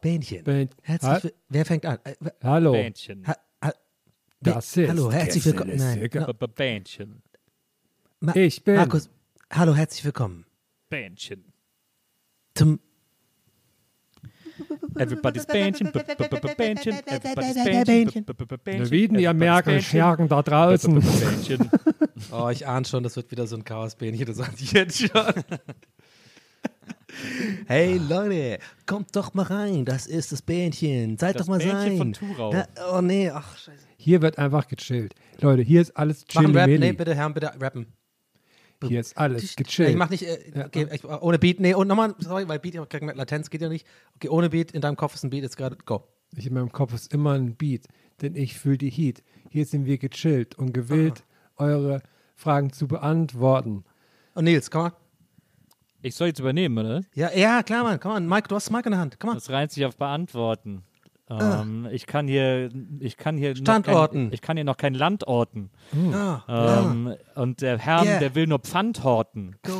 Bähnchen. 0.00 0.44
Bähnchen. 0.44 0.44
Bähn- 0.44 0.68
Herzlich 0.82 1.32
Wer 1.48 1.64
fängt 1.64 1.86
an? 1.86 1.98
Äh, 2.04 2.14
Hallo. 2.42 2.72
Bähnchen. 2.72 3.26
ha, 3.26 3.36
ha, 3.62 3.72
Das 4.40 4.76
ist 4.76 4.88
Hallo, 4.88 5.10
herzlich 5.12 5.44
willkommen. 5.44 5.76
Nein, 5.76 6.08
no, 6.14 6.32
Bähnchen. 6.48 7.22
Ma 8.20 8.34
Ich 8.34 8.62
bin- 8.64 8.76
Markus, 8.76 9.08
hallo, 9.52 9.74
herzlich 9.74 10.04
willkommen 10.04 10.44
Bähnchen. 10.88 11.44
zum 12.54 12.80
Everybody's 14.98 15.46
Bähnchen. 15.46 15.90
Bähnchen. 15.90 16.14
Everybody's 16.18 16.56
Bähnchen. 17.64 18.24
Bähnchen. 18.64 18.90
Wie 18.90 19.06
ihr 19.20 19.32
Bähnchen. 19.34 19.80
Schergen 19.82 20.28
da 20.28 20.42
draußen. 20.42 21.02
Oh, 22.32 22.48
ich 22.50 22.66
ahne 22.66 22.84
schon, 22.84 23.02
das 23.02 23.16
wird 23.16 23.30
wieder 23.30 23.46
so 23.46 23.56
ein 23.56 23.64
Chaosbähnchen, 23.64 24.26
das 24.26 24.36
sage 24.36 24.52
ich 24.58 24.72
jetzt 24.72 24.98
schon. 24.98 25.32
Hey 27.66 27.98
Leute, 27.98 28.58
kommt 28.86 29.14
doch 29.16 29.34
mal 29.34 29.44
rein, 29.44 29.84
das 29.84 30.06
ist 30.06 30.32
das 30.32 30.42
Bähnchen. 30.42 31.18
Seid 31.18 31.34
Das 31.36 31.46
doch 31.46 31.50
mal 31.50 31.58
Bähnchen 31.58 31.80
sein. 31.80 31.96
von 31.98 32.12
Thurau. 32.12 32.52
Na, 32.52 32.66
oh 32.92 33.00
nee, 33.00 33.30
ach 33.30 33.56
scheiße. 33.56 33.86
Hier 33.96 34.22
wird 34.22 34.38
einfach 34.38 34.66
gechillt. 34.68 35.14
Leute, 35.40 35.62
hier 35.62 35.80
ist 35.82 35.96
alles 35.96 36.24
Machen 36.34 36.56
Rap, 36.56 36.68
nee, 36.68 36.92
bitte, 36.92 37.14
Herren, 37.14 37.34
bitte 37.34 37.52
rappen. 37.60 37.86
Hier 38.82 39.00
ist 39.00 39.16
alles 39.18 39.42
Ich 39.42 39.56
gechillt. 39.56 39.96
mach 39.96 40.08
nicht, 40.08 40.22
äh, 40.22 40.64
okay, 40.64 40.86
ich, 40.92 41.04
ohne 41.04 41.38
Beat, 41.38 41.60
nee, 41.60 41.74
und 41.74 41.86
nochmal, 41.86 42.14
sorry, 42.18 42.48
weil 42.48 42.58
Beat, 42.58 42.74
ich 42.76 43.00
mit 43.02 43.16
Latenz 43.16 43.50
geht 43.50 43.60
ja 43.60 43.68
nicht. 43.68 43.86
Okay, 44.16 44.28
ohne 44.30 44.48
Beat, 44.48 44.72
in 44.72 44.80
deinem 44.80 44.96
Kopf 44.96 45.14
ist 45.14 45.22
ein 45.24 45.30
Beat, 45.30 45.42
jetzt 45.42 45.56
gerade, 45.58 45.76
go. 45.84 46.04
Ich 46.36 46.46
in 46.46 46.54
meinem 46.54 46.72
Kopf 46.72 46.94
ist 46.94 47.12
immer 47.12 47.32
ein 47.32 47.56
Beat, 47.56 47.88
denn 48.22 48.36
ich 48.36 48.58
fühle 48.58 48.78
die 48.78 48.88
Heat. 48.90 49.22
Hier 49.50 49.66
sind 49.66 49.84
wir 49.84 49.98
gechillt 49.98 50.54
und 50.56 50.72
gewillt, 50.72 51.24
eure 51.56 52.02
Fragen 52.36 52.72
zu 52.72 52.86
beantworten. 52.88 53.84
Und 54.34 54.44
Nils, 54.44 54.70
komm 54.70 54.82
mal. 54.84 54.92
Ich 56.02 56.14
soll 56.14 56.28
jetzt 56.28 56.40
übernehmen, 56.40 56.78
oder? 56.78 57.02
Ja, 57.14 57.30
ja, 57.34 57.62
klar, 57.62 57.84
Mann, 57.84 58.00
komm 58.00 58.12
mal, 58.12 58.20
Mike, 58.20 58.48
du 58.48 58.54
hast 58.54 58.66
das 58.66 58.72
Mike 58.72 58.86
in 58.86 58.92
der 58.92 59.00
Hand, 59.00 59.20
komm 59.20 59.28
mal. 59.30 59.34
Das 59.34 59.50
reiht 59.50 59.70
sich 59.72 59.84
auf 59.84 59.96
Beantworten. 59.96 60.82
Ähm, 61.28 61.86
ich 61.92 62.06
kann 62.06 62.26
hier, 62.26 62.70
ich 62.98 63.16
kann 63.16 63.36
hier 63.36 63.54
Standorten. 63.54 64.24
Kein, 64.28 64.32
ich 64.32 64.40
kann 64.40 64.56
hier 64.56 64.64
noch 64.64 64.76
kein 64.76 64.94
Land 64.94 65.28
orten. 65.28 65.70
Ah, 66.12 66.40
Ähm, 66.90 67.14
Und 67.36 67.60
der 67.60 67.78
Herr, 67.78 68.02
Yeah. 68.02 68.18
der 68.18 68.34
will 68.34 68.46
nur 68.48 68.58
Pfand 68.58 69.04
horten. 69.04 69.54
go. 69.62 69.72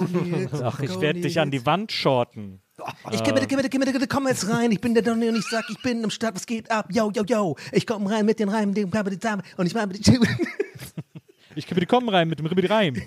Ach, 0.63 0.79
ich 0.81 1.01
werde 1.01 1.21
dich 1.21 1.41
an 1.41 1.51
die. 1.51 1.67
Wand 1.67 1.91
shorten. 1.91 2.61
Ich 3.11 3.23
geh 3.25 3.33
bitte, 3.33 3.47
geh 3.49 3.57
bitte, 3.57 3.69
geh 3.69 3.79
bitte, 3.79 4.07
komm 4.07 4.29
jetzt 4.29 4.49
rein. 4.49 4.71
Ich 4.71 4.81
bin 4.81 4.95
der 4.95 5.03
Donny 5.03 5.29
und 5.29 5.37
ich 5.37 5.45
sag, 5.51 5.65
ich 5.71 5.83
bin 5.83 6.03
im 6.05 6.11
Start, 6.11 6.35
was 6.37 6.47
geht 6.47 6.71
ab? 6.71 6.87
Yo, 6.91 7.11
yo, 7.11 7.25
yo. 7.25 7.57
Ich 7.73 7.87
komm 7.87 8.07
rein 8.07 8.25
mit 8.25 8.39
den 8.39 8.49
Reimen, 8.49 8.75
Dame 9.21 9.43
und 9.57 9.67
ich 9.67 9.75
meine 9.75 9.93
Ich 11.61 11.67
kann 11.67 11.75
bitte 11.75 11.87
kommen 11.87 12.09
rein 12.09 12.27
mit 12.27 12.39
dem 12.39 12.47
Ribbidi 12.47 12.69
Reim. 12.69 12.95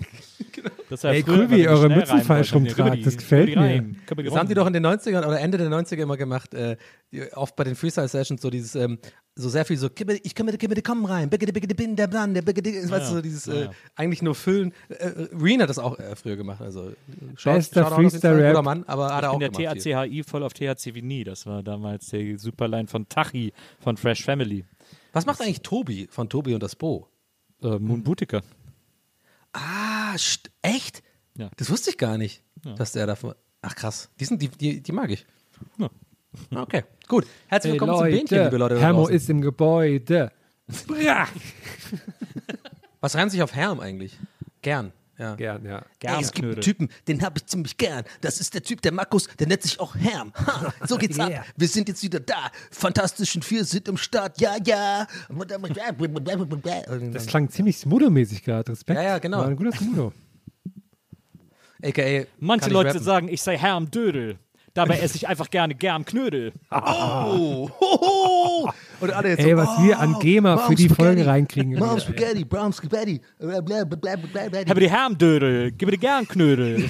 Das 0.88 1.02
war 1.04 1.12
Ey, 1.12 1.22
früher, 1.22 1.48
man 1.48 1.66
eure 1.66 1.86
schnell 1.86 1.98
Mützen 1.98 2.22
falsch 2.22 2.54
rumtragt. 2.54 3.04
Das 3.04 3.16
gefällt 3.16 3.56
mir. 3.56 3.84
Das 4.24 4.34
haben 4.36 4.48
die 4.48 4.54
doch 4.54 4.66
in 4.66 4.72
den 4.72 4.86
90ern 4.86 5.26
oder 5.26 5.40
Ende 5.40 5.58
der 5.58 5.68
90er 5.68 6.02
immer 6.02 6.16
gemacht. 6.16 6.54
Äh, 6.54 6.76
die, 7.12 7.32
oft 7.32 7.56
bei 7.56 7.64
den 7.64 7.74
Freestyle-Sessions 7.74 8.40
so 8.40 8.48
dieses, 8.48 8.74
ähm, 8.76 8.98
so 9.34 9.48
sehr 9.48 9.64
viel 9.64 9.76
so, 9.76 9.88
ich 10.22 10.34
kann 10.34 10.46
bitte, 10.46 10.58
gib 10.58 10.70
bitte, 10.70 10.82
komm 10.82 11.04
rein. 11.04 11.28
Bitte, 11.28 11.52
bitte, 11.52 11.74
bin 11.74 11.96
der 11.96 12.06
Blande, 12.06 12.42
bitte, 12.42 12.62
weißt 12.62 12.90
du, 12.90 12.96
ja. 12.96 13.04
so 13.04 13.20
dieses, 13.20 13.46
Ja, 13.46 13.54
äh, 13.54 13.64
ja. 13.64 13.70
eigentlich 13.96 14.22
nur 14.22 14.34
füllen. 14.34 14.72
Äh, 14.88 15.10
Reen 15.38 15.60
hat 15.60 15.68
das 15.68 15.78
auch 15.78 15.98
äh, 15.98 16.14
früher 16.16 16.36
gemacht. 16.36 16.60
Also, 16.60 16.92
Bester 17.42 17.50
jeden 17.50 17.64
Fall, 17.88 17.92
Freestyle-Rap. 18.10 18.52
Guter 18.52 18.62
Mann, 18.62 18.84
aber 18.86 19.14
hat 19.14 19.24
er 19.24 19.28
Ich 19.30 19.34
auch 19.34 19.38
bin 19.38 19.52
der 19.52 19.68
gemacht. 19.68 19.82
viel. 19.82 19.92
THCHI 19.92 20.22
voll 20.22 20.42
auf 20.44 20.52
THC 20.54 20.94
wie 20.94 21.02
nie. 21.02 21.24
Das 21.24 21.44
war 21.46 21.62
damals 21.62 22.06
der 22.08 22.38
Superline 22.38 22.88
von 22.88 23.08
Tachi 23.08 23.52
von 23.80 23.96
Fresh 23.96 24.22
Family. 24.24 24.64
Was 25.12 25.26
macht 25.26 25.40
eigentlich 25.40 25.62
Tobi 25.62 26.06
von 26.10 26.28
Tobi 26.28 26.54
und 26.54 26.62
das 26.62 26.76
Bo? 26.76 27.08
Äh, 27.62 27.78
Moon 27.78 28.02
Boutique. 28.02 28.40
Ah, 29.52 30.14
echt? 30.62 31.02
Ja. 31.36 31.50
Das 31.56 31.70
wusste 31.70 31.90
ich 31.90 31.98
gar 31.98 32.18
nicht, 32.18 32.42
dass 32.76 32.92
der 32.92 33.06
davon. 33.06 33.34
Ach 33.62 33.74
krass, 33.74 34.10
die, 34.20 34.24
sind, 34.24 34.42
die, 34.42 34.48
die, 34.48 34.80
die 34.82 34.92
mag 34.92 35.10
ich. 35.10 35.26
Ja. 35.78 35.88
Okay, 36.50 36.82
gut. 37.06 37.28
Herzlich 37.46 37.74
Hey, 37.74 37.80
willkommen 37.80 37.96
zum 37.96 38.08
Bähnchen, 38.08 38.42
liebe 38.42 38.56
Leute. 38.56 38.80
Hermo 38.80 39.06
ist 39.06 39.30
im 39.30 39.40
Gebäude. 39.40 40.32
Was 43.00 43.14
reimt 43.14 43.30
sich 43.30 43.40
auf 43.40 43.54
Herm 43.54 43.78
eigentlich? 43.78 44.18
Gern. 44.60 44.92
Ja. 45.18 45.36
Gern, 45.36 45.64
ja. 45.64 45.84
Ey, 46.02 46.20
es 46.20 46.32
gibt 46.32 46.44
einen. 46.44 46.60
Typen, 46.60 46.88
den 47.06 47.22
habe 47.22 47.38
ich 47.38 47.46
ziemlich 47.46 47.76
gern. 47.76 48.04
Das 48.20 48.40
ist 48.40 48.52
der 48.54 48.62
Typ, 48.62 48.82
der 48.82 48.92
Markus, 48.92 49.28
der 49.38 49.46
nennt 49.46 49.62
sich 49.62 49.78
auch 49.78 49.94
Herm. 49.94 50.32
Ha, 50.34 50.72
so 50.86 50.96
geht's 50.96 51.16
Yeah. 51.24 51.40
ab. 51.40 51.46
Wir 51.56 51.68
sind 51.68 51.88
jetzt 51.88 52.02
wieder 52.02 52.20
da. 52.20 52.50
Fantastischen 52.70 53.42
Vier 53.42 53.64
sind 53.64 53.86
im 53.88 53.96
Start. 53.96 54.40
Ja, 54.40 54.56
ja. 54.64 55.06
Das 57.12 57.26
klang 57.26 57.48
ziemlich 57.48 57.76
Smudo-mäßig 57.78 58.42
gerade. 58.42 58.72
Respekt. 58.72 58.96
Ja, 58.98 59.04
ja, 59.04 59.18
genau. 59.18 59.38
War 59.38 59.46
ein 59.48 59.56
guter 59.56 59.72
Smudo. 59.76 60.12
AKA. 61.82 62.24
Manche 62.40 62.70
Leute 62.70 62.90
rappen. 62.90 63.02
sagen, 63.02 63.28
ich 63.28 63.42
sei 63.42 63.56
Herm 63.58 63.90
Dödel. 63.90 64.38
Dabei 64.74 64.98
esse 64.98 65.16
ich 65.16 65.28
einfach 65.28 65.50
gerne 65.50 65.76
Germknödel. 65.76 66.52
Oh, 66.70 67.70
hoho. 67.80 68.70
Und 69.00 69.12
alle 69.12 69.28
jetzt 69.30 69.40
Ey, 69.40 69.52
so, 69.52 69.56
was 69.56 69.82
wir 69.82 70.00
an 70.00 70.18
GEMA 70.18 70.56
für 70.58 70.74
die 70.74 70.84
Spaghetti, 70.84 71.02
Folge 71.02 71.26
reinkriegen. 71.26 71.78
Mom 71.78 72.00
Spaghetti, 72.00 72.44
Brown 72.44 72.72
Spaghetti. 72.72 73.20
Habe 73.40 74.80
die 74.80 74.90
Hermdödel, 74.90 75.70
gib 75.72 75.86
mir 75.86 75.92
die 75.92 75.98
Germknödel. 75.98 76.88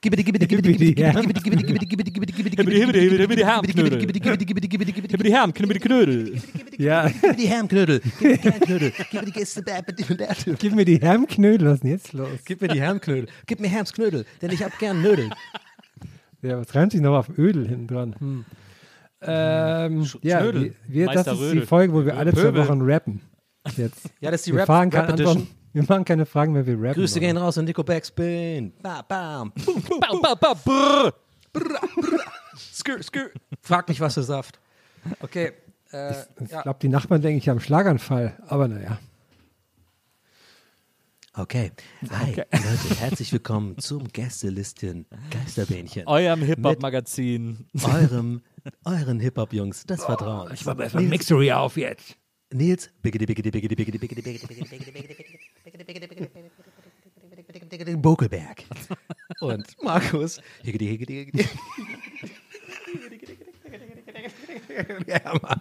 Gib 0.00 0.12
mir 0.12 0.16
die, 0.18 0.24
gib 0.24 0.34
mir 0.34 0.38
die, 0.38 0.46
gib 0.46 0.56
mir 0.56 0.62
die, 0.62 0.94
gib 0.94 1.06
mir 1.06 1.32
die, 1.32 1.42
gib 1.42 1.52
mir 1.52 1.56
die, 1.56 1.64
gib 1.64 1.74
mir 1.74 1.76
die, 1.76 1.86
gib 1.86 1.98
mir 1.98 2.04
die, 2.06 2.12
gib 2.12 2.20
mir 2.20 2.26
die, 2.26 2.32
gib 2.32 2.44
mir 2.44 2.46
die, 2.46 2.46
gib 2.46 2.46
mir 2.46 2.66
die, 2.66 2.76
Gib 2.76 2.86
mir 2.86 2.92
die, 2.92 3.00
gib 3.00 3.16
mir 3.16 3.16
die, 3.16 3.18
gib 3.18 3.28
mir 3.28 3.36
die 3.36 3.46
Hermknödel. 3.46 3.98
gib 3.98 4.06
mir 4.06 4.12
die, 4.12 4.20
gib 4.20 4.30
mir 4.30 4.36
die, 4.36 4.46
gib 4.46 4.54
mir 4.54 4.60
die, 4.60 4.68
gib 4.68 4.78
mir 4.78 4.86
die, 4.86 4.92
gib 4.92 5.02
mir 5.02 5.08
die, 5.08 5.08
Gib 5.08 5.18
mir 5.18 5.24
die 5.24 5.34
Herm, 5.34 5.52
gib 5.52 5.66
mir 5.66 5.74
die 5.74 5.80
Knödel. 5.80 6.42
Ja, 6.78 7.08
Gib 7.08 7.22
mir 7.22 7.34
die 7.34 7.48
Hermknödel. 7.48 8.00
Gib 8.18 8.22
mir 8.22 8.36
die 8.36 8.50
Hermknödel. 8.50 8.92
Gib 9.10 9.12
mir 9.14 9.26
die 9.26 9.32
Gäste. 9.32 9.64
gib 10.58 10.74
mir 10.74 10.84
die 10.84 11.00
Hermknödel. 11.00 11.68
Was 11.68 11.74
ist 11.76 11.82
denn 11.84 11.90
jetzt 11.90 12.12
los? 12.12 12.28
Gib 12.44 12.60
mir 12.60 12.68
die 12.68 12.80
Hermknödel. 12.80 13.26
Gib 13.46 13.60
mir 13.60 13.68
Herms 13.68 13.92
Knödel, 13.92 14.26
denn 14.42 14.50
ich 14.50 14.62
hab 14.62 14.78
gern 14.78 15.00
Nödel. 15.02 15.30
Ja, 16.42 16.58
was 16.58 16.74
reimt 16.74 16.92
sich 16.92 17.00
noch 17.00 17.16
auf 17.16 17.28
Ödel 17.38 17.66
hinten 17.68 17.86
dran? 17.88 18.14
Hm. 18.18 18.44
Ähm, 19.22 20.06
ja, 20.22 20.40
Schnödel. 20.40 20.74
wir, 20.86 21.06
wir, 21.06 21.14
das 21.14 21.26
ist 21.26 21.38
die 21.38 21.44
Rödel. 21.44 21.66
Folge, 21.66 21.92
wo 21.94 22.04
wir 22.04 22.16
alle 22.16 22.32
zwei 22.32 22.42
Pöbel. 22.42 22.68
Wochen 22.68 22.80
rappen. 22.82 23.20
Jetzt. 23.76 24.10
Ja, 24.20 24.30
das 24.30 24.40
ist 24.40 24.46
die 24.46 24.52
wir, 24.52 24.60
Rap, 24.60 24.66
fahren 24.66 24.90
Rap 24.90 25.08
Edition. 25.08 25.28
Antworten, 25.38 25.54
wir 25.72 25.82
machen 25.88 26.04
keine 26.04 26.26
Fragen 26.26 26.52
mehr, 26.52 26.66
wir 26.66 26.74
rappen. 26.74 26.94
Grüße 26.94 27.18
gehen 27.20 27.36
raus 27.36 27.58
an 27.58 27.64
Nico 27.64 27.82
Backspin. 27.82 28.72
Bam, 28.82 29.02
bam. 29.08 29.52
Boom, 29.64 29.82
boom. 29.82 30.00
Ba, 30.00 30.34
ba, 30.34 30.34
ba, 30.34 30.54
brr. 30.54 31.12
Skr, 32.56 33.02
skr. 33.02 33.30
Frag 33.62 33.88
mich 33.88 34.00
was 34.00 34.14
für 34.14 34.22
Saft. 34.22 34.60
Okay. 35.20 35.52
Äh, 35.92 36.12
Ich 36.44 36.50
ja. 36.50 36.62
glaube, 36.62 36.78
die 36.82 36.88
Nachbarn 36.88 37.22
denken, 37.22 37.38
ich 37.38 37.48
habe 37.48 37.58
einen 37.58 37.64
Schlaganfall. 37.64 38.36
Aber 38.46 38.68
naja. 38.68 38.98
Okay. 41.38 41.70
Hi, 42.08 42.30
Leute, 42.30 42.46
herzlich 42.98 43.30
willkommen 43.30 43.76
zum 43.76 44.08
Gästelistchen 44.08 45.04
Geisterbähnchen. 45.30 46.06
Eurem 46.06 46.40
Hip-Hop-Magazin. 46.40 47.66
Eurem, 47.84 48.40
euren 48.86 49.20
Hip-Hop-Jungs 49.20 49.84
des 49.84 50.02
Vertrauens. 50.02 50.52
Ich 50.54 50.64
war 50.64 50.80
Einfach 50.80 50.98
Mixery 50.98 51.52
auf 51.52 51.76
jetzt. 51.76 52.16
Nils, 52.54 52.90
biggity, 53.02 53.26
biggity, 53.26 53.50
biggity, 53.50 53.76
biggity, 53.76 53.98
biggity, 53.98 54.22
biggity, 54.22 54.48
biggity, 57.68 57.96
Bokelberg. 57.96 58.64
Und 59.40 59.66
Markus, 59.82 60.40
higgity, 60.62 60.86
higgity, 60.86 61.26
higgity. 61.26 61.48
Ja, 65.06 65.38
Mann. 65.42 65.60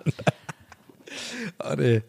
Oh, 1.62 1.74
nee. 1.78 2.02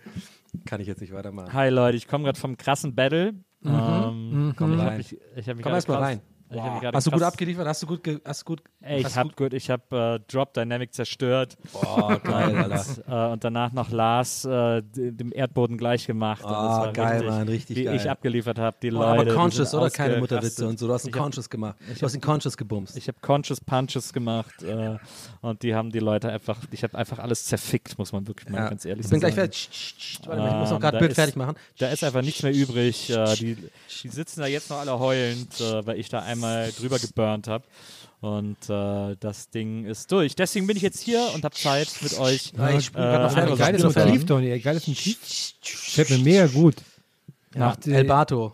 Kann 0.65 0.81
ich 0.81 0.87
jetzt 0.87 1.01
nicht 1.01 1.13
weitermachen. 1.13 1.53
Hi 1.53 1.69
Leute, 1.69 1.97
ich 1.97 2.07
komme 2.09 2.25
gerade 2.25 2.39
vom 2.39 2.57
krassen 2.57 2.95
Battle. 2.95 3.35
Ähm, 3.67 4.31
mhm. 4.31 4.49
Ähm, 4.49 4.55
komm 4.57 4.71
mhm. 4.71 4.79
ich 4.79 4.85
habe 4.85 4.97
mich, 4.97 5.13
ich 5.37 5.49
hab 5.49 5.57
mich 5.57 5.65
komm 5.65 5.75
erstmal 5.75 6.03
rein. 6.03 6.21
Ich 6.49 6.57
gerade 6.57 6.97
Hast 6.97 7.07
du 7.07 7.11
gut 7.11 7.23
abgeliefert? 7.23 7.67
Hast 7.67 7.83
du 7.83 7.87
gut, 7.89 8.05
ge 8.05 8.21
hast 8.25 8.45
gut 8.45 8.63
Ey, 8.81 8.99
ich 9.01 9.05
hast 9.05 9.17
hab 9.17 9.35
gut, 9.37 9.53
ich 9.53 9.69
hab 9.69 9.93
äh, 9.93 10.21
Drop 10.29 10.55
Dynamic 10.55 10.95
zerstört. 10.95 11.57
Boah, 11.73 12.21
geil, 12.25 12.57
Alter. 12.57 12.85
Und, 13.07 13.13
äh, 13.13 13.33
und 13.33 13.45
danach 13.45 13.73
noch 13.73 13.91
Lars 13.91 14.45
äh, 14.45 14.81
dem 14.95 15.33
Erdboden 15.33 15.77
gleich 15.77 16.07
gemacht. 16.07 16.43
Ah, 16.45 16.83
war 16.83 16.93
geil, 16.93 17.15
richtig, 17.15 17.29
Mann, 17.31 17.49
richtig 17.49 17.77
Wie 17.77 17.85
geil. 17.85 17.97
ich 17.97 18.09
abgeliefert 18.09 18.59
habe, 18.61 18.77
die 18.81 18.93
Oh, 18.93 19.01
Leute. 19.01 19.23
aber 19.33 19.35
conscious, 19.35 19.75
oder? 19.75 19.91
Keine. 19.91 20.19
Mutterwitze 20.19 20.69
und 20.69 20.79
so. 20.79 20.87
Du 20.87 20.93
hast 20.93 21.03
einen 21.05 21.11
Ich 21.11 21.17
hab- 21.17 21.23
Conscious 21.25 21.51
gemacht. 21.51 21.77
Du 21.99 22.03
hast 22.03 22.13
einen 22.15 22.21
Conscious 22.23 22.57
gebumst. 22.57 22.97
Ich 22.97 23.09
habe 23.09 23.19
Conscious 23.21 23.61
Punches 23.61 24.13
gemacht 24.13 24.63
äh, 24.63 24.97
und 25.41 25.63
die 25.65 25.75
haben 25.75 25.91
die 25.91 25.99
Leute 25.99 26.31
einfach, 26.31 26.59
ich 26.71 26.85
habe 26.85 26.97
einfach 26.97 27.19
alles 27.19 27.45
zerfickt, 27.47 27.99
muss 27.99 28.13
man 28.13 28.27
wirklich 28.29 28.49
mal 28.51 28.59
Ja. 28.59 28.69
ganz 28.69 28.85
ehrlich 28.85 29.05
ich 29.07 29.11
bin 29.11 29.21
sagen. 29.21 29.35
gleich 29.35 29.45
fertig. 29.51 30.21
Warte 30.27 30.41
mal, 30.43 30.49
ich 30.49 30.55
muss 30.55 30.69
noch 30.71 30.77
Ähm, 30.77 30.81
gerade 30.83 30.99
Bild 30.99 31.11
ist- 31.11 31.17
fertig 31.17 31.35
machen. 31.37 31.57
Da 31.79 31.89
ist 31.89 32.05
einfach 32.05 32.23
nichts 32.23 32.43
mehr 32.45 32.53
übrig. 32.55 33.11
Äh, 33.11 33.35
die, 33.35 33.57
die 34.03 34.09
sitzen 34.09 34.41
da 34.41 34.47
jetzt 34.47 34.71
noch 34.71 34.79
alle 34.79 34.97
heulend, 34.99 35.61
äh, 35.61 35.85
weil 35.85 35.99
ich 35.99 36.09
da 36.09 36.21
einmal 36.37 36.71
drüber 36.73 36.99
geburnt 36.99 37.49
habe. 37.49 37.65
Und 38.21 38.57
äh, 38.71 39.17
das 39.21 39.51
Ding 39.51 39.85
ist 39.85 40.11
durch. 40.11 40.35
Deswegen 40.35 40.67
bin 40.67 40.77
ich 40.77 40.83
jetzt 40.83 41.01
hier 41.01 41.29
und 41.35 41.45
habe 41.45 41.55
Zeit 41.55 41.89
mit 42.01 42.19
euch. 42.19 42.53
Ja, 42.57 42.71
ich 42.71 42.93
noch 42.93 43.01
äh, 43.01 43.13
fertig. 43.31 43.37
einfach 43.39 43.59
Geiles 43.59 43.83
Motiv. 43.83 44.27
Donny. 44.27 44.59
Geiles 44.59 44.87
Motiv. 44.89 45.19
Fällt 45.63 46.11
mir 46.11 46.19
mega 46.19 46.47
gut. 46.47 46.77
Nach 47.55 47.77
El 47.87 48.05
Bato. 48.05 48.53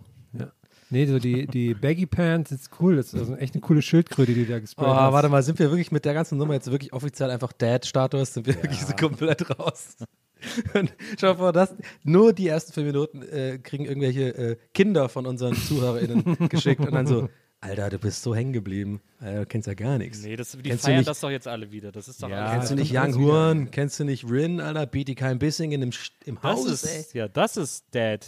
Nee, 0.90 1.06
so 1.06 1.18
die, 1.18 1.46
die 1.46 1.72
Baggy 1.72 2.04
Pants 2.04 2.52
ist 2.52 2.68
cool. 2.78 2.96
Das 2.96 3.14
ist 3.14 3.18
also 3.18 3.34
echt 3.36 3.54
eine 3.54 3.62
coole 3.62 3.80
Schildkröte, 3.80 4.34
die 4.34 4.44
du 4.44 4.50
da 4.50 4.58
Oh, 4.58 4.60
gesprayt 4.60 4.88
hast. 4.88 5.12
warte 5.14 5.28
mal, 5.30 5.42
sind 5.42 5.58
wir 5.58 5.70
wirklich 5.70 5.90
mit 5.90 6.04
der 6.04 6.12
ganzen 6.12 6.36
Nummer 6.36 6.52
jetzt 6.52 6.70
wirklich 6.70 6.92
offiziell 6.92 7.30
einfach 7.30 7.52
Dad-Status? 7.54 8.34
Sind 8.34 8.46
wir 8.46 8.56
wirklich 8.62 8.82
so 8.84 8.92
komplett 8.94 9.58
raus? 9.58 9.96
Und 10.74 10.92
schau 11.18 11.34
vor, 11.36 11.52
das, 11.54 11.74
nur 12.02 12.34
die 12.34 12.46
ersten 12.48 12.74
fünf 12.74 12.86
Minuten 12.88 13.22
äh, 13.22 13.58
kriegen 13.62 13.86
irgendwelche 13.86 14.36
äh, 14.36 14.56
Kinder 14.74 15.08
von 15.08 15.24
unseren 15.24 15.54
ZuhörerInnen 15.54 16.36
geschickt 16.50 16.80
und 16.80 16.92
dann 16.92 17.06
so, 17.06 17.28
Alter, 17.64 17.90
du 17.90 17.98
bist 17.98 18.22
so 18.24 18.34
hängen 18.34 18.52
geblieben. 18.52 19.00
Alter, 19.20 19.40
du 19.40 19.46
kennst 19.46 19.68
ja 19.68 19.74
gar 19.74 19.96
nichts. 19.96 20.22
Nee, 20.22 20.34
das, 20.36 20.50
die 20.50 20.62
Kennst 20.62 20.84
feiern 20.84 20.98
nicht- 20.98 21.08
das 21.08 21.20
doch 21.20 21.30
jetzt 21.30 21.46
alle 21.46 21.70
wieder. 21.70 21.92
Das 21.92 22.08
ist 22.08 22.20
doch 22.22 22.28
Ja, 22.28 22.46
alles. 22.46 22.52
Kennst 22.52 22.70
du 22.72 22.74
nicht 22.74 22.92
Young 22.94 23.14
Huren? 23.14 23.70
Kennst 23.70 24.00
du 24.00 24.04
nicht 24.04 24.28
Rin, 24.28 24.60
Alter? 24.60 24.84
Beat 24.86 25.14
kein 25.16 25.38
Bissing 25.38 25.70
in 25.72 25.80
dem, 25.80 25.90
im 26.24 26.34
Das 26.34 26.42
Haus, 26.42 26.84
ey. 26.84 27.00
ist, 27.00 27.14
ja, 27.14 27.28
das 27.28 27.56
ist 27.56 27.84
Dad. 27.92 28.26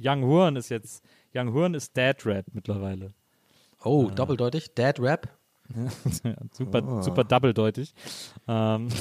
Young 0.00 0.22
Huren 0.22 0.54
ist 0.56 0.68
jetzt, 0.68 1.02
Young 1.34 1.52
Huren 1.52 1.74
ist 1.74 1.96
Dad 1.96 2.24
Rap 2.24 2.46
mittlerweile. 2.52 3.12
Oh, 3.82 4.08
doppeldeutig. 4.08 4.72
Dad 4.74 5.00
Rap. 5.00 5.28
Ja, 6.22 6.36
super, 6.52 6.80
Oh. 6.86 7.02
super 7.02 7.24
doppeldeutig. 7.24 7.92
Ähm, 8.46 8.88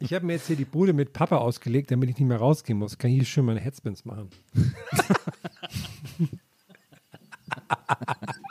Ich 0.00 0.12
habe 0.12 0.26
mir 0.26 0.34
jetzt 0.34 0.48
hier 0.48 0.56
die 0.56 0.64
Bude 0.64 0.92
mit 0.92 1.12
Papa 1.12 1.36
ausgelegt, 1.38 1.90
damit 1.90 2.10
ich 2.10 2.18
nicht 2.18 2.28
mehr 2.28 2.36
rausgehen 2.38 2.78
muss. 2.78 2.98
Kann 2.98 3.10
ich 3.10 3.16
hier 3.16 3.24
schön 3.24 3.44
meine 3.46 3.60
Headspins 3.60 4.04
machen. 4.04 4.28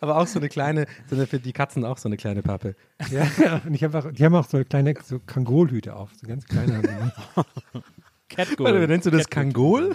Aber 0.00 0.16
auch 0.16 0.26
so 0.26 0.38
eine 0.38 0.48
kleine, 0.48 0.86
so 1.08 1.16
eine, 1.16 1.26
für 1.26 1.38
die 1.38 1.52
Katzen 1.52 1.84
auch 1.84 1.98
so 1.98 2.08
eine 2.08 2.16
kleine 2.16 2.42
Pappe. 2.42 2.74
Ja, 3.10 3.26
ja. 3.42 3.60
Und 3.66 3.74
ich 3.74 3.84
hab 3.84 3.94
auch, 3.94 4.10
die 4.10 4.24
haben 4.24 4.34
auch 4.34 4.48
so 4.48 4.62
kleine 4.64 4.94
so 5.04 5.18
Kangolhüte 5.18 5.94
auf. 5.94 6.10
So 6.20 6.26
ganz 6.26 6.46
kleine 6.46 6.80
ne? 6.80 7.12
Catgoal. 8.28 8.72
Warte, 8.74 8.88
nennst 8.88 9.06
du 9.06 9.10
das 9.10 9.28
Kangol? 9.28 9.94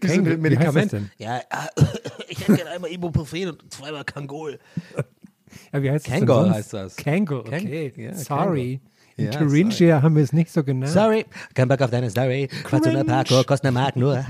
Wie 0.00 0.06
so 0.08 0.14
ein 0.14 0.20
Kangol- 0.20 0.24
wie 0.26 0.30
heißt 0.30 0.40
Medikament. 0.40 0.92
das 0.92 1.00
denn? 1.00 1.10
Ja, 1.18 1.40
ich 2.28 2.40
hätte 2.40 2.54
gerne 2.56 2.70
einmal 2.70 2.90
Ibuprofen 2.90 3.50
und 3.50 3.72
zweimal 3.72 4.04
Kangol. 4.04 4.58
Ja, 5.72 5.82
wie 5.82 5.90
heißt 5.90 6.06
das 6.06 6.14
Kangol 6.14 6.50
heißt 6.50 6.72
das. 6.72 6.96
Kangol, 6.96 7.44
Kang- 7.44 7.60
okay. 7.62 7.92
ja, 7.96 8.14
sorry. 8.14 8.80
In 9.16 9.26
Ja, 9.26 9.30
Thuringia 9.30 10.02
haben 10.02 10.16
wir 10.16 10.24
es 10.24 10.32
nicht 10.32 10.50
so 10.50 10.64
genannt. 10.64 10.92
Sorry, 10.92 11.24
kein 11.54 11.68
Bock 11.68 11.80
auf 11.82 11.90
deine 11.90 12.10
Story. 12.10 12.48
Quatsch 12.64 12.84
Parkour, 13.06 13.44
kostet 13.44 13.66
eine 13.66 13.72
Mark 13.78 13.94
nur. 13.94 14.24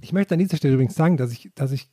Ich 0.00 0.12
möchte 0.12 0.34
an 0.34 0.38
dieser 0.38 0.56
Stelle 0.58 0.74
übrigens 0.74 0.94
sagen, 0.94 1.16
dass 1.16 1.32
ich, 1.32 1.50
dass 1.54 1.72
ich 1.72 1.88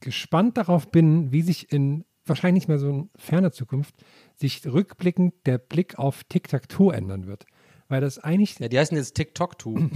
gespannt 0.00 0.56
darauf 0.56 0.90
bin, 0.90 1.32
wie 1.32 1.42
sich 1.42 1.72
in 1.72 2.04
wahrscheinlich 2.24 2.62
nicht 2.62 2.68
mehr 2.68 2.78
so 2.78 2.88
in 2.88 3.10
ferner 3.16 3.52
Zukunft 3.52 3.94
sich 4.34 4.66
rückblickend 4.66 5.34
der 5.46 5.58
Blick 5.58 5.98
auf 5.98 6.24
Tic-Tac-Toe 6.24 6.92
ändern 6.92 7.26
wird. 7.26 7.46
Weil 7.88 8.00
das 8.00 8.18
eigentlich 8.18 8.58
Ja, 8.58 8.68
die 8.68 8.78
heißen 8.78 8.96
jetzt 8.96 9.14
TikTok-Tu. 9.14 9.88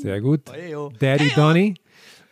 sehr 0.00 0.20
gut. 0.20 0.50
Eyo. 0.54 0.92
Daddy 0.98 1.30
Donny. 1.34 1.74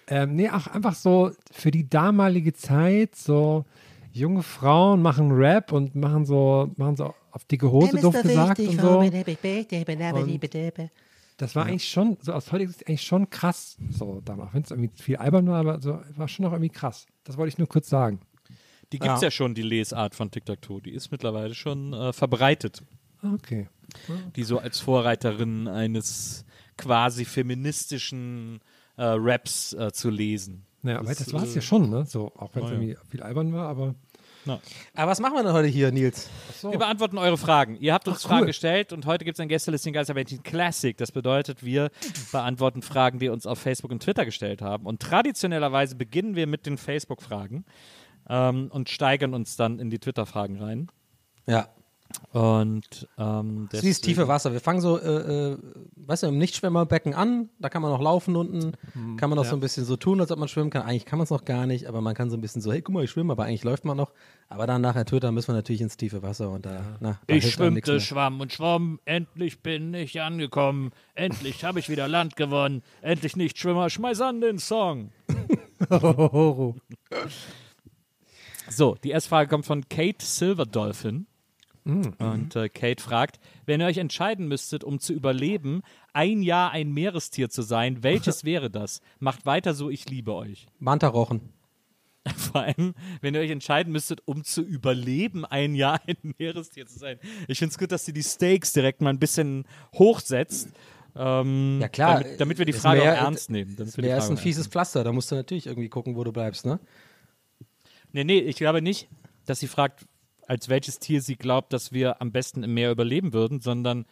Ähm, 0.06 0.36
nee, 0.36 0.48
auch 0.50 0.66
einfach 0.68 0.94
so 0.94 1.32
für 1.50 1.70
die 1.70 1.88
damalige 1.88 2.52
Zeit, 2.52 3.16
so 3.16 3.64
junge 4.12 4.42
Frauen 4.42 5.00
machen 5.02 5.32
Rap 5.32 5.72
und 5.72 5.94
machen 5.94 6.26
so, 6.26 6.70
machen 6.76 6.96
so 6.96 7.14
auf 7.30 7.44
dicke 7.46 7.70
Hose 7.70 7.98
doof 7.98 8.20
gesagt 8.20 8.60
und 8.60 8.80
so. 8.80 9.02
Das 11.36 11.56
war 11.56 11.66
eigentlich 11.66 11.88
schon, 11.88 12.18
so 12.20 12.32
aus 12.32 12.52
heutiger 12.52 12.70
Sicht 12.70 12.88
eigentlich 12.88 13.02
schon 13.02 13.30
krass, 13.30 13.76
so 13.90 14.20
damals. 14.24 14.54
Wenn 14.54 14.62
es 14.62 14.70
irgendwie 14.70 14.90
viel 15.02 15.16
albern 15.16 15.46
war, 15.48 15.60
aber 15.60 15.80
so 15.80 16.00
war 16.16 16.28
schon 16.28 16.44
noch 16.44 16.52
irgendwie 16.52 16.70
krass. 16.70 17.06
Das 17.24 17.36
wollte 17.36 17.48
ich 17.48 17.58
nur 17.58 17.68
kurz 17.68 17.88
sagen. 17.88 18.20
Die 18.92 18.98
gibt 18.98 19.14
es 19.14 19.22
ja. 19.22 19.30
schon, 19.30 19.54
die 19.54 19.62
Lesart 19.62 20.14
von 20.14 20.30
Tic-Tac-Toe. 20.30 20.82
Die 20.82 20.92
ist 20.92 21.10
mittlerweile 21.10 21.54
schon 21.54 21.94
äh, 21.94 22.12
verbreitet. 22.12 22.82
Okay. 23.22 23.68
Die 24.36 24.44
so 24.44 24.58
als 24.58 24.80
Vorreiterin 24.80 25.66
eines 25.68 26.44
quasi 26.76 27.24
feministischen 27.24 28.60
äh, 28.96 29.04
Raps 29.04 29.72
äh, 29.72 29.92
zu 29.92 30.10
lesen. 30.10 30.66
Naja, 30.82 30.98
aber 30.98 31.14
das 31.14 31.32
war 31.32 31.42
es 31.42 31.52
äh, 31.52 31.56
ja 31.56 31.60
schon, 31.62 31.90
ne? 31.90 32.04
So, 32.06 32.32
auch 32.36 32.54
wenn 32.54 32.64
es 32.64 32.70
oh 32.70 32.74
ja. 32.74 32.80
irgendwie 32.80 32.96
viel 33.08 33.22
albern 33.22 33.52
war, 33.52 33.68
aber. 33.68 33.94
Aber 34.46 35.10
was 35.10 35.20
machen 35.20 35.34
wir 35.34 35.42
denn 35.42 35.52
heute 35.52 35.68
hier, 35.68 35.92
Nils? 35.92 36.28
Wir 36.62 36.78
beantworten 36.78 37.18
eure 37.18 37.36
Fragen. 37.38 37.76
Ihr 37.80 37.92
habt 37.94 38.08
uns 38.08 38.18
Ach, 38.18 38.24
cool. 38.24 38.28
Fragen 38.30 38.46
gestellt 38.46 38.92
und 38.92 39.06
heute 39.06 39.24
gibt 39.24 39.36
es 39.36 39.40
ein 39.40 39.48
Gästelisting 39.48 39.92
Geisterbändchen 39.92 40.42
Classic. 40.42 40.96
Das 40.96 41.12
bedeutet, 41.12 41.64
wir 41.64 41.90
beantworten 42.32 42.82
Fragen, 42.82 43.18
die 43.18 43.28
uns 43.28 43.46
auf 43.46 43.58
Facebook 43.58 43.90
und 43.90 44.02
Twitter 44.02 44.24
gestellt 44.24 44.62
haben. 44.62 44.86
Und 44.86 45.00
traditionellerweise 45.00 45.96
beginnen 45.96 46.36
wir 46.36 46.46
mit 46.46 46.66
den 46.66 46.78
Facebook-Fragen 46.78 47.64
ähm, 48.28 48.68
und 48.72 48.88
steigern 48.88 49.34
uns 49.34 49.56
dann 49.56 49.78
in 49.78 49.90
die 49.90 49.98
Twitter-Fragen 49.98 50.60
rein. 50.60 50.88
Ja, 51.46 51.68
Und 52.32 53.08
ähm, 53.18 53.68
das 53.70 53.84
ist 53.84 54.02
tiefe 54.02 54.26
Wasser. 54.28 54.52
Wir 54.52 54.60
fangen 54.60 54.80
so, 54.80 54.98
äh, 54.98 55.52
äh, 55.52 55.58
weißt 55.96 56.22
du, 56.22 56.28
im 56.28 56.38
Nichtschwimmerbecken 56.38 57.14
an. 57.14 57.50
Da 57.58 57.68
kann 57.68 57.82
man 57.82 57.90
noch 57.90 58.00
laufen 58.00 58.36
unten. 58.36 58.72
Kann 59.16 59.30
man 59.30 59.36
noch 59.36 59.44
so 59.44 59.54
ein 59.54 59.60
bisschen 59.60 59.84
so 59.84 59.96
tun, 59.96 60.20
als 60.20 60.30
ob 60.30 60.38
man 60.38 60.48
schwimmen 60.48 60.70
kann. 60.70 60.82
Eigentlich 60.82 61.04
kann 61.04 61.18
man 61.18 61.24
es 61.24 61.30
noch 61.30 61.44
gar 61.44 61.66
nicht, 61.66 61.86
aber 61.86 62.00
man 62.00 62.14
kann 62.14 62.30
so 62.30 62.36
ein 62.36 62.40
bisschen 62.40 62.62
so, 62.62 62.72
hey, 62.72 62.80
guck 62.82 62.94
mal, 62.94 63.04
ich 63.04 63.10
schwimme, 63.10 63.32
aber 63.32 63.44
eigentlich 63.44 63.64
läuft 63.64 63.84
man 63.84 63.96
noch. 63.96 64.12
Aber 64.48 64.66
dann 64.66 64.82
nachher 64.82 65.04
Twitter 65.04 65.32
müssen 65.32 65.48
wir 65.48 65.54
natürlich 65.54 65.80
ins 65.80 65.96
tiefe 65.96 66.22
Wasser 66.22 66.50
und 66.50 66.66
da, 66.66 66.96
na, 67.00 67.18
da 67.26 67.34
Ich 67.34 67.44
hilft 67.44 67.60
einem 67.60 67.74
nichts 67.74 67.88
schwimmte, 67.88 68.04
schwamm 68.04 68.40
und 68.40 68.52
schwamm, 68.52 69.00
endlich 69.04 69.60
bin 69.60 69.94
ich 69.94 70.20
angekommen, 70.20 70.90
endlich 71.14 71.64
habe 71.64 71.78
ich 71.78 71.88
wieder 71.88 72.06
Land 72.08 72.36
gewonnen, 72.36 72.82
endlich 73.00 73.36
nicht 73.36 73.58
Schwimmer, 73.58 73.88
schmeiß 73.88 74.20
an 74.20 74.40
den 74.40 74.58
Song. 74.58 75.10
So, 78.68 78.96
die 79.02 79.10
erste 79.10 79.28
Frage 79.28 79.50
kommt 79.50 79.66
von 79.66 79.86
Kate 79.88 80.24
Silverdolphin. 80.24 81.26
Und 81.84 82.54
äh, 82.54 82.68
Kate 82.68 83.02
fragt, 83.02 83.40
wenn 83.66 83.80
ihr 83.80 83.86
euch 83.86 83.98
entscheiden 83.98 84.46
müsstet, 84.46 84.84
um 84.84 85.00
zu 85.00 85.12
überleben, 85.12 85.82
ein 86.12 86.42
Jahr 86.42 86.70
ein 86.70 86.92
Meerestier 86.92 87.50
zu 87.50 87.62
sein, 87.62 88.02
welches 88.04 88.44
wäre 88.44 88.70
das? 88.70 89.00
Macht 89.18 89.46
weiter 89.46 89.74
so, 89.74 89.90
ich 89.90 90.08
liebe 90.08 90.32
euch. 90.34 90.66
Mantarochen. 90.78 91.40
Vor 92.36 92.60
allem, 92.62 92.94
wenn 93.20 93.34
ihr 93.34 93.40
euch 93.40 93.50
entscheiden 93.50 93.92
müsstet, 93.92 94.20
um 94.26 94.44
zu 94.44 94.62
überleben, 94.62 95.44
ein 95.44 95.74
Jahr 95.74 96.00
ein 96.06 96.34
Meerestier 96.38 96.86
zu 96.86 96.96
sein. 96.98 97.18
Ich 97.48 97.58
finde 97.58 97.72
es 97.72 97.78
gut, 97.78 97.90
dass 97.90 98.04
sie 98.04 98.12
die 98.12 98.22
Stakes 98.22 98.72
direkt 98.72 99.00
mal 99.00 99.10
ein 99.10 99.18
bisschen 99.18 99.64
hochsetzt. 99.94 100.68
Ähm, 101.16 101.78
Ja, 101.80 101.88
klar. 101.88 102.22
Damit, 102.22 102.40
damit 102.40 102.58
wir 102.58 102.64
die 102.64 102.72
Frage 102.74 103.00
Meer- 103.00 103.14
auch 103.14 103.24
ernst 103.24 103.50
nehmen. 103.50 103.74
Damit 103.76 103.96
Meer 103.98 104.18
ist 104.18 104.30
ein 104.30 104.36
fieses 104.36 104.68
Pflaster. 104.68 105.02
Da 105.02 105.10
musst 105.12 105.32
du 105.32 105.34
natürlich 105.34 105.66
irgendwie 105.66 105.88
gucken, 105.88 106.14
wo 106.14 106.22
du 106.22 106.30
bleibst, 106.32 106.64
ne? 106.64 106.78
Nee, 108.12 108.22
nee, 108.22 108.38
ich 108.38 108.56
glaube 108.56 108.82
nicht, 108.82 109.08
dass 109.46 109.58
sie 109.58 109.66
fragt, 109.66 110.06
als 110.52 110.68
welches 110.68 110.98
Tier 110.98 111.22
sie 111.22 111.36
glaubt, 111.36 111.72
dass 111.72 111.92
wir 111.92 112.20
am 112.20 112.30
besten 112.30 112.62
im 112.62 112.74
Meer 112.74 112.90
überleben 112.90 113.32
würden, 113.32 113.62
sondern 113.62 114.04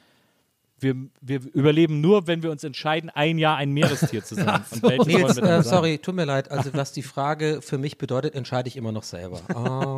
wir, 0.78 0.94
wir 1.20 1.40
überleben 1.52 2.00
nur, 2.00 2.26
wenn 2.28 2.42
wir 2.42 2.50
uns 2.50 2.64
entscheiden, 2.64 3.10
ein 3.10 3.36
Jahr 3.36 3.58
ein 3.58 3.72
Meerestier 3.72 4.24
zu 4.24 4.36
sein. 4.36 4.64
Wollen 4.80 5.06
Nils, 5.06 5.36
äh, 5.36 5.62
sorry, 5.62 5.98
tut 5.98 6.14
mir 6.14 6.24
leid. 6.24 6.50
Also, 6.50 6.72
was 6.72 6.92
die 6.92 7.02
Frage 7.02 7.60
für 7.60 7.76
mich 7.76 7.98
bedeutet, 7.98 8.34
entscheide 8.34 8.68
ich 8.68 8.78
immer 8.78 8.90
noch 8.90 9.02
selber. 9.02 9.42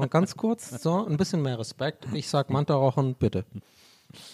Äh, 0.03 0.09
ganz 0.09 0.37
kurz, 0.37 0.83
so, 0.83 1.07
ein 1.07 1.17
bisschen 1.17 1.43
mehr 1.43 1.61
Respekt. 1.61 2.09
Ich 2.13 2.29
sag 2.29 2.51
Mantarochen, 2.51 3.15
bitte. 3.15 3.45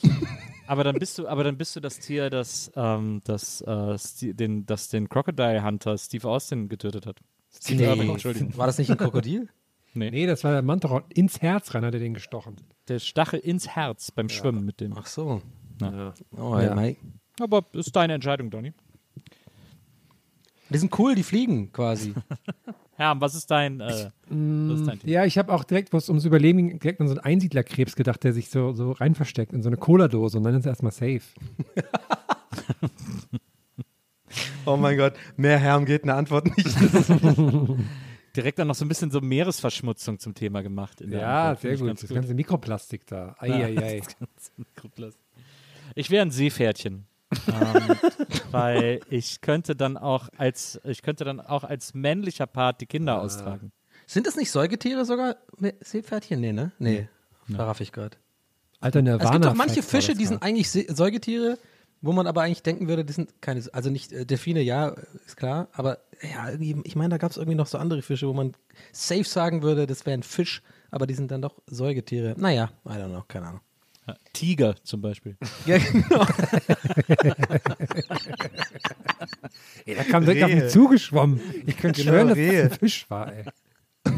Aber 0.67 0.85
dann 0.85 0.99
bist 0.99 1.19
du, 1.19 1.29
aber 1.29 1.45
dann 1.45 1.57
bist 1.57 1.75
du 1.77 1.81
das 1.81 1.99
Tier, 1.99 2.29
das, 2.29 2.71
ähm, 2.77 3.23
das, 3.25 3.63
äh, 3.63 3.97
den, 4.35 4.67
das 4.67 4.89
den 4.89 5.09
Crocodile 5.09 5.65
Hunter 5.65 5.97
Steve 5.97 6.29
Austin 6.29 6.69
getötet 6.69 7.07
hat. 7.07 7.21
Steve 7.51 7.85
Irwin, 7.85 8.11
Entschuldigung. 8.11 8.55
War 8.55 8.67
das 8.67 8.77
nicht 8.77 8.91
ein 8.91 8.99
Krokodil? 8.99 9.49
Nee, 9.99 10.27
das 10.27 10.45
war 10.45 10.53
der 10.53 10.63
Mantaron. 10.63 11.03
Ins 11.15 11.41
Herz 11.43 11.75
rein 11.75 11.85
hat 11.85 11.95
er 11.95 12.01
den 12.01 12.15
gestochen. 12.15 12.57
Der 12.89 12.99
Stachel 12.99 13.41
ins 13.41 13.69
Herz 13.69 14.11
beim 14.11 14.29
Schwimmen 14.29 14.65
mit 14.65 14.81
dem. 14.81 14.95
Ach 14.97 15.07
so. 15.07 15.43
Ja. 15.81 16.13
Oh, 16.37 16.57
Ja. 16.57 16.63
ja. 16.65 16.75
Mei. 16.75 16.97
Aber 17.41 17.65
ist 17.73 17.95
deine 17.95 18.15
Entscheidung, 18.15 18.51
Donny. 18.51 18.73
Die 20.71 20.79
sind 20.79 20.97
cool, 20.99 21.15
die 21.15 21.23
fliegen 21.23 21.73
quasi. 21.73 22.15
Herr, 22.97 23.21
was 23.21 23.37
ist 23.37 23.49
dein, 23.51 23.81
äh, 23.81 24.11
was 24.29 24.81
ist 24.81 24.87
dein 24.89 24.99
Tier? 24.99 25.11
Ja, 25.11 25.25
ich 25.25 25.39
habe 25.39 25.53
auch 25.53 25.63
direkt, 25.63 25.93
wo 25.93 25.97
es 25.97 26.09
ums 26.09 26.25
Überleben 26.25 26.59
ging, 26.69 26.79
direkt 26.81 27.01
an 27.01 27.07
so 27.07 27.15
einen 27.15 27.25
Einsiedlerkrebs 27.25 27.95
gedacht, 27.95 28.25
der 28.25 28.33
sich 28.33 28.51
so, 28.51 28.73
so 28.73 28.91
rein 28.91 29.15
versteckt 29.15 29.53
in 29.53 29.63
so 29.63 29.69
eine 29.69 29.77
Cola-Dose 29.77 30.37
und 30.37 30.43
dann 30.45 30.57
ist 30.57 30.67
er 30.67 30.71
erstmal 30.71 30.93
safe. 30.93 31.21
oh 34.67 34.77
mein 34.77 34.97
Gott, 34.97 35.15
mehr 35.37 35.59
Herm 35.59 35.85
geht 35.85 36.03
eine 36.03 36.15
Antwort 36.15 36.47
nicht. 36.57 36.69
direkt 38.39 38.59
dann 38.59 38.69
noch 38.69 38.75
so 38.75 38.85
ein 38.85 38.89
bisschen 38.89 39.11
so 39.11 39.21
Meeresverschmutzung 39.21 40.19
zum 40.19 40.35
Thema 40.35 40.63
gemacht. 40.63 41.01
in 41.01 41.11
der 41.11 41.21
Ja, 41.21 41.49
Antwort. 41.51 41.61
sehr 41.63 41.77
gut. 41.77 41.87
ganz 41.89 42.01
Das 42.01 42.11
ganze 42.11 42.35
Mikroplastik 42.35 43.07
da. 43.07 43.35
Eieiei. 43.39 44.01
Ich 45.95 46.11
wäre 46.11 46.23
ein 46.25 46.31
Seepferdchen. 46.31 47.07
ähm, 47.49 47.97
weil 48.51 49.01
ich 49.11 49.41
könnte 49.41 49.75
dann 49.77 49.97
auch 49.97 50.29
als 50.39 50.81
ich 50.85 51.03
könnte 51.03 51.25
dann 51.25 51.41
auch 51.41 51.65
als 51.65 51.93
männlicher 51.95 52.47
Part 52.47 52.81
die 52.81 52.87
Kinder 52.87 53.21
austragen. 53.21 53.73
Sind 54.07 54.27
es 54.27 54.37
nicht 54.37 54.51
Säugetiere 54.51 55.05
sogar? 55.05 55.37
Seepferdchen? 55.81 56.41
Nee, 56.41 56.53
ne? 56.53 56.73
Nee, 56.79 57.09
verraff 57.51 57.81
ich 57.81 57.93
gerade. 57.93 58.17
Alter 58.81 59.03
Nirvana. 59.03 59.25
Es 59.25 59.33
gibt 59.33 59.45
doch 59.45 59.55
manche 59.55 59.83
Fische, 59.83 60.13
das 60.13 60.19
die 60.19 60.27
sind 60.27 60.43
eigentlich 60.43 60.71
Se 60.71 60.87
Säugetiere, 60.89 61.59
wo 62.01 62.13
man 62.13 62.27
aber 62.27 62.43
eigentlich 62.43 62.63
denken 62.63 62.89
würde, 62.89 63.05
die 63.05 63.13
sind 63.13 63.43
keine, 63.43 63.63
also 63.73 63.91
nicht 63.91 64.13
äh, 64.13 64.25
Delfine, 64.25 64.63
ja, 64.63 64.95
ist 65.27 65.37
klar, 65.37 65.69
aber 65.73 65.99
ja, 66.23 66.49
irgendwie, 66.51 66.81
ich 66.85 66.97
meine, 66.97 67.11
da 67.11 67.17
gab 67.19 67.31
es 67.31 67.37
irgendwie 67.37 67.57
noch 67.57 67.67
so 67.67 67.79
andere 67.79 68.03
Fische, 68.03 68.27
wo 68.29 68.33
man 68.33 68.53
safe 68.93 69.25
sagen 69.25 69.63
würde, 69.63 69.87
das 69.87 70.05
wäre 70.07 70.15
ein 70.19 70.23
Fisch, 70.23 70.63
aber 70.91 71.07
die 71.07 71.15
sind 71.15 71.31
dann 71.31 71.43
doch 71.43 71.61
Säugetiere. 71.67 72.35
Naja, 72.37 72.71
I 72.87 72.91
don't 72.91 73.09
know, 73.09 73.23
keine 73.29 73.47
Ahnung. 73.49 73.61
Ja, 74.07 74.15
Tiger 74.33 74.75
zum 74.85 75.01
Beispiel. 75.03 75.37
Ja, 75.67 75.79
genau. 75.79 76.27
Ey, 79.87 79.95
da 79.95 80.05
kam 80.05 80.25
direkt 80.25 80.45
auf 80.45 80.51
mich 80.51 80.69
zugeschwommen. 80.71 81.41
Ich 81.67 81.77
könnte 81.77 82.01
Genau, 82.03 82.13
schwören, 82.13 82.29
dass 82.29 82.37
Rehe. 82.39 82.63
das 82.65 82.73
ein 82.73 82.79
Fisch 82.79 83.11
war, 83.11 83.33
ey. 83.33 83.45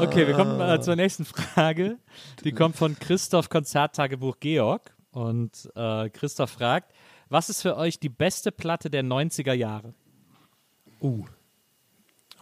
Okay, 0.00 0.26
wir 0.26 0.34
kommen 0.34 0.60
äh, 0.60 0.80
zur 0.80 0.94
nächsten 0.94 1.24
Frage. 1.24 1.98
Die 2.44 2.52
kommt 2.52 2.76
von 2.76 2.96
Christoph 2.98 3.48
Konzerttagebuch 3.48 4.38
Georg. 4.40 4.94
Und 5.10 5.68
äh, 5.74 6.10
Christoph 6.10 6.50
fragt, 6.50 6.92
was 7.28 7.48
ist 7.48 7.62
für 7.62 7.76
euch 7.76 7.98
die 8.00 8.08
beste 8.08 8.52
Platte 8.52 8.90
der 8.90 9.04
90er 9.04 9.52
Jahre? 9.52 9.94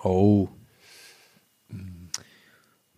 Oh. 0.03 0.49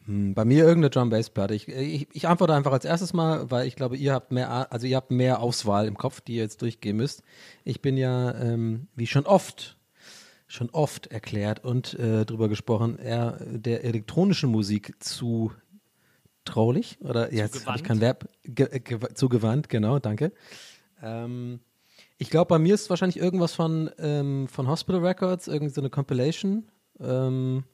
Hm, 0.08 0.34
Bei 0.34 0.44
mir 0.44 0.64
irgendeine 0.64 0.90
Drum 0.90 1.10
Bass 1.10 1.30
Platte. 1.30 1.54
Ich, 1.54 1.68
ich, 1.68 2.08
ich 2.12 2.28
antworte 2.28 2.54
einfach 2.54 2.72
als 2.72 2.84
erstes 2.84 3.12
mal, 3.12 3.50
weil 3.50 3.66
ich 3.66 3.76
glaube, 3.76 3.96
ihr 3.96 4.14
habt 4.14 4.32
mehr, 4.32 4.72
also 4.72 4.86
ihr 4.86 4.96
habt 4.96 5.10
mehr 5.10 5.40
Auswahl 5.40 5.86
im 5.86 5.96
Kopf, 5.96 6.20
die 6.20 6.36
ihr 6.36 6.42
jetzt 6.42 6.62
durchgehen 6.62 6.96
müsst. 6.96 7.22
Ich 7.64 7.82
bin 7.82 7.96
ja, 7.96 8.34
ähm, 8.40 8.88
wie 8.94 9.06
schon 9.06 9.26
oft, 9.26 9.76
schon 10.46 10.70
oft 10.70 11.08
erklärt 11.08 11.64
und 11.64 11.94
äh, 11.98 12.24
drüber 12.24 12.48
gesprochen, 12.48 12.98
eher 12.98 13.38
der 13.40 13.84
elektronischen 13.84 14.50
Musik 14.50 14.94
zu 15.02 15.52
traulich 16.46 16.98
oder 17.02 17.32
jetzt 17.32 17.66
habe 17.66 17.76
ich 17.76 17.84
kein 17.84 18.00
Verb 18.00 18.26
ge, 18.44 18.80
ge, 18.80 18.98
zugewandt, 19.12 19.68
genau, 19.68 19.98
danke. 19.98 20.32
Ähm, 21.02 21.60
ich 22.18 22.30
glaube, 22.30 22.48
bei 22.48 22.58
mir 22.58 22.74
ist 22.74 22.90
wahrscheinlich 22.90 23.18
irgendwas 23.18 23.54
von, 23.54 23.90
ähm, 23.98 24.48
von 24.48 24.68
Hospital 24.68 25.00
Records, 25.04 25.46
irgendwie 25.48 25.72
so 25.72 25.80
eine 25.80 25.90
Compilation. 25.90 26.68
Ähm, 27.00 27.64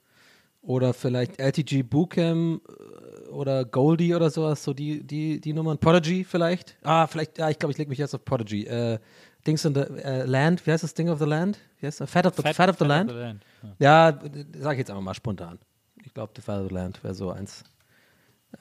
oder 0.61 0.93
vielleicht 0.93 1.39
LTG 1.39 1.83
Bootcamp 1.83 2.61
äh, 2.67 3.29
oder 3.29 3.65
Goldie 3.65 4.15
oder 4.15 4.29
sowas, 4.29 4.63
so 4.63 4.73
die, 4.73 5.05
die, 5.05 5.39
die 5.41 5.53
Nummern. 5.53 5.77
Prodigy 5.77 6.23
vielleicht. 6.23 6.77
Ah, 6.83 7.05
vielleicht, 7.07 7.37
ja, 7.37 7.49
ich 7.49 7.59
glaube, 7.59 7.71
ich 7.71 7.77
lege 7.77 7.89
mich 7.89 7.99
jetzt 7.99 8.13
auf 8.15 8.23
Prodigy. 8.25 8.65
Äh, 8.65 8.99
Dings 9.45 9.63
in 9.65 9.75
the 9.75 9.81
äh, 9.81 10.23
Land, 10.25 10.65
wie 10.65 10.71
heißt 10.71 10.83
das 10.83 10.93
Ding 10.95 11.09
of 11.09 11.19
the 11.19 11.25
Land? 11.25 11.59
Wie 11.79 11.85
heißt 11.85 12.01
das? 12.01 12.09
Fat 12.09 12.25
of 12.25 12.35
the, 12.35 12.41
Fat, 12.53 12.69
of 12.69 12.77
the 12.79 12.85
Land? 12.85 13.11
Ja. 13.79 14.09
Ja, 14.11 14.19
sage 14.59 14.73
ich 14.75 14.79
jetzt 14.79 14.89
einfach 14.89 15.03
mal 15.03 15.13
spontan. 15.13 15.59
Ich 16.03 16.13
glaube, 16.13 16.33
The 16.35 16.41
Fat 16.41 16.61
of 16.61 16.69
the 16.69 16.73
Land 16.73 17.03
wäre 17.03 17.13
so 17.13 17.29
eins. 17.31 17.63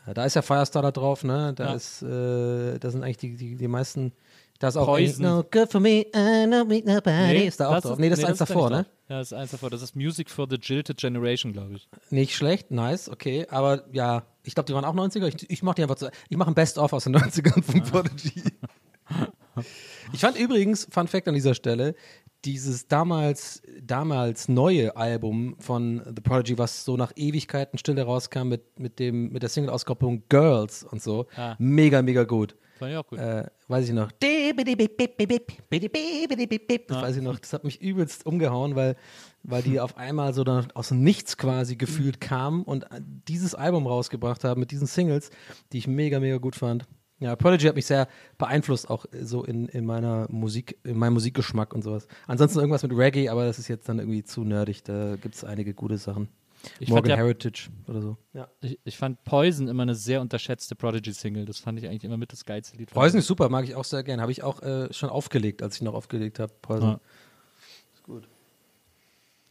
Äh, 0.07 0.13
Da 0.13 0.25
ist 0.27 0.35
ja 0.35 0.43
Firestarter 0.43 0.93
drauf, 0.93 1.25
ne? 1.25 1.53
Da 1.55 1.69
Ja. 1.69 1.75
ist, 1.75 2.03
äh, 2.03 2.79
da 2.79 2.91
sind 2.91 3.03
eigentlich 3.03 3.17
die, 3.19 3.37
die, 3.37 3.57
die 3.57 3.69
meisten. 3.69 4.13
Da 4.59 4.69
ist 4.69 4.77
auch 4.77 4.87
Poison. 4.87 5.23
No 5.25 5.45
Good 5.51 5.71
for 5.71 5.81
me, 5.81 6.07
I 6.15 6.47
don't 6.47 6.85
nobody. 6.87 7.47
ist 7.47 7.61
da 7.61 7.69
auch 7.69 7.75
das 7.75 7.83
drauf. 7.85 7.99
Nee, 7.99 8.09
das 8.09 8.21
ist 8.21 8.25
eins 8.25 8.39
da 8.39 8.45
davor, 8.45 8.71
ne? 8.71 8.87
Ja, 9.09 9.19
das 9.19 9.33
ist 9.33 9.33
eins 9.33 9.51
davor. 9.51 9.71
Das 9.71 9.83
ist 9.83 9.97
Music 9.97 10.31
for 10.31 10.47
the 10.49 10.57
Jilted 10.57 10.97
Generation, 10.97 11.53
glaube 11.53 11.75
ich. 11.75 11.89
Nicht 12.11 12.35
schlecht, 12.35 12.71
nice, 12.71 13.09
okay. 13.09 13.47
Aber 13.51 13.85
ja, 13.93 14.25
ich 14.45 14.55
glaube, 14.55 14.67
die 14.67 14.75
waren 14.75 14.85
auch 14.85 14.95
90er. 14.95 15.27
Ich, 15.27 15.51
ich 15.51 15.63
mache 15.63 15.77
die 15.77 15.83
einfach 15.83 15.97
zu. 15.97 16.11
Ich 16.29 16.37
mache 16.37 16.51
ein 16.51 16.55
Best-of 16.55 16.93
aus 16.93 17.05
den 17.05 17.17
90ern 17.17 17.63
von 17.63 17.83
Prodigy. 17.83 18.43
ich 20.13 20.21
fand 20.21 20.39
übrigens, 20.39 20.87
Fun 20.91 21.09
Fact 21.09 21.29
an 21.29 21.35
dieser 21.35 21.55
Stelle, 21.55 21.95
dieses 22.45 22.89
damals, 22.89 23.63
damals 23.83 24.49
neue 24.49 24.97
Album 24.97 25.57
von 25.59 26.03
The 26.05 26.21
Prodigy, 26.23 26.59
was 26.59 26.85
so 26.85 26.97
nach 26.97 27.13
Ewigkeiten 27.17 27.79
Stille 27.79 28.03
rauskam 28.03 28.49
mit, 28.49 28.79
mit, 28.79 28.99
dem, 28.99 29.31
mit 29.33 29.43
der 29.43 29.49
Single-Auskopplung 29.51 30.25
Girls 30.29 30.85
und 30.85 31.03
so, 31.03 31.27
Ah. 31.37 31.57
mega, 31.59 32.03
mega 32.03 32.25
gut. 32.25 32.57
Fand 32.79 32.91
ich 32.91 32.99
auch 32.99 33.07
gut. 33.07 33.19
Äh, 33.21 33.47
weiß 33.69 33.87
ich 33.89 33.95
noch. 33.95 34.11
Das 36.89 37.03
weiß 37.03 37.17
ich 37.17 37.23
noch. 37.23 37.39
Das 37.39 37.53
hat 37.53 37.63
mich 37.63 37.81
übelst 37.81 38.27
umgehauen, 38.27 38.75
weil, 38.75 38.97
weil 39.45 39.63
die 39.63 39.79
auf 39.79 39.97
einmal 39.97 40.35
so 40.35 40.43
dann 40.43 40.67
aus 40.73 40.89
dem 40.89 41.03
Nichts 41.05 41.37
quasi 41.37 41.77
gefühlt 41.77 42.21
kamen 42.21 42.65
und 42.65 42.85
dieses 43.29 43.55
Album 43.55 43.87
rausgebracht 43.87 44.43
haben 44.43 44.59
mit 44.61 44.73
diesen 44.73 44.89
Singles, 44.89 45.31
die 45.73 45.79
ich 45.79 45.87
mega, 45.87 46.19
mega 46.19 46.39
gut 46.39 46.57
fand. 46.57 46.85
Ja, 47.25 47.37
Prodigy 47.37 47.67
hat 47.69 47.75
mich 47.75 47.87
sehr 47.87 48.07
beeinflusst, 48.37 48.91
auch 48.91 49.07
so 49.23 49.45
in, 49.45 49.67
in 49.69 49.87
meiner 49.87 50.27
Musik, 50.31 50.79
in 50.85 50.99
meinem 50.99 51.15
Musikgeschmack 51.15 51.73
und 51.73 51.81
sowas. 51.83 52.07
Ansonsten 52.27 52.59
irgendwas 52.59 52.83
mit 52.83 52.93
Reggae, 52.95 53.31
aber 53.31 53.47
das 53.47 53.59
ist 53.59 53.69
jetzt 53.69 53.89
dann 53.89 53.99
irgendwie 53.99 54.23
zu 54.25 54.45
nerdig. 54.45 54.83
Da 54.85 55.17
gibt 55.17 55.35
es 55.35 55.43
einige 55.43 55.73
gute 55.73 55.97
Sachen. 55.97 56.29
Ich 56.81 56.89
Morgan 56.91 57.05
fand 57.05 57.09
ja- 57.11 57.17
Heritage 57.17 57.71
oder 57.89 58.03
so. 58.03 58.17
Ja. 58.35 58.49
Ich, 58.61 58.79
ich 58.85 58.99
fand 58.99 59.25
Poison 59.25 59.69
immer 59.69 59.85
eine 59.85 59.95
sehr 59.95 60.21
unterschätzte 60.21 60.75
Prodigy-Single. 60.75 61.47
Das 61.47 61.59
fand 61.61 61.79
ich 61.79 61.87
eigentlich 61.89 62.05
immer 62.05 62.19
mit 62.19 62.31
das 62.31 62.45
geilste 62.45 62.77
Lied. 62.77 62.91
Poison 62.91 63.19
ist 63.21 63.27
super, 63.27 63.49
mag 63.49 63.65
ich 63.65 63.75
auch 63.75 63.85
sehr 63.85 64.03
gern. 64.03 64.21
Habe 64.21 64.33
ich 64.33 64.43
auch 64.43 64.61
äh, 64.63 64.93
schon 64.93 65.09
aufgelegt, 65.09 65.63
als 65.63 65.77
ich 65.77 65.83
noch 65.83 65.95
aufgelegt 65.95 66.39
habe. 66.39 66.53
Poison. 66.61 67.01
Ja. 68.09 68.21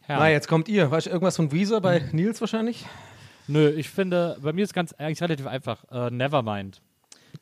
Na, 0.08 0.28
Ja. 0.28 0.28
jetzt 0.28 0.48
kommt 0.48 0.68
ihr. 0.68 0.90
Weißt 0.90 1.06
du, 1.06 1.10
irgendwas 1.10 1.36
von 1.36 1.50
Weezer 1.50 1.80
bei 1.80 2.00
Nils 2.12 2.40
wahrscheinlich? 2.40 2.86
Nö, 3.48 3.68
ich 3.70 3.88
finde, 3.90 4.36
bei 4.42 4.52
mir 4.52 4.62
ist 4.64 4.74
ganz 4.74 4.92
eigentlich 4.92 5.20
relativ 5.22 5.46
einfach. 5.46 5.84
Äh, 5.90 6.10
Nevermind. 6.10 6.80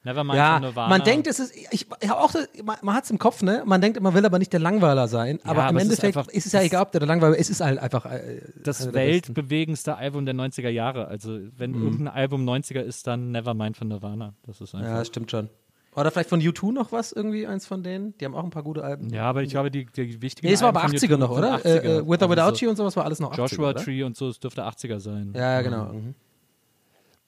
Nevermind 0.04 0.37
Ja, 0.37 0.54
von 0.54 0.62
Nirvana. 0.62 0.88
man 0.88 1.02
denkt, 1.04 1.26
es 1.28 1.38
ist, 1.38 1.54
ich, 1.54 1.87
ich 2.00 2.09
habe 2.09 2.21
auch, 2.21 2.35
man, 2.64 2.76
man 2.82 2.94
hat 2.97 3.04
es 3.04 3.11
im 3.11 3.18
Kopf, 3.18 3.42
ne? 3.42 3.62
Man 3.64 3.80
denkt, 3.80 4.00
man 4.00 4.12
will 4.14 4.26
aber 4.26 4.38
nicht 4.40 4.52
der 4.52 4.59
Langweiler 4.61 5.06
sein. 5.06 5.38
Aber 5.44 5.62
im 5.62 5.68
aber 5.68 5.76
ist 5.78 5.82
Endeffekt 5.85 6.16
einfach- 6.16 6.32
ist 6.32 6.47
es 6.47 6.52
ja 6.52 6.61
egal, 6.62 6.82
ob 6.82 6.90
der 6.92 6.99
der 7.00 7.06
Langweiler 7.09 7.37
ist. 7.37 7.47
Es 7.50 7.61
ist 7.61 7.61
halt 7.64 7.78
einfach 7.78 8.06
äh, 8.06 8.40
das 8.64 8.92
weltbewegendste 8.92 9.97
Album 9.97 10.25
der 10.26 10.35
90er 10.35 10.68
Jahre. 10.71 11.06
Also, 11.09 11.38
wenn 11.56 11.71
Mhm. 11.73 11.82
irgendein 11.85 12.09
Album 12.09 12.44
90er 12.49 12.80
ist, 12.80 13.06
dann 13.06 13.30
Nevermind 13.30 13.76
von 13.76 13.88
Nirvana. 13.88 14.35
Das 14.47 14.61
ist 14.61 14.75
einfach. 14.75 14.88
Ja, 14.90 14.99
das 14.99 15.06
stimmt 15.09 15.30
schon. 15.30 15.49
Oder 15.94 16.11
vielleicht 16.11 16.30
von 16.30 16.40
U2 16.40 16.73
noch 16.73 16.90
was, 16.90 17.12
irgendwie, 17.12 17.47
eins 17.47 17.66
von 17.66 17.82
denen? 17.82 18.16
Die 18.18 18.25
haben 18.25 18.35
auch 18.35 18.44
ein 18.44 18.50
paar 18.50 18.62
gute 18.62 18.82
Alben. 18.82 19.11
Ja, 19.11 19.25
aber 19.25 19.42
ich 19.42 19.50
glaube, 19.50 19.71
die, 19.71 19.85
die 19.85 20.23
wichtigen. 20.23 20.47
Nee, 20.49 20.54
es 20.54 20.62
war 20.62 20.71
aber 20.71 20.82
Alben 20.82 20.99
von 20.99 21.09
80er 21.09 21.14
U2 21.14 21.18
noch, 21.18 21.30
oder? 21.30 21.54
80er. 21.56 21.64
Äh, 21.66 21.76
äh, 21.78 22.09
With 22.09 22.23
or 22.23 22.30
Also 22.30 22.30
Without 22.30 22.64
You 22.64 22.71
und 22.71 22.76
sowas 22.76 22.97
war 22.97 23.04
alles 23.04 23.21
noch 23.21 23.32
80er, 23.32 23.37
Joshua? 23.37 23.73
Tree 23.75 24.02
und 24.02 24.16
so, 24.16 24.28
es 24.28 24.40
dürfte 24.40 24.64
80er 24.64 24.99
sein. 25.00 25.32
Ja, 25.37 25.61
genau. 25.61 25.92
Mhm. 25.92 26.14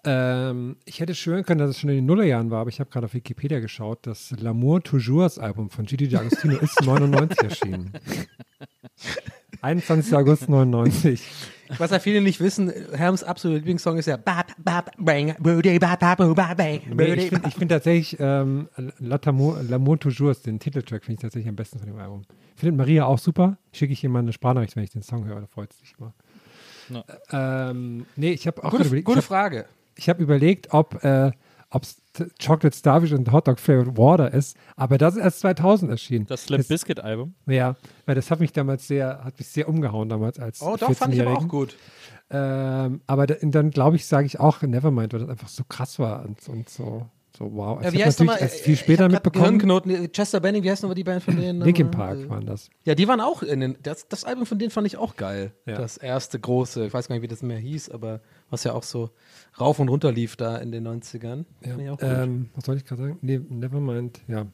Ähm, 0.04 0.76
ich 0.84 1.00
hätte 1.00 1.14
schwören 1.14 1.44
können, 1.44 1.58
dass 1.58 1.70
es 1.70 1.80
schon 1.80 1.90
in 1.90 1.96
den 1.96 2.06
Nullerjahren 2.06 2.50
war, 2.50 2.60
aber 2.60 2.70
ich 2.70 2.80
habe 2.80 2.90
gerade 2.90 3.06
auf 3.06 3.14
Wikipedia 3.14 3.60
geschaut. 3.60 4.06
Das 4.06 4.32
L'amour 4.32 4.82
Toujours 4.82 5.38
Album 5.38 5.70
von 5.70 5.86
Gigi 5.86 6.06
D'Agostino 6.06 6.58
ist 6.60 6.82
99 6.82 7.38
erschienen. 7.38 7.92
21. 9.62 10.14
August 10.14 10.48
99. 10.48 11.22
Was 11.78 11.90
ja 11.90 11.98
viele 11.98 12.20
nicht 12.20 12.38
wissen, 12.40 12.70
Helms 12.92 13.24
absoluter 13.24 13.58
Lieblingssong 13.60 13.96
ist 13.96 14.06
ja 14.06 14.18
Bap, 14.18 14.52
Bap, 14.58 14.90
Bang, 14.98 15.34
Booty, 15.38 15.78
Bap, 15.78 15.98
Bap, 16.00 16.18
Bap, 16.18 16.56
Bang, 16.56 16.82
Nee, 16.94 17.14
ich 17.14 17.28
finde 17.30 17.50
find 17.50 17.70
tatsächlich 17.70 18.20
ähm, 18.20 18.68
L'Amour 19.00 19.98
Toujours, 19.98 20.42
den 20.42 20.58
Titeltrack, 20.58 21.04
finde 21.04 21.14
ich 21.14 21.22
tatsächlich 21.22 21.48
am 21.48 21.56
besten 21.56 21.78
von 21.78 21.88
dem 21.88 21.98
Album. 21.98 22.22
Findet 22.56 22.76
Maria 22.76 23.06
auch 23.06 23.18
super. 23.18 23.56
Schicke 23.72 23.94
ich 23.94 24.04
ihr 24.04 24.10
mal 24.10 24.18
eine 24.18 24.34
Sprachnachricht, 24.34 24.76
wenn 24.76 24.84
ich 24.84 24.90
den 24.90 25.02
Song 25.02 25.24
höre, 25.24 25.40
da 25.40 25.46
freut 25.46 25.72
sie 25.72 25.80
sich 25.80 25.94
immer. 25.98 26.12
Ähm, 27.32 28.04
nee, 28.16 28.32
ich 28.32 28.46
habe 28.46 28.62
auch 28.62 28.70
Gute, 28.70 28.84
überlegt, 28.84 29.06
gute 29.06 29.18
hab, 29.18 29.24
Frage. 29.24 29.64
Ich 29.96 30.08
habe 30.08 30.22
überlegt, 30.22 30.72
ob 30.72 31.02
äh, 31.04 31.30
es 31.82 32.00
Chocolate 32.44 32.76
Starfish 32.76 33.12
und 33.12 33.32
Hot 33.32 33.48
Dog 33.48 33.58
Flavored 33.58 33.96
Water 33.98 34.32
ist, 34.32 34.56
aber 34.76 34.98
das 34.98 35.16
ist 35.16 35.22
erst 35.22 35.40
2000 35.40 35.90
erschienen. 35.90 36.26
Das 36.26 36.44
Slim 36.44 36.62
Biscuit 36.62 37.00
Album. 37.00 37.34
Ja, 37.46 37.74
weil 38.06 38.14
das 38.14 38.30
hat 38.30 38.38
mich 38.38 38.52
damals 38.52 38.86
sehr, 38.86 39.24
hat 39.24 39.36
mich 39.38 39.48
sehr 39.48 39.68
umgehauen 39.68 40.08
damals 40.08 40.38
als 40.38 40.62
Oh, 40.62 40.76
doch, 40.76 40.92
fand 40.92 41.14
ich 41.14 41.20
aber 41.20 41.32
auch 41.32 41.42
14-Jährigen. 41.42 41.48
gut. 41.48 41.76
Ähm, 42.30 43.00
aber 43.06 43.26
da, 43.26 43.34
dann 43.42 43.70
glaube 43.70 43.96
ich, 43.96 44.06
sage 44.06 44.26
ich 44.26 44.38
auch 44.38 44.62
Nevermind, 44.62 45.12
weil 45.12 45.20
das 45.20 45.28
einfach 45.28 45.48
so 45.48 45.64
krass 45.68 45.98
war 45.98 46.24
und, 46.24 46.48
und 46.48 46.68
so, 46.68 47.06
so 47.36 47.52
wow. 47.52 47.80
Ja, 47.82 47.88
ich 47.88 47.94
wie 47.94 47.98
habe 47.98 48.06
heißt 48.06 48.20
natürlich 48.20 48.30
nochmal? 48.30 48.42
erst 48.42 48.60
viel 48.60 48.76
später 48.76 49.08
mitbekommen. 49.08 49.58
Gehirnknoten. 49.58 50.12
Chester 50.12 50.40
Benning, 50.40 50.62
wie 50.62 50.70
heißt 50.70 50.82
nochmal 50.84 50.94
die 50.94 51.04
Band 51.04 51.22
von 51.22 51.36
denen? 51.36 51.60
Linkin? 51.60 51.90
Park 51.90 52.28
waren 52.30 52.46
das. 52.46 52.70
Ja, 52.84 52.94
die 52.94 53.08
waren 53.08 53.20
auch 53.20 53.42
in 53.42 53.60
den. 53.60 53.76
Das, 53.82 54.08
das 54.08 54.24
Album 54.24 54.46
von 54.46 54.58
denen 54.58 54.70
fand 54.70 54.86
ich 54.86 54.96
auch 54.96 55.16
geil. 55.16 55.52
Ja. 55.66 55.74
Das 55.76 55.96
erste 55.96 56.38
große. 56.38 56.86
Ich 56.86 56.94
weiß 56.94 57.08
gar 57.08 57.16
nicht, 57.16 57.22
wie 57.22 57.28
das 57.28 57.42
mehr 57.42 57.58
hieß, 57.58 57.90
aber 57.90 58.20
was 58.50 58.64
ja 58.64 58.72
auch 58.72 58.82
so 58.82 59.10
rauf 59.60 59.78
und 59.78 59.88
runter 59.88 60.12
lief 60.12 60.36
da 60.36 60.56
in 60.56 60.70
den 60.72 60.86
90ern. 60.86 61.44
Fand 61.62 61.80
ich 61.82 61.90
auch 61.90 61.98
gut. 61.98 62.08
Ähm, 62.08 62.50
was 62.54 62.64
soll 62.64 62.76
ich 62.76 62.84
gerade 62.84 63.02
sagen? 63.02 63.18
Nee, 63.22 63.40
Nevermind, 63.48 64.20
ja. 64.28 64.46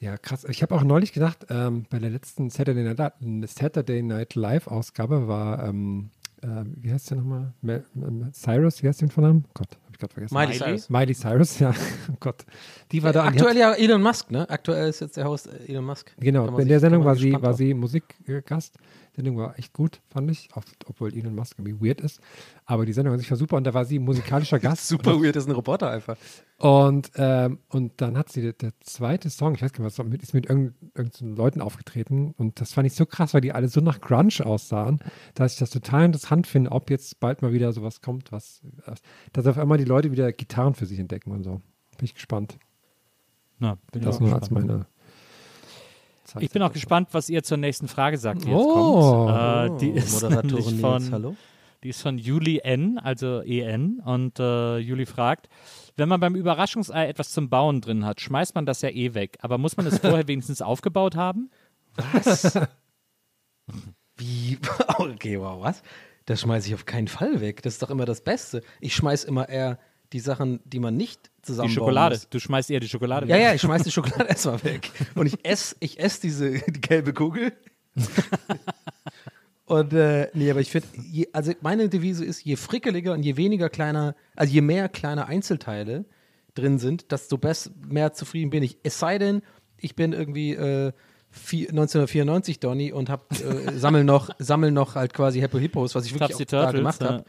Ja, 0.00 0.18
krass. 0.18 0.44
Ich 0.48 0.62
habe 0.62 0.74
auch 0.74 0.82
neulich 0.84 1.12
gedacht, 1.12 1.46
ähm, 1.50 1.86
bei 1.88 1.98
der 1.98 2.10
letzten 2.10 2.50
Saturday 2.50 2.82
Night, 2.84 3.12
Saturday 3.48 4.02
Night 4.02 4.34
Live-Ausgabe 4.34 5.28
war, 5.28 5.64
ähm, 5.66 6.10
äh, 6.42 6.46
wie 6.76 6.92
heißt 6.92 7.10
der 7.10 7.18
nochmal? 7.18 7.54
Ma- 7.62 7.80
Ma- 7.94 8.30
Cyrus, 8.32 8.82
wie 8.82 8.88
heißt 8.88 9.00
der 9.00 9.08
von 9.08 9.24
Namen? 9.24 9.44
Gott, 9.54 9.68
habe 9.70 9.92
ich 9.92 9.98
gerade 9.98 10.12
vergessen. 10.12 10.34
Miley 10.34 10.58
Cyrus. 10.58 10.90
Miley 10.90 11.14
Cyrus, 11.14 11.58
ja. 11.60 11.72
oh 12.10 12.16
Gott. 12.20 12.44
Die 12.92 13.02
war 13.02 13.12
da. 13.12 13.22
die 13.22 13.28
hat- 13.28 13.34
Aktuell 13.36 13.56
ja 13.56 13.72
Elon 13.72 14.02
Musk, 14.02 14.30
ne? 14.30 14.48
Aktuell 14.50 14.88
ist 14.90 15.00
jetzt 15.00 15.16
der 15.16 15.26
Host 15.26 15.46
äh, 15.48 15.70
Elon 15.72 15.84
Musk. 15.86 16.12
Genau, 16.18 16.48
in 16.48 16.56
sich- 16.56 16.68
der 16.68 16.80
Sendung 16.80 17.04
war 17.04 17.14
sie, 17.16 17.32
war 17.32 17.54
sie 17.54 17.72
Musikgast. 17.72 18.76
Die 19.14 19.20
Sendung 19.20 19.36
war 19.36 19.56
echt 19.58 19.72
gut, 19.72 20.00
fand 20.08 20.28
ich, 20.28 20.48
auch, 20.54 20.64
obwohl 20.86 21.14
Elon 21.14 21.36
Musk 21.36 21.56
irgendwie 21.58 21.86
weird 21.86 22.00
ist. 22.00 22.20
Aber 22.64 22.84
die 22.84 22.92
Sendung 22.92 23.14
an 23.14 23.20
sich 23.20 23.30
war 23.30 23.36
super 23.36 23.56
und 23.56 23.64
da 23.64 23.72
war 23.72 23.84
sie 23.84 24.00
musikalischer 24.00 24.58
Gast. 24.60 24.88
Super 24.88 25.22
weird, 25.22 25.36
das 25.36 25.44
ist 25.44 25.50
ein 25.50 25.54
Roboter 25.54 25.88
einfach. 25.88 26.16
Und, 26.58 27.12
ähm, 27.16 27.58
und 27.68 28.00
dann 28.00 28.18
hat 28.18 28.32
sie 28.32 28.42
der, 28.42 28.54
der 28.54 28.72
zweite 28.80 29.30
Song, 29.30 29.54
ich 29.54 29.62
weiß 29.62 29.72
gar 29.72 29.84
nicht, 29.84 29.98
was 29.98 30.04
mit, 30.06 30.22
ist 30.22 30.34
mit 30.34 30.46
irgendeinen 30.46 30.90
irgendeinen 30.94 31.36
Leuten 31.36 31.60
aufgetreten. 31.60 32.34
Und 32.36 32.60
das 32.60 32.72
fand 32.72 32.86
ich 32.86 32.94
so 32.94 33.06
krass, 33.06 33.34
weil 33.34 33.40
die 33.40 33.52
alle 33.52 33.68
so 33.68 33.80
nach 33.80 34.00
Grunge 34.00 34.44
aussahen, 34.44 34.98
dass 35.34 35.52
ich 35.52 35.58
das 35.58 35.70
total 35.70 36.06
interessant 36.06 36.46
finde, 36.46 36.72
ob 36.72 36.90
jetzt 36.90 37.20
bald 37.20 37.42
mal 37.42 37.52
wieder 37.52 37.72
sowas 37.72 38.00
kommt, 38.00 38.32
was, 38.32 38.62
dass 39.32 39.46
auf 39.46 39.58
einmal 39.58 39.78
die 39.78 39.84
Leute 39.84 40.10
wieder 40.10 40.32
Gitarren 40.32 40.74
für 40.74 40.86
sich 40.86 40.98
entdecken 40.98 41.30
und 41.30 41.44
so. 41.44 41.60
Bin 41.98 42.04
ich 42.04 42.14
gespannt. 42.14 42.58
Na, 43.58 43.78
bin 43.92 44.02
Das 44.02 44.16
auch 44.16 44.20
nur 44.20 44.34
als 44.34 44.48
gespannt. 44.48 44.86
Meine. 46.34 46.44
Ich 46.44 46.50
bin 46.52 46.62
auch 46.62 46.72
gespannt, 46.72 47.08
was 47.12 47.28
ihr 47.28 47.42
zur 47.42 47.56
nächsten 47.58 47.88
Frage 47.88 48.18
sagt, 48.18 48.44
die 48.44 48.48
jetzt 48.50 48.56
Oh. 48.56 49.26
kommt. 49.26 49.80
Äh, 49.82 49.84
die 49.84 49.90
ist 49.90 50.22
Moderatorin 50.22 50.46
nämlich 50.54 50.70
Nils, 50.70 50.80
von, 50.80 51.10
hallo? 51.12 51.36
Die 51.82 51.88
ist 51.90 52.00
von 52.02 52.16
Juli 52.18 52.60
N, 52.62 52.98
also 52.98 53.40
EN. 53.42 54.00
Und 54.04 54.38
äh, 54.38 54.78
Juli 54.78 55.04
fragt, 55.06 55.48
wenn 55.96 56.08
man 56.08 56.20
beim 56.20 56.34
Überraschungsei 56.36 57.08
etwas 57.08 57.32
zum 57.32 57.50
Bauen 57.50 57.80
drin 57.82 58.06
hat, 58.06 58.20
schmeißt 58.22 58.54
man 58.54 58.64
das 58.64 58.80
ja 58.80 58.88
eh 58.90 59.12
weg. 59.14 59.36
Aber 59.42 59.58
muss 59.58 59.76
man 59.76 59.86
es 59.86 59.98
vorher 60.00 60.26
wenigstens 60.28 60.62
aufgebaut 60.62 61.16
haben? 61.16 61.50
Wie? 64.16 64.58
Okay, 64.98 65.40
wow, 65.40 65.60
was? 65.62 65.82
Das 66.26 66.40
schmeiße 66.40 66.68
ich 66.68 66.74
auf 66.74 66.86
keinen 66.86 67.08
Fall 67.08 67.40
weg. 67.40 67.62
Das 67.62 67.74
ist 67.74 67.82
doch 67.82 67.90
immer 67.90 68.04
das 68.06 68.22
Beste. 68.22 68.62
Ich 68.80 68.94
schmeiß 68.94 69.24
immer 69.24 69.48
eher 69.48 69.78
die 70.14 70.20
Sachen, 70.20 70.60
die 70.64 70.78
man 70.78 70.96
nicht 70.96 71.28
zusammenbauen 71.42 71.68
Die 71.68 71.74
Schokolade. 71.74 72.14
Muss. 72.14 72.28
Du 72.30 72.38
schmeißt 72.38 72.70
eher 72.70 72.80
die 72.80 72.88
Schokolade 72.88 73.26
Ja, 73.26 73.34
weg. 73.34 73.42
ja, 73.42 73.54
ich 73.54 73.60
schmeiß 73.60 73.82
die 73.82 73.90
Schokolade 73.90 74.24
erstmal 74.28 74.62
weg. 74.62 74.92
Und 75.16 75.26
ich 75.26 75.44
esse 75.44 75.74
ich 75.80 75.98
ess 75.98 76.20
diese 76.20 76.52
die 76.52 76.80
gelbe 76.80 77.12
Kugel. 77.12 77.52
und 79.66 79.92
äh, 79.92 80.28
nee, 80.32 80.50
aber 80.50 80.60
ich 80.60 80.70
finde, 80.70 80.86
also 81.32 81.52
meine 81.62 81.88
Devise 81.88 82.24
ist, 82.24 82.44
je 82.44 82.54
frickeliger 82.54 83.12
und 83.12 83.24
je 83.24 83.36
weniger 83.36 83.68
kleiner, 83.68 84.14
also 84.36 84.52
je 84.54 84.60
mehr 84.60 84.88
kleine 84.88 85.26
Einzelteile 85.26 86.04
drin 86.54 86.78
sind, 86.78 87.10
desto 87.10 87.36
best, 87.36 87.72
mehr 87.84 88.12
zufrieden 88.12 88.50
bin 88.50 88.62
ich. 88.62 88.78
Es 88.84 89.00
sei 89.00 89.18
denn, 89.18 89.42
ich 89.76 89.96
bin 89.96 90.12
irgendwie 90.12 90.52
äh, 90.54 90.92
vier, 91.32 91.70
1994 91.70 92.60
Donny 92.60 92.92
und 92.92 93.10
hab, 93.10 93.32
äh, 93.32 93.76
sammel 93.76 94.04
noch 94.04 94.30
sammel 94.38 94.70
noch 94.70 94.94
halt 94.94 95.12
quasi 95.12 95.40
Happy 95.40 95.58
Hippos, 95.58 95.96
was 95.96 96.06
ich 96.06 96.14
wirklich 96.14 96.36
auch 96.36 96.44
da 96.44 96.70
gemacht 96.70 97.02
ja. 97.02 97.24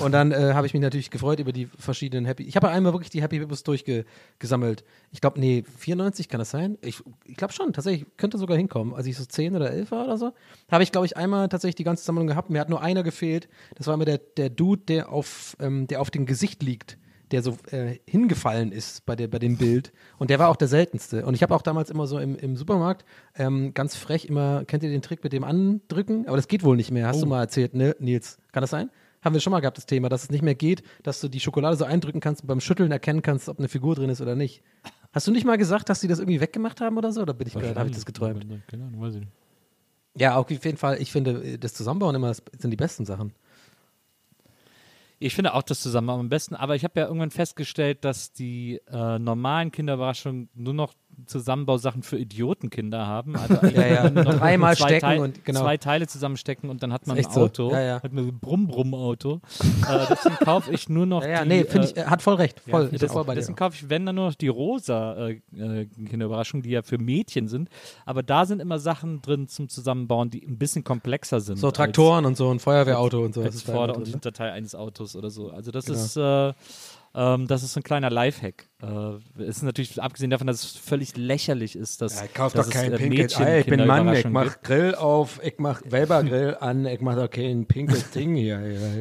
Und 0.00 0.12
dann 0.12 0.32
äh, 0.32 0.52
habe 0.52 0.66
ich 0.66 0.74
mich 0.74 0.82
natürlich 0.82 1.10
gefreut 1.10 1.40
über 1.40 1.52
die 1.52 1.66
verschiedenen 1.78 2.26
Happy. 2.26 2.42
Ich 2.42 2.56
habe 2.56 2.68
einmal 2.68 2.92
wirklich 2.92 3.08
die 3.08 3.22
Happy 3.22 3.38
Hippos 3.38 3.62
durchgesammelt. 3.62 4.84
Ich 5.12 5.22
glaube, 5.22 5.40
nee, 5.40 5.64
94 5.78 6.28
kann 6.28 6.38
das 6.38 6.50
sein? 6.50 6.76
Ich, 6.82 7.02
ich 7.24 7.36
glaube 7.36 7.54
schon, 7.54 7.72
tatsächlich 7.72 8.06
könnte 8.18 8.36
sogar 8.36 8.58
hinkommen. 8.58 8.94
Als 8.94 9.06
ich 9.06 9.16
so 9.16 9.24
10 9.24 9.56
oder 9.56 9.70
11 9.70 9.90
war 9.90 10.04
oder 10.04 10.18
so, 10.18 10.32
habe 10.70 10.82
ich, 10.82 10.92
glaube 10.92 11.06
ich, 11.06 11.16
einmal 11.16 11.48
tatsächlich 11.48 11.76
die 11.76 11.84
ganze 11.84 12.04
Sammlung 12.04 12.26
gehabt. 12.26 12.50
Mir 12.50 12.60
hat 12.60 12.68
nur 12.68 12.82
einer 12.82 13.02
gefehlt. 13.02 13.48
Das 13.76 13.86
war 13.86 13.94
immer 13.94 14.04
der, 14.04 14.18
der 14.18 14.50
Dude, 14.50 14.82
der 14.86 15.10
auf, 15.10 15.56
ähm, 15.58 15.86
der 15.86 16.02
auf 16.02 16.10
dem 16.10 16.26
Gesicht 16.26 16.62
liegt, 16.62 16.98
der 17.30 17.42
so 17.42 17.56
äh, 17.70 17.98
hingefallen 18.06 18.72
ist 18.72 19.06
bei, 19.06 19.16
der, 19.16 19.28
bei 19.28 19.38
dem 19.38 19.56
Bild. 19.56 19.92
Und 20.18 20.28
der 20.28 20.38
war 20.38 20.50
auch 20.50 20.56
der 20.56 20.68
seltenste. 20.68 21.24
Und 21.24 21.32
ich 21.32 21.42
habe 21.42 21.54
auch 21.54 21.62
damals 21.62 21.88
immer 21.88 22.06
so 22.06 22.18
im, 22.18 22.36
im 22.36 22.56
Supermarkt 22.56 23.06
ähm, 23.36 23.72
ganz 23.72 23.96
frech 23.96 24.26
immer, 24.26 24.66
kennt 24.66 24.82
ihr 24.82 24.90
den 24.90 25.00
Trick 25.00 25.24
mit 25.24 25.32
dem 25.32 25.44
Andrücken? 25.44 26.26
Aber 26.26 26.36
das 26.36 26.46
geht 26.46 26.62
wohl 26.62 26.76
nicht 26.76 26.90
mehr. 26.90 27.06
Hast 27.06 27.22
du 27.22 27.26
mal 27.26 27.40
erzählt, 27.40 27.72
ne, 27.72 27.96
Nils? 28.00 28.38
Kann 28.52 28.60
das 28.60 28.70
sein? 28.70 28.90
Haben 29.22 29.34
wir 29.34 29.40
schon 29.40 29.50
mal 29.50 29.60
gehabt, 29.60 29.76
das 29.76 29.86
Thema, 29.86 30.08
dass 30.08 30.24
es 30.24 30.30
nicht 30.30 30.42
mehr 30.42 30.54
geht, 30.54 30.82
dass 31.02 31.20
du 31.20 31.28
die 31.28 31.40
Schokolade 31.40 31.76
so 31.76 31.84
eindrücken 31.84 32.20
kannst 32.20 32.42
und 32.42 32.46
beim 32.46 32.60
Schütteln 32.60 32.92
erkennen 32.92 33.22
kannst, 33.22 33.48
ob 33.48 33.58
eine 33.58 33.68
Figur 33.68 33.94
drin 33.94 34.10
ist 34.10 34.20
oder 34.20 34.34
nicht. 34.36 34.62
Hast 35.12 35.26
du 35.26 35.32
nicht 35.32 35.44
mal 35.44 35.58
gesagt, 35.58 35.88
dass 35.88 36.00
die 36.00 36.08
das 36.08 36.18
irgendwie 36.18 36.40
weggemacht 36.40 36.80
haben 36.80 36.96
oder 36.98 37.12
so? 37.12 37.22
Oder 37.22 37.34
bin 37.34 37.48
ich 37.48 37.54
gerade, 37.54 37.74
habe 37.74 37.88
ich 37.88 37.94
das 37.94 38.06
geträumt? 38.06 38.46
Keine 38.68 38.84
Ahnung, 38.84 39.00
weiß 39.00 39.14
ich 39.14 39.20
nicht. 39.20 39.32
Ja, 40.16 40.36
auf 40.36 40.50
jeden 40.50 40.76
Fall, 40.76 41.00
ich 41.00 41.12
finde, 41.12 41.58
das 41.58 41.74
Zusammenbauen 41.74 42.14
immer 42.14 42.28
das 42.28 42.42
sind 42.58 42.70
die 42.70 42.76
besten 42.76 43.04
Sachen. 43.04 43.32
Ich 45.20 45.34
finde 45.34 45.54
auch 45.54 45.62
das 45.62 45.80
Zusammenbauen 45.80 46.20
am 46.20 46.28
besten, 46.28 46.54
aber 46.54 46.76
ich 46.76 46.84
habe 46.84 47.00
ja 47.00 47.06
irgendwann 47.06 47.30
festgestellt, 47.30 48.04
dass 48.04 48.32
die 48.32 48.80
äh, 48.88 49.18
normalen 49.18 49.72
Kinderüberraschungen 49.72 50.48
nur 50.54 50.74
noch 50.74 50.94
Zusammenbausachen 51.26 52.02
für 52.02 52.18
Idiotenkinder 52.18 53.06
haben. 53.06 53.36
Also 53.36 53.54
Ja, 53.66 53.86
ja. 53.86 54.10
Dreimal 54.10 54.76
stecken 54.76 55.00
Teil- 55.00 55.18
und- 55.20 55.44
genau. 55.44 55.60
zwei 55.60 55.76
Teile 55.76 56.06
zusammenstecken 56.06 56.70
und 56.70 56.82
dann 56.82 56.92
hat 56.92 57.06
man 57.06 57.16
ein 57.16 57.20
echt 57.20 57.32
so. 57.32 57.42
Auto. 57.42 57.70
Ja, 57.70 57.80
ja. 57.80 58.02
Hat 58.02 58.12
man 58.12 58.24
so 58.24 58.30
ein 58.30 58.38
Brumm-Brumm-Auto. 58.38 59.40
äh, 59.88 60.06
deswegen 60.10 60.36
kaufe 60.36 60.72
ich 60.72 60.88
nur 60.88 61.06
noch 61.06 61.22
Ja, 61.22 61.28
ja, 61.28 61.42
die, 61.42 61.48
nee, 61.48 61.64
finde 61.64 61.88
äh, 61.88 62.00
ich, 62.00 62.06
hat 62.06 62.22
voll 62.22 62.34
recht. 62.34 62.60
Voll, 62.68 62.88
bin 62.88 62.98
das, 62.98 63.12
voll 63.12 63.24
deswegen 63.34 63.56
kaufe 63.56 63.76
ich, 63.76 63.90
wenn 63.90 64.06
dann 64.06 64.14
nur 64.16 64.26
noch 64.28 64.34
die 64.34 64.48
rosa 64.48 65.28
äh, 65.28 65.40
äh, 65.56 65.86
Kinderüberraschungen, 65.86 66.62
die 66.62 66.70
ja 66.70 66.82
für 66.82 66.98
Mädchen 66.98 67.48
sind. 67.48 67.68
Aber 68.06 68.22
da 68.22 68.46
sind 68.46 68.60
immer 68.60 68.78
Sachen 68.78 69.20
drin 69.22 69.48
zum 69.48 69.68
Zusammenbauen, 69.68 70.30
die 70.30 70.46
ein 70.46 70.58
bisschen 70.58 70.84
komplexer 70.84 71.40
sind. 71.40 71.58
So 71.58 71.70
Traktoren 71.70 72.24
und 72.26 72.36
so 72.36 72.50
ein 72.50 72.58
Feuerwehrauto 72.58 73.24
und 73.24 73.34
so. 73.34 73.42
das 73.42 73.54
ist 73.56 73.66
Vorder- 73.66 73.96
und 73.96 74.06
ne? 74.06 74.10
Hinterteil 74.12 74.52
eines 74.52 74.74
Autos 74.74 75.16
oder 75.16 75.30
so. 75.30 75.50
Also 75.50 75.70
das 75.70 75.86
Genau. 75.86 75.98
ist 75.98 76.16
äh, 76.16 76.52
ähm, 77.14 77.46
das 77.46 77.62
ist 77.62 77.72
so 77.72 77.80
ein 77.80 77.82
kleiner 77.82 78.10
Lifehack. 78.10 78.68
Äh, 78.82 79.42
es 79.42 79.56
ist 79.56 79.62
natürlich 79.62 80.00
abgesehen 80.00 80.30
davon, 80.30 80.46
dass 80.46 80.62
es 80.62 80.76
völlig 80.76 81.16
lächerlich 81.16 81.74
ist, 81.76 82.00
dass, 82.02 82.18
Ja, 82.20 82.26
ich 82.26 82.34
kauf 82.34 82.52
doch 82.52 82.68
kein 82.68 82.92
äh, 82.92 82.96
pinkes 82.96 83.36
Ei. 83.38 83.60
Ich 83.60 83.66
bin 83.66 83.86
Mann, 83.86 84.12
ich 84.14 84.24
mach 84.28 84.44
gibt. 84.44 84.62
Grill 84.64 84.94
auf, 84.94 85.40
ich 85.42 85.54
mach 85.58 85.80
Weber-Grill 85.84 86.56
an, 86.60 86.86
ich 86.86 87.00
mach 87.00 87.16
doch 87.16 87.30
kein 87.30 87.66
pinkes 87.66 88.10
Ding 88.10 88.34
hier. 88.34 88.60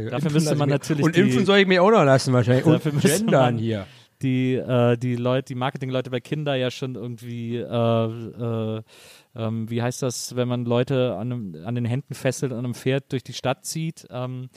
Dafür 0.10 0.32
müsste 0.32 0.56
man 0.56 0.70
natürlich 0.70 1.06
Und 1.06 1.16
impfen 1.16 1.46
soll 1.46 1.60
ich 1.60 1.68
mir 1.68 1.84
auch 1.84 1.92
noch 1.92 2.04
lassen 2.04 2.34
wahrscheinlich. 2.34 2.66
Dafür 2.66 2.94
Und 2.94 3.02
gendern 3.02 3.58
hier. 3.58 3.86
die, 4.22 4.56
äh, 4.56 4.98
die 4.98 5.16
Leute, 5.16 5.50
die 5.50 5.56
Marketingleute 5.56 6.10
bei 6.10 6.20
Kinder 6.20 6.56
ja 6.56 6.72
schon 6.72 6.96
irgendwie, 6.96 7.58
äh, 7.58 7.64
äh, 7.66 8.82
ähm, 9.38 9.70
wie 9.70 9.82
heißt 9.82 10.02
das, 10.02 10.36
wenn 10.36 10.48
man 10.48 10.66
Leute 10.66 11.16
an, 11.16 11.32
einem, 11.32 11.66
an 11.66 11.76
den 11.76 11.86
Händen 11.86 12.16
fesselt 12.16 12.52
und 12.52 12.58
einem 12.58 12.74
Pferd 12.74 13.12
durch 13.12 13.24
die 13.24 13.34
Stadt 13.34 13.66
zieht, 13.66 14.08
ähm, 14.10 14.50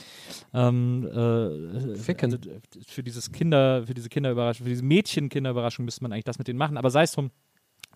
ähm, 0.54 1.06
äh, 1.06 1.96
Ficken. 1.96 2.32
Also, 2.32 2.38
für 2.86 3.02
dieses 3.02 3.30
Kinder, 3.30 3.86
für 3.86 3.94
diese 3.94 4.08
Kinderüberraschung, 4.08 4.64
für 4.64 4.70
diese 4.70 4.84
Mädchen-Kinderüberraschung 4.84 5.84
müsste 5.84 6.02
man 6.02 6.12
eigentlich 6.12 6.24
das 6.24 6.38
mit 6.38 6.48
denen 6.48 6.58
machen. 6.58 6.78
Aber 6.78 6.90
sei 6.90 7.02
es 7.02 7.12
drum, 7.12 7.30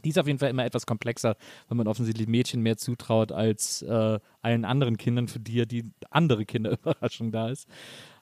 die 0.04 0.10
ist 0.10 0.18
auf 0.18 0.26
jeden 0.26 0.38
Fall 0.38 0.50
immer 0.50 0.64
etwas 0.66 0.84
komplexer, 0.84 1.36
weil 1.68 1.76
man 1.76 1.88
offensichtlich 1.88 2.28
Mädchen 2.28 2.60
mehr 2.60 2.76
zutraut 2.76 3.32
als 3.32 3.80
äh, 3.82 4.18
allen 4.42 4.64
anderen 4.66 4.98
Kindern, 4.98 5.28
für 5.28 5.40
die 5.40 5.54
ja 5.54 5.64
die 5.64 5.90
andere 6.10 6.44
Kinderüberraschung 6.44 7.32
da 7.32 7.48
ist. 7.48 7.66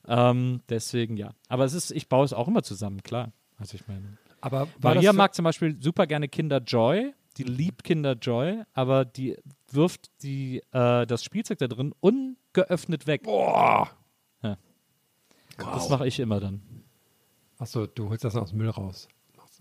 Ähm, 0.07 0.61
deswegen 0.69 1.17
ja. 1.17 1.33
Aber 1.49 1.65
es 1.65 1.75
ist, 1.75 1.91
ich 1.91 2.09
baue 2.09 2.25
es 2.25 2.33
auch 2.33 2.47
immer 2.47 2.63
zusammen, 2.63 3.03
klar. 3.03 3.33
Also 3.59 3.75
ich 3.75 3.89
meine. 3.89 4.19
Aber 4.41 4.69
Maria 4.81 5.13
mag 5.13 5.35
zum 5.35 5.45
Beispiel 5.45 5.77
super 5.81 6.07
gerne 6.07 6.29
Kinder 6.29 6.59
Joy. 6.59 7.13
Die 7.39 7.45
liebt 7.45 7.85
Kinder 7.85 8.13
Joy, 8.13 8.63
aber 8.75 9.05
die 9.05 9.39
wirft 9.71 10.11
die, 10.23 10.63
äh, 10.73 11.07
das 11.07 11.25
Spielzeug 11.25 11.59
da 11.59 11.69
drin 11.69 11.95
ungeöffnet 12.01 13.07
weg. 13.07 13.23
Boah! 13.23 13.91
Ja. 14.43 14.59
Das 15.57 15.89
mache 15.89 16.07
ich 16.07 16.19
immer 16.21 16.41
dann. 16.41 16.63
Achso, 17.59 17.87
du 17.87 18.09
holst 18.09 18.25
das 18.25 18.37
aus 18.37 18.51
dem 18.51 18.59
Müll 18.59 18.71
raus. 18.71 19.09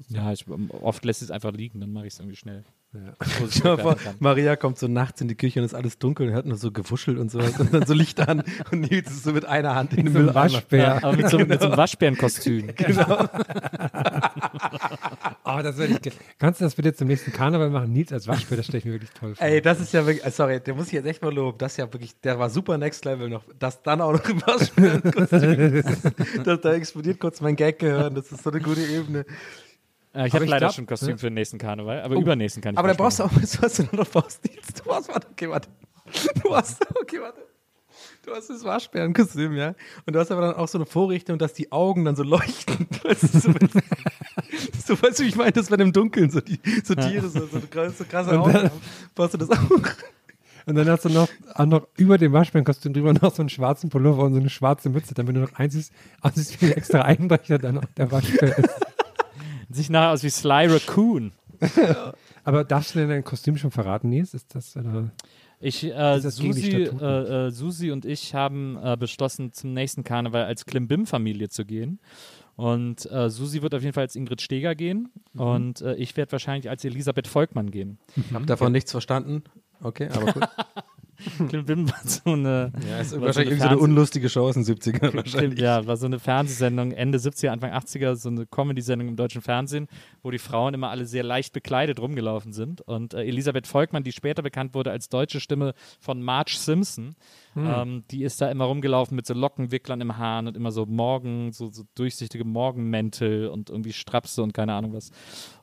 Ja, 0.10 0.32
ich, 0.32 0.46
oft 0.82 1.06
lässt 1.06 1.22
es 1.22 1.32
einfach 1.32 1.52
liegen, 1.52 1.80
dann 1.80 1.94
mache 1.94 2.08
ich 2.08 2.14
es 2.14 2.20
irgendwie 2.20 2.36
schnell. 2.36 2.64
Ja. 2.94 3.78
Vor. 3.78 3.96
Maria 4.20 4.58
kommt 4.58 4.78
so 4.78 4.88
nachts 4.90 5.22
in 5.22 5.30
die 5.30 5.36
Küche 5.36 5.60
und 5.60 5.66
ist 5.66 5.74
alles 5.74 5.98
dunkel 5.98 6.28
und 6.28 6.34
hört 6.34 6.46
nur 6.46 6.58
so 6.58 6.72
gewuschelt 6.72 7.18
und 7.18 7.32
so 7.32 7.40
und 7.40 7.74
dann 7.74 7.86
so 7.86 7.94
Licht 7.94 8.20
an 8.20 8.44
und 8.72 8.82
Nils 8.82 9.10
ist 9.10 9.24
so 9.24 9.32
mit 9.32 9.46
einer 9.46 9.76
Hand 9.76 9.94
in 9.94 10.06
den 10.06 10.14
So 10.14 10.20
ein 10.20 10.26
Mülleimer. 10.26 10.54
Waschbär. 10.54 11.04
Aber 11.04 11.16
mit 11.16 11.30
so, 11.30 11.40
mit 11.40 11.62
so 11.62 11.68
einem 11.68 11.78
Waschbärenkostüm. 11.78 12.70
Oh, 15.44 15.60
das 15.62 15.78
werde 15.78 16.00
ich. 16.04 16.14
Kannst 16.38 16.62
du 16.62 16.66
das 16.66 16.76
bitte 16.76 16.94
zum 16.94 17.08
nächsten 17.08 17.32
Karneval 17.32 17.70
machen? 17.70 17.92
Nils 17.92 18.14
als 18.14 18.28
Waschbär, 18.28 18.58
das 18.58 18.68
stelle 18.68 18.80
ich 18.80 18.86
mir 18.86 18.94
wirklich 18.94 19.12
toll 19.12 19.36
vor. 19.36 19.46
Ey, 19.46 19.62
das 19.62 19.82
ist 19.82 19.92
ja 19.92 20.06
wirklich, 20.06 20.26
äh, 20.26 20.32
sorry, 20.32 20.60
der 20.60 20.76
muss 20.76 20.88
ich 20.88 20.94
jetzt 20.94 21.06
echt 21.06 21.22
mal 21.22 21.34
loben. 21.34 21.58
Das 21.58 21.74
ist 21.74 21.78
ja 21.78 21.92
wirklich, 21.92 22.16
der 22.22 22.40
war 22.40 22.50
super 22.50 22.78
Next 22.78 23.04
Level 23.06 23.28
noch. 23.28 23.44
Das 23.60 23.82
dann 23.82 24.02
auch 24.02 24.14
noch 24.14 24.30
im 24.30 24.42
Waschbärenkostüm. 24.46 25.84
das, 26.44 26.62
da 26.62 26.74
explodiert 26.74 27.20
kurz 27.20 27.42
mein 27.42 27.56
Gag-Gehirn. 27.56 28.16
Das 28.16 28.32
ist 28.32 28.44
so 28.44 28.52
eine 28.52 28.62
gute 28.62 28.82
Ebene. 28.82 29.26
Äh, 30.14 30.28
ich 30.28 30.34
habe 30.34 30.46
leider 30.46 30.60
glaub- 30.60 30.74
schon 30.74 30.84
ein 30.84 30.88
Kostüm 30.88 31.18
für 31.18 31.28
den 31.28 31.36
nächsten 31.36 31.58
Karneval, 31.58 32.02
aber 32.02 32.16
übernächsten 32.16 32.62
kann 32.62 32.74
ich 32.74 32.78
Aber 32.78 32.88
dann 32.90 32.96
nicht 32.96 33.02
brauchst 33.02 33.20
du 33.20 33.24
auch, 33.24 33.30
du, 33.30 33.62
was 33.62 33.74
du 33.76 33.84
nur 33.84 34.06
noch 34.06 34.14
Nils? 34.14 34.68
Du 34.76 34.84
brauchst, 34.84 35.10
warte, 35.10 35.28
okay, 35.32 35.50
warte. 35.50 35.70
Du 36.44 36.56
hast, 36.56 36.86
okay, 37.02 37.22
warte. 37.22 37.42
Du 38.24 38.32
hast 38.34 38.50
das 38.50 38.64
Waschbärenkostüm, 38.64 39.54
ja? 39.56 39.74
Und 40.06 40.14
du 40.14 40.20
hast 40.20 40.32
aber 40.32 40.42
dann 40.42 40.56
auch 40.56 40.68
so 40.68 40.78
eine 40.78 40.86
Vorrichtung, 40.86 41.38
dass 41.38 41.54
die 41.54 41.72
Augen 41.72 42.06
dann 42.06 42.16
so 42.16 42.24
leuchten. 42.24 42.88
Du, 43.04 43.16
so, 43.16 43.52
so 44.86 45.02
weißt 45.02 45.20
du, 45.20 45.24
wie 45.24 45.28
ich 45.28 45.36
meine, 45.36 45.52
das 45.52 45.72
wenn 45.72 45.80
im 45.80 45.94
Dunkeln 45.94 46.30
so, 46.30 46.42
die, 46.42 46.60
so 46.84 46.94
Tiere, 46.94 47.30
so, 47.30 47.46
so, 47.46 47.60
so 47.60 47.68
krasse 47.68 48.40
Augen 48.40 48.54
haben. 48.54 48.72
Brauchst 49.16 49.34
du 49.34 49.38
das 49.38 49.50
auch? 49.50 49.58
Und 50.66 50.76
dann 50.76 50.88
hast 50.90 51.06
du 51.06 51.10
noch, 51.10 51.28
noch 51.66 51.88
über 51.98 52.18
dem 52.18 52.34
Waschbärenkostüm 52.34 52.94
drüber 52.94 53.14
noch 53.14 53.34
so 53.34 53.42
einen 53.42 53.50
schwarzen 53.50 53.90
Pullover 53.90 54.24
und 54.24 54.34
so 54.34 54.40
eine 54.40 54.50
schwarze 54.50 54.90
Mütze, 54.90 55.14
damit 55.14 55.36
du 55.36 55.40
noch 55.40 55.54
eins 55.54 55.76
ist, 55.76 55.94
aussiehst 56.22 56.62
wie 56.62 56.68
ein 56.68 56.74
extra 56.74 57.02
Einbrecher 57.02 57.58
dann 57.58 57.80
auch 57.80 57.86
der 57.98 58.12
Waschbär 58.12 58.58
ist. 58.58 58.70
Sieht 59.72 59.90
nachher 59.90 60.12
aus 60.12 60.24
wie 60.24 60.30
Sly 60.30 60.68
Raccoon. 60.68 61.32
Aber 62.44 62.64
darfst 62.64 62.96
du 62.96 63.00
denn 63.00 63.10
dein 63.10 63.24
Kostüm 63.24 63.58
schon 63.58 63.72
verraten, 63.72 64.10
Nils? 64.10 64.34
Ist 64.34 64.56
das, 64.56 64.76
oder? 64.76 65.12
Ich, 65.60 65.84
äh, 65.84 66.18
Ist 66.18 66.26
das 66.26 66.36
Susi, 66.38 66.72
äh, 66.72 66.88
äh, 67.48 67.52
Susi 67.52 67.92
und 67.92 68.04
ich 68.06 68.34
haben 68.34 68.80
äh, 68.84 68.98
beschlossen, 68.98 69.54
zum 69.54 69.74
nächsten 69.74 70.04
Karneval 70.04 70.46
als 70.46 70.66
Klimbim-Familie 70.66 71.50
zu 71.50 71.66
gehen. 71.66 72.00
Und 72.56 73.10
äh, 73.12 73.30
Susi 73.30 73.62
wird 73.62 73.76
auf 73.76 73.82
jeden 73.82 73.94
Fall 73.94 74.04
als 74.04 74.16
Ingrid 74.16 74.42
Steger 74.42 74.76
gehen 74.76 75.10
und 75.36 75.82
äh, 75.82 75.96
ich 75.96 76.18
werde 76.18 76.32
wahrscheinlich 76.34 76.70
als 76.70 76.84
Elisabeth 76.84 77.28
Volkmann 77.28 77.72
gehen. 77.72 77.98
Ich 78.16 78.34
habe 78.34 78.46
davon 78.46 78.72
nichts 78.72 78.92
verstanden. 78.92 79.44
Okay, 79.82 80.10
aber 80.12 80.34
gut. 80.34 80.44
Klimbim 81.50 81.90
war 81.90 82.00
so 82.04 82.32
eine. 82.34 82.72
Ja, 82.90 83.00
ist 83.00 83.20
wahrscheinlich 83.20 83.34
so 83.34 83.40
eine 83.40 83.44
irgendwie 83.44 83.58
so 83.62 83.68
eine 83.68 83.78
unlustige 83.80 84.30
Show 84.30 84.42
aus 84.48 84.54
den 84.56 84.64
70ern 84.64 85.00
Klim- 85.00 85.14
wahrscheinlich. 85.16 85.60
Ja, 85.60 85.86
war 85.86 85.98
so 85.98 86.06
eine 86.06 86.20
Fernsehsendung 86.20 86.92
Ende 86.92 87.18
70er, 87.18 87.50
Anfang 87.50 87.72
80er, 87.72 88.16
so 88.16 88.30
eine 88.30 88.46
Comedy-Sendung 88.46 89.08
im 89.10 89.16
deutschen 89.16 89.42
Fernsehen, 89.42 89.88
wo 90.24 90.32
die 90.32 90.40
Frauen 90.40 90.74
immer 90.74 90.90
alle 90.90 91.06
sehr 91.06 91.24
leicht 91.24 91.54
bekleidet 91.54 92.00
rumgelaufen 92.00 92.54
sind. 92.54 92.82
Und 92.82 93.14
äh, 93.14 93.24
Elisabeth 93.24 93.68
Volkmann, 93.68 94.04
die 94.04 94.12
später 94.12 94.42
bekannt 94.42 94.74
wurde 94.74 94.92
als 94.92 95.10
deutsche 95.10 95.40
Stimme 95.40 95.74
von 96.00 96.22
Marge 96.22 96.54
Simpson, 96.56 97.16
ähm, 97.56 98.04
die 98.12 98.24
ist 98.24 98.40
da 98.40 98.50
immer 98.50 98.66
rumgelaufen 98.66 99.16
mit 99.16 99.26
so 99.26 99.34
Lockenwicklern 99.34 100.00
im 100.00 100.18
Haar 100.18 100.40
und 100.40 100.56
immer 100.56 100.72
so 100.72 100.86
Morgen, 100.86 101.52
so, 101.52 101.70
so 101.70 101.84
durchsichtige 101.96 102.46
Morgenmäntel 102.46 103.48
und 103.48 103.70
irgendwie 103.70 103.92
Strapse 103.94 104.42
und 104.42 104.54
keine 104.54 104.74
Ahnung 104.74 104.94
was. 104.94 105.12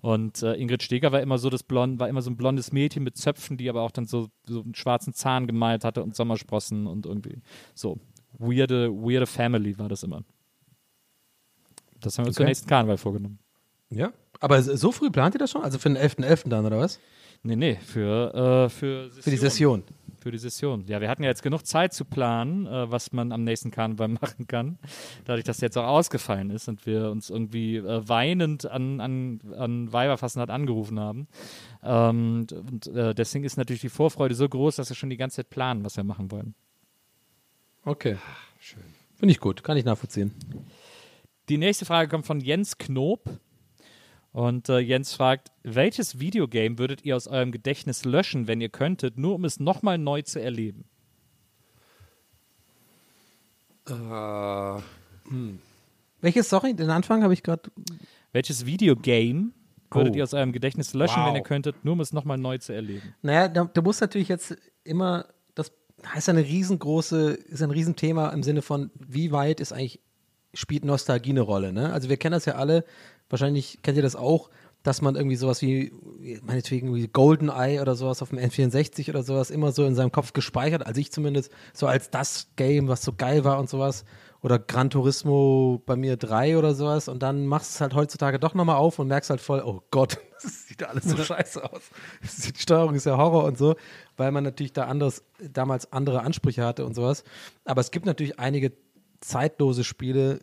Und 0.01 0.43
äh, 0.43 0.55
Ingrid 0.55 0.83
Steger 0.83 1.13
war 1.13 1.21
immer 1.23 1.39
so 1.39 1.49
das 1.51 1.63
Blond, 1.63 1.99
war 1.99 2.09
immer 2.09 2.21
so 2.23 2.31
ein 2.31 2.37
blondes 2.37 2.73
Mädchen 2.73 3.05
mit 3.05 3.17
Zöpfen, 3.17 3.57
die 3.57 3.71
aber 3.71 3.83
auch 3.83 3.91
dann 3.91 4.05
so, 4.07 4.29
so 4.45 4.61
einen 4.63 4.75
schwarzen 4.75 5.15
Zahn 5.15 5.47
gemalt 5.47 5.85
hatte 5.85 6.03
und 6.03 6.15
Sommersprossen 6.15 6.87
und 6.87 7.07
irgendwie 7.07 7.41
so 7.75 7.99
weirde, 8.39 8.91
weirde 8.93 9.27
Family 9.27 9.79
war 9.79 9.89
das 9.89 10.03
immer. 10.03 10.23
Das 12.01 12.19
haben 12.19 12.25
wir 12.25 12.29
uns 12.29 12.37
Okay. 12.37 12.45
zum 12.45 12.47
nächsten 12.47 12.69
Karneval 12.69 12.99
vorgenommen. 12.99 13.39
Ja. 13.91 14.13
Aber 14.41 14.63
so 14.63 14.93
früh 14.93 15.11
plant 15.11 15.35
ihr 15.35 15.39
das 15.39 15.51
schon? 15.51 15.63
Also 15.63 15.79
für 15.79 15.89
den 15.89 15.99
11.11. 15.99 16.49
dann, 16.49 16.65
oder 16.65 16.79
was? 16.79 17.01
Nee, 17.43 17.57
nee, 17.57 17.77
für, 17.77 18.35
äh, 18.35 18.69
für, 18.69 19.11
Für 19.11 19.31
die 19.31 19.37
Session. 19.37 19.85
Für 20.21 20.33
die 20.33 20.39
Session. 20.39 20.85
Ja, 20.89 21.01
wir 21.01 21.09
hatten 21.09 21.23
ja 21.23 21.29
jetzt 21.29 21.43
genug 21.43 21.65
Zeit 21.65 21.93
zu 21.93 22.05
planen, 22.05 22.67
äh, 22.67 22.91
was 22.91 23.13
man 23.13 23.31
am 23.31 23.45
nächsten 23.45 23.71
Karneval 23.71 24.09
machen 24.21 24.49
kann. 24.49 24.79
Dadurch, 25.25 25.45
dass 25.45 25.61
jetzt 25.61 25.79
auch 25.79 25.87
ausgefallen 25.87 26.51
ist 26.51 26.69
und 26.69 26.87
wir 26.87 27.11
uns 27.11 27.31
irgendwie 27.31 27.77
äh, 27.77 28.09
weinend 28.09 28.67
an, 28.67 29.01
an, 29.01 29.41
an 29.57 29.93
Weiberfastnacht 29.93 30.51
angerufen 30.51 30.99
haben. 30.99 31.29
Ähm, 31.85 32.41
und 32.41 32.53
und 32.53 32.87
äh, 32.89 33.15
deswegen 33.15 33.45
ist 33.45 33.57
natürlich 33.57 33.83
die 33.83 33.89
Vorfreude 33.89 34.35
so 34.35 34.49
groß, 34.49 34.77
dass 34.77 34.89
wir 34.89 34.97
schon 34.97 35.11
die 35.11 35.17
ganze 35.17 35.37
Zeit 35.37 35.51
planen, 35.51 35.85
was 35.85 35.97
wir 35.97 36.05
machen 36.05 36.31
wollen. 36.33 36.55
Okay. 37.85 38.17
Schön. 38.61 38.83
Finde 39.15 39.33
ich 39.33 39.41
gut, 39.41 39.63
kann 39.63 39.77
ich 39.77 39.85
nachvollziehen. 39.85 40.35
Die 41.49 41.59
nächste 41.59 41.85
Frage 41.85 42.09
kommt 42.09 42.27
von 42.27 42.41
Jens 42.41 42.77
Knob. 42.77 43.23
Und 44.33 44.69
äh, 44.69 44.79
Jens 44.79 45.15
fragt, 45.15 45.51
welches 45.63 46.21
Videogame 46.21 46.79
würdet 46.79 47.05
ihr 47.05 47.17
aus 47.17 47.27
eurem 47.27 47.51
Gedächtnis 47.51 48.05
löschen, 48.05 48.47
wenn 48.47 48.61
ihr 48.61 48.69
könntet, 48.69 49.19
nur 49.19 49.35
um 49.35 49.45
es 49.45 49.59
nochmal 49.59 49.99
neu 49.99 50.23
zu 50.23 50.41
erleben? 50.41 50.85
Welches, 56.21 56.49
sorry, 56.49 56.75
den 56.75 56.91
Anfang 56.91 57.23
habe 57.23 57.33
ich 57.33 57.43
gerade. 57.43 57.71
Welches 58.33 58.67
Videogame 58.67 59.51
würdet 59.91 60.13
Oh. 60.15 60.17
ihr 60.19 60.23
aus 60.25 60.35
eurem 60.35 60.53
Gedächtnis 60.53 60.93
löschen, 60.93 61.23
wenn 61.25 61.31
Wow. 61.33 61.37
ihr 61.37 61.43
könntet, 61.43 61.85
nur 61.85 61.95
um 61.95 62.01
es 62.01 62.13
nochmal 62.13 62.37
neu 62.39 62.59
zu 62.59 62.73
erleben? 62.75 63.15
Naja, 63.23 63.49
da, 63.49 63.65
da 63.65 63.81
muss 63.81 64.01
natürlich 64.01 64.29
jetzt 64.29 64.57
immer, 64.85 65.27
das 65.55 65.73
heißt 66.07 66.29
eine 66.29 66.45
riesengroße, 66.45 67.31
ist 67.31 67.63
ein 67.63 67.71
Riesenthema 67.71 68.29
im 68.31 68.43
Sinne 68.43 68.61
von, 68.63 68.91
wie 68.95 69.33
weit 69.33 69.61
ist 69.61 69.73
eigentlich, 69.73 70.01
spielt 70.53 70.85
Nostalgie 70.85 71.31
eine 71.31 71.41
Rolle, 71.41 71.73
ne? 71.73 71.93
Also 71.93 72.09
wir 72.09 72.17
kennen 72.19 72.33
das 72.33 72.45
ja 72.45 72.57
alle, 72.57 72.85
wahrscheinlich 73.29 73.81
kennt 73.83 73.97
ihr 73.97 74.03
das 74.03 74.17
auch, 74.17 74.51
dass 74.83 75.03
man 75.03 75.17
irgendwie 75.17 75.37
sowas 75.37 75.61
wie, 75.61 75.93
meinetwegen 76.43 76.95
wie 76.95 77.09
GoldenEye 77.09 77.81
oder 77.81 77.95
sowas 77.95 78.23
auf 78.23 78.31
dem 78.31 78.39
N64 78.39 79.11
oder 79.11 79.23
sowas 79.23 79.51
immer 79.51 79.73
so 79.73 79.85
in 79.85 79.95
seinem 79.95 80.13
Kopf 80.13 80.33
gespeichert, 80.33 80.87
also 80.87 81.01
ich 81.01 81.13
zumindest, 81.13 81.53
so 81.75 81.87
als 81.87 82.11
das 82.11 82.49
Game, 82.57 82.89
was 82.89 83.03
so 83.03 83.13
geil 83.13 83.45
war 83.45 83.59
und 83.59 83.69
sowas. 83.69 84.05
Oder 84.41 84.61
Gran 84.61 84.89
Turismo 84.89 85.83
bei 85.85 85.97
mir 85.97 86.17
3 86.17 86.59
oder 86.59 86.73
sowas 86.73 87.09
und 87.09 87.25
dann 87.25 87.47
machst 87.47 87.73
du 87.73 87.77
es 87.77 87.81
halt 87.81 87.95
heutzutage 87.95 88.39
doch 88.39 88.55
nochmal 88.55 88.77
auf 88.77 89.01
und 89.01 89.09
merkst 89.09 89.31
halt 89.31 89.41
voll, 89.41 89.61
oh 89.65 89.83
Gott, 89.91 90.19
das 90.43 90.69
sieht 90.69 90.85
alles 90.85 91.05
so 91.05 91.17
scheiße 91.17 91.65
aus. 91.65 91.83
Die 92.55 92.61
Steuerung 92.61 92.95
ist 92.95 93.05
ja 93.05 93.17
Horror 93.17 93.45
und 93.45 93.59
so, 93.59 93.75
weil 94.17 94.31
man 94.31 94.45
natürlich 94.45 94.73
da 94.73 94.85
anders, 94.85 95.25
damals 95.41 95.93
andere 95.93 96.23
Ansprüche 96.23 96.65
hatte 96.65 96.87
und 96.87 96.95
sowas. 96.95 97.25
Aber 97.65 97.81
es 97.81 97.91
gibt 97.91 98.07
natürlich 98.07 98.39
einige 98.39 98.73
zeitlose 99.21 99.83
Spiele, 99.83 100.39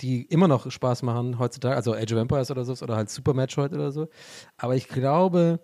die 0.00 0.22
immer 0.22 0.48
noch 0.48 0.70
Spaß 0.70 1.02
machen 1.02 1.38
heutzutage, 1.38 1.76
also 1.76 1.94
Age 1.94 2.12
of 2.12 2.18
Empires 2.18 2.50
oder 2.50 2.64
so, 2.64 2.72
oder 2.82 2.96
halt 2.96 3.10
Supermatch 3.10 3.56
heute 3.56 3.76
oder 3.76 3.92
so. 3.92 4.08
Aber 4.56 4.76
ich 4.76 4.88
glaube, 4.88 5.60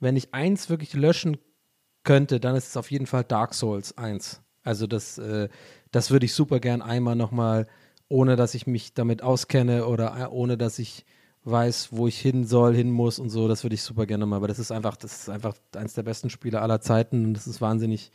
wenn 0.00 0.16
ich 0.16 0.34
eins 0.34 0.68
wirklich 0.70 0.94
löschen 0.94 1.38
könnte, 2.04 2.40
dann 2.40 2.56
ist 2.56 2.68
es 2.68 2.76
auf 2.76 2.90
jeden 2.90 3.06
Fall 3.06 3.24
Dark 3.24 3.54
Souls 3.54 3.96
1. 3.96 4.42
Also 4.64 4.86
das, 4.86 5.18
äh, 5.18 5.48
das 5.90 6.10
würde 6.10 6.26
ich 6.26 6.34
super 6.34 6.60
gern 6.60 6.82
einmal 6.82 7.16
nochmal, 7.16 7.66
ohne 8.08 8.36
dass 8.36 8.54
ich 8.54 8.66
mich 8.66 8.94
damit 8.94 9.22
auskenne 9.22 9.86
oder 9.86 10.16
äh, 10.18 10.26
ohne 10.26 10.56
dass 10.56 10.78
ich 10.78 11.04
weiß, 11.44 11.88
wo 11.90 12.06
ich 12.06 12.18
hin 12.20 12.44
soll, 12.44 12.74
hin 12.74 12.90
muss 12.90 13.18
und 13.18 13.30
so, 13.30 13.48
das 13.48 13.64
würde 13.64 13.74
ich 13.74 13.82
super 13.82 14.06
gerne 14.06 14.26
mal, 14.26 14.36
aber 14.36 14.46
das 14.46 14.60
ist 14.60 14.70
einfach, 14.70 14.96
das 14.96 15.22
ist 15.22 15.28
einfach 15.28 15.54
eins 15.74 15.94
der 15.94 16.04
besten 16.04 16.30
Spiele 16.30 16.60
aller 16.60 16.80
Zeiten 16.80 17.24
und 17.24 17.34
das 17.34 17.48
ist 17.48 17.60
wahnsinnig 17.60 18.12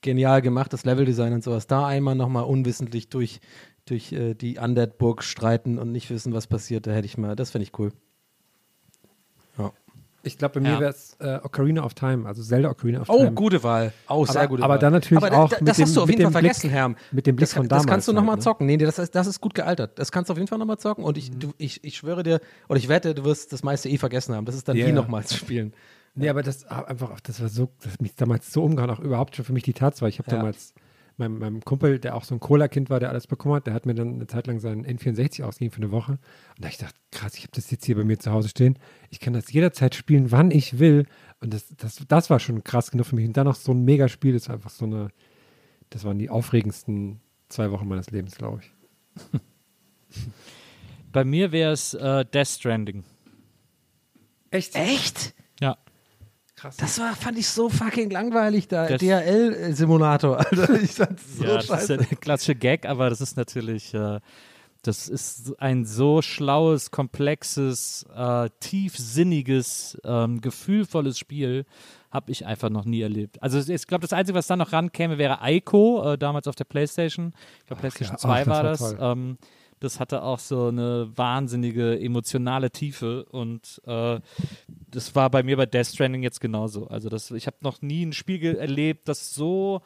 genial 0.00 0.42
gemacht, 0.42 0.72
das 0.72 0.84
Leveldesign 0.84 1.32
und 1.32 1.44
sowas. 1.44 1.66
Da 1.66 1.86
einmal 1.86 2.14
nochmal 2.14 2.44
unwissentlich 2.44 3.08
durch, 3.08 3.40
durch 3.86 4.12
äh, 4.12 4.34
die 4.34 4.58
Undead-Burg 4.58 5.22
streiten 5.22 5.78
und 5.78 5.90
nicht 5.92 6.08
wissen, 6.10 6.32
was 6.32 6.46
passiert, 6.46 6.86
da 6.86 6.92
hätte 6.92 7.06
ich 7.06 7.18
mal, 7.18 7.34
das 7.36 7.50
fände 7.50 7.64
ich 7.64 7.78
cool. 7.78 7.92
Ja. 9.58 9.72
Ich 10.24 10.38
glaube, 10.38 10.54
bei 10.54 10.60
mir 10.60 10.74
Ja. 10.74 10.80
wäre 10.80 10.90
es 10.92 11.16
äh, 11.18 11.40
Ocarina 11.42 11.82
of 11.84 11.94
Time, 11.94 12.26
also 12.28 12.42
Zelda 12.44 12.70
Ocarina 12.70 13.00
of 13.00 13.08
Oh, 13.08 13.18
Time. 13.18 13.32
gute 13.32 13.62
Wahl. 13.64 13.92
Auch 14.06 14.24
sehr 14.26 14.42
Aber- 14.42 14.48
gute 14.50 14.62
aber 14.62 14.74
Wahl. 14.74 14.78
dann 14.78 14.92
natürlich 14.92 15.22
aber 15.24 15.36
auch 15.36 15.48
da, 15.50 15.56
mit 15.58 15.68
das 15.68 15.76
dem- 15.78 15.82
hast 15.86 15.96
du 15.96 16.00
auf 16.02 16.06
mit 16.06 16.18
jeden 16.18 16.30
Fall 16.30 16.42
dem 16.42 16.44
Blick- 16.46 16.54
vergessen, 16.54 16.70
Herm. 16.70 16.96
mit 17.10 17.26
dem 17.26 17.34
Blick 17.36 17.48
das, 17.48 17.54
von 17.54 17.68
Das 17.68 17.78
kannst 17.78 17.88
damals 17.88 18.06
du 18.06 18.12
nochmal 18.12 18.30
halt, 18.34 18.38
ne? 18.38 18.44
zocken. 18.44 18.66
Nee, 18.66 18.76
das, 18.76 18.98
ist- 19.00 19.14
das 19.16 19.26
ist 19.26 19.40
gut 19.40 19.54
gealtert. 19.54 19.98
Das 19.98 20.12
kannst 20.12 20.28
du 20.28 20.32
auf 20.32 20.38
jeden 20.38 20.48
Fall 20.48 20.58
nochmal 20.58 20.78
zocken 20.78 21.02
und 21.04 21.18
ich, 21.18 21.32
du, 21.36 21.52
ich, 21.58 21.82
ich 21.82 21.96
schwöre 21.96 22.22
dir, 22.22 22.40
oder 22.68 22.78
ich 22.78 22.88
wette, 22.88 23.14
du 23.16 23.24
wirst 23.24 23.52
das 23.52 23.64
meiste 23.64 23.88
eh 23.88 23.98
vergessen 23.98 24.34
haben. 24.36 24.44
Das 24.46 24.54
ist 24.54 24.68
dann 24.68 24.76
die 24.76 24.82
ja. 24.82 24.92
nochmal 24.92 25.24
zu 25.24 25.36
spielen. 25.36 25.72
Nee, 26.14 26.28
aber 26.28 26.42
das 26.44 26.66
ah, 26.66 26.82
einfach, 26.82 27.10
auch- 27.10 27.20
das 27.20 27.40
war 27.40 27.48
so, 27.48 27.70
das 27.82 27.94
hat 27.94 28.02
mich 28.02 28.14
damals 28.14 28.52
so 28.52 28.62
umgehauen, 28.62 28.90
auch 28.90 29.00
überhaupt 29.00 29.34
schon 29.34 29.44
für 29.44 29.52
mich 29.52 29.64
die 29.64 29.72
Tatsache. 29.72 30.08
Ich 30.08 30.20
habe 30.20 30.30
Ja. 30.30 30.36
damals 30.36 30.72
meinem, 31.22 31.38
meinem 31.38 31.64
Kumpel, 31.64 31.98
der 31.98 32.16
auch 32.16 32.24
so 32.24 32.34
ein 32.34 32.40
Cola-Kind 32.40 32.90
war, 32.90 33.00
der 33.00 33.10
alles 33.10 33.26
bekommen 33.26 33.54
hat, 33.54 33.66
der 33.66 33.74
hat 33.74 33.86
mir 33.86 33.94
dann 33.94 34.14
eine 34.14 34.26
Zeit 34.26 34.46
lang 34.46 34.58
seinen 34.60 34.86
N64 34.86 35.44
ausgegeben 35.44 35.72
für 35.72 35.82
eine 35.82 35.90
Woche. 35.90 36.12
Und 36.12 36.64
da 36.64 36.68
ich 36.68 36.78
gedacht, 36.78 36.94
krass, 37.10 37.34
ich 37.34 37.42
habe 37.42 37.52
das 37.54 37.70
jetzt 37.70 37.84
hier 37.84 37.96
bei 37.96 38.04
mir 38.04 38.18
zu 38.18 38.32
Hause 38.32 38.48
stehen. 38.48 38.78
Ich 39.10 39.20
kann 39.20 39.32
das 39.32 39.52
jederzeit 39.52 39.94
spielen, 39.94 40.30
wann 40.30 40.50
ich 40.50 40.78
will. 40.78 41.06
Und 41.40 41.54
das, 41.54 41.68
das, 41.76 42.02
das 42.08 42.30
war 42.30 42.40
schon 42.40 42.64
krass 42.64 42.90
genug 42.90 43.06
für 43.06 43.16
mich. 43.16 43.26
Und 43.26 43.36
dann 43.36 43.46
noch 43.46 43.54
so 43.54 43.72
ein 43.72 43.84
Megaspiel, 43.84 44.32
das 44.34 44.48
war 44.48 44.56
einfach 44.56 44.70
so 44.70 44.84
eine, 44.84 45.08
das 45.90 46.04
waren 46.04 46.18
die 46.18 46.30
aufregendsten 46.30 47.20
zwei 47.48 47.70
Wochen 47.70 47.86
meines 47.86 48.10
Lebens, 48.10 48.36
glaube 48.36 48.62
ich. 48.62 49.40
Bei 51.12 51.24
mir 51.24 51.52
wäre 51.52 51.72
es 51.72 51.94
äh, 51.94 52.24
Death 52.24 52.48
Stranding. 52.48 53.04
Echt? 54.50 54.74
Echt? 54.74 55.34
Krass. 56.62 56.76
Das 56.76 56.98
war, 57.00 57.14
fand 57.16 57.38
ich 57.38 57.48
so 57.48 57.68
fucking 57.68 58.10
langweilig, 58.10 58.68
da. 58.68 58.86
DHL-Simulator, 58.86 60.38
Alter. 60.50 60.80
Ich 60.80 60.92
fand's 60.92 61.36
so 61.36 61.44
ja, 61.44 61.54
das 61.56 61.64
ist 61.64 61.68
scheiße. 61.70 61.94
ja 61.94 62.02
der 62.02 62.16
klassische 62.18 62.54
Gag, 62.54 62.86
aber 62.86 63.10
das 63.10 63.20
ist 63.20 63.36
natürlich, 63.36 63.92
äh, 63.94 64.20
das 64.82 65.08
ist 65.08 65.54
ein 65.60 65.84
so 65.84 66.22
schlaues, 66.22 66.90
komplexes, 66.90 68.06
äh, 68.16 68.48
tiefsinniges, 68.60 69.98
ähm, 70.04 70.40
gefühlvolles 70.40 71.18
Spiel, 71.18 71.64
habe 72.10 72.30
ich 72.30 72.46
einfach 72.46 72.68
noch 72.70 72.84
nie 72.84 73.00
erlebt. 73.00 73.42
Also 73.42 73.58
es- 73.58 73.68
ich 73.68 73.86
glaube, 73.86 74.02
das 74.02 74.12
Einzige, 74.12 74.38
was 74.38 74.46
dann 74.46 74.58
noch 74.58 74.72
rankäme, 74.72 75.18
wäre 75.18 75.38
Ico, 75.42 76.12
äh, 76.12 76.18
damals 76.18 76.46
auf 76.46 76.54
der 76.54 76.64
Playstation. 76.64 77.32
Ich 77.60 77.66
glaube, 77.66 77.80
Playstation 77.80 78.14
ja, 78.16 78.18
2 78.18 78.28
ach, 78.28 78.38
das 78.38 78.48
war 78.48 78.56
war 78.56 78.62
das. 78.62 78.96
Ähm, 79.18 79.38
das 79.82 80.00
hatte 80.00 80.22
auch 80.22 80.38
so 80.38 80.68
eine 80.68 81.10
wahnsinnige 81.16 81.98
emotionale 82.00 82.70
Tiefe 82.70 83.24
und 83.24 83.80
äh, 83.86 84.20
das 84.90 85.14
war 85.14 85.30
bei 85.30 85.42
mir 85.42 85.56
bei 85.56 85.66
Death 85.66 85.86
Stranding 85.86 86.22
jetzt 86.22 86.40
genauso. 86.40 86.86
Also 86.86 87.08
das, 87.08 87.30
ich 87.30 87.46
habe 87.46 87.56
noch 87.60 87.82
nie 87.82 88.06
ein 88.06 88.12
Spiel 88.12 88.56
erlebt, 88.56 89.08
das 89.08 89.34
so 89.34 89.82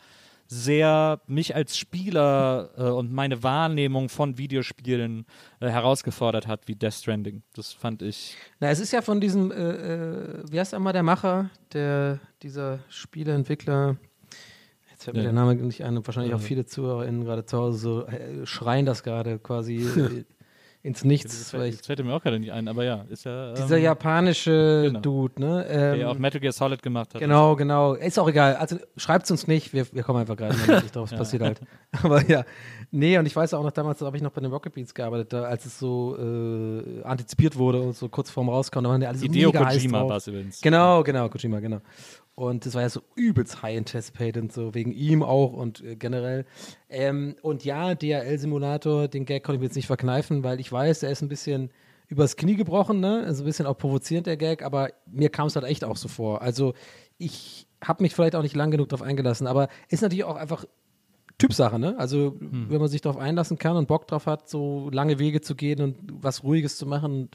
sehr 0.48 1.20
mich 1.26 1.54
als 1.54 1.76
Spieler 1.76 2.70
äh, 2.76 2.82
und 2.82 3.12
meine 3.12 3.42
Wahrnehmung 3.42 4.08
von 4.08 4.38
Videospielen 4.38 5.26
äh, 5.60 5.68
herausgefordert 5.68 6.46
hat 6.46 6.68
wie 6.68 6.76
Death 6.76 6.94
Stranding. 6.94 7.42
Das 7.54 7.72
fand 7.72 8.02
ich. 8.02 8.36
Na, 8.60 8.68
es 8.70 8.80
ist 8.80 8.92
ja 8.92 9.02
von 9.02 9.20
diesem, 9.20 9.50
äh, 9.50 9.54
äh, 9.54 10.44
wie 10.50 10.60
heißt 10.60 10.74
einmal 10.74 10.92
der 10.92 11.02
Macher, 11.02 11.50
der, 11.72 12.20
dieser 12.42 12.78
Spieleentwickler, 12.88 13.96
fällt 15.06 15.16
mir 15.16 15.22
Ja. 15.22 15.32
der 15.32 15.32
Name 15.32 15.54
nicht 15.56 15.82
ein 15.82 15.96
und 15.96 16.06
wahrscheinlich 16.06 16.34
auch 16.34 16.40
viele 16.40 16.66
ZuhörerInnen 16.66 17.24
gerade 17.24 17.44
zu 17.46 17.56
Hause 17.58 17.78
so 17.78 18.06
äh, 18.06 18.44
schreien 18.46 18.84
das 18.86 19.02
gerade 19.02 19.38
quasi 19.38 19.76
äh, 19.96 20.24
ins 20.82 21.02
Nichts. 21.02 21.52
weil 21.52 21.70
ich, 21.70 21.78
Das 21.78 21.86
fällt 21.86 22.04
mir 22.04 22.12
auch 22.14 22.22
gerade 22.22 22.38
nicht 22.38 22.52
ein, 22.52 22.68
aber 22.68 22.84
ja, 22.84 23.04
ist 23.08 23.24
ja. 23.24 23.48
Ähm, 23.48 23.54
dieser 23.56 23.76
japanische 23.76 24.82
genau. 24.86 25.00
Dude, 25.00 25.40
ne? 25.40 25.64
der 25.68 25.94
Ähm, 25.94 26.00
ja 26.00 26.08
auch 26.10 26.18
Metal 26.18 26.40
Gear 26.40 26.52
Solid 26.52 26.80
gemacht 26.80 27.12
hat. 27.12 27.20
Genau, 27.20 27.56
genau. 27.56 27.94
Ist 27.94 28.18
auch 28.20 28.28
egal. 28.28 28.54
Also 28.54 28.76
schreibt 28.96 29.28
uns 29.28 29.48
nicht. 29.48 29.72
Wir, 29.72 29.84
wir 29.92 30.04
kommen 30.04 30.20
einfach 30.20 30.36
gerade 30.36 30.54
mal 30.56 30.82
nicht 30.82 30.94
drauf. 30.94 31.10
Es 31.10 31.18
passiert 31.18 31.42
halt. 31.42 31.60
Aber 32.02 32.24
ja. 32.26 32.44
Nee, 32.92 33.18
und 33.18 33.26
ich 33.26 33.34
weiß 33.34 33.54
auch 33.54 33.64
noch, 33.64 33.72
damals 33.72 34.00
habe 34.00 34.16
ich 34.16 34.22
noch 34.22 34.30
bei 34.30 34.40
den 34.40 34.52
Rocket 34.52 34.74
Beats 34.74 34.94
gearbeitet, 34.94 35.32
da, 35.32 35.42
als 35.42 35.66
es 35.66 35.76
so 35.76 36.16
äh, 36.18 37.02
antizipiert 37.02 37.56
wurde 37.56 37.80
und 37.80 37.96
so 37.96 38.08
kurz 38.08 38.30
vorm 38.30 38.48
Rauskommen, 38.48 38.84
da 38.84 38.90
waren 38.90 39.00
die 39.00 39.06
alle 39.08 39.18
so 39.18 39.24
Hideo 39.24 39.48
mega 39.50 39.64
Kojima 39.64 40.08
war 40.08 40.18
es 40.18 40.28
übrigens. 40.28 40.60
Genau, 40.60 41.02
genau, 41.02 41.28
Kojima, 41.28 41.58
genau. 41.58 41.80
Und 42.36 42.64
das 42.66 42.74
war 42.74 42.82
ja 42.82 42.88
so 42.88 43.00
übelst 43.16 43.62
high 43.62 43.76
anticipated 43.76 44.40
und 44.40 44.52
so, 44.52 44.74
wegen 44.74 44.92
ihm 44.92 45.24
auch 45.24 45.52
und 45.52 45.82
äh, 45.82 45.96
generell. 45.96 46.44
Ähm, 46.88 47.34
und 47.42 47.64
ja, 47.64 47.94
DHL-Simulator, 47.94 49.08
den 49.08 49.24
Gag 49.24 49.42
konnte 49.42 49.56
ich 49.56 49.60
mir 49.60 49.66
jetzt 49.66 49.76
nicht 49.76 49.88
verkneifen, 49.88 50.44
weil 50.44 50.60
ich 50.60 50.70
weiß, 50.70 51.02
er 51.02 51.10
ist 51.10 51.22
ein 51.22 51.28
bisschen 51.28 51.70
übers 52.06 52.36
Knie 52.36 52.54
gebrochen, 52.54 53.00
ne? 53.00 53.24
Also 53.26 53.42
ein 53.42 53.46
bisschen 53.46 53.66
auch 53.66 53.76
provozierend, 53.76 54.28
der 54.28 54.36
Gag, 54.36 54.62
aber 54.62 54.90
mir 55.10 55.30
kam 55.30 55.48
es 55.48 55.56
halt 55.56 55.66
echt 55.66 55.82
auch 55.82 55.96
so 55.96 56.06
vor. 56.06 56.40
Also 56.42 56.74
ich, 57.18 57.66
habe 57.82 58.02
mich 58.02 58.14
vielleicht 58.14 58.34
auch 58.34 58.42
nicht 58.42 58.56
lang 58.56 58.70
genug 58.70 58.88
darauf 58.88 59.06
eingelassen, 59.06 59.46
aber 59.46 59.68
ist 59.88 60.02
natürlich 60.02 60.24
auch 60.24 60.36
einfach 60.36 60.64
Typsache, 61.38 61.78
ne? 61.78 61.94
Also, 61.98 62.34
wenn 62.40 62.80
man 62.80 62.88
sich 62.88 63.02
darauf 63.02 63.20
einlassen 63.20 63.58
kann 63.58 63.76
und 63.76 63.88
Bock 63.88 64.06
drauf 64.06 64.24
hat, 64.24 64.48
so 64.48 64.88
lange 64.90 65.18
Wege 65.18 65.42
zu 65.42 65.54
gehen 65.54 65.82
und 65.82 65.98
was 66.22 66.42
Ruhiges 66.42 66.78
zu 66.78 66.86
machen, 66.86 67.28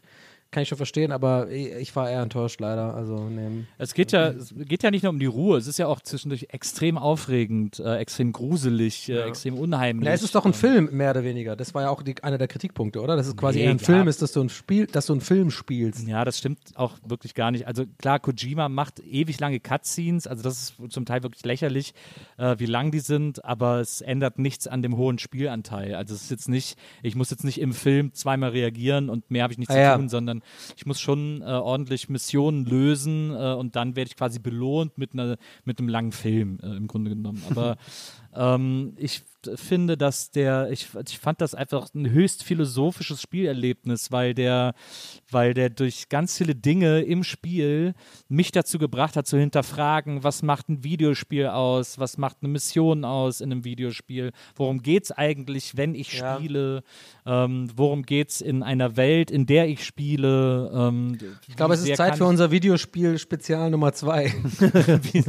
kann 0.51 0.63
ich 0.63 0.69
schon 0.69 0.77
verstehen, 0.77 1.11
aber 1.11 1.49
ich 1.49 1.95
war 1.95 2.09
eher 2.09 2.21
enttäuscht 2.21 2.59
leider. 2.59 2.93
Also, 2.93 3.29
nee. 3.29 3.63
Es 3.77 3.93
geht 3.93 4.11
ja, 4.11 4.27
es 4.29 4.53
geht 4.55 4.83
ja 4.83 4.91
nicht 4.91 5.03
nur 5.03 5.11
um 5.11 5.19
die 5.19 5.25
Ruhe, 5.25 5.57
es 5.57 5.65
ist 5.67 5.79
ja 5.79 5.87
auch 5.87 6.01
zwischendurch 6.01 6.47
extrem 6.49 6.97
aufregend, 6.97 7.79
äh, 7.79 7.95
extrem 7.97 8.31
gruselig, 8.33 9.09
äh, 9.09 9.21
extrem 9.23 9.57
unheimlich. 9.57 10.05
Na, 10.05 10.13
es 10.13 10.23
ist 10.23 10.35
doch 10.35 10.45
ein 10.45 10.53
Film, 10.53 10.89
mehr 10.91 11.11
oder 11.11 11.23
weniger. 11.23 11.55
Das 11.55 11.73
war 11.73 11.83
ja 11.83 11.89
auch 11.89 12.03
die, 12.03 12.21
einer 12.21 12.37
der 12.37 12.47
Kritikpunkte, 12.49 13.01
oder? 13.01 13.15
Das 13.15 13.27
ist 13.27 13.37
quasi 13.37 13.59
Nee, 13.59 13.65
eher 13.65 13.71
ein 13.71 13.77
ja. 13.77 13.85
Film, 13.85 14.07
ist, 14.07 14.21
dass 14.21 14.33
du 14.33 14.41
ein 14.41 14.49
Spiel, 14.49 14.87
dass 14.87 15.05
du 15.05 15.13
einen 15.13 15.21
Film 15.21 15.51
spielst. 15.51 16.07
Ja, 16.07 16.25
das 16.25 16.37
stimmt 16.37 16.59
auch 16.75 16.97
wirklich 17.05 17.33
gar 17.33 17.51
nicht. 17.51 17.65
Also 17.67 17.85
klar, 17.97 18.19
Kojima 18.19 18.67
macht 18.69 18.99
ewig 18.99 19.39
lange 19.39 19.59
Cutscenes, 19.59 20.27
also 20.27 20.43
das 20.43 20.73
ist 20.79 20.91
zum 20.91 21.05
Teil 21.05 21.23
wirklich 21.23 21.45
lächerlich, 21.45 21.93
äh, 22.37 22.55
wie 22.59 22.65
lang 22.65 22.91
die 22.91 22.99
sind, 22.99 23.45
aber 23.45 23.79
es 23.79 24.01
ändert 24.01 24.37
nichts 24.37 24.67
an 24.67 24.81
dem 24.81 24.97
hohen 24.97 25.17
Spielanteil. 25.17 25.95
Also 25.95 26.13
es 26.13 26.23
ist 26.23 26.31
jetzt 26.31 26.49
nicht, 26.49 26.77
ich 27.03 27.15
muss 27.15 27.29
jetzt 27.29 27.43
nicht 27.45 27.61
im 27.61 27.73
Film 27.73 28.13
zweimal 28.13 28.49
reagieren 28.49 29.09
und 29.09 29.31
mehr 29.31 29.43
habe 29.43 29.53
ich 29.53 29.59
nicht 29.59 29.71
Ah, 29.71 29.73
zu 29.73 29.79
ja. 29.79 29.95
tun, 29.95 30.09
sondern 30.09 30.40
ich 30.75 30.85
muss 30.85 30.99
schon 30.99 31.41
äh, 31.41 31.45
ordentlich 31.45 32.09
Missionen 32.09 32.65
lösen 32.65 33.31
äh, 33.31 33.53
und 33.53 33.75
dann 33.75 33.95
werde 33.95 34.09
ich 34.09 34.17
quasi 34.17 34.39
belohnt 34.39 34.97
mit, 34.97 35.13
einer, 35.13 35.37
mit 35.65 35.79
einem 35.79 35.89
langen 35.89 36.11
Film 36.11 36.59
äh, 36.61 36.75
im 36.75 36.87
Grunde 36.87 37.11
genommen. 37.11 37.43
Aber 37.49 37.77
ähm, 38.35 38.93
ich 38.97 39.23
finde, 39.55 39.97
dass 39.97 40.31
der, 40.31 40.69
ich, 40.71 40.87
ich 41.07 41.19
fand 41.19 41.41
das 41.41 41.55
einfach 41.55 41.93
ein 41.95 42.09
höchst 42.11 42.43
philosophisches 42.43 43.21
Spielerlebnis, 43.21 44.11
weil 44.11 44.33
der, 44.33 44.73
weil 45.31 45.53
der 45.53 45.69
durch 45.69 46.09
ganz 46.09 46.37
viele 46.37 46.53
Dinge 46.53 47.01
im 47.01 47.23
Spiel 47.23 47.93
mich 48.29 48.51
dazu 48.51 48.77
gebracht 48.77 49.15
hat, 49.15 49.27
zu 49.27 49.37
hinterfragen, 49.37 50.23
was 50.23 50.43
macht 50.43 50.69
ein 50.69 50.83
Videospiel 50.83 51.47
aus, 51.47 51.97
was 51.97 52.17
macht 52.17 52.37
eine 52.41 52.49
Mission 52.49 53.03
aus 53.03 53.41
in 53.41 53.51
einem 53.51 53.63
Videospiel, 53.63 54.31
worum 54.55 54.83
geht 54.83 55.05
es 55.05 55.11
eigentlich, 55.11 55.75
wenn 55.75 55.95
ich 55.95 56.13
Ja. 56.13 56.35
spiele, 56.37 56.83
ähm, 57.25 57.69
worum 57.75 58.03
geht 58.03 58.29
es 58.29 58.41
in 58.41 58.63
einer 58.63 58.95
Welt, 58.95 59.31
in 59.31 59.45
der 59.45 59.67
ich 59.67 59.83
spiele. 59.83 60.71
Ähm, 60.73 61.17
Ich 61.47 61.55
glaube, 61.55 61.73
es 61.73 61.83
ist 61.83 61.95
Zeit 61.95 62.17
für 62.17 62.25
unser 62.25 62.51
Videospiel 62.51 63.17
Spezial 63.17 63.71
Nummer 63.71 63.93
zwei. 63.93 64.25
wie, 65.13 65.23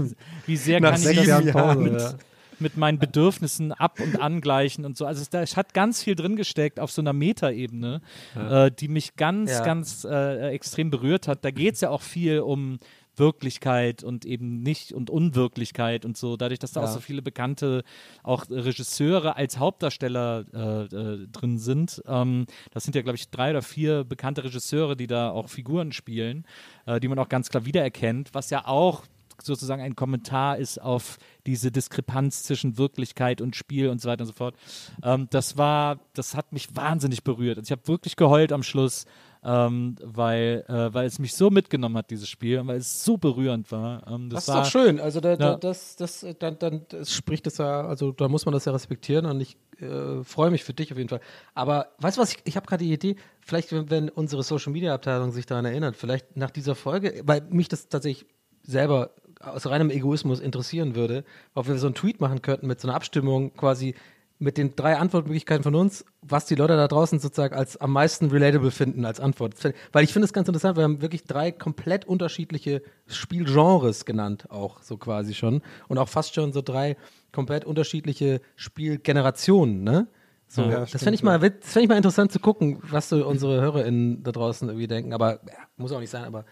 wie 0.46 0.56
sehr 0.56 0.80
Nach 0.80 0.92
kann 0.92 1.00
ich 1.00 1.16
das 1.16 1.26
Jahren, 1.26 1.82
mit, 1.82 2.00
ja. 2.00 2.14
Mit 2.60 2.76
meinen 2.76 2.98
Bedürfnissen 2.98 3.72
ab- 3.72 4.00
und 4.00 4.20
angleichen 4.20 4.84
und 4.84 4.96
so. 4.96 5.06
Also 5.06 5.22
es, 5.22 5.30
da 5.30 5.42
es 5.42 5.56
hat 5.56 5.74
ganz 5.74 6.02
viel 6.02 6.14
drin 6.14 6.36
gesteckt 6.36 6.78
auf 6.80 6.90
so 6.92 7.02
einer 7.02 7.12
Metaebene, 7.12 8.00
äh, 8.36 8.70
die 8.70 8.88
mich 8.88 9.16
ganz, 9.16 9.50
Ja. 9.50 9.64
ganz 9.64 10.04
äh, 10.04 10.48
extrem 10.50 10.90
berührt 10.90 11.28
hat. 11.28 11.44
Da 11.44 11.50
geht 11.50 11.74
es 11.74 11.80
ja 11.80 11.90
auch 11.90 12.02
viel 12.02 12.40
um 12.40 12.78
Wirklichkeit 13.16 14.02
und 14.02 14.24
eben 14.24 14.62
nicht 14.62 14.92
und 14.92 15.10
Unwirklichkeit 15.10 16.04
und 16.06 16.16
so. 16.16 16.36
Dadurch, 16.38 16.58
dass 16.58 16.72
da 16.72 16.80
Ja. 16.80 16.86
auch 16.86 16.92
so 16.94 17.00
viele 17.00 17.20
bekannte 17.22 17.82
auch 18.22 18.46
Regisseure 18.48 19.36
als 19.36 19.58
Hauptdarsteller 19.58 20.44
äh, 20.54 20.84
äh, 20.96 21.26
drin 21.30 21.58
sind. 21.58 22.02
Ähm, 22.06 22.46
das 22.72 22.84
sind 22.84 22.94
ja, 22.96 23.02
glaube 23.02 23.16
ich, 23.16 23.28
drei 23.30 23.50
oder 23.50 23.62
vier 23.62 24.04
bekannte 24.04 24.44
Regisseure, 24.44 24.96
die 24.96 25.06
da 25.06 25.30
auch 25.30 25.48
Figuren 25.50 25.92
spielen, 25.92 26.46
äh, 26.86 27.00
die 27.00 27.08
man 27.08 27.18
auch 27.18 27.28
ganz 27.28 27.50
klar 27.50 27.66
wiedererkennt, 27.66 28.30
was 28.32 28.48
ja 28.50 28.66
auch 28.66 29.02
sozusagen 29.44 29.83
ein 29.83 29.96
Kommentar 29.96 30.59
ist 30.59 30.81
auf 30.81 31.18
diese 31.46 31.70
Diskrepanz 31.72 32.42
zwischen 32.44 32.78
Wirklichkeit 32.78 33.40
und 33.40 33.57
Spiel 33.57 33.88
und 33.88 34.00
so 34.00 34.09
weiter 34.09 34.22
und 34.22 34.28
so 34.28 34.33
fort. 34.33 34.55
Ähm, 35.02 35.26
das 35.31 35.57
war, 35.59 35.98
das 36.14 36.35
hat 36.35 36.52
mich 36.52 36.74
wahnsinnig 36.76 37.24
berührt. 37.24 37.59
Also 37.59 37.66
ich 37.68 37.72
habe 37.72 37.88
wirklich 37.88 38.16
geheult 38.16 38.52
am 38.52 38.62
Schluss, 38.62 39.05
ähm, 39.44 39.96
weil, 40.02 40.64
äh, 40.68 40.94
weil 40.94 41.07
es 41.07 41.18
mich 41.18 41.35
so 41.35 41.50
mitgenommen 41.50 41.96
hat, 41.96 42.11
dieses 42.11 42.28
Spiel, 42.28 42.61
und 42.61 42.68
weil 42.68 42.76
es 42.76 43.05
so 43.05 43.16
berührend 43.16 43.72
war. 43.72 44.07
Ähm, 44.07 44.31
Das 44.31 44.44
das 44.46 44.48
ist 44.48 44.55
war, 44.55 44.62
doch 44.62 44.70
schön. 44.70 45.00
Also 45.00 45.18
da, 45.20 45.35
da, 45.37 45.50
Ja. 45.52 45.57
das, 45.57 45.96
das, 45.96 46.24
dann, 46.38 46.59
dann 46.61 46.83
das 46.88 47.12
spricht 47.12 47.46
das 47.46 47.59
ja, 47.59 47.83
also 47.87 48.12
da 48.12 48.28
muss 48.28 48.44
man 48.46 48.52
das 48.52 48.64
ja 48.66 48.72
respektieren 48.72 49.26
und 49.26 49.40
ich 49.40 49.57
äh, 49.81 50.22
freue 50.22 50.52
mich 50.52 50.62
für 50.62 50.74
dich 50.74 50.92
auf 50.92 50.98
jeden 50.98 51.09
Fall. 51.09 51.20
Aber 51.55 51.88
weißt 51.98 52.18
du 52.18 52.22
was, 52.22 52.31
ich, 52.35 52.38
ich 52.44 52.55
habe 52.55 52.66
gerade 52.66 52.85
die 52.85 52.92
Idee, 52.92 53.16
vielleicht 53.40 53.72
wenn, 53.72 53.90
wenn 53.90 54.09
unsere 54.11 54.44
Social 54.44 54.72
Media 54.72 54.94
Abteilung 54.94 55.33
sich 55.33 55.44
daran 55.46 55.64
erinnert, 55.64 55.96
vielleicht 55.96 56.37
nach 56.37 56.50
dieser 56.52 56.76
Folge, 56.76 57.22
weil 57.24 57.40
mich 57.50 57.66
das 57.66 57.88
tatsächlich 57.88 58.26
selber 58.62 59.11
aus 59.42 59.66
reinem 59.66 59.90
Egoismus 59.90 60.40
interessieren 60.40 60.94
würde, 60.94 61.24
ob 61.55 61.68
wir 61.68 61.76
so 61.78 61.87
einen 61.87 61.94
Tweet 61.94 62.20
machen 62.20 62.42
könnten 62.42 62.66
mit 62.66 62.81
so 62.81 62.88
einer 62.88 62.94
Abstimmung 62.96 63.55
quasi 63.55 63.94
mit 64.38 64.59
den 64.59 64.74
drei 64.74 64.96
Antwortmöglichkeiten 64.96 65.62
von 65.62 65.76
uns, 65.76 66.05
was 66.20 66.46
die 66.46 66.57
Leute 66.57 66.76
da 66.76 66.88
draußen 66.88 67.20
sozusagen 67.20 67.55
als 67.55 67.76
am 67.76 67.92
meisten 67.92 68.26
relatable 68.26 68.72
finden 68.72 69.05
als 69.05 69.20
Antwort. 69.20 69.55
Weil 69.92 70.02
ich 70.02 70.12
finde 70.12 70.26
es 70.26 70.33
ganz 70.33 70.48
interessant, 70.48 70.76
wir 70.76 70.83
haben 70.83 71.00
wirklich 71.00 71.22
drei 71.24 71.52
komplett 71.52 72.07
unterschiedliche 72.07 72.83
Spielgenres 73.07 74.05
genannt, 74.05 74.50
auch 74.50 74.83
so 74.83 74.96
quasi 74.96 75.35
schon. 75.35 75.62
Und 75.87 75.98
auch 75.98 76.09
fast 76.09 76.35
schon 76.35 76.52
so 76.52 76.61
drei 76.61 76.96
komplett 77.31 77.64
unterschiedliche 77.64 78.40
Spielgenerationen, 78.57 79.85
ne? 79.85 80.09
So, 80.48 80.64
Ja, 80.64 80.81
das 80.81 81.02
fände 81.02 81.14
ich, 81.14 81.22
mal 81.22 81.40
wit- 81.40 81.62
das 81.62 81.72
fänd 81.72 81.85
ich 81.85 81.88
mal 81.88 81.96
interessant 81.96 82.31
zu 82.31 82.38
gucken, 82.38 82.78
was 82.83 83.09
so 83.09 83.26
unsere 83.26 83.61
HörerInnen 83.62 84.22
da 84.22 84.33
draußen 84.33 84.68
irgendwie 84.68 84.87
denken. 84.87 85.14
Aber 85.14 85.40
ja, 85.46 85.55
muss 85.76 85.92
auch 85.92 86.00
nicht 86.00 86.11
sein, 86.11 86.24
aber 86.24 86.44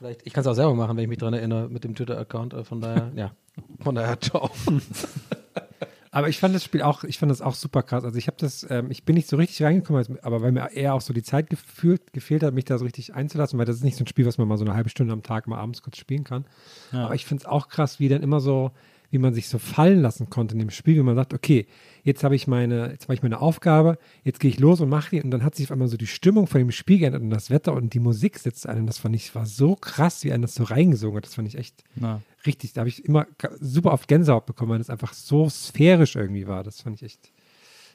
vielleicht, 0.00 0.26
ich 0.26 0.32
kann 0.32 0.40
es 0.40 0.46
auch 0.46 0.54
selber 0.54 0.74
machen, 0.74 0.96
wenn 0.96 1.04
ich 1.04 1.08
mich 1.08 1.18
dran 1.18 1.34
erinnere, 1.34 1.68
mit 1.68 1.84
dem 1.84 1.94
Twitter-Account. 1.94 2.54
Äh, 2.54 2.64
Von 2.64 2.80
daher, 2.80 3.12
ja. 3.14 3.32
Von 3.80 3.94
daher, 3.94 4.18
ciao. 4.20 4.50
Aber 6.12 6.28
ich 6.28 6.40
fand 6.40 6.56
das 6.56 6.64
Spiel 6.64 6.82
auch, 6.82 7.04
ich 7.04 7.18
fand 7.18 7.30
das 7.30 7.40
auch 7.40 7.54
super 7.54 7.84
krass. 7.84 8.02
Also 8.02 8.18
ich 8.18 8.26
habe 8.26 8.36
das, 8.40 8.66
ähm, 8.68 8.90
ich 8.90 9.04
bin 9.04 9.14
nicht 9.14 9.28
so 9.28 9.36
richtig 9.36 9.62
reingekommen, 9.62 10.18
aber 10.22 10.42
weil 10.42 10.50
mir 10.50 10.72
eher 10.72 10.94
auch 10.94 11.02
so 11.02 11.12
die 11.12 11.22
Zeit 11.22 11.48
gefühlt, 11.50 12.12
gefehlt 12.12 12.42
hat, 12.42 12.52
mich 12.52 12.64
da 12.64 12.78
so 12.78 12.84
richtig 12.84 13.14
einzulassen, 13.14 13.60
weil 13.60 13.66
das 13.66 13.76
ist 13.76 13.84
nicht 13.84 13.96
so 13.96 14.02
ein 14.02 14.08
Spiel, 14.08 14.26
was 14.26 14.36
man 14.36 14.48
mal 14.48 14.58
so 14.58 14.64
eine 14.64 14.74
halbe 14.74 14.88
Stunde 14.88 15.12
am 15.12 15.22
Tag 15.22 15.46
mal 15.46 15.58
abends 15.58 15.82
kurz 15.82 15.98
spielen 15.98 16.24
kann. 16.24 16.46
Aber 16.90 17.14
ich 17.14 17.26
finde 17.26 17.42
es 17.42 17.46
auch 17.46 17.68
krass, 17.68 18.00
wie 18.00 18.08
dann 18.08 18.24
immer 18.24 18.40
so, 18.40 18.72
wie 19.10 19.18
man 19.18 19.34
sich 19.34 19.48
so 19.48 19.58
fallen 19.58 20.00
lassen 20.00 20.30
konnte 20.30 20.54
in 20.54 20.60
dem 20.60 20.70
Spiel, 20.70 20.96
wie 20.96 21.02
man 21.02 21.16
sagt, 21.16 21.34
okay, 21.34 21.66
jetzt 22.04 22.24
habe 22.24 22.36
ich 22.36 22.46
meine, 22.46 22.90
jetzt 22.90 23.04
habe 23.04 23.14
ich 23.14 23.22
meine 23.22 23.40
Aufgabe, 23.40 23.98
jetzt 24.24 24.40
gehe 24.40 24.50
ich 24.50 24.60
los 24.60 24.80
und 24.80 24.88
mache 24.88 25.10
die 25.10 25.22
und 25.22 25.30
dann 25.30 25.42
hat 25.42 25.54
sich 25.54 25.66
auf 25.66 25.72
einmal 25.72 25.88
so 25.88 25.96
die 25.96 26.06
Stimmung 26.06 26.46
von 26.46 26.60
dem 26.60 26.70
Spiel 26.70 26.98
geändert 26.98 27.22
und 27.22 27.30
das 27.30 27.50
Wetter 27.50 27.72
und 27.74 27.92
die 27.92 28.00
Musik 28.00 28.38
sitzt 28.38 28.68
ein 28.68 28.78
und 28.78 28.86
das 28.86 28.98
fand 28.98 29.16
ich, 29.16 29.34
war 29.34 29.46
so 29.46 29.74
krass, 29.74 30.24
wie 30.24 30.32
einen 30.32 30.42
das 30.42 30.54
so 30.54 30.64
reingesungen 30.64 31.16
hat. 31.16 31.26
Das 31.26 31.34
fand 31.34 31.48
ich 31.48 31.58
echt 31.58 31.82
Na. 31.96 32.22
richtig, 32.46 32.72
da 32.72 32.80
habe 32.80 32.88
ich 32.88 33.04
immer 33.04 33.26
super 33.60 33.92
oft 33.92 34.08
Gänsehaut 34.08 34.46
bekommen, 34.46 34.72
weil 34.72 34.80
es 34.80 34.90
einfach 34.90 35.12
so 35.12 35.48
sphärisch 35.48 36.16
irgendwie 36.16 36.46
war. 36.46 36.62
Das 36.62 36.80
fand 36.80 36.96
ich 36.96 37.02
echt. 37.02 37.32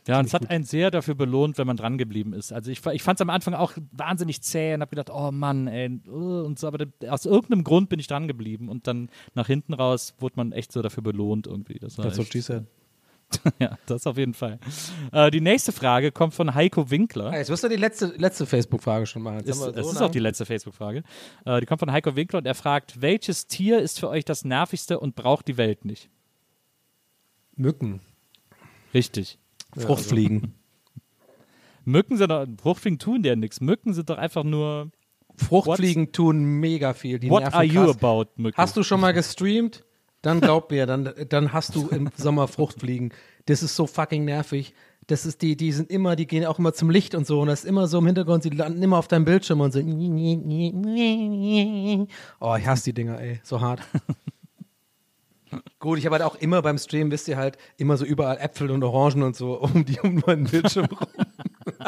Ja, 0.08 0.20
und 0.20 0.26
es 0.26 0.34
hat 0.34 0.50
einen 0.52 0.64
sehr 0.64 0.92
dafür 0.92 1.16
belohnt, 1.16 1.58
wenn 1.58 1.66
man 1.66 1.78
dran 1.78 1.98
geblieben 1.98 2.34
ist. 2.34 2.54
Also 2.54 2.70
ich, 2.70 2.86
ich 2.86 3.02
fand 3.02 3.18
es 3.18 3.22
am 3.22 3.32
Anfang 3.32 3.56
auch 3.56 3.74
wahnsinnig 3.92 4.42
zäh 4.42 4.76
und 4.76 4.82
habe 4.82 4.96
gedacht, 4.96 5.10
oh 5.10 5.32
Mann, 5.32 5.68
ey, 5.68 6.00
uh, 6.08 6.46
und 6.46 6.60
so, 6.60 6.68
aber 6.68 6.86
aus 7.10 7.26
irgendeinem 7.26 7.64
Grund 7.64 7.90
bin 7.90 8.00
ich 8.00 8.08
dran 8.08 8.28
geblieben 8.28 8.70
und 8.70 8.86
dann 8.86 9.10
nach 9.34 9.48
hinten 9.48 9.74
raus 9.74 10.14
wurde 10.20 10.36
man 10.38 10.52
echt 10.52 10.72
so 10.72 10.84
dafür 10.84 11.02
belohnt 11.02 11.48
irgendwie. 11.48 11.80
Das 11.80 11.98
war 11.98 12.06
That's 12.06 12.18
what 12.18 12.26
echt, 12.26 12.34
she 12.34 12.42
said. 12.42 12.66
ja, 13.60 13.80
das 13.88 14.06
auf 14.06 14.18
jeden 14.18 14.36
Fall. 14.36 14.60
Äh, 15.12 15.32
die 15.32 15.42
nächste 15.42 15.72
Frage 15.72 16.12
kommt 16.12 16.36
von 16.36 16.54
Heiko 16.54 16.92
Winkler. 16.92 17.36
Jetzt 17.36 17.50
wirst 17.50 17.64
du 17.64 17.68
die 17.68 17.76
letzte, 17.76 18.14
letzte 18.18 18.46
Facebook-Frage 18.46 19.08
schon 19.08 19.24
machen. 19.24 19.40
Ist, 19.40 19.58
so 19.58 19.72
ist 19.72 19.94
lang- 19.96 20.04
auch 20.04 20.12
die 20.12 20.20
letzte 20.20 20.46
Facebook-Frage. 20.46 21.02
Äh, 21.46 21.60
die 21.60 21.66
kommt 21.66 21.80
von 21.80 21.92
Heiko 21.92 22.16
Winkler 22.16 22.38
und 22.38 22.46
er 22.46 22.54
fragt, 22.54 23.02
welches 23.02 23.48
Tier 23.48 23.80
ist 23.80 24.00
für 24.00 24.10
euch 24.10 24.24
das 24.24 24.46
nervigste 24.46 25.00
und 25.00 25.16
braucht 25.16 25.48
die 25.48 25.58
Welt 25.58 25.84
nicht? 25.86 26.10
Mücken. 27.56 28.02
Richtig. 28.94 29.40
Fruchtfliegen. 29.78 30.54
Mücken 31.86 32.18
sind 32.18 32.30
doch, 32.30 32.46
Fruchtfliegen 32.62 33.00
tun 33.00 33.24
dir 33.24 33.36
nichts. 33.36 33.62
Mücken 33.62 33.94
sind 33.94 34.10
doch 34.10 34.18
einfach 34.18 34.44
nur, 34.44 34.90
Fruchtfliegen 35.38 36.12
tun 36.12 36.44
mega 36.44 36.94
viel. 36.94 37.20
Die 37.20 37.30
what 37.30 37.44
nerven 37.44 37.56
are 37.56 37.66
you 37.66 37.86
krass. 37.86 37.98
about, 37.98 38.26
Mücken? 38.38 38.58
Hast 38.58 38.76
du 38.76 38.84
schon 38.84 39.02
mal 39.02 39.14
gestreamt? 39.14 39.84
Dann 40.22 40.42
glaub 40.42 40.72
mir, 40.72 40.88
dann, 40.88 41.14
dann 41.30 41.54
hast 41.54 41.76
du 41.76 41.88
im 41.90 42.10
Sommer 42.18 42.48
Fruchtfliegen. 42.48 43.14
Das 43.46 43.62
ist 43.62 43.76
so 43.76 43.86
fucking 43.86 44.26
nervig. 44.26 44.74
Das 45.06 45.28
ist 45.28 45.44
die, 45.44 45.56
die 45.56 45.72
sind 45.72 45.92
immer, 45.92 46.16
die 46.16 46.26
gehen 46.26 46.46
auch 46.46 46.58
immer 46.58 46.74
zum 46.74 46.90
Licht 46.90 47.14
und 47.14 47.28
so 47.28 47.42
und 47.42 47.48
das 47.48 47.60
ist 47.60 47.70
immer 47.70 47.88
so 47.88 48.00
im 48.00 48.08
Hintergrund, 48.08 48.42
sie 48.42 48.50
landen 48.50 48.82
immer 48.82 48.98
auf 48.98 49.08
deinem 49.08 49.24
Bildschirm 49.24 49.62
und 49.62 49.72
so. 49.72 49.80
Oh, 52.40 52.56
ich 52.56 52.66
hasse 52.66 52.86
die 52.86 52.94
Dinger, 52.94 53.22
ey, 53.22 53.40
so 53.44 53.62
hart. 53.62 53.82
Gut, 55.80 56.00
ich 56.00 56.06
habe 56.06 56.16
halt 56.16 56.24
auch 56.24 56.36
immer 56.36 56.62
beim 56.62 56.78
Stream, 56.78 57.12
wisst 57.12 57.28
ihr 57.28 57.38
halt, 57.38 57.58
immer 57.78 57.98
so 57.98 58.06
überall 58.06 58.38
Äpfel 58.38 58.72
und 58.72 58.84
Orangen 58.84 59.24
und 59.24 59.36
so 59.36 59.60
um 59.60 59.86
die 59.86 60.00
um 60.00 60.22
meinen 60.26 60.46
Bildschirm 60.46 60.86
rum. 60.86 61.08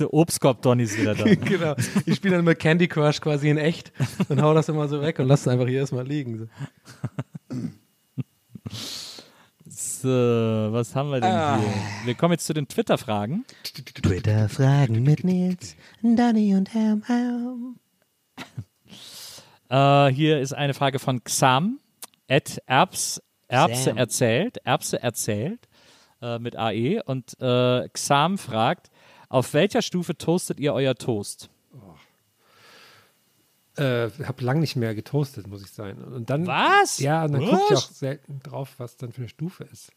Der 0.00 0.12
Obstkorb-Donny 0.12 0.82
ist 0.82 0.98
wieder 0.98 1.14
da. 1.14 1.24
genau. 1.34 1.76
Ich 2.04 2.16
spiele 2.16 2.32
dann 2.32 2.40
immer 2.40 2.54
Candy 2.56 2.88
Crush 2.88 3.20
quasi 3.20 3.48
in 3.50 3.56
echt 3.58 3.92
und 4.28 4.42
hau 4.42 4.52
das 4.52 4.68
immer 4.68 4.88
so 4.88 5.00
weg 5.00 5.18
und 5.20 5.28
lass 5.28 5.42
es 5.42 5.48
einfach 5.48 5.66
hier 5.66 5.80
erstmal 5.80 6.06
liegen. 6.06 6.48
So. 7.48 7.58
So, 10.02 10.08
was 10.08 10.94
haben 10.96 11.10
wir 11.10 11.20
denn 11.20 11.30
Ah. 11.30 11.58
hier? 11.58 12.06
Wir 12.06 12.14
kommen 12.14 12.32
jetzt 12.32 12.46
zu 12.46 12.54
den 12.54 12.66
Twitter-Fragen. 12.66 13.44
Twitter-Fragen 14.02 15.02
mit 15.02 15.24
Nils, 15.24 15.76
Danny 16.02 16.54
und 16.54 16.72
Ham. 16.74 17.02
Äh, 19.70 20.08
hier 20.08 20.40
ist 20.40 20.52
eine 20.52 20.74
Frage 20.74 20.98
von 20.98 21.22
Xam, 21.22 21.78
at 22.28 22.60
Erbs, 22.66 23.22
Erbse 23.46 23.84
Sam. 23.84 23.96
erzählt, 23.96 24.58
Erbse 24.64 25.00
erzählt, 25.00 25.68
äh, 26.20 26.38
mit 26.40 26.56
AE. 26.56 27.02
Und 27.04 27.40
äh, 27.40 27.88
Xam 27.90 28.36
fragt, 28.36 28.90
auf 29.28 29.54
welcher 29.54 29.80
Stufe 29.80 30.18
toastet 30.18 30.58
ihr 30.58 30.74
euer 30.74 30.96
Toast? 30.96 31.50
Äh, 33.76 34.10
habe 34.24 34.44
lange 34.44 34.60
nicht 34.60 34.74
mehr 34.74 34.94
getoastet, 34.96 35.46
muss 35.46 35.62
ich 35.62 35.70
sagen. 35.70 36.02
Und 36.02 36.28
dann, 36.28 36.46
Was? 36.48 36.98
Ja, 36.98 37.24
und 37.24 37.32
dann 37.32 37.44
gucke 37.46 37.62
ich 37.70 37.76
auch 37.76 37.90
selten 37.90 38.40
drauf, 38.42 38.74
was 38.78 38.96
dann 38.96 39.12
für 39.12 39.22
eine 39.22 39.28
Stufe 39.28 39.64
ist. 39.64 39.92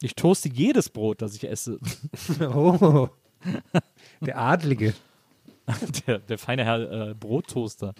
Ich 0.00 0.16
toaste 0.16 0.48
jedes 0.48 0.90
Brot, 0.90 1.22
das 1.22 1.36
ich 1.36 1.48
esse. 1.48 1.78
Oh, 2.40 3.08
der 4.20 4.38
Adlige. 4.38 4.94
der, 6.06 6.18
der 6.18 6.38
feine 6.38 6.64
Herr 6.64 7.10
äh, 7.10 7.14
Brottoaster. 7.14 7.94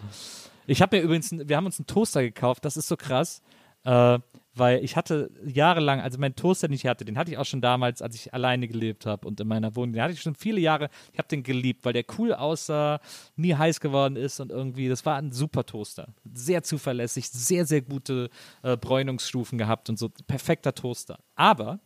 Ich 0.67 0.83
habe 0.83 0.97
mir 0.97 1.03
übrigens, 1.03 1.33
wir 1.33 1.57
haben 1.57 1.67
uns 1.67 1.79
einen 1.79 1.87
Toaster 1.87 2.23
gekauft, 2.23 2.65
das 2.65 2.77
ist 2.77 2.89
so 2.89 2.97
krass, 2.97 3.43
äh, 3.85 4.19
weil 4.55 4.85
ich 4.85 4.97
hatte 4.97 5.31
jahrelang, 5.45 6.01
also 6.01 6.19
meinen 6.19 6.37
Toaster, 6.37 6.69
den 6.69 6.75
ich 6.75 6.87
hatte, 6.87 7.05
den 7.05 7.17
hatte 7.17 7.31
ich 7.31 7.39
auch 7.39 7.47
schon 7.47 7.63
damals, 7.63 8.03
als 8.03 8.15
ich 8.15 8.35
alleine 8.35 8.69
gelebt 8.69 9.07
habe 9.07 9.27
und 9.27 9.41
in 9.41 9.49
meiner 9.49 9.75
Wohnung, 9.77 9.95
den 9.95 10.03
hatte 10.03 10.13
ich 10.13 10.21
schon 10.21 10.35
viele 10.35 10.61
Jahre, 10.61 10.91
ich 11.13 11.19
habe 11.19 11.29
den 11.29 11.43
geliebt, 11.43 11.85
weil 11.85 11.95
der 11.95 12.05
cool 12.19 12.35
aussah, 12.35 13.01
nie 13.37 13.55
heiß 13.55 13.81
geworden 13.81 14.17
ist 14.17 14.41
und 14.41 14.51
irgendwie, 14.51 14.89
das 14.89 15.07
war 15.07 15.17
ein 15.17 15.33
super 15.33 15.65
Toaster. 15.65 16.09
Sehr 16.33 16.63
zuverlässig, 16.63 17.31
sehr, 17.31 17.65
sehr 17.65 17.81
gute 17.81 18.29
äh, 18.63 18.77
Bräunungsstufen 18.77 19.59
gehabt 19.59 19.89
und 19.89 19.99
so, 19.99 20.11
perfekter 20.27 20.75
Toaster. 20.75 21.19
Aber 21.35 21.81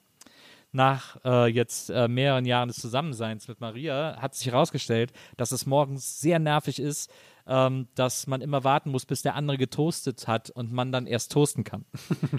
nach 0.73 1.17
äh, 1.25 1.47
jetzt 1.47 1.91
äh, 1.91 2.09
mehreren 2.09 2.45
Jahren 2.45 2.69
des 2.69 2.79
Zusammenseins 2.79 3.49
mit 3.49 3.61
Maria 3.61 4.19
hat 4.21 4.35
sich 4.35 4.49
herausgestellt, 4.49 5.13
dass 5.37 5.53
es 5.53 5.67
morgens 5.67 6.21
sehr 6.21 6.39
nervig 6.39 6.81
ist, 6.81 7.11
ähm, 7.49 7.89
dass 7.95 8.27
man 8.27 8.41
immer 8.41 8.65
warten 8.65 8.91
muss, 8.91 9.07
bis 9.07 9.23
der 9.23 9.35
andere 9.35 9.57
getoastet 9.59 10.27
hat 10.27 10.51
und 10.51 10.73
man 10.73 10.93
dann 10.93 11.07
erst 11.07 11.33
toasten 11.33 11.65
kann. 11.65 11.85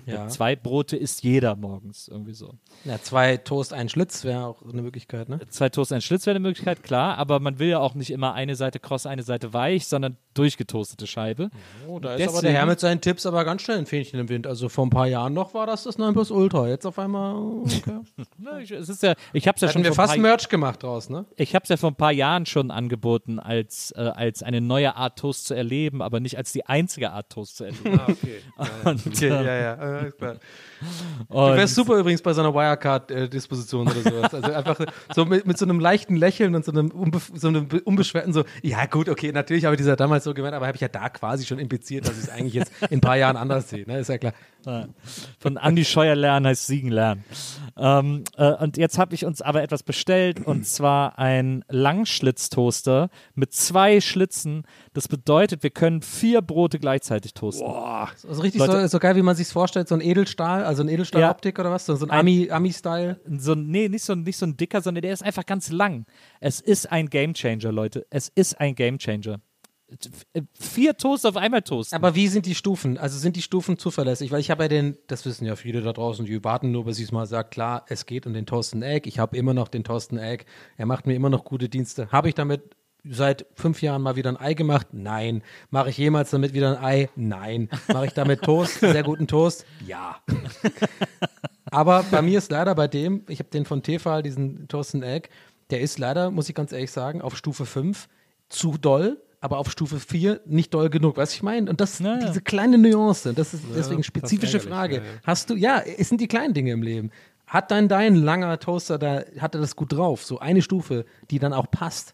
Ja. 0.06 0.28
Zwei 0.30 0.56
Brote 0.56 0.96
isst 0.96 1.24
jeder 1.24 1.56
morgens, 1.56 2.08
irgendwie 2.08 2.34
so. 2.34 2.54
ja, 2.86 2.98
zwei 3.02 3.36
Toast, 3.38 3.74
ein 3.74 3.90
Schlitz 3.90 4.24
wäre 4.24 4.46
auch 4.46 4.62
eine 4.62 4.82
Möglichkeit, 4.82 5.28
ne? 5.28 5.40
Zwei 5.50 5.68
Toast, 5.70 5.92
ein 5.92 6.02
Schlitz 6.02 6.26
wäre 6.26 6.36
eine 6.36 6.40
Möglichkeit, 6.48 6.82
klar, 6.82 7.18
aber 7.18 7.40
man 7.42 7.60
will 7.60 7.68
ja 7.70 7.80
auch 7.80 7.94
nicht 7.94 8.10
immer 8.12 8.34
eine 8.34 8.56
Seite 8.56 8.80
kross, 8.80 9.06
eine 9.06 9.24
Seite 9.24 9.54
weich, 9.54 9.88
sondern 9.88 10.16
durchgetoastete 10.34 11.08
Scheibe. 11.08 11.50
Oh, 11.88 12.00
da 12.00 12.14
ist 12.14 12.20
Deswegen- 12.20 12.30
aber 12.38 12.42
der 12.42 12.52
Herr 12.54 12.66
mit 12.68 12.80
seinen 12.80 13.02
Tipps 13.02 13.26
aber 13.26 13.44
ganz 13.44 13.64
schnell 13.64 13.78
ein 13.80 13.86
Fähnchen 13.86 14.20
im 14.20 14.30
Wind. 14.30 14.48
Also 14.48 14.70
vor 14.70 14.86
ein 14.86 14.90
paar 14.90 15.08
Jahren 15.08 15.34
noch 15.34 15.54
war 15.54 15.66
das 15.68 15.84
das 15.84 15.98
9 15.98 16.14
Plus 16.14 16.32
Ultra. 16.32 16.68
Jetzt 16.70 16.86
auf 16.86 17.00
einmal, 17.00 17.36
okay. 17.36 18.00
Ich, 18.62 18.72
es 18.72 18.88
ist 18.90 19.04
ja, 19.04 19.14
ich 19.34 19.48
habe 19.48 19.56
es 19.56 19.62
ja 19.62 19.70
schon 19.70 19.84
wir 19.84 19.94
fast 19.94 20.18
Merch 20.18 20.48
gemacht 20.50 20.84
draus, 20.84 21.10
ne? 21.10 21.26
Ich 21.36 21.54
habe 21.54 21.64
es 21.64 21.70
ja 21.70 21.78
vor 21.78 21.92
ein 21.92 21.96
paar 21.96 22.12
Jahren 22.14 22.46
schon 22.46 22.72
angeboten, 22.72 23.40
als, 23.40 23.92
äh, 23.92 24.00
als 24.02 24.42
eine 24.44 24.62
neue 24.62 24.96
Art 24.98 25.18
Toast 25.18 25.46
zu 25.46 25.54
erleben, 25.54 26.02
aber 26.02 26.20
nicht 26.20 26.38
als 26.38 26.52
die 26.52 26.66
einzige 26.66 27.12
Art 27.12 27.30
Toast 27.30 27.58
zu 27.58 27.64
erleben. 27.66 28.00
okay. 28.08 28.40
und, 28.86 29.08
Okay, 29.08 29.30
ja, 29.30 29.56
ja, 29.56 29.76
alles 29.76 30.18
klar. 30.18 30.36
Du 31.30 31.36
wärst 31.36 31.76
super 31.76 31.98
übrigens 31.98 32.22
bei 32.22 32.34
so 32.34 32.42
einer 32.42 32.54
Wirecard-Disposition 32.54 33.88
oder 33.88 34.02
sowas. 34.02 34.34
Also 34.34 34.52
einfach 34.54 34.80
so 35.16 35.26
mit, 35.26 35.46
mit 35.48 35.58
so 35.58 35.66
einem 35.66 35.80
leichten 35.80 36.16
Lächeln 36.16 36.54
und 36.56 36.66
so 36.66 36.72
einem, 36.72 36.92
unbe 36.92 37.20
so 37.34 37.48
einem 37.48 37.68
be- 37.68 37.82
unbeschwerten 37.82 38.34
so, 38.34 38.44
ja 38.62 38.86
gut, 38.86 39.10
okay, 39.10 39.32
natürlich 39.32 39.66
habe 39.66 39.76
ich 39.76 39.80
das 39.80 39.88
ja 39.88 39.96
damals 39.96 40.24
so 40.24 40.34
gemeint, 40.34 40.54
aber 40.54 40.68
habe 40.68 40.76
ich 40.76 40.82
ja 40.82 40.88
da 40.88 41.10
quasi 41.10 41.46
schon 41.46 41.60
impliziert, 41.60 42.08
dass 42.08 42.18
ich 42.18 42.24
es 42.26 42.30
eigentlich 42.30 42.54
jetzt 42.54 42.72
in 42.90 42.98
ein 42.98 43.02
paar 43.02 43.18
Jahren 43.18 43.38
anders 43.38 43.70
sehe. 43.70 43.86
Ne? 43.88 44.00
Ist 44.00 44.10
ja 44.10 44.18
klar. 44.18 44.34
Von 45.40 45.56
Andy 45.56 45.86
Scheuer 45.86 46.16
lernen 46.16 46.46
heißt 46.48 46.68
Siegen 46.68 46.92
lernen. 46.92 47.24
Ähm, 47.78 48.24
äh, 48.36 48.52
und 48.52 48.76
jetzt 48.76 48.98
habe 48.98 49.16
ich 49.16 49.24
uns 49.24 49.42
aber 49.42 49.64
etwas 49.64 49.82
bestellt 49.82 50.46
und 50.46 50.66
zwar 50.68 51.18
ein 51.18 51.64
Langschlitztoaster 51.70 53.10
mit 53.36 53.54
zwei 53.54 54.02
Schlitzen. 54.02 54.64
Das 54.98 55.08
bedeutet, 55.08 55.62
wir 55.62 55.70
können 55.70 56.02
vier 56.02 56.42
Brote 56.42 56.80
gleichzeitig 56.80 57.36
toasten. 57.36 57.68
Also 57.68 58.42
richtig 58.42 58.60
Leute- 58.60 58.82
so, 58.82 58.88
so 58.88 58.98
geil, 59.00 59.16
wie 59.16 59.22
man 59.22 59.36
sich 59.36 59.48
vorstellt, 59.48 59.88
so 59.88 59.94
ein 59.94 60.02
Edelstahl, 60.02 60.64
also 60.64 60.82
ein 60.82 60.90
Edelstahloptik 60.90 61.60
oder 61.60 61.70
was? 61.70 61.86
So, 61.86 61.96
so 61.96 62.08
ein 62.08 62.10
Ami- 62.12 62.50
Ami-Style. 62.50 63.20
So, 63.38 63.54
nee, 63.54 63.90
nicht 63.90 64.04
so, 64.04 64.14
ein- 64.14 64.24
nicht 64.24 64.38
so 64.38 64.48
ein 64.48 64.58
dicker, 64.58 64.82
sondern 64.82 65.04
der 65.04 65.14
ist 65.14 65.22
einfach 65.22 65.46
ganz 65.46 65.70
lang. 65.70 66.08
Es 66.40 66.62
ist 66.62 66.92
ein 66.92 67.12
Gamechanger, 67.12 67.72
Leute. 67.72 68.08
Es 68.10 68.30
ist 68.34 68.60
ein 68.60 68.74
Gamechanger. 68.74 69.40
Vier 70.60 70.98
Toast 70.98 71.28
auf 71.28 71.38
einmal 71.38 71.62
toasten. 71.62 71.96
Aber 71.96 72.16
wie 72.16 72.28
sind 72.28 72.48
die 72.48 72.56
Stufen? 72.56 72.98
Also 72.98 73.20
sind 73.20 73.36
die 73.36 73.44
Stufen 73.44 73.78
zuverlässig? 73.78 74.32
Weil 74.32 74.40
ich 74.40 74.50
habe 74.50 74.64
ja 74.64 74.68
den, 74.68 74.98
das 75.06 75.28
wissen 75.28 75.46
ja 75.46 75.56
viele 75.56 75.82
da 75.82 75.94
draußen, 75.94 76.26
die 76.26 76.44
warten 76.44 76.72
nur, 76.72 76.86
bis 76.86 76.98
ich 76.98 77.06
es 77.06 77.12
mal 77.12 77.28
sage, 77.28 77.50
klar, 77.50 77.86
es 77.88 78.08
geht 78.08 78.26
um 78.26 78.34
den 78.34 78.48
Thorsten 78.48 78.82
Egg. 78.82 79.08
Ich 79.08 79.20
habe 79.20 79.38
immer 79.38 79.54
noch 79.54 79.68
den 79.68 79.84
Thorsten 79.84 80.18
Egg. 80.18 80.46
Er 80.76 80.88
macht 80.88 81.06
mir 81.06 81.14
immer 81.14 81.30
noch 81.30 81.46
gute 81.46 81.70
Dienste. 81.70 82.12
Habe 82.12 82.30
ich 82.30 82.34
damit 82.36 82.64
seit 83.12 83.46
fünf 83.56 83.82
Jahren 83.82 84.02
mal 84.02 84.16
wieder 84.16 84.30
ein 84.30 84.38
Ei 84.38 84.54
gemacht? 84.54 84.88
Nein. 84.92 85.44
Mache 85.70 85.90
ich 85.90 85.98
jemals 85.98 86.30
damit 86.32 86.54
wieder 86.54 86.78
ein 86.78 86.84
Ei? 86.84 87.10
Nein. 87.16 87.70
Mache 87.88 88.08
ich 88.08 88.14
damit 88.14 88.42
Toast, 88.42 88.80
sehr 88.80 89.04
guten 89.04 89.28
Toast? 89.28 89.66
Ja. 89.86 90.18
Aber 91.70 92.04
bei 92.12 92.22
mir 92.22 92.38
ist 92.38 92.52
leider 92.52 92.76
bei 92.76 92.88
dem, 92.88 93.24
ich 93.28 93.40
habe 93.40 93.50
den 93.50 93.66
von 93.66 93.84
Tefal, 93.84 94.24
diesen 94.24 94.68
Thorsten 94.68 95.04
Egg, 95.04 95.30
der 95.70 95.82
ist 95.82 96.00
leider, 96.00 96.32
muss 96.32 96.48
ich 96.50 96.56
ganz 96.56 96.72
ehrlich 96.72 96.92
sagen, 96.92 97.22
auf 97.22 97.36
Stufe 97.36 97.66
5 97.66 98.08
zu 98.48 98.78
doll, 98.78 99.22
aber 99.42 99.58
auf 99.58 99.70
Stufe 99.70 100.00
4 100.00 100.42
nicht 100.46 100.74
doll 100.74 100.90
genug. 100.90 101.18
Weißt 101.18 101.34
du, 101.34 101.36
ich 101.36 101.44
meine? 101.44 101.70
Und 101.70 101.82
das, 101.82 102.00
Ja, 102.00 102.18
ja. 102.18 102.28
diese 102.28 102.42
kleine 102.42 102.78
Nuance, 102.78 103.34
das 103.34 103.54
ist 103.54 103.64
deswegen 103.76 104.04
spezifische 104.04 104.58
ärgerlich, 104.58 104.74
Frage. 104.74 104.96
ja, 104.98 105.02
ja. 105.02 105.10
Hast 105.26 105.50
du, 105.50 105.56
ja, 105.56 105.80
es 105.80 106.10
sind 106.10 106.22
die 106.22 106.28
kleinen 106.28 106.54
Dinge 106.54 106.72
im 106.72 106.82
Leben. 106.82 107.12
Hat 107.46 107.72
dein, 107.72 107.88
dein 107.88 108.16
langer 108.16 108.60
Toaster 108.60 108.98
da, 108.98 109.22
hat 109.40 109.56
er 109.56 109.62
das 109.62 109.76
gut 109.76 109.94
drauf? 109.94 110.24
So 110.26 110.40
eine 110.40 110.62
Stufe, 110.62 111.06
die 111.32 111.40
dann 111.40 111.54
auch 111.54 111.70
passt. 111.70 112.14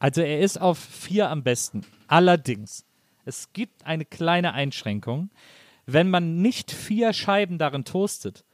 Also 0.00 0.22
er 0.22 0.40
ist 0.40 0.60
auf 0.60 0.78
vier 0.78 1.30
am 1.30 1.44
besten. 1.44 1.82
Allerdings, 2.08 2.84
es 3.24 3.52
gibt 3.52 3.86
eine 3.86 4.06
kleine 4.06 4.54
Einschränkung. 4.54 5.30
Wenn 5.86 6.10
man 6.10 6.40
nicht 6.40 6.72
vier 6.72 7.12
Scheiben 7.12 7.58
darin 7.58 7.84
toastet, 7.84 8.44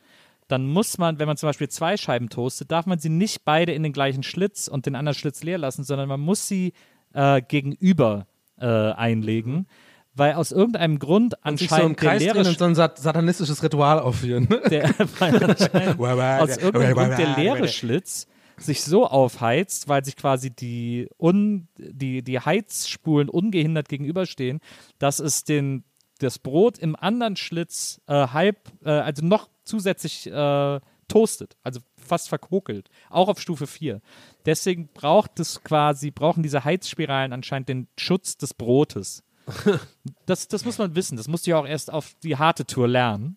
dann 0.49 0.67
muss 0.67 0.99
man, 0.99 1.19
wenn 1.19 1.27
man 1.27 1.37
zum 1.37 1.49
Beispiel 1.49 1.69
zwei 1.69 1.97
Scheiben 1.97 2.29
toastet, 2.29 2.71
darf 2.71 2.87
man 2.87 2.99
sie 2.99 3.09
nicht 3.09 3.45
beide 3.45 3.73
in 3.73 3.85
den 3.85 3.93
gleichen 3.93 4.23
Schlitz 4.23 4.69
und 4.69 4.87
den 4.87 4.97
anderen 4.97 5.17
Schlitz 5.17 5.43
leer 5.43 5.59
lassen, 5.59 5.85
sondern 5.85 6.09
man 6.09 6.21
muss 6.21 6.49
sie 6.49 6.73
äh, 7.15 7.41
gegenüber 7.43 8.27
äh, 8.59 8.67
einlegen, 8.67 9.67
weil 10.15 10.35
aus 10.35 10.51
irgendeinem 10.51 10.99
Grund 10.99 11.35
Sich 11.57 11.69
so 11.69 11.77
im 11.77 11.83
anscheinend 11.83 12.03
der 12.03 12.09
Kreis 12.09 12.23
leere 12.23 12.39
und 12.39 12.59
so 12.59 12.65
ein 12.65 12.75
sat 12.75 12.99
satanistisches 12.99 13.63
Ritual 13.63 14.01
aufführen. 14.01 14.49
der, 14.71 14.89
weil 15.21 15.45
anscheinend 15.45 16.01
aus 16.01 16.57
irgendeinem 16.57 16.95
Grund 16.95 17.19
der 17.19 17.37
leere 17.37 17.69
Schlitz 17.69 18.27
sich 18.59 18.83
so 18.83 19.07
aufheizt, 19.07 19.89
weil 19.89 20.05
sich 20.05 20.17
quasi 20.17 20.51
die, 20.51 21.09
un, 21.19 21.69
die, 21.77 22.23
die 22.23 22.41
Heizspulen 22.41 23.29
ungehindert 23.29 23.89
gegenüberstehen, 23.89 24.61
dass 24.99 25.19
es 25.19 25.45
den, 25.45 25.85
das 26.19 26.39
Brot 26.39 26.79
im 26.79 26.97
anderen 26.97 27.37
Schlitz 27.37 28.01
äh, 28.07 28.29
halb, 28.29 28.71
äh, 28.85 28.91
also 28.91 29.25
noch 29.25 29.49
zusätzlich 29.65 30.27
äh, 30.27 30.81
toastet, 31.09 31.57
also 31.63 31.81
fast 31.97 32.29
verkokelt, 32.29 32.89
auch 33.11 33.29
auf 33.29 33.41
Stufe 33.41 33.67
4. 33.67 34.01
Deswegen 34.45 34.89
braucht 34.89 35.39
es 35.41 35.63
quasi, 35.63 36.11
brauchen 36.11 36.43
diese 36.43 36.65
Heizspiralen 36.65 37.33
anscheinend 37.33 37.69
den 37.69 37.89
Schutz 37.97 38.37
des 38.37 38.55
Brotes. 38.55 39.23
Das, 40.27 40.49
das 40.49 40.65
muss 40.65 40.79
man 40.79 40.97
wissen, 40.97 41.17
das 41.17 41.29
musste 41.29 41.51
ich 41.51 41.55
auch 41.55 41.67
erst 41.67 41.93
auf 41.93 42.15
die 42.25 42.37
harte 42.37 42.67
Tour 42.67 42.89
lernen. 42.89 43.37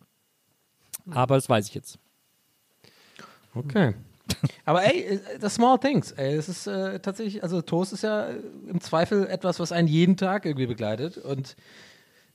Aber 1.12 1.36
das 1.36 1.48
weiß 1.48 1.68
ich 1.68 1.76
jetzt. 1.76 2.00
Okay. 3.54 3.94
Aber 4.66 4.84
ey, 4.84 5.02
äh, 5.02 5.20
the 5.42 5.50
small 5.50 5.78
things. 5.78 6.12
Ey, 6.12 6.36
es 6.36 6.50
ist 6.50 6.68
äh, 6.68 7.00
tatsächlich, 7.00 7.44
also 7.44 7.62
Toast 7.62 7.94
ist 7.94 8.04
ja 8.04 8.28
äh, 8.28 8.36
im 8.68 8.82
Zweifel 8.82 9.28
etwas, 9.28 9.60
was 9.60 9.72
einen 9.72 9.88
jeden 9.88 10.18
Tag 10.18 10.46
irgendwie 10.46 10.68
begleitet. 10.68 11.18
Und 11.18 11.56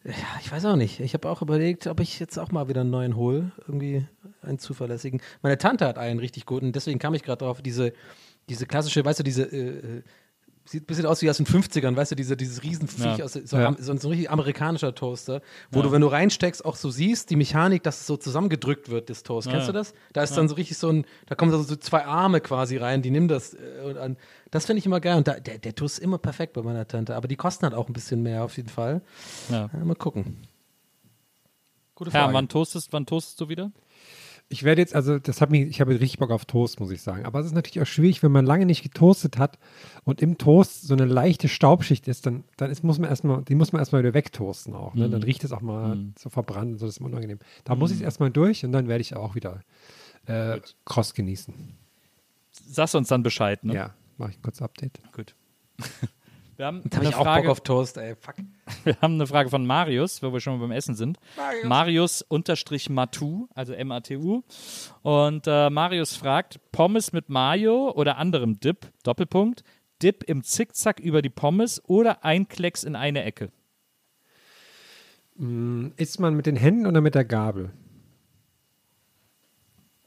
ja, 0.05 0.13
ich 0.41 0.53
weiß 0.53 0.65
auch 0.67 0.77
nicht. 0.77 1.01
Ich 1.01 1.15
habe 1.15 1.31
auch 1.31 1.43
überlegt, 1.43 1.87
ob 1.87 2.01
ich 2.01 2.19
jetzt 2.19 2.39
auch 2.39 2.51
mal 2.53 2.69
wieder 2.69 2.83
einen 2.83 2.91
neuen 2.91 3.17
hole. 3.17 3.53
Irgendwie 3.67 4.07
einen 4.43 4.59
zuverlässigen. 4.59 5.21
Meine 5.43 5.59
Tante 5.59 5.87
hat 5.87 5.99
einen 5.99 6.21
richtig 6.21 6.47
guten, 6.47 6.73
deswegen 6.73 6.99
kam 6.99 7.15
ich 7.15 7.23
gerade 7.23 7.45
drauf, 7.45 7.63
diese, 7.63 7.93
diese 8.49 8.67
klassische, 8.67 9.05
weißt 9.05 9.21
du, 9.21 9.23
diese, 9.23 9.45
äh, 9.45 9.69
äh, 9.69 10.03
sieht 10.67 10.85
ein 10.85 10.87
bisschen 10.87 11.05
aus 11.07 11.21
wie 11.21 11.29
aus 11.29 11.37
den 11.37 11.47
50ern, 11.47 11.95
weißt 11.95 12.13
du, 12.13 12.17
diese, 12.17 12.37
dieses 12.39 12.63
Riesenviech, 12.63 13.19
Ja. 13.19 13.25
aus, 13.27 13.35
so, 13.35 13.41
Ja. 13.59 13.75
so, 13.79 13.93
ein- 13.93 13.99
so 13.99 14.09
ein 14.09 14.11
richtig 14.11 14.31
amerikanischer 14.31 14.95
Toaster, 14.95 15.43
wo 15.71 15.83
du, 15.83 15.93
wenn 15.93 16.01
du 16.01 16.07
reinsteckst, 16.07 16.65
auch 16.65 16.77
so 16.77 16.91
siehst, 16.91 17.29
die 17.29 17.37
Mechanik, 17.37 17.83
dass 17.83 18.01
es 18.01 18.07
so 18.07 18.17
zusammengedrückt 18.17 18.89
wird, 18.89 19.11
das 19.11 19.23
Toast. 19.23 19.49
Kennst 19.49 19.67
Ja. 19.67 19.73
du 19.73 19.79
das? 19.79 19.93
Da 20.15 20.23
ist 20.23 20.35
dann 20.37 20.49
so 20.49 20.55
richtig 20.55 20.79
so 20.79 20.89
ein, 20.89 21.05
da 21.27 21.35
kommen 21.35 21.53
so, 21.53 21.77
zwei 21.77 22.07
Arme 22.07 22.41
quasi 22.41 22.79
rein, 22.79 23.03
die 23.03 23.11
nehmen 23.11 23.29
das. 23.29 23.53
Äh, 23.55 23.59
und 23.85 23.99
an, 23.99 24.17
das 24.51 24.65
finde 24.65 24.79
ich 24.79 24.87
immer 24.87 25.01
geil. 25.01 25.17
Und 25.19 25.29
da, 25.29 25.39
der, 25.39 25.59
der 25.59 25.75
Toast 25.75 25.99
ist 25.99 26.05
immer 26.05 26.17
perfekt 26.19 26.55
bei 26.55 26.63
meiner 26.63 26.89
Tante. 26.89 27.15
Aber 27.15 27.29
die 27.29 27.37
kosten 27.37 27.65
halt 27.65 27.75
auch 27.75 27.89
ein 27.89 27.93
bisschen 27.93 28.23
mehr 28.23 28.43
auf 28.45 28.57
jeden 28.57 28.71
Fall. 28.71 29.03
Ja. 29.51 29.69
Ja, 29.73 29.85
mal 29.85 29.95
gucken. 29.97 30.39
Gute 31.95 32.11
Frage. 32.11 32.33
wann 32.33 32.49
toastest, 32.49 32.89
wann 32.93 33.07
toastest 33.07 33.41
du 33.41 33.49
wieder? 33.49 33.71
Ich 34.51 34.63
werde 34.63 34.83
jetzt, 34.83 34.95
also 34.95 35.19
das 35.19 35.41
hat 35.41 35.51
mich, 35.51 35.69
ich 35.69 35.81
habe 35.81 35.93
richtig 35.93 36.19
Bock 36.19 36.31
auf 36.31 36.45
Toast, 36.45 36.79
muss 36.79 36.91
ich 36.91 37.03
sagen. 37.03 37.25
Aber 37.25 37.41
es 37.41 37.47
ist 37.47 37.55
natürlich 37.55 37.81
auch 37.81 37.91
schwierig, 37.91 38.23
wenn 38.23 38.31
man 38.31 38.45
lange 38.45 38.67
nicht 38.67 38.83
getoastet 38.83 39.39
hat 39.39 39.59
und 40.05 40.21
im 40.21 40.39
Toast 40.39 40.83
so 40.83 40.95
eine 40.95 41.07
leichte 41.07 41.49
Staubschicht 41.49 42.07
ist, 42.09 42.27
dann, 42.27 42.45
dann 42.57 42.71
ist, 42.71 42.85
muss 42.85 42.99
man 42.99 43.09
erstmal, 43.09 43.43
die 43.43 43.55
muss 43.55 43.73
man 43.73 43.81
erstmal 43.81 44.03
wieder 44.03 44.15
wegtoasten 44.15 44.75
auch. 44.75 44.95
Ne? 44.95 45.09
Dann 45.09 45.23
riecht 45.23 45.45
es 45.45 45.53
auch 45.53 45.63
mal 45.63 45.99
so 46.19 46.29
verbrannt 46.29 46.73
und 46.73 46.79
so, 46.79 46.87
das 46.87 46.97
ist 46.99 47.03
unangenehm. 47.03 47.39
Da 47.65 47.75
muss 47.75 47.91
ich 47.91 47.97
es 47.97 48.03
erstmal 48.03 48.31
durch 48.31 48.65
und 48.65 48.73
dann 48.73 48.87
werde 48.87 49.01
ich 49.01 49.17
auch 49.17 49.35
wieder 49.35 49.61
äh, 50.27 50.61
kross 50.85 51.15
genießen. 51.15 51.55
Sagst 52.51 52.95
uns 52.95 53.09
dann 53.09 53.23
Bescheid, 53.23 53.65
ne? 53.65 53.75
Ja, 53.75 53.95
mache 54.19 54.31
ich 54.31 54.39
ein 54.39 54.43
kurzes 54.43 54.63
Update. 54.63 55.01
Gut. 55.13 55.35
Wir 56.57 56.67
haben, 56.67 56.83
Da 56.85 56.97
habe 56.97 57.01
eine 57.01 57.09
ich 57.09 57.15
auch 57.17 57.23
Frage, 57.23 57.43
Bock 57.43 57.51
auf 57.53 57.61
Toast, 57.63 57.97
ey. 57.97 58.15
Fuck. 58.17 58.37
wir 58.85 58.97
haben 59.01 59.15
eine 59.15 59.27
Frage 59.27 59.51
von 59.51 59.67
Marius, 59.67 60.23
wo 60.23 60.33
wir 60.33 60.41
schon 60.41 60.59
mal 60.59 60.67
beim 60.67 60.77
Essen 60.77 60.95
sind. 60.95 61.19
Marius, 61.65 62.23
unterstrich 62.23 62.89
Matu, 62.91 63.49
also 63.55 63.73
M-A-T-U. 63.73 64.43
Und 65.03 65.47
äh, 65.47 65.71
Marius 65.71 66.17
fragt: 66.17 66.61
Pommes 66.73 67.13
mit 67.13 67.29
Mayo 67.29 67.91
oder 67.91 68.19
anderem 68.19 68.61
Dip, 68.61 68.93
Doppelpunkt, 69.03 69.65
Dip 70.03 70.25
im 70.25 70.43
Zickzack 70.43 71.01
über 71.01 71.23
die 71.23 71.31
Pommes 71.31 71.83
oder 71.89 72.25
ein 72.25 72.49
Klecks 72.49 72.85
in 72.85 72.95
eine 72.97 73.25
Ecke. 73.25 73.51
Isst 75.97 76.21
man 76.21 76.37
mit 76.37 76.47
den 76.47 76.55
Händen 76.55 76.87
oder 76.87 77.01
mit 77.01 77.17
der 77.17 77.25
Gabel? 77.25 77.71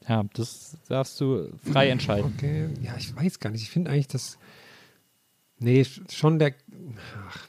Ja, 0.08 0.24
das 0.32 0.78
darfst 0.88 1.20
du 1.20 1.50
frei 1.70 1.90
entscheiden. 1.90 2.32
Okay, 2.34 2.70
ja, 2.82 2.96
ich 2.96 3.14
weiß 3.14 3.38
gar 3.38 3.50
nicht. 3.50 3.62
Ich 3.62 3.70
finde 3.70 3.90
eigentlich, 3.90 4.08
dass. 4.08 4.38
Nee, 5.60 5.82
sch- 5.82 6.12
schon 6.12 6.38
der. 6.38 6.54
Ach. 7.28 7.48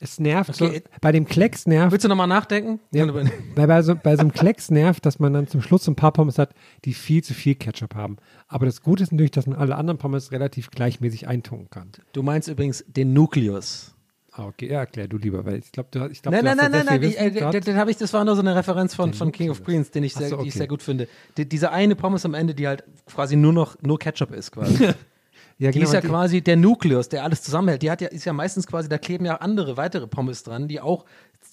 Es 0.00 0.20
nervt. 0.20 0.50
Okay. 0.50 0.82
So, 0.84 0.90
bei 1.00 1.10
dem 1.10 1.26
Klecks 1.26 1.66
nervt. 1.66 1.90
Willst 1.90 2.04
du 2.04 2.08
nochmal 2.08 2.28
nachdenken? 2.28 2.78
Ja, 2.92 3.04
bei, 3.06 3.66
bei, 3.66 3.82
so, 3.82 3.96
bei 3.96 4.14
so 4.14 4.20
einem 4.20 4.32
Klecks 4.32 4.70
nervt, 4.70 5.04
dass 5.04 5.18
man 5.18 5.32
dann 5.32 5.48
zum 5.48 5.60
Schluss 5.60 5.84
so 5.84 5.90
ein 5.90 5.96
paar 5.96 6.12
Pommes 6.12 6.38
hat, 6.38 6.54
die 6.84 6.94
viel 6.94 7.24
zu 7.24 7.34
viel 7.34 7.56
Ketchup 7.56 7.96
haben. 7.96 8.16
Aber 8.46 8.66
das 8.66 8.82
Gute 8.82 9.02
ist 9.02 9.10
natürlich, 9.10 9.32
dass 9.32 9.46
man 9.46 9.58
alle 9.58 9.74
anderen 9.74 9.98
Pommes 9.98 10.30
relativ 10.30 10.70
gleichmäßig 10.70 11.26
eintunken 11.26 11.68
kann. 11.70 11.90
Du 12.12 12.22
meinst 12.22 12.48
übrigens 12.48 12.84
den 12.86 13.12
Nukleus. 13.12 13.94
Ah, 14.30 14.46
okay, 14.46 14.70
ja, 14.70 14.78
erklär 14.78 15.08
du 15.08 15.18
lieber, 15.18 15.44
weil 15.44 15.58
ich 15.58 15.72
glaube, 15.72 15.88
du, 15.90 16.06
ich 16.06 16.22
glaub, 16.22 16.32
Nein, 16.32 16.44
du 16.44 16.46
nein, 16.46 16.58
hast 16.60 16.70
nein, 16.70 16.86
nein, 16.86 17.00
nein. 17.00 17.02
Ich, 17.02 17.18
äh, 17.18 17.24
Wissen 17.24 17.34
den, 17.34 17.50
gehabt. 17.50 17.66
den 17.66 17.76
habe 17.76 17.90
ich, 17.90 17.96
das 17.96 18.12
war 18.12 18.24
nur 18.24 18.36
so 18.36 18.40
eine 18.40 18.54
Referenz 18.54 18.94
von, 18.94 19.12
von 19.12 19.32
King 19.32 19.50
of 19.50 19.64
Queens, 19.64 19.90
den 19.90 20.04
ich 20.04 20.14
sehr, 20.14 20.28
so, 20.28 20.36
die 20.36 20.42
ich 20.42 20.50
okay. 20.50 20.58
sehr 20.58 20.68
gut 20.68 20.82
finde. 20.84 21.08
Die, 21.36 21.48
diese 21.48 21.72
eine 21.72 21.96
Pommes 21.96 22.24
am 22.24 22.34
Ende, 22.34 22.54
die 22.54 22.68
halt 22.68 22.84
quasi 23.06 23.34
nur 23.34 23.52
noch 23.52 23.76
nur 23.82 23.98
Ketchup 23.98 24.30
ist 24.30 24.52
quasi. 24.52 24.90
ja, 25.58 25.70
Die 25.72 25.80
ist 25.80 25.92
ja 25.92 26.00
die- 26.00 26.08
quasi 26.08 26.40
der 26.40 26.56
Nukleus, 26.56 27.08
der 27.08 27.24
alles 27.24 27.42
zusammenhält. 27.42 27.82
Die 27.82 27.90
hat 27.90 28.00
ja, 28.00 28.08
ist 28.08 28.24
ja 28.24 28.32
meistens 28.32 28.66
quasi, 28.66 28.88
da 28.88 28.96
kleben 28.98 29.24
ja 29.24 29.36
andere 29.36 29.76
weitere 29.76 30.06
Pommes 30.06 30.42
dran, 30.44 30.68
die 30.68 30.80
auch 30.80 31.04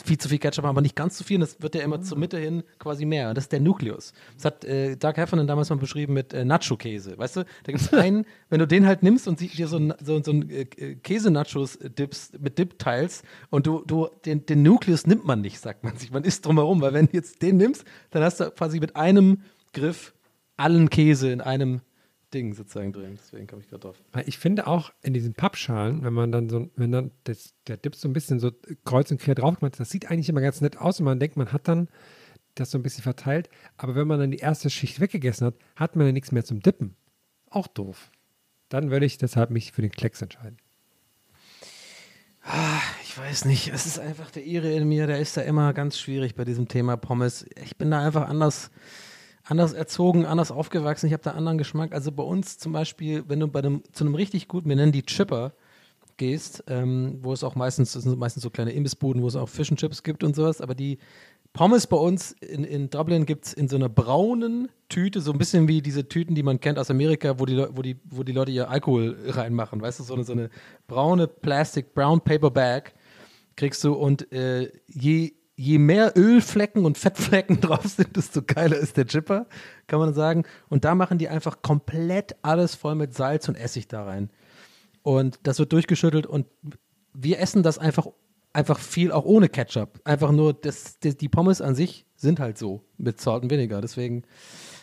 viel 0.03 0.17
zu 0.17 0.29
viel 0.29 0.39
Ketchup 0.39 0.63
haben, 0.65 0.71
aber 0.71 0.81
nicht 0.81 0.95
ganz 0.95 1.17
so 1.17 1.23
viel. 1.23 1.37
Und 1.37 1.41
das 1.41 1.61
wird 1.61 1.75
ja 1.75 1.81
immer 1.81 2.01
zur 2.01 2.17
Mitte 2.17 2.37
hin 2.37 2.63
quasi 2.79 3.05
mehr. 3.05 3.29
Und 3.29 3.35
das 3.35 3.45
ist 3.45 3.51
der 3.51 3.59
Nukleus. 3.61 4.13
Das 4.35 4.45
hat 4.45 4.65
äh, 4.65 4.95
Doug 4.97 5.13
Heffernan 5.15 5.47
damals 5.47 5.69
mal 5.69 5.77
beschrieben 5.77 6.13
mit 6.13 6.33
äh, 6.33 6.43
Nacho-Käse. 6.43 7.17
Weißt 7.17 7.37
du, 7.37 7.43
da 7.63 7.71
gibt 7.71 7.81
es 7.81 7.93
einen, 7.93 8.25
wenn 8.49 8.59
du 8.59 8.67
den 8.67 8.85
halt 8.85 9.03
nimmst 9.03 9.27
und 9.27 9.39
dir 9.39 9.67
so, 9.67 9.79
so, 10.03 10.21
so 10.23 10.31
ein 10.31 10.49
äh, 10.49 10.65
Käse-Nachos 10.65 11.79
dippst 11.81 12.39
mit 12.41 12.57
Dip 12.57 12.77
teilst 12.79 13.23
und 13.49 13.67
du, 13.67 13.83
du 13.85 14.09
den, 14.25 14.45
den 14.45 14.63
Nukleus 14.63 15.07
nimmt 15.07 15.25
man 15.25 15.41
nicht, 15.41 15.59
sagt 15.59 15.83
man 15.83 15.95
sich. 15.97 16.11
Man 16.11 16.23
isst 16.23 16.45
drumherum, 16.45 16.81
weil 16.81 16.93
wenn 16.93 17.05
du 17.07 17.13
jetzt 17.13 17.41
den 17.41 17.57
nimmst, 17.57 17.85
dann 18.11 18.23
hast 18.23 18.39
du 18.39 18.51
quasi 18.51 18.79
mit 18.79 18.95
einem 18.95 19.41
Griff 19.73 20.13
allen 20.57 20.89
Käse 20.89 21.31
in 21.31 21.41
einem 21.41 21.81
Ding 22.35 22.53
sozusagen 22.53 22.91
drin. 22.91 23.17
Deswegen 23.17 23.47
komme 23.47 23.61
ich 23.61 23.69
gerade 23.69 23.81
drauf. 23.81 23.95
Ich 24.25 24.37
finde 24.37 24.67
auch 24.67 24.91
in 25.01 25.13
diesen 25.13 25.33
Pappschalen, 25.33 26.03
wenn 26.03 26.13
man 26.13 26.31
dann 26.31 26.49
so, 26.49 26.69
wenn 26.75 26.91
dann 26.91 27.11
das, 27.23 27.55
der 27.67 27.77
Dip 27.77 27.95
so 27.95 28.07
ein 28.07 28.13
bisschen 28.13 28.39
so 28.39 28.51
kreuz 28.83 29.09
und 29.09 29.21
quer 29.21 29.35
drauf 29.35 29.59
gemacht 29.59 29.73
ist, 29.73 29.79
das 29.79 29.89
sieht 29.89 30.11
eigentlich 30.11 30.29
immer 30.29 30.41
ganz 30.41 30.61
nett 30.61 30.77
aus 30.77 30.99
und 30.99 31.05
man 31.05 31.19
denkt, 31.19 31.37
man 31.37 31.51
hat 31.51 31.67
dann 31.67 31.87
das 32.53 32.71
so 32.71 32.77
ein 32.77 32.83
bisschen 32.83 33.03
verteilt. 33.03 33.49
Aber 33.77 33.95
wenn 33.95 34.07
man 34.07 34.19
dann 34.19 34.31
die 34.31 34.37
erste 34.37 34.69
Schicht 34.69 34.99
weggegessen 34.99 35.47
hat, 35.47 35.55
hat 35.75 35.95
man 35.95 36.07
ja 36.07 36.11
nichts 36.11 36.31
mehr 36.31 36.43
zum 36.43 36.59
Dippen. 36.59 36.95
Auch 37.49 37.67
doof. 37.67 38.11
Dann 38.69 38.91
würde 38.91 39.05
ich 39.05 39.17
deshalb 39.17 39.49
mich 39.49 39.71
für 39.71 39.81
den 39.81 39.91
Klecks 39.91 40.21
entscheiden. 40.21 40.57
Ich 43.03 43.17
weiß 43.17 43.45
nicht, 43.45 43.69
es 43.73 43.85
ist 43.85 43.97
einfach 43.97 44.29
der 44.29 44.45
Ire 44.45 44.71
in 44.71 44.87
mir, 44.87 45.07
der 45.07 45.19
ist 45.19 45.35
da 45.35 45.41
immer 45.41 45.73
ganz 45.73 45.97
schwierig 45.97 46.35
bei 46.35 46.45
diesem 46.45 46.67
Thema 46.67 46.95
Pommes. 46.95 47.45
Ich 47.63 47.75
bin 47.75 47.89
da 47.89 48.05
einfach 48.05 48.27
anders, 48.27 48.69
anders 49.45 49.73
erzogen, 49.73 50.25
anders 50.25 50.51
aufgewachsen. 50.51 51.07
Ich 51.07 51.13
habe 51.13 51.23
da 51.23 51.31
anderen 51.31 51.57
Geschmack. 51.57 51.93
Also 51.93 52.11
bei 52.11 52.23
uns 52.23 52.57
zum 52.57 52.73
Beispiel, 52.73 53.23
wenn 53.27 53.39
du 53.39 53.47
bei 53.47 53.59
einem, 53.59 53.83
zu 53.93 54.03
einem 54.03 54.15
richtig 54.15 54.47
guten, 54.47 54.67
wir 54.69 54.75
nennen 54.75 54.91
die 54.91 55.03
Chipper, 55.03 55.53
gehst, 56.17 56.63
ähm, 56.67 57.19
wo 57.21 57.33
es 57.33 57.43
auch 57.43 57.55
meistens, 57.55 57.93
das 57.93 58.03
sind 58.03 58.17
meistens 58.17 58.43
so 58.43 58.49
kleine 58.49 58.71
Imbissbuden, 58.71 59.21
wo 59.21 59.27
es 59.27 59.35
auch 59.35 59.49
Fish 59.49 59.69
and 59.69 59.79
Chips 59.79 60.03
gibt 60.03 60.23
und 60.23 60.35
sowas, 60.35 60.61
aber 60.61 60.75
die 60.75 60.97
Pommes 61.53 61.87
bei 61.87 61.97
uns 61.97 62.33
in, 62.33 62.63
in 62.63 62.89
Dublin 62.89 63.25
gibt 63.25 63.45
es 63.45 63.53
in 63.53 63.69
so 63.69 63.77
einer 63.77 63.87
braunen 63.87 64.69
Tüte, 64.89 65.21
so 65.21 65.31
ein 65.31 65.37
bisschen 65.37 65.67
wie 65.67 65.81
diese 65.81 66.07
Tüten, 66.07 66.35
die 66.35 66.43
man 66.43 66.59
kennt 66.59 66.77
aus 66.79 66.91
Amerika, 66.91 67.39
wo 67.39 67.45
die, 67.45 67.57
wo 67.71 67.81
die, 67.81 67.97
wo 68.05 68.23
die 68.23 68.33
Leute 68.33 68.51
ihr 68.51 68.69
Alkohol 68.69 69.15
reinmachen, 69.25 69.81
weißt 69.81 69.99
du, 69.99 70.03
so 70.03 70.13
eine, 70.13 70.23
so 70.23 70.33
eine 70.33 70.49
braune 70.87 71.27
Plastic, 71.27 71.93
brown 71.93 72.21
paper 72.21 72.51
bag 72.51 72.93
kriegst 73.55 73.83
du 73.85 73.93
und 73.93 74.31
äh, 74.33 74.69
je, 74.87 75.33
je 75.55 75.77
mehr 75.77 76.13
Ölflecken 76.15 76.85
und 76.85 76.97
Fettflecken 76.97 77.61
drauf 77.61 77.85
sind, 77.85 78.15
desto 78.15 78.41
geiler 78.45 78.77
ist 78.77 78.97
der 78.97 79.07
Chipper, 79.07 79.47
kann 79.87 79.99
man 79.99 80.13
sagen. 80.13 80.43
Und 80.69 80.85
da 80.85 80.95
machen 80.95 81.17
die 81.17 81.29
einfach 81.29 81.61
komplett 81.61 82.35
alles 82.41 82.75
voll 82.75 82.95
mit 82.95 83.13
Salz 83.13 83.47
und 83.47 83.55
Essig 83.55 83.87
da 83.87 84.03
rein. 84.03 84.29
Und 85.01 85.39
das 85.43 85.59
wird 85.59 85.71
durchgeschüttelt 85.71 86.25
und 86.25 86.47
wir 87.13 87.39
essen 87.39 87.63
das 87.63 87.77
einfach, 87.77 88.07
einfach 88.53 88.79
viel 88.79 89.11
auch 89.11 89.25
ohne 89.25 89.49
Ketchup. 89.49 90.01
Einfach 90.03 90.31
nur, 90.31 90.53
das, 90.53 90.99
das, 90.99 91.15
die 91.15 91.29
Pommes 91.29 91.61
an 91.61 91.75
sich 91.75 92.05
sind 92.15 92.39
halt 92.39 92.57
so 92.57 92.81
mit 92.97 93.21
Salt 93.21 93.43
und 93.43 93.51
Vinegar. 93.51 93.81
Deswegen 93.81 94.23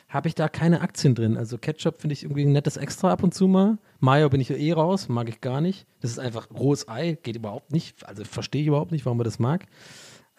habe 0.09 0.29
ich 0.29 0.35
da 0.35 0.49
keine 0.49 0.83
Aktien 0.83 1.15
drin. 1.15 1.37
Also 1.37 1.59
Ketchup 1.59 2.01
finde 2.01 2.13
ich 2.13 2.23
irgendwie 2.23 2.45
ein 2.45 2.53
nettes 2.53 2.77
Extra 2.77 3.11
ab 3.11 3.23
und 3.23 3.35
zu 3.35 3.49
mal. 3.49 3.79
Mayo 3.99 4.29
bin 4.29 4.41
ich 4.41 4.51
eh 4.51 4.73
raus, 4.73 5.09
mag 5.09 5.29
ich 5.29 5.41
gar 5.41 5.61
nicht. 5.61 5.87
Das 6.01 6.11
ist 6.11 6.19
einfach 6.19 6.49
rohes 6.51 6.89
Ei, 6.89 7.19
geht 7.23 7.37
überhaupt 7.37 7.73
nicht. 7.73 8.07
Also 8.07 8.25
verstehe 8.25 8.61
ich 8.61 8.69
überhaupt 8.69 8.93
nicht, 8.93 9.05
warum 9.07 9.19
man 9.19 9.25
das 9.25 9.39
mag. 9.39 9.67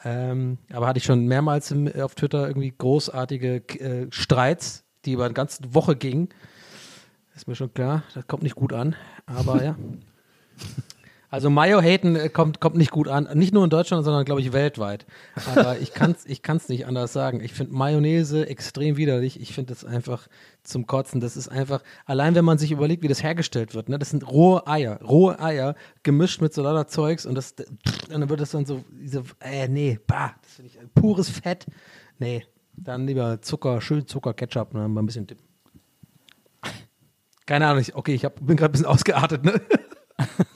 Ähm, 0.04 0.58
aber 0.72 0.88
hatte 0.88 0.97
ich 0.97 1.06
schon 1.06 1.28
mehrmals 1.28 1.72
im, 1.72 1.88
auf 2.01 2.16
Twitter 2.16 2.47
irgendwie 2.47 2.74
großartige 2.78 3.56
äh, 3.80 4.08
Streits, 4.12 4.84
die 5.06 5.14
über 5.14 5.26
eine 5.26 5.34
ganze 5.34 5.74
Woche 5.74 5.95
gingen. 5.95 6.30
Ist 7.36 7.47
mir 7.47 7.56
schon 7.56 7.74
klar, 7.74 8.04
das 8.14 8.28
kommt 8.28 8.43
nicht 8.43 8.56
gut 8.56 8.74
an. 8.74 8.95
Aber 9.26 9.64
ja. 9.64 9.76
Also 11.34 11.49
Mayo-Haten 11.49 12.15
äh, 12.15 12.29
kommt, 12.29 12.59
kommt 12.59 12.75
nicht 12.75 12.91
gut 12.91 13.07
an. 13.07 13.27
Nicht 13.34 13.55
nur 13.55 13.63
in 13.63 13.71
Deutschland, 13.71 14.05
sondern 14.05 14.23
glaube 14.23 14.41
ich 14.41 14.53
weltweit. 14.53 15.07
Aber 15.47 15.79
ich 15.79 15.91
kann 15.91 16.11
es 16.11 16.27
ich 16.27 16.43
kann's 16.43 16.69
nicht 16.69 16.86
anders 16.86 17.11
sagen. 17.11 17.41
Ich 17.41 17.53
finde 17.53 17.73
Mayonnaise 17.73 18.47
extrem 18.47 18.97
widerlich. 18.97 19.41
Ich 19.41 19.51
finde 19.51 19.73
das 19.73 19.84
einfach 19.84 20.27
zum 20.61 20.86
Kotzen. 20.86 21.21
Das 21.21 21.36
ist 21.36 21.47
einfach, 21.47 21.81
allein 22.05 22.36
wenn 22.36 22.45
man 22.45 22.59
sich 22.59 22.71
überlegt, 22.71 23.01
wie 23.01 23.07
das 23.07 23.23
hergestellt 23.23 23.73
wird, 23.73 23.89
ne? 23.89 23.97
das 23.97 24.11
sind 24.11 24.29
rohe 24.29 24.67
Eier. 24.67 25.01
Rohe 25.01 25.39
Eier 25.39 25.73
gemischt 26.03 26.39
mit 26.39 26.53
so 26.53 26.61
lauter 26.61 26.86
Zeugs 26.86 27.25
und, 27.25 27.34
das, 27.34 27.55
und 27.57 28.11
dann 28.11 28.29
wird 28.29 28.39
das 28.39 28.51
dann 28.51 28.67
so, 28.67 28.84
diese, 28.91 29.23
äh, 29.39 29.67
nee, 29.67 29.97
bah, 30.05 30.36
das 30.43 30.51
finde 30.51 30.69
ich 30.69 30.77
äh, 30.77 30.86
pures 30.93 31.29
Fett. 31.29 31.65
Nee, 32.19 32.45
dann 32.77 33.07
lieber 33.07 33.41
Zucker, 33.41 33.81
schön 33.81 34.05
Zucker, 34.05 34.36
Ketchup, 34.36 34.75
ne? 34.75 34.88
mal 34.88 35.01
ein 35.01 35.07
bisschen 35.07 35.25
dippen. 35.25 35.47
Keine 37.47 37.65
Ahnung, 37.65 37.81
ich, 37.81 37.95
okay, 37.95 38.13
ich 38.13 38.23
hab, 38.23 38.36
bin 38.36 38.55
gerade 38.55 38.69
ein 38.69 38.73
bisschen 38.73 38.86
ausgeartet, 38.86 39.43
ne? 39.43 39.59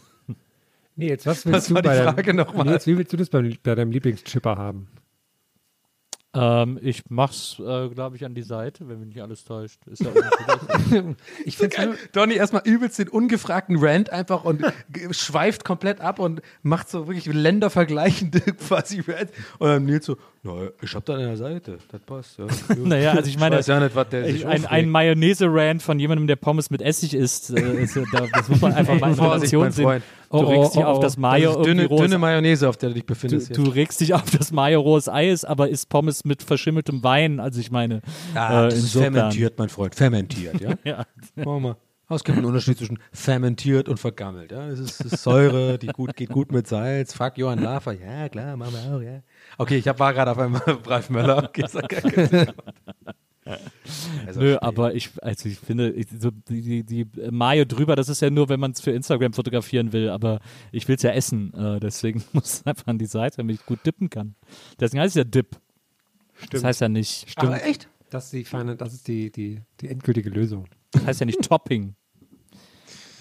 Nee, 0.98 1.10
jetzt 1.10 1.28
was 1.28 1.46
willst 1.46 1.58
Was 1.58 1.68
du 1.68 1.76
war 1.76 1.82
die 1.84 1.90
bei 1.90 2.04
Frage 2.04 2.34
nochmal? 2.34 2.66
Nee, 2.66 2.72
jetzt, 2.74 2.88
wie 2.88 2.98
willst 2.98 3.14
du 3.14 3.18
das 3.18 3.30
bei, 3.30 3.56
bei 3.62 3.76
deinem 3.76 3.92
Lieblingschipper 3.92 4.58
haben? 4.58 4.88
Ähm, 6.34 6.80
ich 6.82 7.04
mach's, 7.10 7.58
äh, 7.60 7.90
glaube 7.90 8.16
ich, 8.16 8.26
an 8.26 8.36
die 8.36 8.42
Seite, 8.42 8.88
wenn 8.90 9.00
mich 9.00 9.10
nicht 9.10 9.22
alles 9.22 9.44
täuscht. 9.44 9.80
Ist 9.88 10.04
ja. 10.04 10.12
Ich 11.46 11.58
finde 11.58 11.76
Geil. 11.76 11.98
Donny 12.12 12.34
erstmal 12.36 12.64
übelst 12.66 13.00
den 13.00 13.10
ungefragten 13.10 13.78
Rant 13.80 14.10
einfach 14.10 14.44
und 14.44 14.64
schweift 15.12 15.64
komplett 15.64 16.02
ab 16.02 16.20
und 16.20 16.42
macht 16.64 16.90
so 16.90 17.08
wirklich 17.08 17.26
ländervergleichende 17.34 18.40
quasi 18.68 19.02
Rant. 19.02 19.32
Und 19.60 19.68
dann 19.68 19.86
Nils 19.86 20.06
so, 20.06 20.18
na, 20.48 20.70
ich 20.82 20.96
hab 20.96 21.06
da 21.06 21.14
an 21.14 21.20
der 21.20 21.38
Seite, 21.38 21.78
das 21.92 22.02
passt. 22.02 22.38
Ja. 22.40 22.46
Naja, 22.84 23.12
also 23.12 23.30
ich 23.30 23.38
meine, 23.38 23.58
weiß 23.58 23.68
ja 23.68 23.80
nicht, 23.80 23.96
was 23.96 24.10
der 24.10 24.26
ich, 24.28 24.34
sich 24.38 24.48
ein, 24.48 24.66
ein 24.66 24.90
Mayonnaise-Rant 24.90 25.82
von 25.84 26.00
jemandem, 26.00 26.28
der 26.28 26.36
Pommes 26.38 26.70
mit 26.70 26.82
Essig 26.82 27.14
isst, 27.14 27.52
äh, 27.52 27.84
ist, 27.84 27.96
ja- 27.96 28.04
da, 28.12 28.26
das 28.34 28.50
muss 28.50 28.62
man 28.62 28.74
einfach 28.74 29.00
mal 29.00 29.12
in 29.12 29.20
Relation 29.20 29.72
sehen. 29.72 30.02
Du 30.30 30.38
Oh, 30.38 30.40
regst 30.42 30.76
dich 30.76 30.84
oh, 30.84 30.88
auf 30.88 30.98
oh. 30.98 31.02
das 31.02 31.18
Mayo 31.18 31.54
das 31.56 31.66
dünne, 31.66 31.88
dünne 31.88 32.18
Mayonnaise, 32.18 32.68
auf 32.68 32.76
der 32.76 32.90
du 32.90 32.96
dich 32.96 33.04
Du, 33.04 33.08
befindest. 33.14 33.56
du 33.56 33.64
regst 33.64 34.02
dich 34.02 34.14
auf 34.14 34.30
das 34.30 34.52
Mayo 34.52 34.82
rohes 34.82 35.08
Ei 35.08 35.30
ist, 35.30 35.46
aber 35.46 35.70
isst 35.70 35.88
Pommes 35.90 36.26
mit 36.26 36.44
verschimmeltem 36.44 37.02
Wein. 37.04 37.40
Also 37.40 37.62
ich 37.62 37.72
meine, 37.72 38.02
ah, 38.36 38.66
äh, 38.66 38.70
das 38.70 38.80
ist 38.80 38.92
fermentiert, 38.92 39.58
mein 39.58 39.70
Freund, 39.70 39.96
fermentiert, 39.96 40.60
ja? 40.60 40.74
Ja. 40.84 41.06
Machen 41.36 41.64
wir 41.64 41.78
Es 42.10 42.24
gibt 42.26 42.38
einen 42.38 42.46
Unterschied 42.46 42.78
zwischen 42.78 43.00
fermentiert 43.14 43.88
und 43.88 44.00
vergammelt. 44.00 44.52
Ja? 44.52 44.68
Es 44.68 44.80
ist, 44.80 45.00
es 45.06 45.14
ist 45.14 45.24
Säure, 45.24 45.78
die 45.78 45.88
gut, 45.88 46.16
geht 46.18 46.30
gut 46.30 46.52
mit 46.52 46.68
Salz. 46.68 47.14
Fuck 47.14 47.38
Johann 47.38 47.60
Lafer. 47.60 47.94
Ja, 47.94 48.28
klar, 48.28 48.58
machen 48.58 48.74
wir 48.74 48.96
auch, 48.96 49.02
ja. 49.02 49.22
Okay, 49.58 49.78
ich 49.78 49.88
hab, 49.88 50.00
war 50.00 50.14
gerade 50.14 50.32
auf 50.32 50.38
einem 50.38 50.56
Ralf 50.86 51.10
Möller. 51.10 51.44
Okay, 51.44 51.66
sag 51.68 51.90
gar. 51.90 52.54
Also, 54.26 54.42
Nö, 54.42 54.58
aber 54.60 54.94
ich, 54.94 55.12
also 55.22 55.48
ich 55.48 55.58
finde, 55.60 55.92
ich, 55.92 56.08
so 56.20 56.32
die, 56.32 56.84
die, 56.84 57.06
die 57.06 57.32
Mayo 57.32 57.66
drüber, 57.66 57.96
das 57.96 58.10
ist 58.10 58.22
ja 58.22 58.30
nur, 58.30 58.50
wenn 58.50 58.60
man 58.60 58.72
es 58.72 58.82
für 58.82 58.92
Instagram 58.92 59.34
fotografieren 59.34 59.94
will, 59.94 60.10
aber 60.10 60.40
ich 60.72 60.88
will 60.88 60.96
es 60.98 61.04
ja 61.04 61.12
essen, 61.12 61.54
äh, 61.54 61.80
deswegen 61.80 62.24
muss 62.34 62.56
es 62.56 62.66
einfach 62.66 62.88
an 62.88 62.98
die 62.98 63.06
Seite, 63.06 63.38
damit 63.38 63.60
ich 63.60 63.66
gut 63.66 63.86
dippen 63.86 64.10
kann. 64.10 64.36
Deswegen 64.80 65.02
heißt 65.02 65.16
es 65.16 65.20
ja 65.20 65.24
Dip. 65.24 65.56
Das 66.52 66.64
heißt 66.64 66.82
ja 66.82 66.90
nicht, 66.90 67.26
Aber 67.38 67.64
echt? 67.64 67.90
Das 68.10 68.26
ist 68.26 68.34
die 68.34 68.44
feine, 68.46 68.76
das 68.76 68.94
ist 68.94 69.08
die, 69.08 69.32
die, 69.32 69.62
die 69.82 69.88
endgültige 69.88 70.30
Lösung. 70.30 70.66
das 70.92 71.06
heißt 71.06 71.20
ja 71.22 71.26
nicht 71.26 71.42
Topping. 71.42 71.96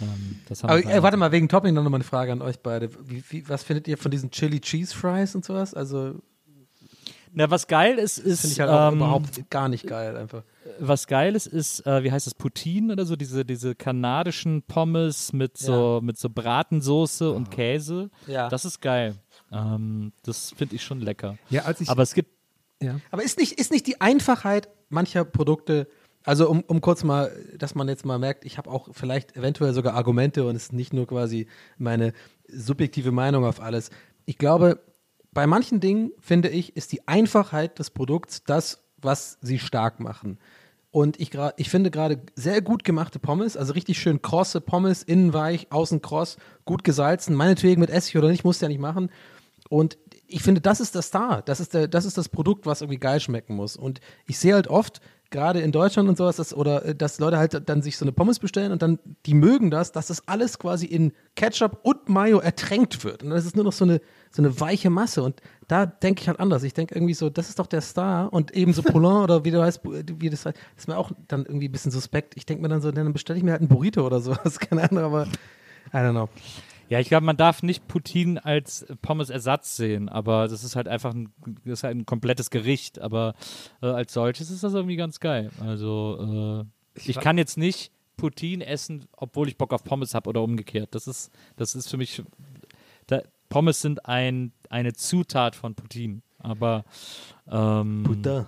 Ähm, 0.00 0.40
das 0.48 0.62
haben 0.62 0.70
Aber 0.70 0.82
wir 0.82 0.90
äh, 0.90 1.02
warte 1.02 1.16
mal, 1.16 1.32
wegen 1.32 1.48
Topping 1.48 1.74
noch 1.74 1.82
mal 1.82 1.94
eine 1.94 2.04
Frage 2.04 2.32
an 2.32 2.42
euch 2.42 2.58
beide. 2.60 2.90
Wie, 3.08 3.22
wie, 3.28 3.48
was 3.48 3.62
findet 3.62 3.88
ihr 3.88 3.98
von 3.98 4.10
diesen 4.10 4.30
Chili 4.30 4.60
Cheese 4.60 4.94
Fries 4.94 5.34
und 5.34 5.44
sowas? 5.44 5.74
Also 5.74 6.14
Na, 7.32 7.50
was 7.50 7.66
geil 7.66 7.98
ist, 7.98 8.18
ist 8.18 8.40
finde 8.40 8.52
ich 8.54 8.60
halt 8.60 8.70
auch 8.70 8.92
ähm, 8.92 8.96
überhaupt 8.98 9.50
gar 9.50 9.68
nicht 9.68 9.86
geil 9.86 10.16
einfach. 10.16 10.42
was 10.78 11.06
Geiles 11.06 11.46
ist, 11.46 11.86
äh, 11.86 12.02
wie 12.02 12.12
heißt 12.12 12.26
das, 12.26 12.34
Poutine 12.34 12.92
oder 12.92 13.04
so, 13.06 13.16
diese, 13.16 13.44
diese 13.44 13.74
kanadischen 13.74 14.62
Pommes 14.62 15.32
mit 15.32 15.56
so, 15.56 16.00
mit 16.02 16.18
so 16.18 16.28
Bratensoße 16.30 17.30
und 17.30 17.50
Käse. 17.50 18.10
Ja. 18.26 18.48
Das 18.48 18.64
ist 18.64 18.80
geil. 18.80 19.14
Ähm, 19.52 20.12
das 20.24 20.52
finde 20.56 20.74
ich 20.74 20.82
schon 20.82 21.00
lecker. 21.00 21.38
Ja, 21.50 21.62
als 21.62 21.80
ich. 21.80 21.88
Aber 21.88 22.02
es 22.02 22.14
gibt, 22.14 22.30
ja. 22.82 23.00
Aber 23.10 23.22
ist 23.22 23.38
nicht, 23.38 23.52
ist 23.52 23.70
nicht 23.70 23.86
die 23.86 24.00
Einfachheit 24.00 24.68
mancher 24.88 25.24
Produkte, 25.24 25.88
also 26.26 26.50
um, 26.50 26.62
um 26.66 26.80
kurz 26.80 27.04
mal, 27.04 27.30
dass 27.56 27.76
man 27.76 27.88
jetzt 27.88 28.04
mal 28.04 28.18
merkt, 28.18 28.44
ich 28.44 28.58
habe 28.58 28.68
auch 28.68 28.88
vielleicht 28.90 29.36
eventuell 29.36 29.72
sogar 29.72 29.94
Argumente 29.94 30.44
und 30.44 30.56
es 30.56 30.64
ist 30.64 30.72
nicht 30.72 30.92
nur 30.92 31.06
quasi 31.06 31.46
meine 31.78 32.12
subjektive 32.48 33.12
Meinung 33.12 33.44
auf 33.44 33.60
alles. 33.60 33.90
Ich 34.24 34.36
glaube, 34.36 34.80
bei 35.32 35.46
manchen 35.46 35.78
Dingen, 35.78 36.10
finde 36.18 36.48
ich, 36.48 36.76
ist 36.76 36.90
die 36.90 37.06
Einfachheit 37.06 37.78
des 37.78 37.90
Produkts 37.90 38.42
das, 38.44 38.82
was 39.00 39.38
sie 39.40 39.60
stark 39.60 40.00
machen. 40.00 40.38
Und 40.90 41.20
ich, 41.20 41.30
ich 41.58 41.70
finde 41.70 41.92
gerade 41.92 42.22
sehr 42.34 42.60
gut 42.60 42.82
gemachte 42.82 43.20
Pommes, 43.20 43.56
also 43.56 43.74
richtig 43.74 44.00
schön 44.00 44.20
krosse 44.20 44.60
Pommes, 44.60 45.04
innen 45.04 45.32
weich, 45.32 45.70
außen 45.70 46.02
kross, 46.02 46.38
gut 46.64 46.82
gesalzen, 46.82 47.36
meinetwegen 47.36 47.80
mit 47.80 47.90
Essig 47.90 48.16
oder 48.16 48.30
nicht, 48.30 48.44
musst 48.44 48.62
du 48.62 48.64
ja 48.64 48.68
nicht 48.68 48.80
machen. 48.80 49.10
Und 49.68 49.98
ich 50.26 50.42
finde, 50.42 50.60
das 50.60 50.80
ist 50.80 50.94
der 50.94 51.02
Star. 51.02 51.42
Das 51.42 51.60
ist, 51.60 51.74
der, 51.74 51.86
das 51.86 52.04
ist 52.04 52.18
das 52.18 52.28
Produkt, 52.28 52.66
was 52.66 52.80
irgendwie 52.80 52.98
geil 52.98 53.20
schmecken 53.20 53.54
muss. 53.54 53.76
Und 53.76 54.00
ich 54.26 54.38
sehe 54.38 54.54
halt 54.54 54.68
oft, 54.68 55.00
gerade 55.30 55.60
in 55.60 55.72
Deutschland 55.72 56.08
und 56.08 56.16
sowas, 56.16 56.36
dass, 56.36 56.54
oder 56.54 56.84
äh, 56.84 56.94
dass 56.94 57.18
Leute 57.18 57.38
halt 57.38 57.68
dann 57.68 57.82
sich 57.82 57.96
so 57.96 58.04
eine 58.04 58.12
Pommes 58.12 58.38
bestellen 58.38 58.72
und 58.72 58.82
dann, 58.82 58.98
die 59.26 59.34
mögen 59.34 59.70
das, 59.70 59.92
dass 59.92 60.06
das 60.06 60.26
alles 60.28 60.58
quasi 60.58 60.86
in 60.86 61.12
Ketchup 61.34 61.80
und 61.82 62.08
Mayo 62.08 62.38
ertränkt 62.38 63.04
wird. 63.04 63.22
Und 63.22 63.30
das 63.30 63.44
ist 63.44 63.56
nur 63.56 63.64
noch 63.64 63.72
so 63.72 63.84
eine, 63.84 64.00
so 64.30 64.42
eine 64.42 64.58
weiche 64.60 64.90
Masse. 64.90 65.22
Und 65.22 65.40
da 65.68 65.86
denke 65.86 66.22
ich 66.22 66.28
halt 66.28 66.40
anders. 66.40 66.62
Ich 66.62 66.74
denke 66.74 66.94
irgendwie 66.94 67.14
so, 67.14 67.30
das 67.30 67.48
ist 67.48 67.58
doch 67.58 67.66
der 67.66 67.80
Star. 67.80 68.32
Und 68.32 68.54
eben 68.54 68.72
so 68.72 68.82
Poulain 68.84 69.22
oder 69.22 69.44
wie 69.44 69.50
du 69.50 69.62
heißt, 69.62 69.80
wie 69.84 70.30
das 70.30 70.46
heißt, 70.46 70.56
ist 70.76 70.88
mir 70.88 70.96
auch 70.96 71.12
dann 71.28 71.44
irgendwie 71.44 71.68
ein 71.68 71.72
bisschen 71.72 71.92
suspekt. 71.92 72.34
Ich 72.36 72.46
denke 72.46 72.62
mir 72.62 72.68
dann 72.68 72.80
so, 72.80 72.92
dann 72.92 73.12
bestelle 73.12 73.38
ich 73.38 73.44
mir 73.44 73.52
halt 73.52 73.60
einen 73.60 73.68
Burrito 73.68 74.06
oder 74.06 74.20
sowas. 74.20 74.58
Keine 74.60 74.88
Ahnung, 74.88 75.04
aber 75.04 75.24
I 75.92 75.96
don't 75.96 76.12
know. 76.12 76.28
Ja, 76.88 77.00
ich 77.00 77.08
glaube, 77.08 77.26
man 77.26 77.36
darf 77.36 77.62
nicht 77.62 77.88
Poutine 77.88 78.44
als 78.44 78.86
Pommes-Ersatz 79.02 79.76
sehen, 79.76 80.08
aber 80.08 80.48
das 80.48 80.62
ist 80.62 80.76
halt 80.76 80.88
einfach 80.88 81.14
ein, 81.14 81.32
das 81.64 81.80
ist 81.80 81.82
halt 81.82 81.96
ein 81.96 82.06
komplettes 82.06 82.50
Gericht. 82.50 83.00
Aber 83.00 83.34
äh, 83.82 83.86
als 83.86 84.12
solches 84.12 84.50
ist 84.50 84.62
das 84.62 84.74
irgendwie 84.74 84.96
ganz 84.96 85.20
geil. 85.20 85.50
Also 85.60 86.64
äh, 86.96 87.00
ich, 87.00 87.18
kann 87.18 87.38
jetzt 87.38 87.58
nicht 87.58 87.92
Poutine 88.16 88.64
essen, 88.66 89.06
obwohl 89.16 89.48
ich 89.48 89.58
Bock 89.58 89.72
auf 89.72 89.84
Pommes 89.84 90.14
habe 90.14 90.28
oder 90.30 90.42
umgekehrt. 90.42 90.94
Das 90.94 91.06
ist, 91.06 91.32
das 91.56 91.74
ist 91.74 91.90
für 91.90 91.96
mich. 91.96 92.22
Da, 93.06 93.22
Pommes 93.48 93.80
sind 93.80 94.06
ein, 94.06 94.52
eine 94.70 94.92
Zutat 94.92 95.54
von 95.56 95.74
Poutine. 95.74 96.22
Aber 96.38 96.84
ähm, 97.50 98.04
Putain. 98.04 98.46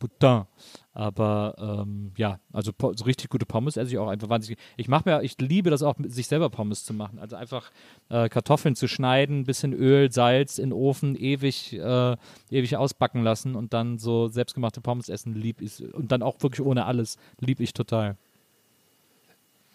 Putain. 0.00 0.46
Aber 0.92 1.54
ähm, 1.58 2.10
ja, 2.16 2.40
also 2.52 2.72
so 2.80 3.04
richtig 3.04 3.28
gute 3.28 3.46
Pommes 3.46 3.76
esse 3.76 3.92
ich 3.92 3.98
auch 3.98 4.08
einfach 4.08 4.28
wahnsinnig. 4.28 4.58
Ich 4.76 4.88
mache 4.88 5.08
mir, 5.08 5.22
ich 5.22 5.38
liebe 5.38 5.70
das 5.70 5.82
auch, 5.82 5.94
sich 6.02 6.26
selber 6.26 6.50
Pommes 6.50 6.84
zu 6.84 6.94
machen. 6.94 7.18
Also 7.20 7.36
einfach 7.36 7.70
äh, 8.08 8.28
Kartoffeln 8.28 8.74
zu 8.74 8.88
schneiden, 8.88 9.44
bisschen 9.44 9.72
Öl, 9.72 10.10
Salz 10.10 10.58
in 10.58 10.70
den 10.70 10.72
Ofen, 10.72 11.14
ewig, 11.14 11.74
äh, 11.74 12.16
ewig 12.50 12.76
ausbacken 12.76 13.22
lassen 13.22 13.54
und 13.54 13.72
dann 13.72 13.98
so 13.98 14.28
selbstgemachte 14.28 14.80
Pommes 14.80 15.08
essen, 15.08 15.34
lieb 15.34 15.60
ich. 15.60 15.84
Und 15.94 16.10
dann 16.10 16.22
auch 16.22 16.36
wirklich 16.40 16.66
ohne 16.66 16.86
alles, 16.86 17.18
lieb 17.38 17.60
ich 17.60 17.74
total. 17.74 18.16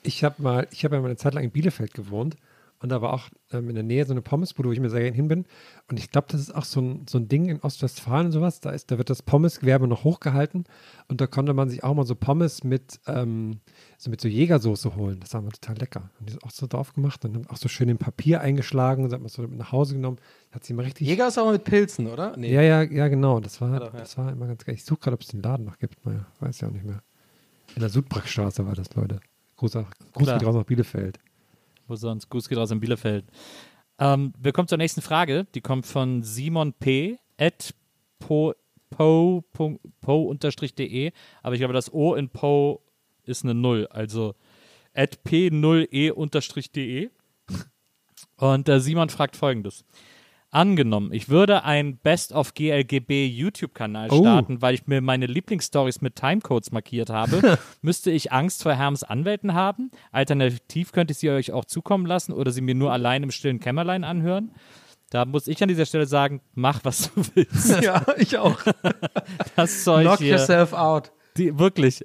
Ich 0.04 0.24
habe 0.24 0.42
mal, 0.42 0.68
ich 0.72 0.84
habe 0.84 0.96
ja 0.96 1.02
mal 1.02 1.08
eine 1.08 1.18
Zeit 1.18 1.36
lang 1.36 1.44
in 1.44 1.52
Bielefeld 1.52 1.94
gewohnt 1.94 2.36
und 2.80 2.90
da 2.90 3.02
war 3.02 3.14
auch 3.14 3.30
ähm, 3.52 3.70
in 3.70 3.76
der 3.76 3.84
Nähe 3.84 4.06
so 4.06 4.12
eine 4.12 4.22
Pommesbude, 4.22 4.70
wo 4.70 4.74
ich 4.74 4.80
mir 4.80 4.90
sehr 4.90 5.02
gerne 5.02 5.16
hin 5.16 5.28
bin. 5.28 5.46
Und 5.90 5.98
ich 5.98 6.12
glaube, 6.12 6.28
das 6.30 6.42
ist 6.42 6.54
auch 6.54 6.66
so 6.66 6.82
ein, 6.82 7.06
so 7.10 7.18
ein 7.18 7.28
Ding 7.28 7.48
in 7.48 7.60
Ostwestfalen 7.62 8.28
und 8.28 8.32
sowas. 8.32 8.60
Da, 8.60 8.72
ist, 8.72 8.92
da 8.92 8.98
wird 8.98 9.10
das 9.10 9.22
Pommesgewerbe 9.22 9.88
noch 9.88 10.04
hochgehalten 10.04 10.66
und 11.08 11.22
da 11.22 11.28
konnte 11.28 11.54
man 11.54 11.70
sich 11.70 11.84
auch 11.84 11.94
mal 11.94 12.06
so 12.06 12.16
Pommes 12.16 12.64
mit, 12.64 13.00
ähm, 13.08 13.62
so 13.98 14.10
mit 14.10 14.20
so 14.20 14.28
Jägersoße 14.28 14.96
holen. 14.96 15.20
Das 15.22 15.34
war 15.34 15.42
immer 15.42 15.52
total 15.52 15.78
lecker. 15.78 16.10
Und 16.20 16.30
die 16.30 16.34
ist 16.34 16.44
auch 16.44 16.52
so 16.52 16.68
drauf 16.68 16.94
gemacht 16.94 17.24
und 17.26 17.34
dann 17.34 17.48
auch 17.48 17.58
so 17.58 17.70
schön 17.70 17.90
in 17.90 17.98
Papier 17.98 18.42
eingeschlagen 18.42 19.04
und 19.04 19.14
hat 19.14 19.20
man 19.20 19.28
es 19.28 19.34
so 19.34 19.42
mit 19.44 19.58
nach 19.58 19.72
Hause 19.72 19.96
genommen. 19.96 20.18
Hat 20.52 20.64
sie 20.64 20.74
immer 20.74 20.84
richtig. 20.84 21.08
Jäger 21.08 21.28
ist 21.28 21.38
aber 21.38 21.54
mit 21.54 21.64
Pilzen, 21.64 22.08
oder? 22.08 22.36
Nee. 22.38 22.54
Ja, 22.54 22.62
ja, 22.62 22.84
ja, 22.84 23.08
genau. 23.08 23.40
Das 23.40 23.62
war, 23.62 23.80
doch, 23.80 23.94
ja. 23.94 24.00
das 24.00 24.18
war 24.18 24.32
immer 24.32 24.48
ganz 24.48 24.66
geil. 24.66 24.76
Ich 24.76 24.86
suche 24.86 25.00
gerade, 25.00 25.16
ob 25.16 25.22
es 25.22 25.28
den 25.28 25.42
Laden 25.42 25.66
noch 25.66 25.80
gibt. 25.80 26.06
Naja, 26.06 26.26
weiß 26.40 26.62
ja 26.62 26.68
auch 26.68 26.74
nicht 26.74 26.86
mehr. 26.86 27.02
In 27.76 27.82
der 27.82 27.90
Sudbrackstraße 27.90 28.66
war 28.66 28.76
das, 28.76 28.94
Leute. 28.96 29.20
Großer 29.58 29.86
Gruß 30.14 30.24
Klar. 30.24 30.38
geht 30.38 30.48
raus 30.48 30.56
nach 30.56 30.66
Bielefeld. 30.66 31.20
Wo 31.88 31.96
sonst? 31.96 32.30
Gruß 32.30 32.50
geht 32.50 32.58
raus 32.58 32.72
in 32.72 32.80
Bielefeld. 32.80 33.26
Ähm, 34.00 34.34
wir 34.40 34.52
kommen 34.52 34.68
zur 34.68 34.78
nächsten 34.78 35.02
Frage. 35.02 35.46
Die 35.56 35.62
kommt 35.62 35.86
von 35.86 36.24
Simon 36.24 36.74
P. 36.74 37.18
at 37.38 37.74
po, 38.20 38.54
po, 38.90 39.44
po, 39.54 39.80
po 40.02 40.24
unterstrich 40.24 40.74
de. 40.76 41.12
Aber 41.44 41.56
ich 41.56 41.60
glaube, 41.60 41.74
das 41.74 41.94
O 41.94 42.16
in 42.16 42.30
Po 42.30 42.82
ist 43.24 43.44
eine 43.44 43.54
Null. 43.54 43.88
Also 43.90 44.36
at 44.94 45.20
p0e 45.26 46.12
unterstrich 46.12 46.72
de. 46.72 47.10
Und 48.38 48.68
äh, 48.68 48.80
Simon 48.80 49.10
fragt 49.10 49.36
folgendes. 49.36 49.86
Angenommen, 50.56 51.12
ich 51.12 51.28
würde 51.28 51.66
einen 51.66 51.98
Best 51.98 52.32
of 52.32 52.54
GLGB 52.54 53.28
YouTube-Kanal 53.28 54.08
Oh. 54.10 54.22
starten, 54.22 54.62
weil 54.62 54.74
ich 54.74 54.88
mir 54.88 55.02
meine 55.02 55.26
Lieblingsstories 55.26 56.00
mit 56.00 56.16
Timecodes 56.16 56.72
markiert 56.72 57.10
habe, 57.10 57.58
müsste 57.82 58.10
ich 58.10 58.32
Angst 58.32 58.64
vor 58.64 58.74
Herms 58.74 59.04
Anwälten 59.04 59.54
haben? 59.54 59.92
Alternativ 60.14 60.94
könnte 60.94 61.12
ich 61.12 61.18
sie 61.18 61.30
euch 61.30 61.52
auch 61.52 61.66
zukommen 61.66 62.06
lassen 62.06 62.32
oder 62.32 62.52
sie 62.52 62.62
mir 62.62 62.74
nur 62.74 62.94
allein 62.94 63.24
im 63.24 63.32
stillen 63.32 63.60
Kämmerlein 63.60 64.06
anhören. 64.06 64.52
Da 65.10 65.26
muss 65.26 65.50
ich 65.50 65.62
an 65.62 65.68
dieser 65.68 65.86
Stelle 65.86 66.06
sagen, 66.06 66.40
mach 66.54 66.86
was 66.86 67.12
du 67.14 67.22
willst. 67.36 67.82
Ja, 67.82 68.06
ich 68.18 68.38
auch. 68.38 68.58
Das 69.58 69.84
Zeug 69.84 70.06
Knock 70.06 70.20
hier, 70.20 70.38
yourself 70.38 70.72
out. 70.72 71.12
Die, 71.38 71.58
wirklich. 71.60 72.04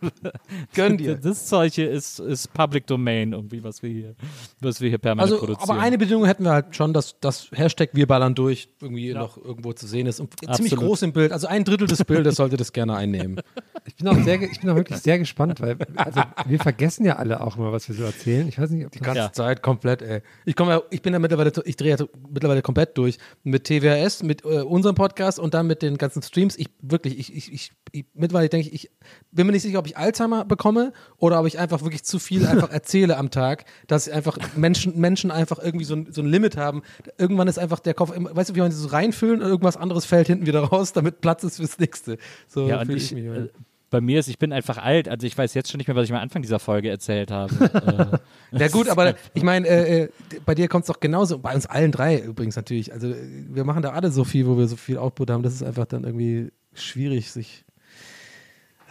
Gönn 0.74 0.96
dir. 0.98 1.16
Das 1.16 1.46
Zeug 1.46 1.72
hier 1.74 1.90
ist, 1.90 2.18
ist 2.20 2.52
Public 2.52 2.86
Domain, 2.86 3.32
irgendwie, 3.32 3.62
was 3.64 3.82
wir 3.82 3.90
hier, 3.90 4.14
was 4.60 4.80
wir 4.80 4.88
hier 4.88 4.98
permanent 4.98 5.32
Also, 5.32 5.44
produzieren. 5.44 5.70
aber 5.70 5.80
eine 5.80 5.98
Bedingung 5.98 6.24
hätten 6.26 6.44
wir 6.44 6.52
halt 6.52 6.76
schon, 6.76 6.92
dass 6.92 7.18
das 7.20 7.48
Hashtag 7.52 7.90
Wir 7.92 8.06
ballern 8.06 8.34
durch 8.34 8.68
irgendwie 8.80 9.12
noch 9.12 9.36
irgendwo 9.36 9.72
zu 9.72 9.86
sehen 9.86 10.06
ist. 10.06 10.20
Und 10.20 10.38
ziemlich 10.38 10.72
Absolut. 10.72 10.78
groß 10.84 11.02
im 11.02 11.12
Bild. 11.12 11.32
Also 11.32 11.46
ein 11.46 11.64
Drittel 11.64 11.86
des 11.86 12.04
Bildes 12.04 12.36
sollte 12.36 12.56
das 12.56 12.72
gerne 12.72 12.96
einnehmen. 12.96 13.40
Ich 13.86 13.96
bin 13.96 14.08
auch 14.08 14.22
sehr, 14.22 14.40
ich 14.42 14.60
bin 14.60 14.68
auch 14.70 14.76
wirklich 14.76 14.98
sehr 14.98 15.18
gespannt, 15.18 15.60
weil 15.60 15.76
also, 15.96 16.20
wir 16.46 16.58
vergessen 16.58 17.04
ja 17.06 17.16
alle 17.16 17.40
auch 17.40 17.56
mal, 17.56 17.72
was 17.72 17.88
wir 17.88 17.96
so 17.96 18.04
erzählen. 18.04 18.46
Ich 18.46 18.58
weiß 18.58 18.70
nicht, 18.70 18.84
ob 18.84 18.92
Die 18.92 18.98
ganze 19.00 19.18
Ja. 19.20 19.32
Zeit 19.32 19.62
komplett, 19.62 20.02
ey. 20.02 20.20
Ich 20.44 20.54
komme 20.54 20.72
ja, 20.72 20.82
ich 20.90 21.00
bin 21.00 21.14
ja 21.14 21.18
mittlerweile, 21.18 21.50
ich 21.64 21.76
drehe 21.76 21.96
ja 21.96 22.04
mittlerweile 22.30 22.60
komplett 22.60 22.96
durch. 22.98 23.16
Mit 23.42 23.64
TWRS, 23.64 24.22
mit 24.22 24.44
äh, 24.44 24.60
unserem 24.60 24.94
Podcast 24.94 25.38
und 25.38 25.54
dann 25.54 25.66
mit 25.66 25.80
den 25.80 25.96
ganzen 25.96 26.22
Streams. 26.22 26.56
Ich 26.58 26.68
wirklich, 26.82 27.18
ich, 27.18 27.34
ich, 27.34 27.52
ich, 27.52 27.72
ich 27.92 28.04
mittlerweile 28.14 28.49
denke 28.52 28.68
ich, 28.68 28.74
ich 28.74 28.90
bin 29.32 29.46
mir 29.46 29.52
nicht 29.52 29.62
sicher, 29.62 29.78
ob 29.78 29.86
ich 29.86 29.96
Alzheimer 29.96 30.44
bekomme 30.44 30.92
oder 31.16 31.40
ob 31.40 31.46
ich 31.46 31.58
einfach 31.58 31.82
wirklich 31.82 32.04
zu 32.04 32.18
viel 32.18 32.46
einfach 32.46 32.70
erzähle 32.72 33.16
am 33.16 33.30
Tag, 33.30 33.64
dass 33.86 34.08
einfach 34.08 34.38
Menschen, 34.56 34.98
Menschen 34.98 35.30
einfach 35.30 35.58
irgendwie 35.58 35.84
so 35.84 35.94
ein, 35.94 36.12
so 36.12 36.22
ein 36.22 36.26
Limit 36.26 36.56
haben. 36.56 36.82
Irgendwann 37.18 37.48
ist 37.48 37.58
einfach 37.58 37.80
der 37.80 37.94
Kopf, 37.94 38.12
weißt 38.14 38.50
du, 38.50 38.54
wie 38.54 38.60
man 38.60 38.72
so 38.72 38.88
reinfüllen 38.88 39.42
und 39.42 39.48
irgendwas 39.48 39.76
anderes 39.76 40.04
fällt 40.04 40.26
hinten 40.26 40.46
wieder 40.46 40.60
raus, 40.60 40.92
damit 40.92 41.20
Platz 41.20 41.44
ist 41.44 41.56
fürs 41.56 41.78
nächste. 41.78 42.18
So 42.48 42.68
Ja, 42.68 42.80
und 42.80 42.86
fühl 42.86 42.96
ich, 42.96 43.12
mich 43.12 43.24
äh, 43.24 43.48
bei 43.90 44.00
mir 44.00 44.20
ist, 44.20 44.28
ich 44.28 44.38
bin 44.38 44.52
einfach 44.52 44.78
alt, 44.78 45.08
also 45.08 45.26
ich 45.26 45.36
weiß 45.36 45.52
jetzt 45.54 45.70
schon 45.70 45.78
nicht 45.78 45.88
mehr, 45.88 45.96
was 45.96 46.04
ich 46.04 46.12
am 46.12 46.20
Anfang 46.20 46.42
dieser 46.42 46.60
Folge 46.60 46.88
erzählt 46.88 47.30
habe. 47.30 48.20
äh, 48.52 48.58
Ja 48.58 48.68
gut, 48.68 48.88
aber 48.88 49.14
ich 49.34 49.42
meine, 49.42 49.66
äh, 49.66 50.02
äh, 50.04 50.08
bei 50.46 50.54
dir 50.54 50.68
kommt 50.68 50.84
es 50.84 50.86
doch 50.86 51.00
genauso, 51.00 51.38
bei 51.38 51.54
uns 51.54 51.66
allen 51.66 51.92
drei 51.92 52.18
übrigens 52.20 52.56
natürlich. 52.56 52.92
Also 52.92 53.12
wir 53.12 53.64
machen 53.64 53.82
da 53.82 53.90
alle 53.90 54.10
so 54.10 54.24
viel, 54.24 54.46
wo 54.46 54.56
wir 54.56 54.68
so 54.68 54.76
viel 54.76 54.96
Output 54.96 55.30
haben. 55.30 55.42
Das 55.42 55.52
ist 55.52 55.62
einfach 55.62 55.86
dann 55.86 56.04
irgendwie 56.04 56.52
schwierig, 56.72 57.30
sich. 57.32 57.64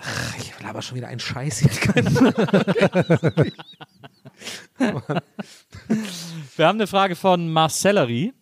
Ach, 0.02 0.38
ich 0.38 0.60
laber 0.62 0.82
schon 0.82 0.96
wieder 0.98 1.08
einen 1.08 1.20
Scheiß 1.20 1.60
hier. 1.60 1.70
Wir 6.56 6.68
haben 6.68 6.78
eine 6.78 6.88
Frage 6.88 7.16
von 7.16 7.52
Marcellery. 7.52 8.34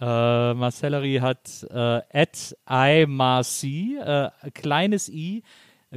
Äh, 0.00 0.54
Marcellery 0.54 1.18
hat 1.20 1.66
äh, 1.70 2.00
at 2.12 2.56
imarc, 2.68 3.62
äh, 3.64 4.30
kleines 4.52 5.08
i, 5.08 5.42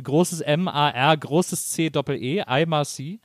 großes 0.01 0.41
M-A-R, 0.41 1.17
großes 1.17 1.69
C, 1.71 1.89
Doppel-E, 1.89 2.43
imarc. 2.47 3.19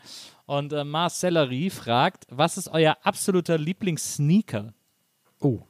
Und 0.46 0.72
äh, 0.72 0.84
Marcellery 0.84 1.70
fragt, 1.70 2.26
was 2.30 2.56
ist 2.56 2.68
euer 2.68 2.96
absoluter 3.02 3.58
Lieblingssneaker? 3.58 4.72
oh. 5.40 5.60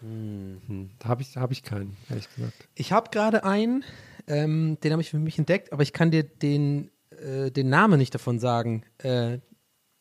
Hm, 0.00 0.90
Da 0.98 1.08
habe 1.08 1.22
ich, 1.22 1.36
hab 1.36 1.50
ich 1.50 1.62
keinen, 1.62 1.96
ehrlich 2.10 2.28
gesagt. 2.34 2.68
Ich 2.74 2.92
habe 2.92 3.08
gerade 3.10 3.42
einen, 3.44 3.84
ähm, 4.26 4.78
den 4.82 4.92
habe 4.92 5.02
ich 5.02 5.10
für 5.10 5.18
mich 5.18 5.38
entdeckt, 5.38 5.72
aber 5.72 5.82
ich 5.82 5.92
kann 5.92 6.10
dir 6.10 6.22
den, 6.22 6.90
äh, 7.10 7.50
den 7.50 7.68
Namen 7.68 7.98
nicht 7.98 8.14
davon 8.14 8.38
sagen. 8.38 8.84
Äh, 8.98 9.38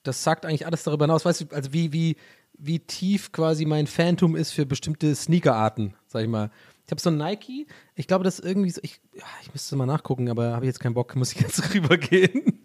das 0.03 0.24
sagt 0.24 0.45
eigentlich 0.45 0.65
alles 0.65 0.84
darüber 0.84 1.05
hinaus. 1.05 1.26
Weißt 1.26 1.41
du, 1.41 1.45
also 1.55 1.74
wie, 1.74 1.93
wie, 1.93 2.17
wie 2.57 2.80
tief 2.80 3.32
quasi 3.32 3.65
mein 3.65 3.88
Phantom 3.88 4.36
ist 4.36 4.51
für 4.51 4.65
bestimmte 4.65 5.15
Sneakerarten, 5.15 5.95
sag 6.07 6.24
ich 6.24 6.30
mal. 6.30 6.51
Ich 6.86 6.91
habe 6.91 6.99
so 6.99 7.09
ein 7.09 7.17
Nike, 7.17 7.67
ich 7.95 8.07
glaube, 8.07 8.26
das 8.26 8.39
ist 8.39 8.45
irgendwie 8.45 8.69
so, 8.69 8.82
ich, 8.84 8.99
ich 9.41 9.53
müsste 9.53 9.76
mal 9.78 9.86
nachgucken, 9.86 10.30
aber 10.30 10.51
habe 10.51 10.65
ich 10.65 10.69
jetzt 10.69 10.80
keinen 10.80 10.93
Bock, 10.93 11.15
muss 11.15 11.32
ich 11.32 11.39
jetzt 11.39 11.74
rübergehen. 11.74 12.59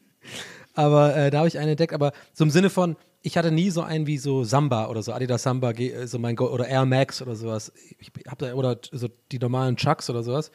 Aber 0.74 1.16
äh, 1.16 1.30
da 1.30 1.38
habe 1.38 1.48
ich 1.48 1.58
einen 1.58 1.70
entdeckt, 1.70 1.92
aber 1.92 2.12
so 2.32 2.44
im 2.44 2.50
Sinne 2.50 2.70
von, 2.70 2.96
ich 3.22 3.36
hatte 3.36 3.50
nie 3.50 3.70
so 3.70 3.82
einen 3.82 4.06
wie 4.06 4.18
so 4.18 4.44
Samba 4.44 4.88
oder 4.88 5.02
so, 5.02 5.12
Adidas 5.12 5.42
Samba, 5.42 5.70
äh, 5.72 6.06
so 6.06 6.18
mein 6.18 6.36
Go 6.36 6.46
oder 6.48 6.68
Air 6.68 6.84
Max 6.84 7.22
oder 7.22 7.36
sowas. 7.36 7.72
Ich 7.98 8.12
hab 8.26 8.38
da, 8.38 8.54
oder 8.54 8.78
so 8.92 9.08
die 9.32 9.38
normalen 9.38 9.76
Chucks 9.76 10.10
oder 10.10 10.22
sowas. 10.22 10.50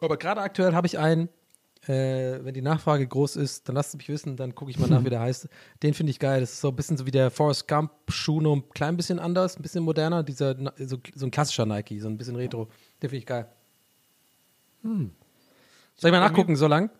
Aber 0.00 0.16
gerade 0.16 0.40
aktuell 0.40 0.74
habe 0.74 0.86
ich 0.86 0.98
einen, 0.98 1.28
äh, 1.86 2.38
wenn 2.44 2.54
die 2.54 2.62
Nachfrage 2.62 3.06
groß 3.06 3.36
ist, 3.36 3.68
dann 3.68 3.74
lasst 3.74 3.90
es 3.90 3.96
mich 3.96 4.08
wissen, 4.08 4.36
dann 4.36 4.54
gucke 4.54 4.70
ich 4.70 4.78
mal 4.78 4.88
nach, 4.88 5.04
wie 5.04 5.10
der 5.10 5.20
heißt. 5.20 5.48
Den 5.82 5.94
finde 5.94 6.10
ich 6.10 6.18
geil. 6.18 6.40
Das 6.40 6.52
ist 6.52 6.60
so 6.60 6.68
ein 6.68 6.76
bisschen 6.76 6.96
so 6.96 7.06
wie 7.06 7.10
der 7.10 7.30
Forrest 7.30 7.68
Gump 7.68 7.92
Schuh, 8.08 8.40
nur 8.40 8.56
ein 8.56 8.68
klein 8.70 8.96
bisschen 8.96 9.18
anders, 9.18 9.56
ein 9.56 9.62
bisschen 9.62 9.84
moderner. 9.84 10.22
Dieser, 10.22 10.56
so, 10.78 10.98
so 11.14 11.26
ein 11.26 11.30
klassischer 11.30 11.66
Nike, 11.66 12.00
so 12.00 12.08
ein 12.08 12.16
bisschen 12.16 12.36
retro. 12.36 12.68
Den 13.02 13.10
finde 13.10 13.16
ich 13.18 13.26
geil. 13.26 13.48
Soll 15.96 16.10
ich 16.10 16.12
mal 16.12 16.20
nachgucken, 16.20 16.56
so 16.56 16.66
lang? 16.66 16.90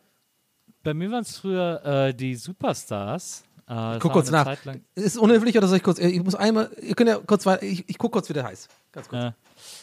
Bei 0.82 0.94
mir 0.94 1.10
waren 1.10 1.22
es 1.22 1.36
früher 1.38 1.84
äh, 1.84 2.14
die 2.14 2.34
Superstars. 2.34 3.44
Äh, 3.68 3.98
Guck 3.98 4.12
kurz 4.12 4.30
nach. 4.30 4.56
Ist 4.94 5.18
unhöflich 5.18 5.56
oder 5.56 5.68
soll 5.68 5.76
ich 5.76 5.82
kurz? 5.82 5.98
Ich 5.98 6.22
muss 6.22 6.34
einmal. 6.34 6.70
Ihr 6.80 6.94
könnt 6.94 7.10
ja 7.10 7.18
kurz 7.18 7.44
weiter. 7.44 7.62
Ich, 7.62 7.86
ich 7.86 7.98
guck 7.98 8.12
kurz, 8.12 8.28
wie 8.28 8.32
der 8.32 8.44
heißt. 8.44 8.68
Ganz 8.92 9.08
kurz. 9.08 9.22
Ja. 9.22 9.34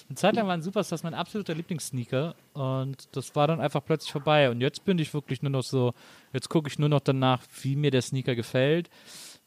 Eine 0.10 0.16
Zeit 0.16 0.36
lang 0.36 0.48
war 0.48 0.54
ein 0.54 0.64
Superstars 0.64 1.04
mein 1.04 1.14
absoluter 1.14 1.54
Lieblingssneaker 1.54 2.34
und 2.54 3.16
das 3.16 3.36
war 3.36 3.48
dann 3.48 3.62
einfach 3.62 3.84
plötzlich 3.86 4.12
vorbei. 4.12 4.50
Und 4.50 4.62
jetzt 4.62 4.86
bin 4.86 4.98
ich 4.98 5.14
wirklich 5.14 5.44
nur 5.44 5.52
noch 5.52 5.64
so, 5.64 5.94
jetzt 6.34 6.50
gucke 6.50 6.68
ich 6.68 6.80
nur 6.80 6.90
noch 6.90 7.02
danach, 7.02 7.44
wie 7.62 7.76
mir 7.76 7.92
der 7.92 8.02
Sneaker 8.02 8.36
gefällt. 8.36 8.90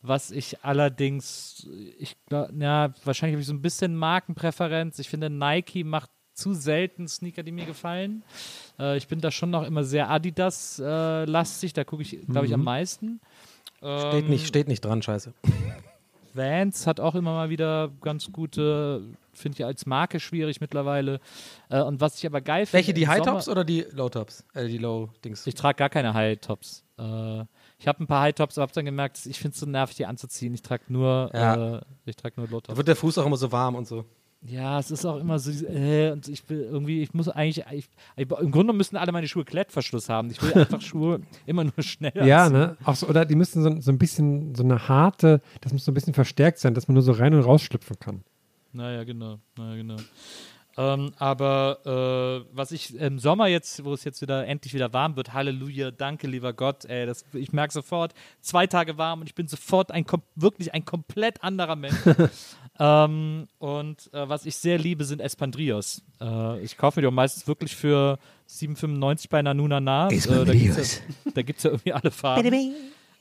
Was 0.01 0.31
ich 0.31 0.63
allerdings, 0.65 1.67
ich 1.99 2.17
glaub, 2.27 2.51
ja, 2.57 2.93
wahrscheinlich 3.05 3.35
habe 3.35 3.41
ich 3.41 3.49
so 3.49 3.55
ein 3.55 3.63
bisschen 3.63 3.97
Markenpräferenz. 3.97 5.01
Ich 5.01 5.09
finde, 5.09 5.29
Nike 5.29 5.83
macht 5.83 6.11
zu 6.35 6.55
selten 6.55 7.09
Sneaker, 7.09 7.43
die 7.43 7.51
mir 7.51 7.67
gefallen. 7.67 8.23
Äh, 8.79 8.97
ich 8.97 9.09
bin 9.09 9.21
da 9.21 9.33
schon 9.33 9.51
noch 9.51 9.65
immer 9.65 9.83
sehr 9.83 10.09
Adidas-lastig, 10.09 11.73
da 11.73 11.83
gucke 11.83 12.03
ich, 12.03 12.21
glaube 12.29 12.47
ich, 12.47 12.55
am 12.55 12.63
meisten. 12.63 13.21
Steht 13.79 14.29
nicht, 14.29 14.47
steht 14.47 14.69
nicht 14.69 14.85
dran, 14.85 15.03
scheiße. 15.03 15.33
Vans 16.35 16.87
hat 16.87 17.01
auch 17.01 17.15
immer 17.15 17.33
mal 17.33 17.51
wieder 17.51 17.91
ganz 18.01 18.31
gute, 18.31 19.03
finde 19.33 19.57
ich 19.59 19.65
als 19.65 19.87
Marke 19.87 20.21
schwierig 20.21 20.61
mittlerweile. 20.61 21.21
Äh, 21.69 21.81
und 21.83 22.01
was 22.01 22.17
ich 22.19 22.27
aber 22.27 22.41
geil 22.41 22.67
finde. 22.67 22.75
Welche, 22.75 22.95
die 22.95 23.09
High 23.09 23.19
Sommer- 23.25 23.33
Tops 23.33 23.49
oder 23.49 23.65
die 23.65 23.87
Low 23.93 24.09
Tops? 24.09 24.45
Äh, 24.55 24.69
die 24.69 24.79
Low 24.79 25.09
Dings. 25.25 25.47
Ich 25.47 25.55
trage 25.55 25.77
gar 25.77 25.89
keine 25.89 26.15
High 26.15 26.39
Tops. 26.41 26.85
Äh, 26.99 27.41
ich 27.79 27.89
habe 27.89 28.03
ein 28.05 28.07
paar 28.07 28.23
High 28.23 28.35
Tops, 28.35 28.59
aber 28.59 28.63
habe 28.63 28.73
dann 28.73 28.85
gemerkt, 28.85 29.25
ich 29.27 29.39
finde 29.39 29.55
es 29.55 29.61
so 29.61 29.67
nervig, 29.67 29.97
die 29.97 30.07
anzuziehen. 30.07 30.55
Ich 30.55 30.63
trage 30.63 30.85
nur, 30.89 31.31
Ja. 31.35 31.77
äh, 31.79 31.81
ich 32.05 32.17
trage 32.17 32.35
nur 32.37 32.49
Low 32.49 32.61
Da 32.61 32.67
Tops. 32.69 32.77
wird 32.77 32.89
der 32.89 32.97
Fuß 32.97 33.19
auch 33.19 33.27
immer 33.27 33.37
so 33.37 33.51
warm 33.51 33.75
und 33.75 33.87
so. 33.89 34.05
Ja, 34.47 34.79
es 34.79 34.91
ist 34.93 35.05
auch 35.05 35.17
immer 35.17 35.39
so, 35.41 35.51
äh, 35.67 36.13
und 36.13 36.29
ich 36.29 36.49
will 36.49 36.61
irgendwie, 36.61 37.03
ich 37.03 37.13
muss 37.13 37.29
eigentlich, 37.29 37.65
ich, 37.73 37.89
im 38.17 38.51
Grunde 38.53 38.73
müssten 38.73 38.97
alle 38.97 39.11
meine 39.11 39.27
Schuhe 39.27 39.45
Klettverschluss 39.45 40.09
haben. 40.09 40.31
Ich 40.31 40.41
will 40.41 40.53
einfach 40.55 40.81
Schuhe 40.81 41.21
immer 41.45 41.65
nur 41.65 41.73
schnell 41.83 42.13
Ja, 42.27 42.45
anziehen. 42.45 42.59
ne? 42.61 42.77
Auch 42.85 42.95
so, 42.95 43.09
oder 43.09 43.25
die 43.25 43.35
müssen 43.35 43.63
so, 43.63 43.81
so 43.81 43.91
ein 43.91 43.99
bisschen, 43.99 44.55
so 44.55 44.63
eine 44.63 44.89
harte, 44.89 45.41
das 45.61 45.73
muss 45.73 45.85
so 45.85 45.91
ein 45.91 45.95
bisschen 45.95 46.15
verstärkt 46.15 46.59
sein, 46.61 46.75
dass 46.75 46.87
man 46.87 46.95
nur 46.95 47.03
so 47.03 47.13
rein 47.13 47.35
und 47.35 47.41
rausschlüpfen 47.43 47.99
kann. 47.99 48.23
Naja, 48.73 49.03
genau. 49.03 49.39
Naja, 49.57 49.77
genau. 49.77 49.97
Ähm, 50.77 51.11
aber 51.19 52.45
äh, 52.47 52.57
was 52.57 52.71
ich 52.71 52.95
im 52.95 53.19
Sommer 53.19 53.49
jetzt, 53.49 53.85
wo 53.85 53.93
es 53.95 54.05
jetzt 54.05 54.23
wieder 54.23 54.47
endlich 54.47 54.73
wieder 54.75 54.93
warm 54.93 55.17
wird, 55.17 55.33
Halleluja, 55.33 55.91
danke 55.91 56.29
lieber 56.29 56.53
Gott, 56.53 56.85
ey, 56.85 57.05
das, 57.05 57.25
ich 57.33 57.53
merke 57.53 57.73
sofort, 57.73 58.15
zwei 58.43 58.69
Tage 58.69 58.97
warm 58.97 59.21
und 59.23 59.27
ich 59.27 59.35
bin 59.35 59.49
sofort 59.49 59.91
ein 59.91 60.07
wirklich 60.37 60.73
ein 60.75 60.85
komplett 60.85 61.43
anderer 61.43 61.75
Mensch. 61.75 61.97
ähm, 62.79 63.49
und 63.59 64.11
äh, 64.13 64.29
was 64.29 64.47
ich 64.47 64.57
sehr 64.57 64.79
liebe, 64.79 65.05
sind 65.05 65.21
Espandrios. 65.21 66.03
Äh, 66.21 66.61
ich 66.63 66.77
kaufe 66.77 66.99
mir 66.99 67.03
die 67.03 67.09
auch 67.09 67.13
meistens 67.13 67.47
wirklich 67.49 67.75
für 67.77 68.19
7,95 68.49 69.29
bei 69.29 69.43
Nanuna 69.43 69.81
Na. 69.81 70.09
Äh, 70.11 70.19
da 70.45 70.53
gibt 70.55 70.79
es 70.79 70.97
ja, 70.97 71.31
da 71.35 71.43
gibt's 71.43 71.63
ja 71.65 71.71
irgendwie 71.71 71.93
alle 71.93 72.11
Farben. 72.11 72.53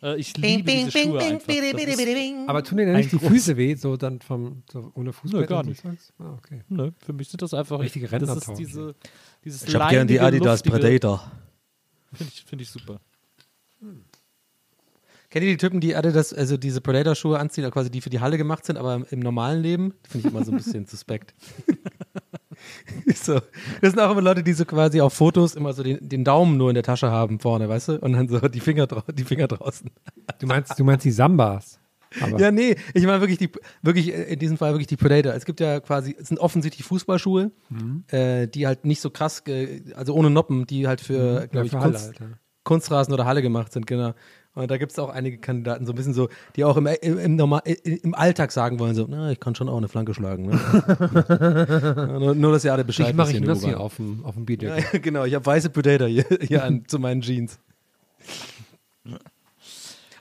Äh, 0.04 0.16
ich 0.18 0.38
liebe 0.38 0.72
diese 0.72 0.92
Schuhe 0.92 1.20
einfach. 1.20 1.48
Das 1.48 1.98
ist, 2.00 2.34
Aber 2.48 2.64
tun 2.64 2.78
dir 2.78 2.86
denn 2.86 2.96
nicht 2.98 3.12
die 3.12 3.18
Füße 3.20 3.58
weh, 3.58 3.74
so 3.74 3.98
dann 3.98 4.22
vom, 4.22 4.62
so 4.72 4.92
ohne 4.94 5.12
Fußball? 5.12 5.48
gar 5.48 5.62
und 5.62 5.70
nicht. 5.70 5.84
Ah, 6.20 6.34
okay. 6.38 6.62
Nö, 6.70 6.92
für 7.04 7.14
mich 7.14 7.30
sind 7.30 7.42
das 7.42 7.54
einfach 7.56 7.80
Richtige 7.80 8.08
Das 8.08 8.22
ist 8.22 8.28
Rentnertausch. 8.30 8.58
diese, 8.58 8.96
dieses 9.44 9.64
Ich 9.68 9.74
habe 9.76 9.90
gern 9.90 10.08
die 10.08 10.20
Adidas 10.20 10.60
luftige- 10.64 10.78
Predator. 10.78 11.32
Finde 12.14 12.32
ich, 12.34 12.44
find 12.46 12.62
ich 12.62 12.70
super. 12.70 13.00
Kennt 15.30 15.44
ihr 15.44 15.52
die 15.52 15.58
Typen, 15.58 15.82
die 15.82 15.96
Adidas, 15.96 16.34
also 16.34 16.56
diese 16.56 16.80
Predator-Schuhe 16.80 17.38
anziehen, 17.38 17.66
also 17.66 17.74
quasi 17.74 17.92
die 17.92 18.00
für 18.00 18.10
die 18.10 18.22
Halle 18.22 18.38
gemacht 18.38 18.66
sind, 18.66 18.78
aber 18.78 19.04
im, 19.10 19.20
normalen 19.20 19.62
Leben? 19.62 19.94
Finde 20.08 20.28
ich 20.28 20.34
immer 20.34 20.46
so 20.46 20.52
ein 20.52 20.58
bisschen 20.58 20.86
suspekt. 20.88 21.34
so. 23.16 23.42
Das 23.82 23.92
sind 23.92 24.00
auch 24.00 24.12
immer 24.12 24.22
Leute, 24.22 24.42
die 24.42 24.54
so 24.54 24.64
quasi 24.64 25.02
auf 25.02 25.14
Fotos 25.14 25.56
immer 25.56 25.74
so 25.74 25.84
den, 25.84 25.98
den 26.02 26.24
Daumen 26.24 26.56
nur 26.56 26.70
in 26.70 26.76
der 26.76 26.84
Tasche 26.84 27.12
haben 27.12 27.40
vorne, 27.40 27.68
weißt 27.68 27.90
du? 27.90 28.00
Und 28.00 28.14
dann 28.14 28.30
so 28.30 28.40
die 28.48 28.62
Finger, 28.62 28.88
die 29.14 29.24
Finger 29.26 29.48
draußen. 29.48 29.92
Du 30.40 30.48
meinst, 30.48 30.80
du 30.80 30.86
meinst 30.86 31.04
die 31.04 31.12
Sambas. 31.12 31.80
Aber 32.22 32.40
Ja, 32.40 32.52
nee, 32.52 32.76
ich 32.94 33.06
meine 33.06 33.20
wirklich 33.20 33.38
die, 33.38 33.50
wirklich 33.82 34.14
äh, 34.14 34.34
in 34.34 34.40
diesem 34.40 34.58
Fall 34.58 34.72
wirklich 34.72 34.88
die 34.88 34.96
Predator. 34.96 35.34
Es 35.34 35.44
gibt 35.44 35.60
ja 35.60 35.82
quasi, 35.82 36.16
es 36.18 36.30
sind 36.30 36.40
offensichtlich 36.40 36.86
Fußballschuhe, 36.86 37.52
äh, 38.12 38.48
die 38.48 38.66
halt 38.66 38.86
nicht 38.86 39.02
so 39.02 39.10
krass, 39.10 39.44
also 39.94 40.14
ohne 40.14 40.30
Noppen, 40.30 40.66
die 40.66 40.88
halt 40.88 41.02
für, 41.02 41.48
glaube 41.48 41.68
ich, 41.68 41.74
Halle 41.74 41.92
Kunst, 41.92 42.20
ja. 42.20 42.28
Kunstrasen 42.64 43.14
oder 43.14 43.26
Halle 43.26 43.42
gemacht 43.42 43.72
sind, 43.74 43.88
genau. 43.88 44.14
Und 44.58 44.72
da 44.72 44.78
gibt 44.78 44.92
es 44.92 44.98
auch 44.98 45.10
einige 45.10 45.38
Kandidaten, 45.38 45.86
so 45.86 45.94
ein 45.94 45.96
bisschen 45.96 46.16
so, 46.16 46.30
die 46.56 46.64
auch 46.64 46.78
im, 46.78 46.88
im, 46.88 47.20
im, 47.20 47.36
Normal, 47.36 47.62
im 47.66 48.16
Alltag 48.16 48.52
sagen 48.52 48.80
wollen, 48.80 48.96
so, 48.96 49.06
na, 49.08 49.32
ich 49.32 49.40
kann 49.40 49.54
schon 49.54 49.70
auch 49.70 49.78
eine 49.78 49.88
Flanke 49.88 50.14
schlagen. 50.14 50.48
Ne? 50.48 50.58
Ja, 51.38 52.20
nur, 52.20 52.36
nur, 52.36 52.52
dass 52.52 52.66
ihr 52.66 52.74
alle 52.74 52.84
Bescheid 52.84 53.10
ich 53.10 53.16
mache 53.16 53.32
ich 53.32 53.42
das 53.42 53.64
hier 53.64 53.80
auf 53.80 53.98
dem, 53.98 54.26
auf 54.26 54.36
dem 54.36 54.46
Bier. 54.46 54.58
Ja, 54.62 54.78
genau, 55.02 55.26
ich 55.26 55.36
habe 55.36 55.46
weiße 55.46 55.70
Predator 55.70 56.08
hier, 56.08 56.26
hier 56.42 56.64
an, 56.64 56.84
zu 56.88 57.00
meinen 57.00 57.22
Jeans. 57.22 57.60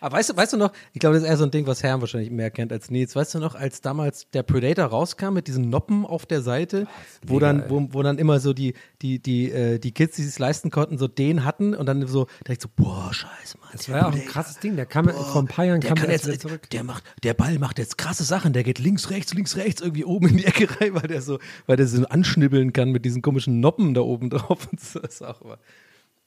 Aber 0.00 0.16
weißt 0.16 0.30
du, 0.30 0.36
weißt 0.36 0.52
du 0.52 0.56
noch, 0.56 0.72
ich 0.92 1.00
glaube, 1.00 1.14
das 1.14 1.22
ist 1.22 1.28
eher 1.28 1.36
so 1.36 1.44
ein 1.44 1.50
Ding, 1.50 1.66
was 1.66 1.82
Herrn 1.82 2.00
wahrscheinlich 2.00 2.30
mehr 2.30 2.50
kennt 2.50 2.72
als 2.72 2.90
Nils. 2.90 3.16
Weißt 3.16 3.34
du 3.34 3.38
noch, 3.38 3.54
als 3.54 3.80
damals 3.80 4.28
der 4.30 4.42
Predator 4.42 4.86
rauskam 4.86 5.34
mit 5.34 5.48
diesen 5.48 5.70
Noppen 5.70 6.04
auf 6.04 6.26
der 6.26 6.42
Seite, 6.42 6.86
wo 7.26 7.38
dann, 7.38 7.68
wo, 7.68 7.88
wo 7.92 8.02
dann 8.02 8.18
immer 8.18 8.40
so 8.40 8.52
die, 8.52 8.74
die, 9.02 9.20
die, 9.20 9.50
äh, 9.50 9.78
die 9.78 9.92
Kids, 9.92 10.16
die 10.16 10.22
es 10.22 10.38
leisten 10.38 10.70
konnten, 10.70 10.98
so 10.98 11.08
den 11.08 11.44
hatten 11.44 11.74
und 11.74 11.86
dann 11.86 12.06
so, 12.06 12.26
da 12.44 12.52
ich 12.52 12.60
so, 12.60 12.68
boah, 12.74 13.12
scheiße, 13.12 13.58
Mann. 13.58 13.70
Das 13.72 13.88
war 13.88 13.98
ja 13.98 14.08
auch 14.08 14.12
ein 14.12 14.26
krasses 14.26 14.58
Ding. 14.58 14.76
Der 14.76 14.86
kam 14.86 15.08
vor 15.08 15.42
ein 15.42 15.46
paar 15.46 15.64
Jahren 15.64 15.80
Der 15.80 15.88
kam 15.88 15.96
kann 15.98 16.06
der 16.06 16.16
jetzt, 16.16 16.40
zurück. 16.40 16.68
der 16.70 16.84
macht, 16.84 17.04
der 17.22 17.34
Ball 17.34 17.58
macht 17.58 17.78
jetzt 17.78 17.98
krasse 17.98 18.24
Sachen, 18.24 18.52
der 18.52 18.62
geht 18.64 18.78
links, 18.78 19.10
rechts, 19.10 19.34
links, 19.34 19.56
rechts, 19.56 19.80
irgendwie 19.80 20.04
oben 20.04 20.28
in 20.28 20.36
die 20.38 20.44
Ecke 20.44 20.68
rein, 20.80 20.94
weil 20.94 21.08
der 21.08 21.22
so, 21.22 21.38
weil 21.66 21.76
der 21.76 21.86
so 21.86 22.04
anschnibbeln 22.06 22.72
kann 22.72 22.90
mit 22.90 23.04
diesen 23.04 23.22
komischen 23.22 23.60
Noppen 23.60 23.94
da 23.94 24.00
oben 24.02 24.30
drauf 24.30 24.68
und 24.70 24.80
so. 24.80 25.00
Das 25.00 25.14
ist 25.14 25.22
auch 25.22 25.40
immer. 25.42 25.58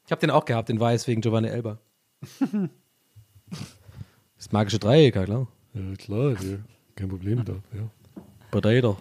Ich 0.06 0.12
habe 0.12 0.22
den 0.22 0.32
auch 0.32 0.46
gehabt, 0.46 0.70
den 0.70 0.80
Weiß 0.80 1.08
wegen 1.08 1.22
Giovanni 1.22 1.50
Elber. 1.50 1.80
Das 4.38 4.52
magische 4.52 4.80
Dreieck, 4.80 5.16
ja 5.16 5.24
klar. 5.26 5.48
Ja, 5.74 5.96
klar, 5.98 6.36
kein 6.96 7.10
Problem 7.10 7.44
da. 7.46 7.54
Ja. 7.74 7.90
Predator. 8.52 8.98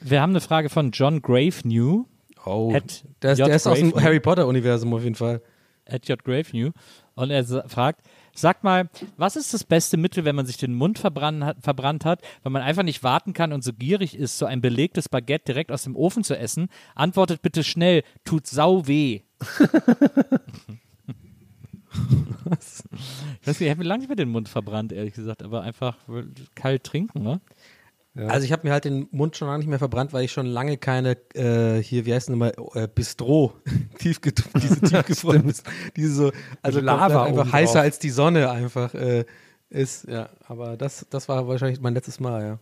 Wir 0.00 0.20
haben 0.20 0.30
eine 0.30 0.40
Frage 0.40 0.68
von 0.68 0.90
John 0.90 1.22
Gravenew. 1.22 2.04
Oh, 2.44 2.72
At 2.74 3.04
der 3.22 3.32
ist, 3.32 3.38
J. 3.38 3.48
der 3.48 3.56
ist 3.56 3.66
aus 3.66 3.78
dem. 3.78 3.94
Harry 3.94 4.20
Potter-Universum 4.20 4.92
auf 4.92 5.02
jeden 5.02 5.14
Fall. 5.14 5.40
at 5.86 6.06
J. 6.08 6.22
Gravenew. 6.22 6.70
Und 7.14 7.30
er 7.30 7.44
fragt, 7.68 8.02
sag 8.34 8.64
mal, 8.64 8.90
was 9.16 9.36
ist 9.36 9.54
das 9.54 9.64
beste 9.64 9.96
Mittel, 9.96 10.24
wenn 10.24 10.34
man 10.36 10.46
sich 10.46 10.56
den 10.56 10.74
Mund 10.74 10.98
verbrannt 10.98 11.44
hat, 11.44 11.56
verbrannt 11.62 12.04
hat, 12.04 12.20
weil 12.42 12.52
man 12.52 12.60
einfach 12.62 12.82
nicht 12.82 13.02
warten 13.02 13.32
kann 13.32 13.52
und 13.52 13.62
so 13.64 13.72
gierig 13.72 14.16
ist, 14.16 14.36
so 14.36 14.46
ein 14.46 14.60
belegtes 14.60 15.08
Baguette 15.08 15.44
direkt 15.52 15.70
aus 15.70 15.84
dem 15.84 15.96
Ofen 15.96 16.24
zu 16.24 16.36
essen? 16.36 16.68
Antwortet 16.94 17.40
bitte 17.40 17.64
schnell, 17.64 18.02
tut 18.24 18.46
sau 18.46 18.86
weh. 18.86 19.22
Ich 22.50 23.46
weiß 23.46 23.60
nicht, 23.60 23.60
ich 23.62 23.70
habe 23.70 23.78
mir 23.82 23.88
lange 23.88 24.00
nicht 24.00 24.08
mehr 24.08 24.16
den 24.16 24.28
Mund 24.28 24.48
verbrannt, 24.48 24.92
ehrlich 24.92 25.14
gesagt, 25.14 25.42
aber 25.42 25.62
einfach 25.62 25.96
kalt 26.54 26.84
trinken, 26.84 27.22
ne? 27.22 27.40
Also 28.16 28.44
ich 28.44 28.52
habe 28.52 28.64
mir 28.66 28.72
halt 28.72 28.84
den 28.84 29.08
Mund 29.10 29.36
schon 29.36 29.48
lange 29.48 29.58
nicht 29.58 29.68
mehr 29.68 29.80
verbrannt, 29.80 30.12
weil 30.12 30.24
ich 30.24 30.30
schon 30.30 30.46
lange 30.46 30.76
keine, 30.78 31.16
äh, 31.34 31.82
hier, 31.82 32.06
wie 32.06 32.14
heißt 32.14 32.28
denn 32.28 32.34
immer, 32.36 32.52
äh, 32.76 32.86
Bistro, 32.86 33.54
tiefget 33.98 34.44
diese 34.62 34.80
tiefgefroren, 34.80 35.42
Bist- 35.46 35.66
diese 35.96 36.14
so, 36.14 36.32
also 36.62 36.78
Lava 36.78 37.24
einfach 37.24 37.52
heißer 37.52 37.72
drauf. 37.74 37.82
als 37.82 37.98
die 37.98 38.10
Sonne 38.10 38.50
einfach 38.50 38.94
äh, 38.94 39.24
ist, 39.68 40.06
ja. 40.06 40.28
Aber 40.46 40.76
das, 40.76 41.06
das 41.10 41.28
war 41.28 41.48
wahrscheinlich 41.48 41.80
mein 41.80 41.94
letztes 41.94 42.20
Mal, 42.20 42.42
ja. 42.44 42.58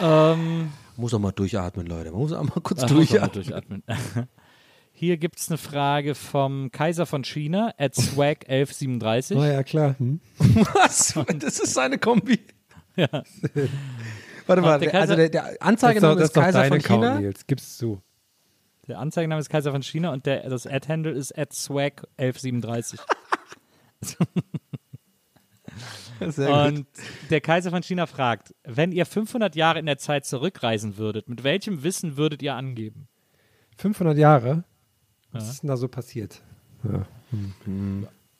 Ähm, 0.00 0.70
Muss 0.96 1.14
auch 1.14 1.18
mal 1.18 1.32
durchatmen, 1.32 1.86
Leute. 1.86 2.10
Man 2.12 2.20
muss 2.20 2.32
auch 2.32 2.42
mal 2.44 2.60
kurz 2.62 2.82
muss 2.82 2.92
auch 2.92 3.20
mal 3.20 3.28
durchatmen. 3.28 3.82
Hier 5.02 5.16
gibt 5.16 5.40
es 5.40 5.48
eine 5.48 5.58
Frage 5.58 6.14
vom 6.14 6.70
Kaiser 6.70 7.06
von 7.06 7.24
China, 7.24 7.74
at 7.76 7.96
swag 7.96 8.48
1137. 8.48 9.36
Oh 9.36 9.42
ja, 9.42 9.64
klar. 9.64 9.96
Hm? 9.98 10.20
Was? 10.38 11.18
Das 11.40 11.58
ist 11.58 11.74
seine 11.74 11.98
Kombi. 11.98 12.38
Ja. 12.94 13.08
Warte 14.46 14.62
mal, 14.62 14.78
der 14.78 14.94
also 14.94 15.16
der, 15.16 15.28
der 15.28 15.60
Anzeigename 15.60 16.20
das 16.20 16.28
ist 16.28 16.34
Kaiser 16.34 16.66
von 16.66 16.78
China. 16.78 17.18
Nils. 17.18 17.48
Gib's 17.48 17.78
zu. 17.78 18.00
Der 18.86 19.00
Anzeigename 19.00 19.40
ist 19.40 19.50
Kaiser 19.50 19.72
von 19.72 19.82
China 19.82 20.12
und 20.12 20.24
der, 20.24 20.48
das 20.48 20.68
Ad-Handle 20.68 21.10
ist 21.10 21.36
at 21.36 21.52
swag 21.52 22.06
1137. 22.18 23.00
Sehr 26.20 26.46
gut. 26.46 26.78
Und 26.78 26.86
der 27.30 27.40
Kaiser 27.40 27.70
von 27.70 27.82
China 27.82 28.06
fragt, 28.06 28.54
wenn 28.62 28.92
ihr 28.92 29.04
500 29.04 29.56
Jahre 29.56 29.80
in 29.80 29.86
der 29.86 29.98
Zeit 29.98 30.26
zurückreisen 30.26 30.96
würdet, 30.96 31.28
mit 31.28 31.42
welchem 31.42 31.82
Wissen 31.82 32.16
würdet 32.16 32.40
ihr 32.40 32.54
angeben? 32.54 33.08
500 33.78 34.16
Jahre? 34.16 34.62
Was 35.32 35.48
ist 35.50 35.62
denn 35.62 35.68
da 35.68 35.76
so 35.76 35.88
passiert? 35.88 36.42
Ja. 36.84 37.06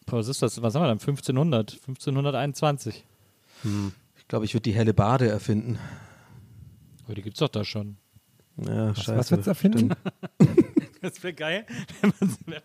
Boah, 0.06 0.18
Was 0.18 0.28
ist 0.28 0.42
das? 0.42 0.60
Was 0.62 0.74
haben 0.74 0.82
wir 0.82 0.88
dann? 0.88 0.98
1500, 0.98 1.72
1521. 1.72 3.04
Ich 4.16 4.28
glaube, 4.28 4.44
ich 4.44 4.54
würde 4.54 4.62
die 4.62 4.74
helle 4.74 4.92
Bade 4.94 5.28
erfinden. 5.28 5.78
Oh, 7.08 7.12
die 7.14 7.22
gibt's 7.22 7.38
doch 7.40 7.48
da 7.48 7.64
schon. 7.64 7.96
Ja, 8.56 8.94
scheiße. 8.94 9.16
Was 9.16 9.30
wird's 9.30 9.46
erfinden? 9.46 9.94
Das 11.00 11.20
wäre 11.24 11.34
geil, 11.34 11.66
wenn 12.00 12.12
man, 12.46 12.60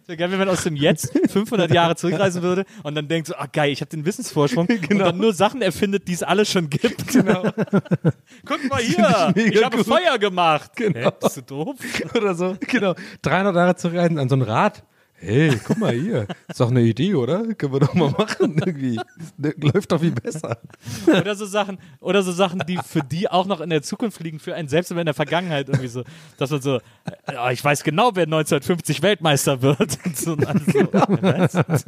das 0.00 0.08
wär 0.08 0.16
geil, 0.16 0.30
wenn 0.30 0.38
man 0.38 0.48
aus 0.48 0.64
dem 0.64 0.76
Jetzt 0.76 1.12
500 1.30 1.72
Jahre 1.72 1.96
zurückreisen 1.96 2.42
würde 2.42 2.64
und 2.82 2.94
dann 2.94 3.08
denkt 3.08 3.28
so, 3.28 3.34
ah 3.36 3.46
geil, 3.50 3.70
ich 3.72 3.80
habe 3.80 3.90
den 3.90 4.04
Wissensvorsprung 4.04 4.66
und 4.90 4.98
dann 4.98 5.16
nur 5.18 5.32
Sachen 5.32 5.62
erfindet, 5.62 6.08
die 6.08 6.12
es 6.12 6.22
alle 6.22 6.44
schon 6.44 6.70
gibt. 6.70 7.04
Genau. 7.14 7.42
Guck 8.44 8.68
mal 8.68 8.80
hier, 8.80 9.32
mega 9.36 9.58
ich 9.58 9.64
habe 9.64 9.76
gut. 9.76 9.86
Feuer 9.86 10.18
gemacht. 10.18 10.72
Genau. 10.74 10.98
Hä, 10.98 11.12
bist 11.20 11.36
du 11.36 11.42
doof? 11.42 11.76
Oder 12.14 12.34
so. 12.34 12.56
Genau. 12.60 12.94
300 13.22 13.54
Jahre 13.54 13.76
zurückreisen 13.76 14.18
an 14.18 14.28
so 14.28 14.34
ein 14.36 14.42
Rad. 14.42 14.82
Hey, 15.24 15.58
guck 15.64 15.78
mal 15.78 15.92
hier, 15.92 16.26
ist 16.48 16.60
doch 16.60 16.70
eine 16.70 16.82
Idee, 16.82 17.14
oder? 17.14 17.54
Können 17.54 17.72
wir 17.72 17.80
doch 17.80 17.94
mal 17.94 18.10
machen 18.10 18.56
irgendwie. 18.58 19.00
Das 19.38 19.54
Läuft 19.56 19.92
doch 19.92 20.00
viel 20.00 20.12
besser. 20.12 20.58
Oder 21.06 21.34
so 21.34 21.46
Sachen, 21.46 21.78
oder 22.00 22.22
so 22.22 22.32
Sachen, 22.32 22.62
die 22.68 22.78
für 22.84 23.00
die 23.00 23.30
auch 23.30 23.46
noch 23.46 23.60
in 23.60 23.70
der 23.70 23.82
Zukunft 23.82 24.20
liegen, 24.20 24.38
für 24.38 24.54
einen 24.54 24.68
selbst 24.68 24.90
in 24.90 25.04
der 25.04 25.14
Vergangenheit 25.14 25.68
irgendwie 25.68 25.88
so, 25.88 26.04
dass 26.38 26.50
man 26.50 26.62
so, 26.62 26.76
äh, 27.26 27.52
ich 27.52 27.64
weiß 27.64 27.82
genau, 27.84 28.10
wer 28.14 28.24
1950 28.24 29.02
Weltmeister 29.02 29.62
wird. 29.62 29.98
Und 30.04 30.16
so, 30.16 30.32
und 30.32 30.46
alles 30.46 30.66
so, 30.66 30.92
was? 30.92 31.84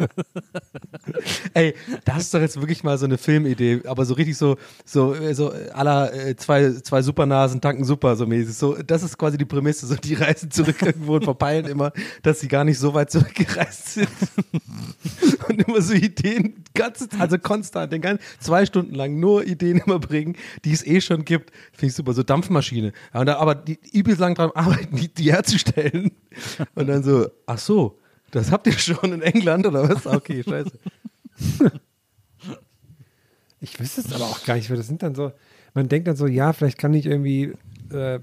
Ey, 1.54 1.74
das 2.04 2.18
ist 2.18 2.34
doch 2.34 2.40
jetzt 2.40 2.58
wirklich 2.60 2.82
mal 2.82 2.96
so 2.98 3.06
eine 3.06 3.18
Filmidee, 3.18 3.82
aber 3.86 4.04
so 4.04 4.14
richtig 4.14 4.36
so, 4.36 4.56
so, 4.84 5.14
äh, 5.14 5.34
so 5.34 5.52
aller 5.72 6.12
äh, 6.14 6.36
zwei, 6.36 6.72
zwei 6.72 7.02
Supernasen 7.02 7.60
tanken 7.60 7.84
super, 7.84 8.16
so 8.16 8.26
mäßig. 8.26 8.56
So, 8.56 8.74
das 8.82 9.02
ist 9.02 9.18
quasi 9.18 9.38
die 9.38 9.44
Prämisse. 9.44 9.86
So, 9.86 9.94
die 9.96 10.14
reisen 10.14 10.50
zurück 10.50 10.80
irgendwo 10.82 11.16
und 11.16 11.24
verpeilen 11.24 11.66
immer, 11.66 11.92
dass 12.22 12.40
sie 12.40 12.48
gar 12.48 12.64
nicht 12.64 12.78
so 12.78 12.94
weit 12.94 13.10
zurückgereist 13.26 13.88
sind. 13.88 14.08
und 15.48 15.66
immer 15.66 15.80
so 15.80 15.94
Ideen, 15.94 16.64
ganz, 16.74 17.08
also 17.18 17.38
konstant, 17.38 17.92
den 17.92 18.00
ganzen 18.00 18.24
zwei 18.40 18.66
Stunden 18.66 18.94
lang 18.94 19.18
nur 19.18 19.46
Ideen 19.46 19.78
immer 19.78 19.98
bringen, 19.98 20.36
die 20.64 20.72
es 20.72 20.86
eh 20.86 21.00
schon 21.00 21.24
gibt. 21.24 21.52
Finde 21.72 21.86
ich 21.86 21.94
super. 21.94 22.12
So 22.12 22.22
Dampfmaschine. 22.22 22.92
Ja, 23.12 23.24
da, 23.24 23.36
aber 23.36 23.54
die 23.54 23.78
übelst 23.92 24.20
lang 24.20 24.34
dran 24.34 24.50
arbeiten, 24.54 24.96
die, 24.96 25.08
die 25.08 25.32
herzustellen. 25.32 26.12
Und 26.74 26.86
dann 26.86 27.02
so, 27.02 27.28
ach 27.46 27.58
so, 27.58 27.98
das 28.30 28.50
habt 28.50 28.66
ihr 28.66 28.72
schon 28.72 29.12
in 29.12 29.22
England 29.22 29.66
oder 29.66 29.88
was? 29.88 30.06
Okay, 30.06 30.42
scheiße. 30.42 30.72
Ich 33.60 33.80
wüsste 33.80 34.02
es 34.02 34.12
aber 34.12 34.24
auch 34.24 34.44
gar 34.44 34.54
nicht, 34.54 34.68
weil 34.70 34.76
das 34.76 34.86
sind 34.86 35.02
dann 35.02 35.14
so, 35.14 35.32
man 35.74 35.88
denkt 35.88 36.08
dann 36.08 36.16
so, 36.16 36.26
ja, 36.26 36.52
vielleicht 36.52 36.78
kann 36.78 36.94
ich 36.94 37.06
irgendwie 37.06 37.54
äh, 37.90 38.20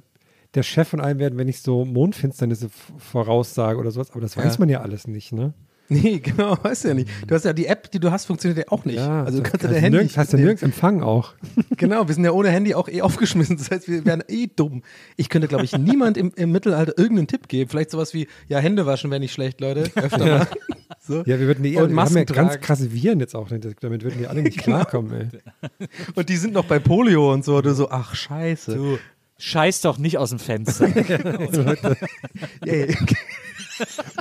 der 0.56 0.64
Chef 0.64 0.88
von 0.88 1.01
einem 1.01 1.20
werden, 1.20 1.38
wenn 1.38 1.47
ich 1.47 1.62
so 1.62 1.86
Mondfinsternisse 1.86 2.70
voraussage 2.97 3.80
oder 3.80 3.91
sowas, 3.91 4.12
aber 4.12 4.22
das 4.22 4.38
weiß 4.38 4.54
Ja. 4.56 4.60
man 4.60 4.70
ja 4.70 4.82
alles 4.82 5.08
nicht, 5.08 5.32
ne? 5.34 5.54
Nee, 5.89 6.20
genau, 6.24 6.58
weißt 6.64 6.86
du 6.86 6.88
ja 6.89 6.93
nicht. 6.93 7.10
Du 7.28 7.36
hast 7.36 7.43
ja 7.43 7.51
die 7.54 7.66
App, 7.68 7.91
die 7.91 7.99
du 7.99 8.10
hast, 8.10 8.26
funktioniert 8.26 8.58
ja 8.58 8.72
auch 8.72 8.86
nicht. 8.86 8.99
also 8.99 9.39
du 9.39 9.43
kannst 9.43 9.64
ja 9.64 9.70
dein 9.70 9.82
Handy. 9.82 9.97
nirgends, 9.97 10.18
hast 10.18 10.32
ja 10.32 10.39
nirgends 10.39 10.64
Empfang 10.64 11.01
auch. 11.01 11.34
Genau, 11.78 12.08
wir 12.08 12.16
sind 12.16 12.24
ja 12.24 12.32
ohne 12.32 12.49
Handy 12.49 12.74
auch 12.76 12.88
eh 12.88 13.01
aufgeschmissen. 13.01 13.58
Das 13.58 13.70
heißt, 13.70 13.89
wir 13.89 14.06
wären 14.06 14.24
eh 14.30 14.47
dumm. 14.56 14.84
Ich 15.18 15.28
könnte, 15.28 15.49
glaube 15.49 15.66
ich, 15.66 15.78
niemand 15.78 16.16
im, 16.18 16.32
im 16.36 16.51
Mittelalter 16.51 16.97
irgendeinen 16.97 17.28
Tipp 17.28 17.49
geben. 17.49 17.70
Vielleicht 17.70 17.91
sowas 17.91 18.14
wie, 18.14 18.28
ja, 18.47 18.60
Hände 18.60 18.86
waschen 18.86 19.10
wäre 19.12 19.20
nicht 19.20 19.34
schlecht, 19.34 19.60
Leute. 19.60 19.91
Öfter 19.95 20.18
mal. 20.26 20.47
So. 21.06 21.18
Ja, 21.26 21.38
wir 21.38 21.47
würden 21.47 21.64
die, 21.64 21.72
Und 21.72 21.76
wir 21.76 21.82
haben 21.82 21.89
ja 21.89 21.95
Masken 21.95 22.26
ganz 22.34 22.62
krasse 22.62 22.93
Viren 22.93 23.20
jetzt 23.20 23.36
auch, 23.36 23.49
nicht. 23.49 23.66
damit 23.84 24.04
würden 24.06 24.20
die 24.20 24.28
alle 24.28 24.41
nicht 24.41 24.64
Genau. 24.64 24.78
klarkommen, 24.78 25.12
ey. 25.34 25.88
Und 26.16 26.30
die 26.30 26.38
sind 26.38 26.54
noch 26.54 26.64
bei 26.64 26.80
Polio 26.80 27.34
und 27.34 27.43
so. 27.43 27.60
Du 27.62 27.74
so, 27.74 27.89
ach, 27.89 28.16
scheiße. 28.16 28.74
Du 28.76 28.97
scheiß 29.38 29.81
doch 29.81 29.97
nicht 29.97 30.17
aus 30.17 30.29
dem 30.29 30.39
Fenster. 30.39 30.89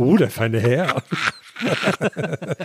Oh, 0.00 0.16
der 0.16 0.30
feine 0.30 0.60
Herr. 0.60 1.02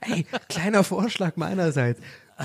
ey, 0.00 0.26
kleiner 0.48 0.82
Vorschlag 0.84 1.36
meinerseits. 1.36 2.00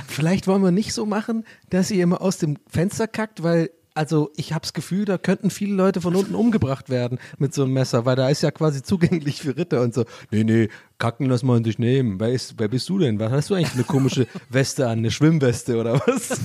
Vielleicht 0.08 0.48
wollen 0.48 0.62
wir 0.62 0.72
nicht 0.72 0.94
so 0.94 1.06
machen, 1.06 1.44
dass 1.70 1.90
ihr 1.90 2.04
immer 2.04 2.22
aus 2.22 2.38
dem 2.38 2.58
Fenster 2.70 3.08
kackt, 3.08 3.42
weil 3.44 3.72
also 3.96 4.32
ich 4.36 4.54
habe 4.54 4.62
das 4.62 4.74
Gefühl, 4.74 5.06
da 5.06 5.18
könnten 5.18 5.50
viele 5.50 5.74
Leute 5.74 6.02
von 6.02 6.16
unten 6.16 6.36
umgebracht 6.36 6.90
werden 6.92 7.18
mit 7.40 7.56
so 7.56 7.64
einem 7.64 7.74
Messer, 7.74 8.06
weil 8.06 8.16
da 8.16 8.30
ist 8.30 8.44
ja 8.44 8.52
quasi 8.52 8.84
zugänglich 8.84 9.42
für 9.42 9.58
Ritter 9.58 9.82
und 9.82 9.96
so. 9.96 10.06
Nee, 10.30 10.44
nee, 10.44 10.70
kacken 11.00 11.26
lass 11.26 11.42
mal 11.42 11.60
dich 11.62 11.80
nehmen. 11.80 12.20
Wer, 12.20 12.32
ist, 12.32 12.60
wer 12.60 12.68
bist 12.68 12.88
du 12.90 13.00
denn? 13.00 13.20
Was 13.20 13.32
hast 13.32 13.50
du 13.50 13.56
eigentlich 13.56 13.70
für 13.70 13.76
eine 13.78 13.86
komische 13.86 14.28
Weste 14.50 14.86
an? 14.86 15.00
Eine 15.00 15.10
Schwimmweste 15.10 15.78
oder 15.78 16.00
was? 16.06 16.40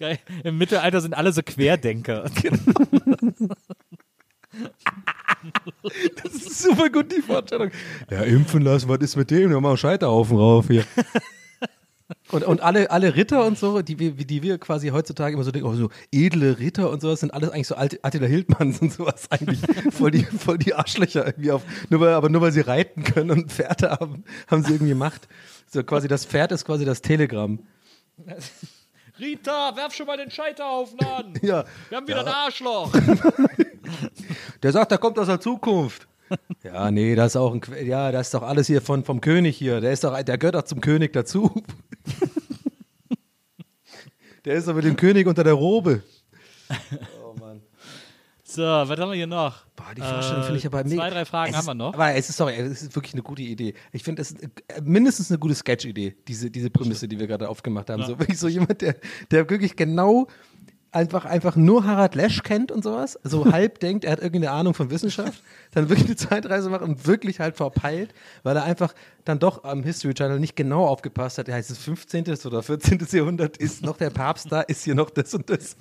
Geil. 0.00 0.18
Im 0.44 0.56
Mittelalter 0.56 1.02
sind 1.02 1.12
alle 1.12 1.30
so 1.32 1.42
Querdenker. 1.42 2.24
Das 6.22 6.34
ist 6.34 6.62
super 6.62 6.90
gut, 6.90 7.12
die 7.12 7.22
Vorstellung. 7.22 7.70
Ja, 8.10 8.22
impfen 8.22 8.62
lassen, 8.62 8.88
was 8.88 8.98
ist 8.98 9.16
mit 9.16 9.30
dem? 9.30 9.48
Wir 9.48 9.56
machen 9.56 9.68
einen 9.68 9.76
Scheiterhaufen 9.78 10.36
rauf 10.36 10.66
hier. 10.66 10.84
Und, 12.30 12.44
und 12.44 12.60
alle, 12.60 12.90
alle 12.90 13.14
Ritter 13.16 13.46
und 13.46 13.56
so, 13.56 13.80
die 13.80 13.98
wir, 13.98 14.12
die 14.12 14.42
wir 14.42 14.58
quasi 14.58 14.88
heutzutage 14.88 15.34
immer 15.34 15.44
so 15.44 15.50
denken, 15.50 15.68
oh, 15.68 15.74
so 15.74 15.88
edle 16.12 16.58
Ritter 16.58 16.90
und 16.90 17.00
sowas, 17.00 17.20
sind 17.20 17.32
alles 17.32 17.50
eigentlich 17.50 17.68
so 17.68 17.76
alte 17.76 18.00
Attila 18.02 18.26
Hildmanns 18.26 18.80
und 18.80 18.92
sowas 18.92 19.30
eigentlich 19.30 19.60
voll 19.90 20.10
die, 20.10 20.24
voll 20.24 20.58
die 20.58 20.74
Arschlöcher 20.74 21.24
irgendwie 21.26 21.52
auf. 21.52 21.62
Nur 21.88 22.00
weil, 22.00 22.12
aber 22.12 22.28
nur 22.28 22.40
weil 22.42 22.52
sie 22.52 22.60
reiten 22.60 23.04
können 23.04 23.30
und 23.30 23.52
Pferde 23.52 23.92
haben, 23.92 24.24
haben 24.48 24.62
sie 24.62 24.72
irgendwie 24.72 24.94
Macht. 24.94 25.28
So 25.68 25.84
quasi 25.84 26.08
das 26.08 26.26
Pferd 26.26 26.52
ist 26.52 26.64
quasi 26.64 26.84
das 26.84 27.00
Telegramm. 27.00 27.60
Rita, 29.20 29.76
werf 29.76 29.92
schon 29.94 30.06
mal 30.06 30.16
den 30.16 30.30
Scheiterhaufen 30.30 30.98
an. 31.00 31.34
Ja. 31.42 31.64
Wir 31.88 31.96
haben 31.98 32.08
wieder 32.08 32.20
ein 32.20 32.28
Arschloch. 32.28 32.92
Der 34.62 34.72
sagt, 34.72 34.90
der 34.90 34.98
kommt 34.98 35.18
aus 35.18 35.26
der 35.26 35.40
Zukunft. 35.40 36.06
Ja, 36.62 36.90
nee, 36.92 37.16
das 37.16 37.32
ist 37.32 37.36
auch 37.36 37.52
ein, 37.52 37.60
Que- 37.60 37.82
ja, 37.84 38.12
das 38.12 38.28
ist 38.28 38.34
doch 38.34 38.42
alles 38.42 38.68
hier 38.68 38.80
von, 38.80 39.02
vom 39.04 39.20
König 39.20 39.56
hier. 39.56 39.80
Der 39.80 39.90
ist 39.92 40.04
doch, 40.04 40.20
der 40.22 40.38
gehört 40.38 40.54
doch 40.54 40.62
zum 40.62 40.80
König 40.80 41.12
dazu. 41.12 41.50
Der 44.44 44.54
ist 44.54 44.68
doch 44.68 44.74
mit 44.74 44.84
dem 44.84 44.94
König 44.96 45.26
unter 45.26 45.42
der 45.42 45.54
Robe. 45.54 46.02
So, 48.50 48.62
was 48.62 48.98
haben 48.98 49.10
wir 49.10 49.16
hier 49.16 49.28
noch? 49.28 49.64
Boah, 49.76 49.94
die 49.96 50.00
Vorstellung 50.00 50.42
finde 50.42 50.58
ich 50.58 50.66
aber 50.66 50.82
mega. 50.82 50.96
Zwei, 50.96 51.10
drei 51.10 51.24
Fragen 51.24 51.52
es 51.52 51.56
haben 51.56 51.66
wir 51.66 51.72
ist, 51.72 51.78
noch. 51.78 51.94
Aber 51.94 52.14
es 52.14 52.28
ist, 52.28 52.36
sorry, 52.36 52.54
es 52.54 52.82
ist 52.82 52.96
wirklich 52.96 53.14
eine 53.14 53.22
gute 53.22 53.42
Idee. 53.42 53.74
Ich 53.92 54.02
finde, 54.02 54.22
es 54.22 54.32
ist 54.32 54.42
äh, 54.42 54.48
mindestens 54.82 55.30
eine 55.30 55.38
gute 55.38 55.54
Sketch-Idee, 55.54 56.16
diese, 56.26 56.50
diese 56.50 56.68
Prämisse, 56.68 57.06
die 57.06 57.20
wir 57.20 57.28
gerade 57.28 57.48
aufgemacht 57.48 57.90
haben. 57.90 58.02
So 58.02 58.18
wirklich 58.18 58.40
so 58.40 58.48
jemand, 58.48 58.80
der, 58.80 58.96
der 59.30 59.48
wirklich 59.48 59.76
genau 59.76 60.26
einfach, 60.90 61.26
einfach 61.26 61.54
nur 61.54 61.84
Harald 61.84 62.16
Lesch 62.16 62.42
kennt 62.42 62.72
und 62.72 62.82
sowas, 62.82 63.20
so 63.22 63.52
halb 63.52 63.78
denkt, 63.80 64.04
er 64.04 64.12
hat 64.12 64.18
irgendeine 64.18 64.50
Ahnung 64.50 64.74
von 64.74 64.90
Wissenschaft, 64.90 65.42
dann 65.72 65.88
wirklich 65.88 66.06
eine 66.06 66.16
Zeitreise 66.16 66.70
macht 66.70 66.82
und 66.82 67.06
wirklich 67.06 67.40
halt 67.40 67.56
verpeilt, 67.56 68.12
weil 68.42 68.56
er 68.56 68.64
einfach 68.64 68.94
dann 69.24 69.38
doch 69.38 69.64
am 69.64 69.82
History 69.82 70.14
Channel 70.14 70.40
nicht 70.40 70.56
genau 70.56 70.86
aufgepasst 70.86 71.38
hat. 71.38 71.46
Ja, 71.48 71.54
heißt 71.54 71.70
es 71.70 71.78
15. 71.78 72.24
oder 72.46 72.62
14. 72.62 73.06
Jahrhundert, 73.12 73.56
ist 73.58 73.82
noch 73.82 73.96
der 73.96 74.10
Papst 74.10 74.50
da, 74.50 74.62
ist 74.62 74.84
hier 74.84 74.94
noch 74.94 75.10
das 75.10 75.34
und 75.34 75.48
das. 75.50 75.76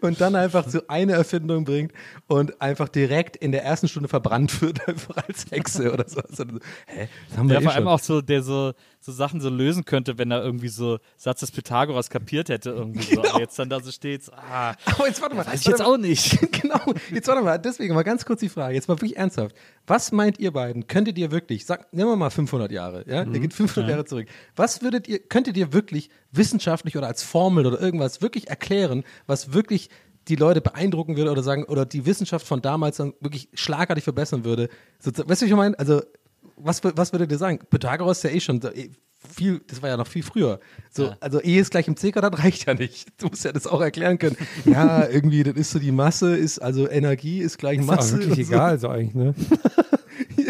Und 0.00 0.20
dann 0.20 0.34
einfach 0.36 0.68
so 0.68 0.80
eine 0.88 1.12
Erfindung 1.12 1.64
bringt 1.64 1.92
und 2.26 2.60
einfach 2.62 2.88
direkt 2.88 3.36
in 3.36 3.52
der 3.52 3.64
ersten 3.64 3.88
Stunde 3.88 4.08
verbrannt 4.08 4.62
wird, 4.62 4.86
einfach 4.88 5.16
als 5.28 5.46
Hexe 5.50 5.92
oder 5.92 6.08
so. 6.08 6.20
Also, 6.20 6.44
hä, 6.86 7.08
das 7.28 7.38
haben 7.38 7.48
wir 7.48 7.54
Der 7.54 7.60
eh 7.60 7.64
vor 7.64 7.72
allem 7.72 7.84
schon. 7.84 7.92
auch 7.92 7.98
so, 7.98 8.20
der 8.22 8.42
so, 8.42 8.72
so 9.00 9.12
Sachen 9.12 9.40
so 9.40 9.50
lösen 9.50 9.84
könnte, 9.84 10.16
wenn 10.18 10.30
er 10.30 10.42
irgendwie 10.42 10.68
so 10.68 10.98
Satz 11.16 11.40
des 11.40 11.50
Pythagoras 11.50 12.08
kapiert 12.10 12.48
hätte 12.48 12.70
irgendwie 12.70 13.02
so. 13.02 13.20
Genau. 13.20 13.30
Aber 13.34 13.40
jetzt 13.40 13.58
dann 13.58 13.68
da 13.68 13.80
so 13.80 13.90
steht, 13.90 14.22
ah, 14.32 14.74
Aber 14.96 15.06
jetzt 15.08 15.20
warte 15.20 15.34
mal. 15.34 15.46
weiß 15.46 15.60
ich 15.60 15.66
jetzt 15.66 15.80
mal. 15.80 15.86
auch 15.86 15.96
nicht. 15.98 16.38
genau, 16.62 16.80
jetzt 17.12 17.28
warte 17.28 17.42
mal, 17.42 17.58
deswegen 17.58 17.94
mal 17.94 18.02
ganz 18.04 18.24
kurz 18.24 18.40
die 18.40 18.48
Frage, 18.48 18.74
jetzt 18.74 18.88
mal 18.88 18.94
wirklich 18.94 19.18
ernsthaft. 19.36 19.56
Was 19.86 20.12
meint 20.12 20.38
ihr 20.38 20.52
beiden, 20.52 20.86
könntet 20.86 21.18
ihr 21.18 21.30
wirklich, 21.30 21.66
sag, 21.66 21.92
nehmen 21.92 22.10
wir 22.10 22.16
mal 22.16 22.30
500 22.30 22.72
Jahre, 22.72 23.04
ja, 23.06 23.24
ihr 23.24 23.40
geht 23.40 23.52
500 23.52 23.90
Jahre 23.90 24.04
zurück, 24.04 24.26
was 24.56 24.82
würdet 24.82 25.08
ihr, 25.08 25.18
könntet 25.18 25.56
ihr 25.56 25.72
wirklich 25.72 26.08
wissenschaftlich 26.32 26.96
oder 26.96 27.06
als 27.06 27.22
Formel 27.22 27.66
oder 27.66 27.80
irgendwas 27.80 28.22
wirklich 28.22 28.48
erklären, 28.48 29.04
was 29.26 29.52
wirklich 29.52 29.90
die 30.28 30.36
Leute 30.36 30.62
beeindrucken 30.62 31.18
würde 31.18 31.30
oder 31.30 31.42
sagen, 31.42 31.64
oder 31.64 31.84
die 31.84 32.06
Wissenschaft 32.06 32.46
von 32.46 32.62
damals 32.62 32.96
dann 32.96 33.12
wirklich 33.20 33.48
schlagartig 33.52 34.04
verbessern 34.04 34.44
würde? 34.44 34.70
So, 34.98 35.10
weißt 35.10 35.18
du, 35.18 35.28
was 35.28 35.42
ich 35.42 35.54
meine? 35.54 35.78
Also, 35.78 36.02
was, 36.56 36.82
was 36.82 37.12
würdet 37.12 37.30
ihr 37.30 37.38
sagen? 37.38 37.58
Pythagoras 37.68 38.18
ist 38.18 38.24
ja 38.24 38.30
eh 38.30 38.40
schon 38.40 38.62
eh, 38.62 38.90
viel, 39.32 39.60
das 39.66 39.82
war 39.82 39.88
ja 39.88 39.96
noch 39.96 40.06
viel 40.06 40.22
früher. 40.22 40.60
So, 40.90 41.14
Also 41.20 41.40
E 41.42 41.56
ist 41.58 41.70
gleich 41.70 41.88
im 41.88 41.96
C 41.96 42.10
das 42.10 42.38
reicht 42.42 42.66
ja 42.66 42.74
nicht. 42.74 43.08
Du 43.20 43.26
musst 43.28 43.44
ja 43.44 43.52
das 43.52 43.66
auch 43.66 43.80
erklären 43.80 44.18
können. 44.18 44.36
Ja, 44.64 45.06
irgendwie, 45.08 45.42
das 45.42 45.54
ist 45.54 45.70
so 45.70 45.78
die 45.78 45.92
Masse, 45.92 46.36
ist 46.36 46.58
also 46.58 46.88
Energie 46.88 47.40
ist 47.40 47.58
gleich 47.58 47.78
Ist 47.78 47.86
Masse. 47.86 48.12
wirklich 48.18 48.38
und 48.38 48.44
so. 48.46 48.52
egal, 48.52 48.78
so 48.78 48.88
eigentlich, 48.88 49.14
ne? 49.14 49.34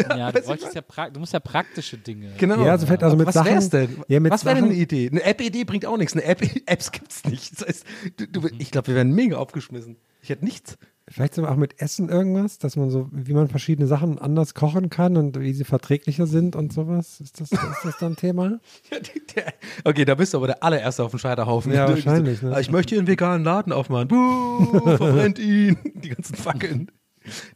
Ja, 0.09 0.31
du, 0.31 0.45
weißt 0.47 0.63
du, 0.63 0.67
ja 0.95 1.09
du 1.09 1.19
musst 1.19 1.33
ja 1.33 1.39
praktische 1.39 1.97
Dinge. 1.97 2.33
Genau. 2.37 2.63
Ja, 2.63 2.71
also 2.73 2.85
vielleicht 2.85 3.03
also 3.03 3.15
mit 3.17 3.27
was 3.27 3.33
Sachen- 3.33 3.51
wär's 3.51 3.69
denn? 3.69 3.97
Ja, 4.07 4.19
mit 4.19 4.31
was 4.31 4.45
wäre 4.45 4.55
denn 4.55 4.65
eine 4.65 4.73
Idee? 4.73 5.09
Eine 5.11 5.23
App-Idee 5.23 5.63
bringt 5.63 5.85
auch 5.85 5.97
nichts. 5.97 6.13
Eine 6.13 6.23
App 6.25 6.41
Apps 6.65 6.91
gibt's 6.91 7.23
nicht. 7.25 7.59
Das 7.59 7.67
heißt, 7.67 7.83
du, 8.17 8.27
du, 8.27 8.49
ich 8.59 8.71
glaube, 8.71 8.87
wir 8.89 8.95
wären 8.95 9.11
mega 9.13 9.37
aufgeschmissen. 9.37 9.97
Ich 10.21 10.29
hätte 10.29 10.45
nichts. 10.45 10.77
Vielleicht 11.07 11.37
auch 11.37 11.55
mit 11.55 11.79
Essen 11.79 12.09
irgendwas, 12.09 12.57
dass 12.57 12.75
man 12.77 12.89
so, 12.89 13.07
wie 13.11 13.33
man 13.33 13.47
verschiedene 13.47 13.87
Sachen 13.87 14.17
anders 14.17 14.55
kochen 14.55 14.89
kann 14.89 15.17
und 15.17 15.39
wie 15.39 15.53
sie 15.53 15.63
verträglicher 15.63 16.25
sind 16.25 16.55
und 16.55 16.73
sowas. 16.73 17.21
Ist 17.21 17.39
das, 17.39 17.51
ist 17.51 17.61
das 17.83 17.97
dann 17.99 18.15
Thema? 18.15 18.59
Ja, 19.35 19.43
Okay, 19.83 20.05
da 20.05 20.15
bist 20.15 20.33
du 20.33 20.37
aber 20.37 20.47
der 20.47 20.63
allererste 20.63 21.03
auf 21.03 21.11
dem 21.11 21.19
Scheiterhaufen. 21.19 21.71
Ja, 21.73 21.87
wahrscheinlich, 21.89 22.41
ne? 22.41 22.55
"Ah, 22.55 22.59
Ich 22.59 22.71
möchte 22.71 22.91
hier 22.95 22.99
einen 22.99 23.07
veganen 23.07 23.43
Laden 23.43 23.71
aufmachen. 23.73 24.07
Buh, 24.07 24.65
verbrennt 24.97 25.37
ihn. 25.39 25.77
Die 25.93 26.09
ganzen 26.09 26.35
Fackeln. 26.35 26.89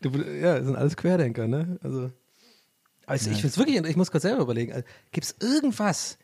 Du, 0.02 0.10
ja, 0.10 0.62
sind 0.64 0.76
alles 0.76 0.98
Querdenker, 0.98 1.48
ne? 1.48 1.80
Also, 1.82 2.12
also 3.06 3.30
ich 3.32 3.38
finde 3.38 3.48
es 3.48 3.58
wirklich, 3.58 3.78
ich 3.84 3.96
muss 3.96 4.12
gerade 4.12 4.22
selber 4.24 4.42
überlegen. 4.44 4.84
Gibt 5.12 5.26
es 5.26 5.36
irgendwas, 5.40 6.18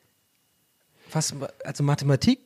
was, 1.11 1.33
also 1.63 1.83
Mathematik 1.83 2.39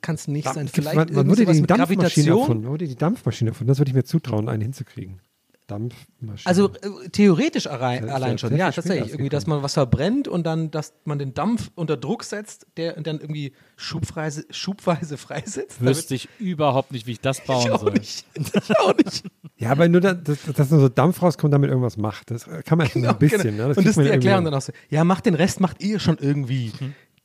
kann 0.00 0.16
es 0.16 0.26
nicht 0.28 0.44
sein. 0.46 0.66
Gibt's- 0.66 0.72
Vielleicht 0.72 0.96
man, 0.96 1.26
man 1.26 1.34
sowas 1.36 1.54
die 1.54 1.60
mit 1.62 1.70
Dampfmaschine 1.70 2.30
erfunden. 2.30 2.62
Man 2.64 2.70
würde 2.72 2.88
die 2.88 2.96
Dampfmaschine 2.96 3.50
erfunden. 3.50 3.68
Das 3.68 3.78
würde 3.78 3.90
ich 3.90 3.94
mir 3.94 4.04
zutrauen, 4.04 4.48
einen 4.48 4.62
hinzukriegen. 4.62 5.20
Dampfmaschine. 5.68 6.46
Also 6.46 6.70
äh, 6.74 7.08
theoretisch 7.10 7.66
allein, 7.66 8.02
Das 8.06 8.12
allein 8.14 8.38
schon, 8.38 8.56
ja, 8.56 8.70
tatsächlich. 8.70 9.10
Irgendwie, 9.10 9.28
dass 9.28 9.48
man 9.48 9.64
was 9.64 9.74
verbrennt 9.74 10.28
und 10.28 10.44
dann, 10.46 10.70
dass 10.70 10.92
man 11.04 11.18
den 11.18 11.34
Dampf 11.34 11.70
unter 11.74 11.96
Druck 11.96 12.22
setzt, 12.22 12.68
der 12.76 13.00
dann 13.00 13.18
irgendwie 13.20 13.52
schubweise, 13.76 14.44
schubweise 14.50 15.16
freisetzt. 15.16 15.80
Wüsste 15.80 16.14
ich 16.14 16.28
überhaupt 16.38 16.92
nicht, 16.92 17.06
wie 17.08 17.12
ich 17.12 17.20
das 17.20 17.40
bauen 17.44 17.64
ich 17.66 17.70
auch 17.72 17.80
soll. 17.80 17.94
nicht. 17.94 18.24
Ich 18.34 18.78
auch 18.78 18.96
nicht. 18.96 19.24
ja, 19.56 19.70
aber 19.72 19.88
nur, 19.88 20.00
da- 20.00 20.14
dass, 20.14 20.38
dass 20.44 20.70
nur 20.70 20.78
so 20.80 20.88
Dampf 20.88 21.20
rauskommt, 21.20 21.52
damit 21.52 21.68
irgendwas 21.70 21.96
macht. 21.96 22.30
Das 22.30 22.46
kann 22.64 22.78
man 22.78 22.88
schon 22.88 23.04
ein 23.04 23.18
bisschen. 23.18 23.42
Genau. 23.56 23.64
Ne? 23.64 23.66
und 23.70 23.74
kriegt 23.74 23.88
das 23.88 23.96
ist 23.96 24.04
die 24.04 24.10
Erklärung 24.10 24.44
dann 24.44 24.54
auch 24.54 24.62
so. 24.62 24.72
Ja, 24.88 25.02
macht 25.02 25.26
den 25.26 25.34
Rest, 25.34 25.58
macht 25.60 25.82
ihr 25.82 25.98
schon 25.98 26.16
irgendwie. 26.20 26.70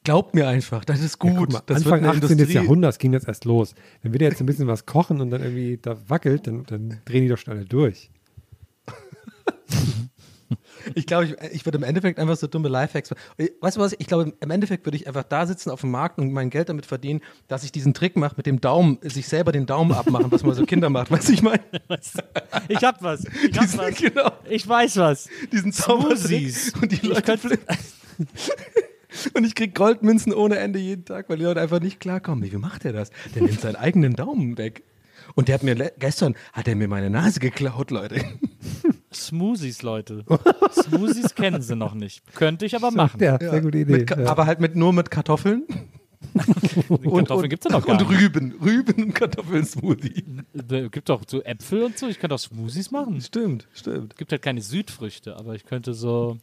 Glaubt 0.03 0.33
mir 0.33 0.47
einfach, 0.47 0.83
das 0.83 0.99
ist 1.01 1.19
gut. 1.19 1.31
Ja, 1.33 1.39
mal, 1.41 1.61
das 1.67 1.77
Anfang 1.77 2.01
wird 2.01 2.09
eine 2.11 2.17
18. 2.23 2.31
Industrie. 2.31 2.55
Jahrhunderts 2.55 2.97
ging 2.97 3.11
das 3.11 3.23
erst 3.25 3.45
los. 3.45 3.75
Wenn 4.01 4.13
wir 4.13 4.19
da 4.19 4.25
jetzt 4.25 4.39
ein 4.39 4.47
bisschen 4.47 4.67
was 4.67 4.85
kochen 4.87 5.21
und 5.21 5.29
dann 5.29 5.41
irgendwie 5.41 5.77
da 5.81 5.97
wackelt, 6.09 6.47
dann, 6.47 6.63
dann 6.65 6.99
drehen 7.05 7.23
die 7.23 7.27
doch 7.29 7.37
schon 7.37 7.53
alle 7.53 7.65
durch. 7.65 8.09
Ich 10.95 11.05
glaube, 11.05 11.25
ich, 11.25 11.35
ich 11.53 11.65
würde 11.65 11.77
im 11.77 11.83
Endeffekt 11.83 12.17
einfach 12.19 12.35
so 12.35 12.47
dumme 12.47 12.67
Lifehacks. 12.67 13.11
Weißt 13.61 13.77
du 13.77 13.81
was? 13.81 13.95
Ich 13.99 14.07
glaube, 14.07 14.33
im 14.37 14.51
Endeffekt 14.51 14.85
würde 14.85 14.97
ich 14.97 15.07
einfach 15.07 15.23
da 15.23 15.45
sitzen 15.45 15.69
auf 15.69 15.81
dem 15.81 15.91
Markt 15.91 16.17
und 16.17 16.33
mein 16.33 16.49
Geld 16.49 16.69
damit 16.69 16.85
verdienen, 16.87 17.21
dass 17.47 17.63
ich 17.63 17.71
diesen 17.71 17.93
Trick 17.93 18.17
mache 18.17 18.33
mit 18.35 18.47
dem 18.47 18.59
Daumen, 18.59 18.97
sich 19.01 19.27
selber 19.27 19.51
den 19.51 19.65
Daumen 19.67 19.91
abmachen, 19.93 20.31
was 20.31 20.43
man 20.43 20.55
so 20.55 20.65
Kinder 20.65 20.89
macht. 20.89 21.11
Weißt 21.11 21.29
du, 21.29 21.33
ich 21.33 21.41
meine? 21.43 21.61
Ich 22.67 22.83
hab 22.83 23.01
was. 23.03 23.23
Ich 23.25 23.57
hab 23.57 23.63
Diesen- 23.65 23.79
was. 23.79 23.95
genau. 24.01 24.31
Ich 24.49 24.67
weiß 24.67 24.97
was. 24.97 25.29
Diesen 25.51 25.71
Zaubertrick. 25.71 26.17
Smoothies. 26.19 26.73
Und 26.81 26.91
die 26.91 26.95
Ich 26.95 27.03
Leute 27.03 27.37
flippen. 27.37 27.77
Und 29.33 29.45
ich 29.45 29.55
krieg 29.55 29.75
Goldmünzen 29.75 30.33
ohne 30.33 30.57
Ende 30.57 30.79
jeden 30.79 31.05
Tag, 31.05 31.29
weil 31.29 31.37
die 31.37 31.43
Leute 31.43 31.61
einfach 31.61 31.79
nicht 31.79 31.99
klarkommen. 31.99 32.49
Wie 32.51 32.55
macht 32.57 32.85
er 32.85 32.93
das? 32.93 33.11
Der 33.35 33.43
nimmt 33.43 33.59
seinen 33.59 33.75
eigenen 33.75 34.15
Daumen 34.15 34.57
weg. 34.57 34.83
Und 35.35 35.47
der 35.47 35.55
hat 35.55 35.63
mir 35.63 35.75
gestern 35.97 36.35
hat 36.53 36.67
er 36.67 36.75
mir 36.75 36.87
meine 36.87 37.09
Nase 37.09 37.39
geklaut, 37.39 37.91
Leute. 37.91 38.23
Smoothies, 39.13 39.81
Leute. 39.81 40.25
Smoothies 40.71 41.35
kennen 41.35 41.61
sie 41.61 41.75
noch 41.75 41.93
nicht. 41.93 42.23
Könnte 42.35 42.65
ich 42.65 42.75
aber 42.75 42.91
machen. 42.91 43.21
Ja, 43.21 43.37
sehr 43.37 43.61
gute 43.61 43.79
Idee. 43.79 43.91
Mit, 43.91 44.09
ja. 44.09 44.25
Aber 44.25 44.45
halt 44.45 44.59
mit, 44.59 44.75
nur 44.75 44.93
mit 44.93 45.11
Kartoffeln. 45.11 45.65
Kartoffeln 46.87 47.49
gibt's 47.49 47.65
ja 47.65 47.71
noch 47.71 47.85
gar 47.85 47.99
Und 47.99 48.09
nicht. 48.09 48.21
Rüben. 48.21 48.55
Rüben 48.61 49.03
und 49.03 49.13
Kartoffeln-Smoothie. 49.13 50.23
Gibt 50.89 51.09
doch 51.09 51.23
so 51.27 51.41
Äpfel 51.43 51.83
und 51.83 51.97
so. 51.97 52.07
Ich 52.07 52.19
könnte 52.19 52.35
auch 52.35 52.39
Smoothies 52.39 52.91
machen. 52.91 53.19
Stimmt, 53.21 53.67
stimmt. 53.73 54.17
gibt 54.17 54.31
halt 54.31 54.41
keine 54.41 54.61
Südfrüchte, 54.61 55.35
aber 55.35 55.55
ich 55.55 55.65
könnte 55.65 55.93
so, 55.93 56.37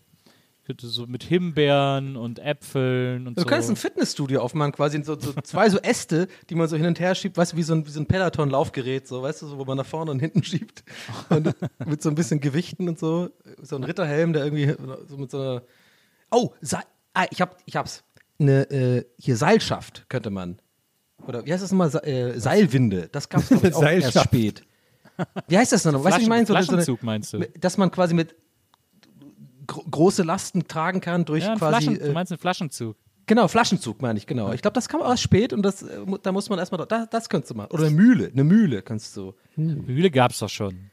so 0.80 1.06
mit 1.06 1.22
Himbeeren 1.24 2.16
und 2.16 2.38
Äpfeln 2.38 3.26
und 3.26 3.36
Du 3.38 3.42
so. 3.42 3.46
kannst 3.46 3.70
ein 3.70 3.76
Fitnessstudio 3.76 4.40
aufmachen, 4.40 4.72
quasi 4.72 5.02
so, 5.02 5.18
so 5.18 5.32
zwei 5.42 5.68
so 5.70 5.78
Äste, 5.78 6.28
die 6.50 6.54
man 6.54 6.68
so 6.68 6.76
hin 6.76 6.86
und 6.86 7.00
her 7.00 7.14
schiebt, 7.14 7.36
weißt 7.36 7.52
du, 7.52 7.56
wie 7.56 7.62
so 7.62 7.74
ein, 7.74 7.86
wie 7.86 7.90
so 7.90 8.00
ein 8.00 8.06
Peloton-Laufgerät, 8.06 9.06
so, 9.08 9.22
weißt 9.22 9.42
du, 9.42 9.46
so, 9.48 9.58
wo 9.58 9.64
man 9.64 9.76
nach 9.76 9.86
vorne 9.86 10.10
und 10.10 10.20
hinten 10.20 10.42
schiebt. 10.44 10.84
Und 11.30 11.54
mit 11.86 12.02
so 12.02 12.08
ein 12.08 12.14
bisschen 12.14 12.40
Gewichten 12.40 12.88
und 12.88 12.98
so. 12.98 13.30
So 13.62 13.76
ein 13.76 13.84
Ritterhelm, 13.84 14.32
der 14.32 14.44
irgendwie 14.44 14.74
so 15.08 15.16
mit 15.16 15.30
so 15.30 15.40
einer. 15.40 15.62
Oh, 16.30 16.52
Sa 16.60 16.82
ah, 17.14 17.26
ich, 17.30 17.40
hab, 17.40 17.56
ich 17.66 17.76
hab's. 17.76 18.04
Eine, 18.40 18.70
äh, 18.70 19.04
hier 19.18 19.36
Seilschaft 19.36 20.04
könnte 20.08 20.30
man. 20.30 20.58
Oder 21.26 21.44
wie 21.44 21.52
heißt 21.52 21.62
das 21.62 21.72
nochmal? 21.72 21.90
Sa 21.90 21.98
äh, 22.00 22.38
Seilwinde. 22.38 23.08
Das 23.10 23.28
gab's 23.28 23.50
auch 23.74 23.82
erst 23.82 24.20
spät. 24.20 24.62
Wie 25.48 25.58
heißt 25.58 25.72
das 25.72 25.82
denn 25.82 25.92
noch? 25.92 26.04
Weißt 26.04 26.12
du, 26.12 26.16
was 26.18 26.22
ich 26.22 26.28
meine? 26.28 26.46
So, 26.46 26.54
so 26.82 26.92
eine- 26.92 26.98
meinst 27.02 27.32
du? 27.32 27.40
Dass 27.58 27.76
man 27.76 27.90
quasi 27.90 28.14
mit 28.14 28.36
gro 29.68 29.84
große 29.88 30.24
Lasten 30.24 30.66
tragen 30.66 31.00
kann 31.00 31.24
durch 31.24 31.44
Ja, 31.44 31.54
quasi. 31.54 31.84
Flaschen, 31.84 31.98
du 32.00 32.10
äh, 32.10 32.12
meinst 32.12 32.32
einen 32.32 32.40
Flaschenzug. 32.40 32.96
Genau, 33.26 33.46
Flaschenzug 33.46 34.02
meine 34.02 34.18
ich, 34.18 34.26
genau. 34.26 34.52
Ich 34.52 34.62
glaube, 34.62 34.74
das 34.74 34.88
kam 34.88 35.00
erst 35.02 35.22
spät 35.22 35.52
und 35.52 35.62
das, 35.62 35.82
äh, 35.82 36.00
da 36.22 36.32
muss 36.32 36.48
man 36.48 36.58
erstmal, 36.58 36.84
da, 36.86 37.06
das 37.06 37.28
könntest 37.28 37.52
du 37.52 37.54
machen. 37.56 37.70
Oder 37.70 37.86
eine 37.86 37.94
Mühle, 37.94 38.30
eine 38.32 38.42
Mühle 38.42 38.82
kannst 38.82 39.16
du. 39.16 39.34
Mühle 39.54 40.10
gab's 40.10 40.38
doch 40.40 40.48
schon. 40.48 40.90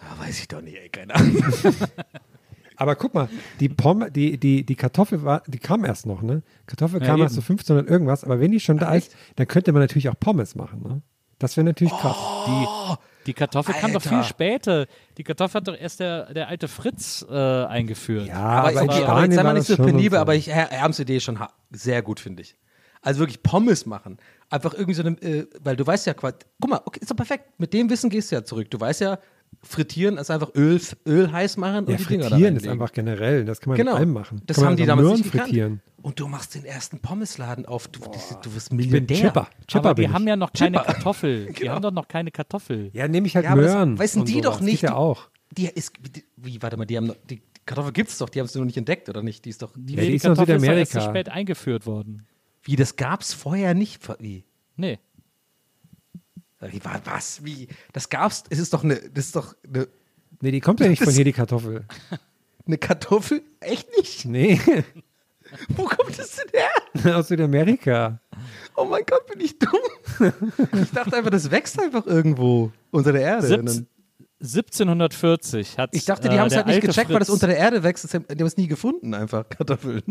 Ah, 0.00 0.18
weiß 0.26 0.40
ich 0.40 0.48
doch 0.48 0.60
nicht, 0.62 0.76
ey, 0.76 0.88
keine 0.88 1.14
Ahnung. 1.14 1.44
Aber 2.76 2.96
guck 2.96 3.14
mal, 3.14 3.28
die 3.60 3.68
Pomme, 3.68 4.10
die, 4.10 4.38
die, 4.38 4.64
die 4.64 4.74
Kartoffel 4.74 5.22
war, 5.22 5.42
die 5.46 5.58
kam 5.58 5.84
erst 5.84 6.06
noch, 6.06 6.22
ne? 6.22 6.42
Kartoffel 6.66 7.00
Ja, 7.00 7.06
kam 7.06 7.20
erst 7.20 7.34
eben. 7.36 7.42
so 7.42 7.52
1500 7.52 7.88
irgendwas, 7.88 8.24
aber 8.24 8.40
wenn 8.40 8.50
die 8.50 8.58
schon 8.58 8.78
da 8.78 8.92
ist, 8.94 9.14
dann 9.36 9.46
könnte 9.46 9.72
man 9.72 9.82
natürlich 9.82 10.08
auch 10.08 10.18
Pommes 10.18 10.56
machen, 10.56 10.82
ne? 10.82 11.02
Das 11.38 11.56
wäre 11.56 11.64
natürlich 11.64 11.92
krass. 11.92 12.16
Die, 12.46 12.96
die 13.26 13.34
Kartoffel 13.34 13.74
kam 13.74 13.92
doch 13.92 14.02
viel 14.02 14.12
Alter. 14.12 14.28
später. 14.28 14.86
Die 15.16 15.24
Kartoffel 15.24 15.60
hat 15.60 15.68
doch 15.68 15.76
erst 15.78 16.00
der, 16.00 16.32
der 16.32 16.48
alte 16.48 16.68
Fritz 16.68 17.24
äh, 17.28 17.34
eingeführt. 17.34 18.26
Ja, 18.26 18.34
aber, 18.36 18.68
aber, 18.68 18.80
in 18.82 18.90
aber 19.04 19.24
jetzt 19.24 19.34
sei 19.34 19.42
mal 19.42 19.54
nicht 19.54 19.68
das 19.68 19.76
so 19.76 19.84
penibel, 19.84 20.16
so. 20.18 20.20
aber 20.22 20.34
ich, 20.34 20.48
Herr 20.48 20.68
Herms 20.70 20.98
Idee 20.98 21.16
ist 21.16 21.24
schon 21.24 21.38
sehr 21.70 22.02
gut, 22.02 22.20
finde 22.20 22.42
ich. 22.42 22.56
Also 23.00 23.20
wirklich 23.20 23.42
Pommes 23.42 23.84
machen. 23.86 24.18
Einfach 24.48 24.74
irgendwie 24.74 24.94
so 24.94 25.02
eine, 25.02 25.20
äh, 25.22 25.46
weil 25.60 25.76
du 25.76 25.86
weißt 25.86 26.06
ja, 26.06 26.14
quasi- 26.14 26.36
guck 26.60 26.70
mal, 26.70 26.80
okay, 26.84 27.00
ist 27.00 27.10
doch 27.10 27.16
perfekt. 27.16 27.58
Mit 27.58 27.72
dem 27.72 27.90
Wissen 27.90 28.10
gehst 28.10 28.30
du 28.30 28.36
ja 28.36 28.44
zurück. 28.44 28.70
Du 28.70 28.78
weißt 28.78 29.00
ja, 29.00 29.18
frittieren 29.62 30.18
ist 30.18 30.30
einfach 30.30 30.54
Öl, 30.54 30.80
Öl 31.06 31.30
heiß 31.32 31.56
machen 31.56 31.86
ja, 31.86 31.92
und 31.92 32.00
die 32.00 32.04
Dinger 32.04 32.24
da 32.24 32.28
frittieren 32.30 32.56
ist 32.56 32.66
einfach 32.68 32.92
generell, 32.92 33.44
das 33.44 33.60
kann 33.60 33.70
man 33.70 33.76
Genau. 33.78 33.92
mit 33.92 33.98
allem 34.00 34.12
machen. 34.12 34.42
Das 34.46 34.56
kann 34.56 34.66
haben 34.66 34.76
die 34.76 34.86
damals 34.86 35.06
Möhren 35.06 35.18
nicht 35.18 35.30
gekannt. 35.32 35.48
frittieren. 35.50 35.80
Und 36.02 36.18
du 36.18 36.26
machst 36.26 36.54
den 36.56 36.64
ersten 36.64 36.98
Pommesladen 36.98 37.64
auf. 37.66 37.86
Du, 37.88 38.00
du 38.00 38.54
wirst 38.54 38.72
Ich 38.72 38.90
bin. 38.90 39.06
Chipper. 39.06 39.48
Chipper 39.68 39.90
aber 39.90 39.94
die 39.94 40.02
ich. 40.02 40.12
haben 40.12 40.26
ja 40.26 40.34
noch 40.34 40.52
keine 40.52 40.78
Chipper. 40.78 40.92
Kartoffel. 40.92 41.46
Die 41.48 41.52
Genau. 41.52 41.72
haben 41.74 41.82
doch 41.82 41.92
noch 41.92 42.08
keine 42.08 42.30
Kartoffel. 42.32 42.90
Ja, 42.92 43.06
nehme 43.06 43.28
ich 43.28 43.36
halt 43.36 43.44
Ja, 43.44 43.54
das 43.54 43.64
Möhren. 43.72 43.98
wissen 44.00 44.20
und 44.20 44.28
die 44.28 44.32
sowas. 44.34 44.44
doch 44.56 44.60
nicht. 44.60 44.80
Geht 44.80 44.82
ja 44.82 44.88
Die- 44.90 44.94
auch. 44.96 45.28
Die 45.56 45.66
ist, 45.66 45.92
die, 46.16 46.24
wie, 46.38 46.60
warte 46.60 46.76
mal, 46.76 46.86
die 46.86 46.96
haben 46.96 47.06
noch, 47.06 47.16
die 47.30 47.42
Kartoffel 47.64 47.92
gibt's 47.92 48.18
doch, 48.18 48.28
die 48.30 48.40
haben 48.40 48.48
sie 48.48 48.58
noch 48.58 48.64
nicht 48.66 48.76
entdeckt, 48.78 49.08
oder 49.08 49.22
nicht? 49.22 49.44
Die 49.44 49.50
ist 49.50 49.62
doch, 49.62 49.72
Die, 49.76 49.94
Ja, 49.94 50.00
die 50.00 50.08
die 50.08 50.14
ist 50.16 50.24
noch 50.24 50.30
Kartoffel 50.34 50.56
ist 50.56 50.66
doch 50.66 50.72
erst 50.72 50.92
zu 50.92 50.98
Südamerika. 50.98 51.20
spät 51.28 51.36
eingeführt 51.36 51.86
worden. 51.86 52.26
wie, 52.64 52.74
das 52.74 52.96
gab's 52.96 53.32
vorher 53.32 53.74
nicht? 53.74 54.00
Wie? 54.18 54.44
Nee. 54.76 54.98
Was? 57.04 57.44
Wie? 57.44 57.68
Das 57.92 58.08
gab's, 58.08 58.44
es 58.50 58.58
ist 58.58 58.72
doch 58.72 58.84
eine, 58.84 58.96
das 58.96 59.26
ist 59.26 59.36
doch 59.36 59.54
eine, 59.66 59.88
Nee, 60.40 60.50
die 60.50 60.60
kommt 60.60 60.80
ja 60.80 60.88
nicht 60.88 61.02
von 61.02 61.12
hier, 61.12 61.24
die 61.24 61.32
Kartoffel. 61.32 61.84
eine 62.66 62.78
Kartoffel? 62.78 63.42
Echt 63.60 63.88
nicht? 63.96 64.24
Nee, 64.24 64.60
Wo 65.68 65.84
kommt 65.84 66.18
das 66.18 66.36
denn 66.36 66.60
her? 67.02 67.16
aus 67.18 67.28
Südamerika. 67.28 68.20
Oh 68.74 68.84
mein 68.84 69.02
Gott, 69.06 69.26
bin 69.26 69.40
ich 69.40 69.58
dumm. 69.58 70.32
Ich 70.82 70.90
dachte 70.90 71.16
einfach, 71.16 71.30
das 71.30 71.50
wächst 71.50 71.80
einfach 71.80 72.06
irgendwo 72.06 72.72
unter 72.90 73.12
der 73.12 73.22
Erde. 73.22 73.62
Dann, 73.62 73.86
1740 74.40 75.78
hat 75.78 75.90
ich 75.92 76.04
dachte, 76.04 76.28
die 76.28 76.34
äh, 76.34 76.38
haben 76.38 76.48
es 76.48 76.56
halt 76.56 76.66
nicht 76.66 76.80
gecheckt, 76.80 77.10
weil 77.10 77.20
das 77.20 77.28
Fritz- 77.28 77.34
unter 77.34 77.46
der 77.46 77.58
Erde 77.58 77.82
wächst. 77.82 78.12
Die 78.12 78.16
haben 78.16 78.46
es 78.46 78.56
nie 78.56 78.66
gefunden, 78.66 79.14
einfach, 79.14 79.48
Kartoffeln. 79.48 80.02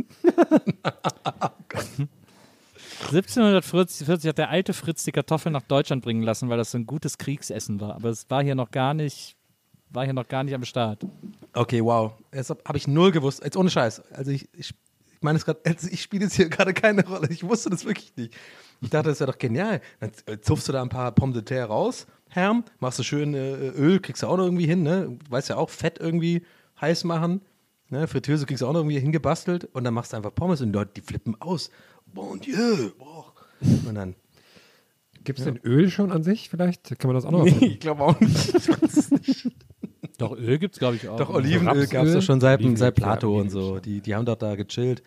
1740 3.03 4.27
hat 4.27 4.37
der 4.37 4.49
alte 4.49 4.73
Fritz 4.73 5.03
die 5.03 5.11
Kartoffeln 5.11 5.53
nach 5.53 5.63
Deutschland 5.63 6.03
bringen 6.03 6.23
lassen, 6.23 6.49
weil 6.49 6.57
das 6.57 6.71
so 6.71 6.77
ein 6.77 6.85
gutes 6.85 7.17
Kriegsessen 7.17 7.79
war. 7.79 7.95
Aber 7.95 8.09
es 8.09 8.29
war 8.29 8.43
hier 8.43 8.55
noch 8.55 8.71
gar 8.71 8.93
nicht, 8.93 9.35
war 9.89 10.05
hier 10.05 10.13
noch 10.13 10.27
gar 10.27 10.43
nicht 10.43 10.53
am 10.53 10.63
Start. 10.63 11.05
Okay, 11.53 11.83
wow. 11.83 12.13
Jetzt 12.33 12.49
habe 12.49 12.61
hab 12.65 12.75
ich 12.75 12.87
null 12.87 13.11
gewusst. 13.11 13.43
Jetzt 13.43 13.57
ohne 13.57 13.69
Scheiß. 13.69 14.01
Also 14.11 14.31
ich, 14.31 14.49
ich, 14.53 14.69
ich 14.69 15.21
meine 15.21 15.37
es 15.37 15.45
gerade, 15.45 15.59
also 15.65 15.87
ich 15.91 16.01
spiele 16.01 16.23
jetzt 16.23 16.35
hier 16.35 16.49
gerade 16.49 16.73
keine 16.73 17.05
Rolle. 17.05 17.27
Ich 17.29 17.43
wusste 17.43 17.69
das 17.69 17.85
wirklich 17.85 18.13
nicht. 18.15 18.33
Ich 18.81 18.89
dachte, 18.89 19.09
das 19.09 19.19
wäre 19.19 19.31
doch 19.31 19.37
genial. 19.37 19.81
Dann 19.99 20.11
äh, 20.25 20.39
zupfst 20.39 20.67
du 20.67 20.71
da 20.71 20.81
ein 20.81 20.89
paar 20.89 21.11
Pommes 21.11 21.35
de 21.35 21.43
terre 21.43 21.67
raus, 21.67 22.07
Herm, 22.29 22.63
machst 22.79 22.97
du 22.97 23.03
schön 23.03 23.33
äh, 23.33 23.69
Öl, 23.69 23.99
kriegst 23.99 24.23
du 24.23 24.27
auch 24.27 24.37
noch 24.37 24.45
irgendwie 24.45 24.65
hin, 24.65 24.83
ne? 24.83 25.17
Weißt 25.29 25.49
ja 25.49 25.57
auch, 25.57 25.69
Fett 25.69 25.99
irgendwie 25.99 26.45
heiß 26.79 27.03
machen. 27.03 27.41
Ne? 27.89 28.07
Fritteuse 28.07 28.45
kriegst 28.45 28.61
du 28.61 28.67
auch 28.67 28.71
noch 28.71 28.79
irgendwie 28.79 28.99
hingebastelt 28.99 29.65
und 29.65 29.83
dann 29.83 29.93
machst 29.93 30.13
du 30.13 30.17
einfach 30.17 30.33
Pommes 30.33 30.61
und 30.61 30.67
die 30.67 30.73
Leute, 30.79 30.91
die 30.95 31.01
flippen 31.01 31.39
aus. 31.41 31.69
Bon 32.13 32.39
Dieu, 32.39 32.91
boah. 32.97 33.33
Und 33.87 33.95
dann, 33.95 34.15
Gibt 35.23 35.39
es 35.39 35.45
denn 35.45 35.59
Öl 35.63 35.89
schon 35.89 36.11
an 36.11 36.23
sich 36.23 36.49
vielleicht? 36.49 36.97
Kann 36.99 37.09
man 37.09 37.15
das 37.15 37.25
auch 37.25 37.31
noch 37.31 37.45
nee, 37.45 37.51
ich 37.61 37.79
glaube 37.79 38.01
auch 38.01 38.19
nicht. 38.19 39.51
Doch, 40.17 40.35
Öl 40.35 40.57
gibt 40.57 40.75
es, 40.75 40.79
glaube 40.79 40.95
ich, 40.95 41.07
auch. 41.07 41.17
Doch, 41.17 41.29
Olivenöl 41.29 41.87
gab 41.87 42.05
es 42.05 42.13
doch 42.13 42.21
schon 42.21 42.41
seit, 42.41 42.59
Olivenöl, 42.59 42.77
seit 42.77 42.95
Plato 42.95 43.35
ja, 43.35 43.41
und 43.41 43.49
so. 43.49 43.79
Die, 43.79 44.01
die 44.01 44.15
haben 44.15 44.25
doch 44.25 44.35
da 44.35 44.55
gechillt, 44.55 45.03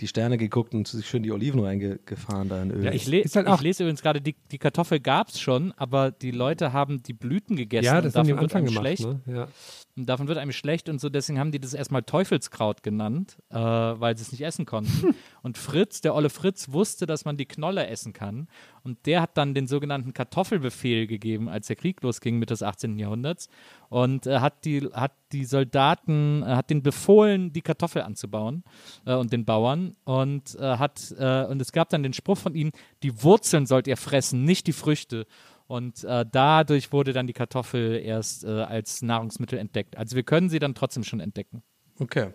die 0.00 0.08
Sterne 0.08 0.38
geguckt 0.38 0.74
und 0.74 0.88
sich 0.88 1.06
schön 1.06 1.22
die 1.22 1.32
Oliven 1.32 1.60
reingefahren 1.60 2.48
da 2.48 2.62
in 2.62 2.70
Öl. 2.70 2.84
Ja, 2.84 2.92
ich, 2.92 3.06
le 3.06 3.24
halt 3.24 3.48
ich 3.48 3.60
lese 3.60 3.82
übrigens 3.82 4.02
gerade, 4.02 4.20
die, 4.20 4.34
die 4.50 4.58
Kartoffel 4.58 5.00
gab 5.00 5.28
es 5.28 5.40
schon, 5.40 5.72
aber 5.76 6.10
die 6.10 6.30
Leute 6.30 6.72
haben 6.72 7.02
die 7.02 7.12
Blüten 7.12 7.56
gegessen. 7.56 7.84
Ja, 7.84 7.98
und 7.98 8.06
das 8.06 8.14
haben 8.14 8.26
die 8.26 8.32
am 8.32 8.38
Anfang 8.38 8.64
gemacht. 8.64 8.80
schlecht. 8.80 9.04
Ne? 9.04 9.20
Ja. 9.26 9.48
Und 9.94 10.06
davon 10.06 10.26
wird 10.26 10.38
einem 10.38 10.52
schlecht 10.52 10.88
und 10.88 11.02
so, 11.02 11.10
deswegen 11.10 11.38
haben 11.38 11.52
die 11.52 11.60
das 11.60 11.74
erstmal 11.74 12.02
Teufelskraut 12.02 12.82
genannt, 12.82 13.36
äh, 13.50 13.56
weil 13.56 14.16
sie 14.16 14.22
es 14.22 14.32
nicht 14.32 14.40
essen 14.40 14.64
konnten. 14.64 15.14
und 15.42 15.58
Fritz, 15.58 16.00
der 16.00 16.14
olle 16.14 16.30
Fritz, 16.30 16.72
wusste, 16.72 17.04
dass 17.04 17.26
man 17.26 17.36
die 17.36 17.44
Knolle 17.44 17.86
essen 17.86 18.14
kann. 18.14 18.48
Und 18.84 19.04
der 19.04 19.20
hat 19.20 19.36
dann 19.36 19.52
den 19.52 19.66
sogenannten 19.66 20.14
Kartoffelbefehl 20.14 21.06
gegeben, 21.06 21.50
als 21.50 21.66
der 21.66 21.76
Krieg 21.76 22.02
losging 22.02 22.38
Mitte 22.38 22.54
des 22.54 22.62
18. 22.62 22.98
Jahrhunderts. 22.98 23.50
Und 23.90 24.26
äh, 24.26 24.40
hat, 24.40 24.64
die, 24.64 24.80
hat 24.94 25.12
die 25.32 25.44
Soldaten, 25.44 26.42
äh, 26.42 26.46
hat 26.46 26.70
den 26.70 26.82
befohlen, 26.82 27.52
die 27.52 27.60
Kartoffel 27.60 28.00
anzubauen 28.00 28.64
äh, 29.04 29.14
und 29.14 29.30
den 29.30 29.44
Bauern. 29.44 29.94
Und, 30.04 30.54
äh, 30.54 30.78
hat, 30.78 31.14
äh, 31.18 31.44
und 31.44 31.60
es 31.60 31.70
gab 31.70 31.90
dann 31.90 32.02
den 32.02 32.14
Spruch 32.14 32.38
von 32.38 32.54
ihm, 32.54 32.70
die 33.02 33.22
Wurzeln 33.22 33.66
sollt 33.66 33.86
ihr 33.86 33.98
fressen, 33.98 34.44
nicht 34.44 34.66
die 34.66 34.72
Früchte. 34.72 35.26
Und 35.66 36.04
äh, 36.04 36.24
dadurch 36.30 36.92
wurde 36.92 37.12
dann 37.12 37.26
die 37.26 37.32
Kartoffel 37.32 38.00
erst 38.04 38.44
äh, 38.44 38.48
als 38.48 39.02
Nahrungsmittel 39.02 39.58
entdeckt. 39.58 39.96
Also 39.96 40.16
wir 40.16 40.22
können 40.22 40.48
sie 40.50 40.58
dann 40.58 40.74
trotzdem 40.74 41.04
schon 41.04 41.20
entdecken. 41.20 41.62
Okay. 41.98 42.28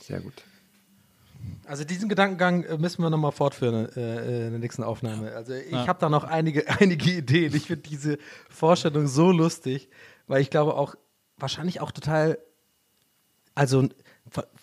Sehr 0.00 0.20
gut. 0.20 0.42
Also 1.66 1.84
diesen 1.84 2.08
Gedankengang 2.08 2.64
äh, 2.64 2.78
müssen 2.78 3.02
wir 3.02 3.10
nochmal 3.10 3.32
fortführen 3.32 3.88
äh, 3.96 4.00
äh, 4.00 4.44
in 4.46 4.50
der 4.52 4.58
nächsten 4.60 4.82
Aufnahme. 4.82 5.32
Also 5.32 5.54
ich 5.54 5.70
Ja. 5.72 5.86
habe 5.86 5.98
da 5.98 6.08
noch 6.08 6.24
einige, 6.24 6.68
einige 6.80 7.10
Ideen. 7.10 7.54
Ich 7.54 7.66
finde 7.66 7.88
diese 7.88 8.18
Vorstellung 8.48 9.06
so 9.08 9.30
lustig, 9.30 9.88
weil 10.26 10.40
ich 10.42 10.50
glaube 10.50 10.74
auch, 10.74 10.94
wahrscheinlich 11.38 11.80
auch 11.80 11.90
total, 11.90 12.38
also 13.54 13.88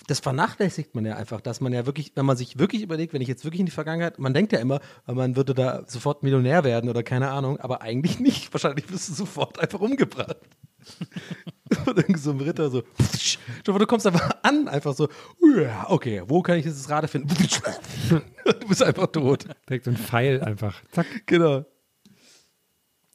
das 0.08 0.20
vernachlässigt 0.20 0.96
man 0.96 1.06
ja 1.06 1.16
einfach, 1.16 1.42
dass 1.42 1.62
man 1.62 1.74
ja 1.74 1.86
wirklich, 1.86 2.14
wenn 2.16 2.26
man 2.26 2.38
sich 2.38 2.58
wirklich 2.58 2.82
überlegt, 2.82 3.14
wenn 3.14 3.22
ich 3.22 3.28
jetzt 3.28 3.44
wirklich 3.44 3.60
in 3.60 3.66
die 3.66 3.72
Vergangenheit, 3.72 4.20
man 4.20 4.34
denkt 4.34 4.54
ja 4.54 4.60
immer, 4.60 4.80
man 5.06 5.36
würde 5.36 5.54
da 5.54 5.84
sofort 5.86 6.24
Millionär 6.24 6.64
werden 6.64 6.90
oder 6.90 7.04
keine 7.04 7.30
Ahnung, 7.30 7.60
aber 7.60 7.82
eigentlich 7.82 8.20
nicht. 8.22 8.52
Wahrscheinlich 8.54 8.90
wirst 8.92 9.10
du 9.10 9.14
sofort 9.14 9.60
einfach 9.60 9.82
umgebracht. 9.82 10.38
Und 11.86 11.98
irgend 11.98 12.20
so 12.20 12.32
ein 12.32 12.40
Ritter 12.40 12.70
so, 12.70 12.84
du 13.66 13.86
kommst 13.86 14.08
einfach 14.08 14.32
an, 14.42 14.70
einfach 14.70 14.94
so, 14.94 15.10
ja, 15.58 15.86
okay, 15.90 16.24
wo 16.26 16.42
kann 16.42 16.58
ich 16.58 16.66
jetzt 16.66 16.80
das 16.80 16.90
Rad 16.90 17.10
finden? 17.10 17.30
Du 18.48 18.68
bist 18.70 18.82
einfach 18.82 19.08
tot. 19.08 19.46
Direkt 19.68 19.84
so 19.84 19.92
ein 19.92 19.98
Pfeil 19.98 20.42
einfach. 20.42 20.82
Zack. 20.92 21.06
Genau. 21.26 21.66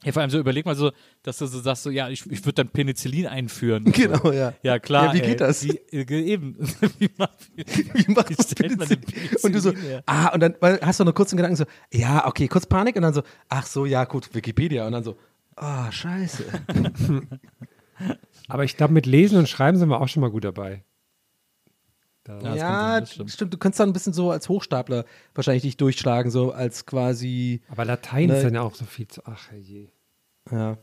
Ja, 0.04 0.12
vor 0.12 0.22
allem 0.22 0.30
so 0.30 0.38
überleg 0.38 0.66
mal 0.66 0.74
so, 0.74 0.90
dass 1.22 1.38
du 1.38 1.46
so 1.46 1.60
sagst, 1.60 1.84
so 1.84 1.90
ja, 1.90 2.08
ich, 2.08 2.26
ich 2.30 2.44
würde 2.44 2.54
dann 2.54 2.68
Penicillin 2.68 3.26
einführen. 3.26 3.84
Genau, 3.92 4.32
ja. 4.32 4.54
Ja, 4.62 4.78
klar. 4.78 5.06
Ja, 5.06 5.14
wie 5.14 5.20
ey. 5.20 5.28
geht 5.28 5.40
das? 5.40 5.64
Wie, 5.64 5.76
äh, 5.92 6.22
eben. 6.24 6.56
wie 6.98 7.10
macht, 7.16 7.38
Wie 7.56 8.12
macht 8.12 8.30
Wie 8.30 8.34
man 8.34 8.46
stellt 8.46 8.78
man 8.78 8.88
Penicillin? 8.88 9.36
Und 9.42 9.54
du 9.54 9.60
so, 9.60 9.70
Penicillin 9.72 9.90
her? 9.90 10.02
ah, 10.06 10.28
und 10.34 10.40
dann 10.40 10.54
weil, 10.60 10.80
hast 10.82 10.98
du 11.00 11.04
noch 11.04 11.14
kurz 11.14 11.30
den 11.30 11.36
Gedanken 11.36 11.56
so, 11.56 11.64
ja, 11.92 12.26
okay, 12.26 12.48
kurz 12.48 12.66
Panik 12.66 12.96
und 12.96 13.02
dann 13.02 13.14
so, 13.14 13.22
ach 13.48 13.66
so, 13.66 13.86
ja, 13.86 14.04
gut, 14.04 14.34
Wikipedia. 14.34 14.86
Und 14.86 14.92
dann 14.92 15.04
so, 15.04 15.16
ah, 15.56 15.90
scheiße. 15.92 16.44
Aber 18.48 18.64
ich 18.64 18.76
glaube, 18.76 18.92
mit 18.92 19.06
Lesen 19.06 19.38
und 19.38 19.48
Schreiben 19.48 19.78
sind 19.78 19.88
wir 19.88 20.00
auch 20.00 20.08
schon 20.08 20.20
mal 20.20 20.30
gut 20.30 20.44
dabei. 20.44 20.82
Da, 22.24 22.38
Ja, 22.40 22.54
ja, 22.54 22.78
sein, 22.78 23.00
das 23.00 23.12
stimmt. 23.12 23.30
stimmt. 23.32 23.54
Du 23.54 23.58
könntest 23.58 23.80
dann 23.80 23.90
ein 23.90 23.92
bisschen 23.92 24.12
so 24.12 24.30
als 24.30 24.48
Hochstapler 24.48 25.04
wahrscheinlich 25.34 25.62
dich 25.62 25.76
durchschlagen, 25.76 26.30
so 26.30 26.52
als 26.52 26.86
quasi, 26.86 27.62
Aber 27.68 27.84
Latein 27.84 28.28
Ne. 28.28 28.36
ist 28.36 28.44
dann 28.44 28.54
ja 28.54 28.62
auch 28.62 28.74
so 28.74 28.84
viel 28.84 29.08
zu. 29.08 29.22
Ach 29.24 29.50
je. 29.52 29.88
ja. 30.50 30.78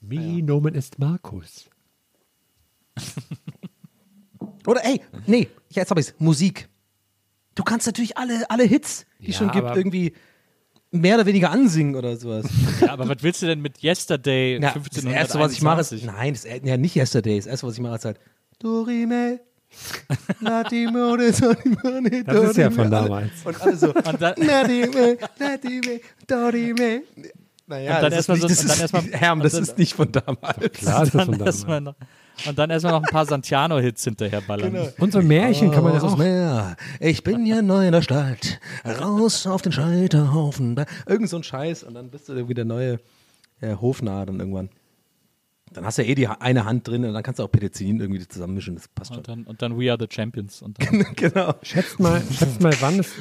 Mi 0.00 0.42
nomen 0.42 0.74
est 0.76 0.98
Markus. 0.98 1.68
Oder 4.66 4.84
ey, 4.84 5.00
nee, 5.26 5.48
jetzt 5.70 5.90
hab 5.90 5.98
ich's, 5.98 6.14
Musik. 6.18 6.68
Du 7.54 7.62
kannst 7.64 7.86
natürlich 7.86 8.16
alle, 8.16 8.48
alle 8.50 8.64
Hits, 8.64 9.06
die 9.18 9.24
Ja, 9.24 9.30
es 9.30 9.36
schon 9.36 9.50
gibt, 9.50 9.74
irgendwie 9.74 10.12
mehr 10.90 11.16
oder 11.16 11.26
weniger 11.26 11.50
ansingen 11.50 11.96
oder 11.96 12.16
sowas. 12.16 12.46
ja, 12.80 12.90
aber 12.90 13.08
was 13.08 13.22
willst 13.22 13.42
du 13.42 13.46
denn 13.46 13.60
mit 13.60 13.82
Yesterday 13.82 14.54
Ja, 14.54 14.60
das 14.74 14.76
1521? 14.76 15.14
erste, 15.14 15.38
was 15.40 15.52
ich 15.52 15.62
mache, 15.62 15.80
ist, 15.80 16.04
nein, 16.04 16.34
das, 16.34 16.44
ja, 16.44 16.76
nicht 16.76 16.94
Yesterday, 16.96 17.36
das 17.36 17.46
erste, 17.46 17.66
was 17.66 17.74
ich 17.74 17.80
mache, 17.80 17.96
ist 17.96 18.04
halt, 18.04 18.20
Dorime, 18.60 19.40
Das 22.26 22.50
ist 22.50 22.56
ja 22.56 22.70
von 22.70 22.90
damals. 22.90 23.30
Und 23.44 23.60
alle 23.60 23.76
so, 23.76 23.94
Und 23.94 24.20
dann-. 24.22 24.34
Naja, 27.70 27.96
Und 27.96 28.02
dann 28.02 28.10
das 28.12 28.20
ist 28.20 28.28
erstmal 28.30 28.38
nicht, 28.38 28.42
so- 28.42 28.48
das 28.48 28.74
ist, 28.76 28.80
erstmal- 28.80 29.02
Herm, 29.12 29.38
und 29.40 29.44
das 29.44 29.52
dann- 29.52 29.62
ist 29.62 29.76
nicht 29.78 29.94
von 29.94 30.10
damals. 30.10 30.56
Klar 30.72 31.02
ist 31.02 31.14
das 31.14 31.24
von 31.24 31.38
damals. 31.38 31.66
noch, 31.84 31.94
und 32.46 32.58
dann 32.58 32.70
erstmal 32.70 32.92
noch 32.94 33.02
ein 33.02 33.10
paar 33.10 33.26
Santiano-Hits 33.26 34.04
hinterher 34.04 34.40
ballern. 34.40 34.72
Genau. 34.72 34.88
Und 34.98 35.12
so 35.12 35.20
Märchen 35.20 35.70
kann 35.70 35.84
man 35.84 35.92
ja 35.92 36.02
auch. 36.02 36.16
Meer, 36.16 36.76
ich 37.00 37.22
bin 37.22 37.44
ja 37.44 37.60
neu 37.60 37.86
in 37.86 37.92
der 37.92 38.00
Stadt, 38.02 38.58
raus 38.86 39.46
auf 39.46 39.60
den 39.60 39.72
Scheiterhaufen. 39.72 40.82
Irgend 41.06 41.28
so 41.28 41.36
ein 41.36 41.42
Scheiß 41.42 41.82
und 41.82 41.92
dann 41.94 42.08
bist 42.10 42.28
du 42.28 42.32
irgendwie 42.32 42.54
der 42.54 42.64
neue 42.64 43.00
äh, 43.60 43.74
Hofnarr 43.76 44.24
dann 44.26 44.38
irgendwann. 44.40 44.70
Dann 45.78 45.86
hast 45.86 45.96
du 45.96 46.02
ja 46.02 46.08
eh 46.08 46.16
die 46.16 46.26
eine 46.26 46.64
Hand 46.64 46.88
drin 46.88 47.04
und 47.04 47.14
dann 47.14 47.22
kannst 47.22 47.38
du 47.38 47.44
auch 47.44 47.52
Penicillin 47.52 48.00
irgendwie 48.00 48.26
zusammenmischen, 48.26 48.74
das 48.74 48.88
passt 48.88 49.10
schon. 49.10 49.18
Und 49.18 49.28
dann, 49.28 49.44
und 49.44 49.62
dann 49.62 49.78
We 49.78 49.88
Are 49.92 49.96
the 49.96 50.08
Champions. 50.12 50.60
Und 50.60 50.76
dann, 50.82 51.06
genau. 51.14 51.54
Schätzt 51.62 52.00
mal, 52.00 52.20
schätzt 52.32 52.60
mal, 52.60 52.74
wann 52.80 52.98
es. 52.98 53.12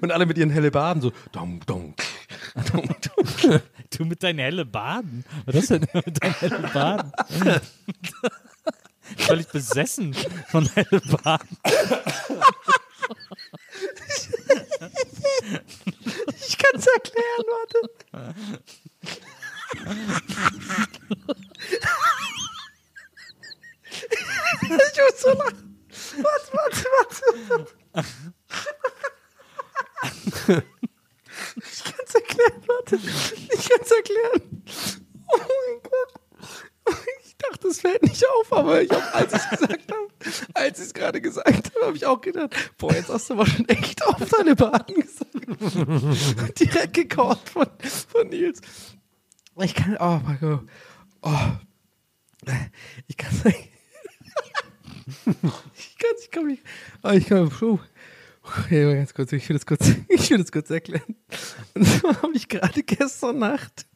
Und 0.00 0.12
alle 0.12 0.24
mit 0.24 0.38
ihren 0.38 0.50
Hellebarden 0.50 1.02
so, 1.02 1.10
dong, 1.32 1.58
dong, 1.66 1.96
dong, 2.72 2.84
dong. 2.86 3.60
du 3.98 4.04
mit 4.04 4.22
deinen 4.22 4.38
helle 4.38 4.64
Baden. 4.64 5.24
Was 5.46 5.56
ist 5.56 5.70
denn 5.70 5.84
mit 5.92 6.22
deinen 6.22 6.34
helle 6.34 6.68
Baden? 6.72 7.12
Völlig 9.16 9.48
besessen 9.48 10.14
von 10.46 10.64
helle 10.76 11.00
Baden. 11.24 11.58
Ich 16.46 16.56
kann 16.56 16.78
es 16.78 16.86
erklären, 16.86 17.44
warte. 17.48 18.34
Ich 24.62 24.68
muss 24.68 25.20
so 25.20 25.32
lachen. 25.32 25.86
Warte, 26.22 26.52
warte, 26.52 27.24
warte. 27.48 27.66
Ich 31.56 31.84
kann 31.84 32.04
es 32.06 32.14
erklären, 32.14 32.62
warte. 32.66 32.96
Ich 32.96 33.68
kann 33.68 33.80
es 33.80 33.90
erklären. 33.90 34.64
Oh 35.32 35.38
mein 35.38 35.82
Gott. 35.82 36.12
Ich 37.24 37.36
dachte, 37.36 37.68
es 37.68 37.80
fällt 37.80 38.02
nicht 38.02 38.24
auf, 38.28 38.52
aber 38.52 38.82
ich 38.82 38.90
hab, 38.90 39.14
als 39.14 39.32
ich 39.32 39.40
es 39.40 39.50
gesagt 39.50 39.92
habe, 39.92 40.08
als 40.54 40.78
ich 40.78 40.86
es 40.86 40.94
gerade 40.94 41.20
gesagt 41.20 41.72
habe, 41.74 41.86
habe 41.86 41.96
ich 41.96 42.06
auch 42.06 42.20
gedacht, 42.20 42.54
boah, 42.78 42.92
jetzt 42.92 43.08
hast 43.08 43.30
du 43.30 43.34
aber 43.34 43.46
schon 43.46 43.68
echt 43.68 44.04
auf 44.06 44.28
deine 44.30 44.54
Baden 44.54 44.94
gesagt. 44.96 45.30
Direkt 46.60 46.94
gekauft 46.94 47.48
von, 47.48 47.66
von 48.08 48.28
Nils. 48.28 48.60
Ich 49.60 49.74
kann, 49.74 49.96
oh 50.00 50.20
mein 50.24 50.38
Gott. 50.40 50.66
Oh. 51.22 51.50
Ich 53.06 53.16
kann 53.16 53.32
es 53.32 53.44
nicht. 53.44 53.68
Ich 55.74 55.98
kann 55.98 56.10
es, 56.16 56.24
ich 56.24 56.30
kann 56.30 56.46
mich, 56.46 56.60
oh, 57.02 57.10
ich 57.10 57.26
kann, 57.26 57.48
puh. 57.48 57.78
Mal 58.70 58.96
ganz 58.96 59.14
kurz, 59.14 59.32
ich 59.32 59.48
will 59.48 59.56
das 59.56 59.66
kurz, 59.66 59.88
ich 60.08 60.30
will 60.30 60.38
das 60.38 60.52
kurz 60.52 60.70
erklären. 60.70 61.16
Und 61.74 61.86
zwar 61.86 62.22
habe 62.22 62.32
ich 62.34 62.48
gerade 62.48 62.82
gestern 62.82 63.38
Nacht 63.38 63.86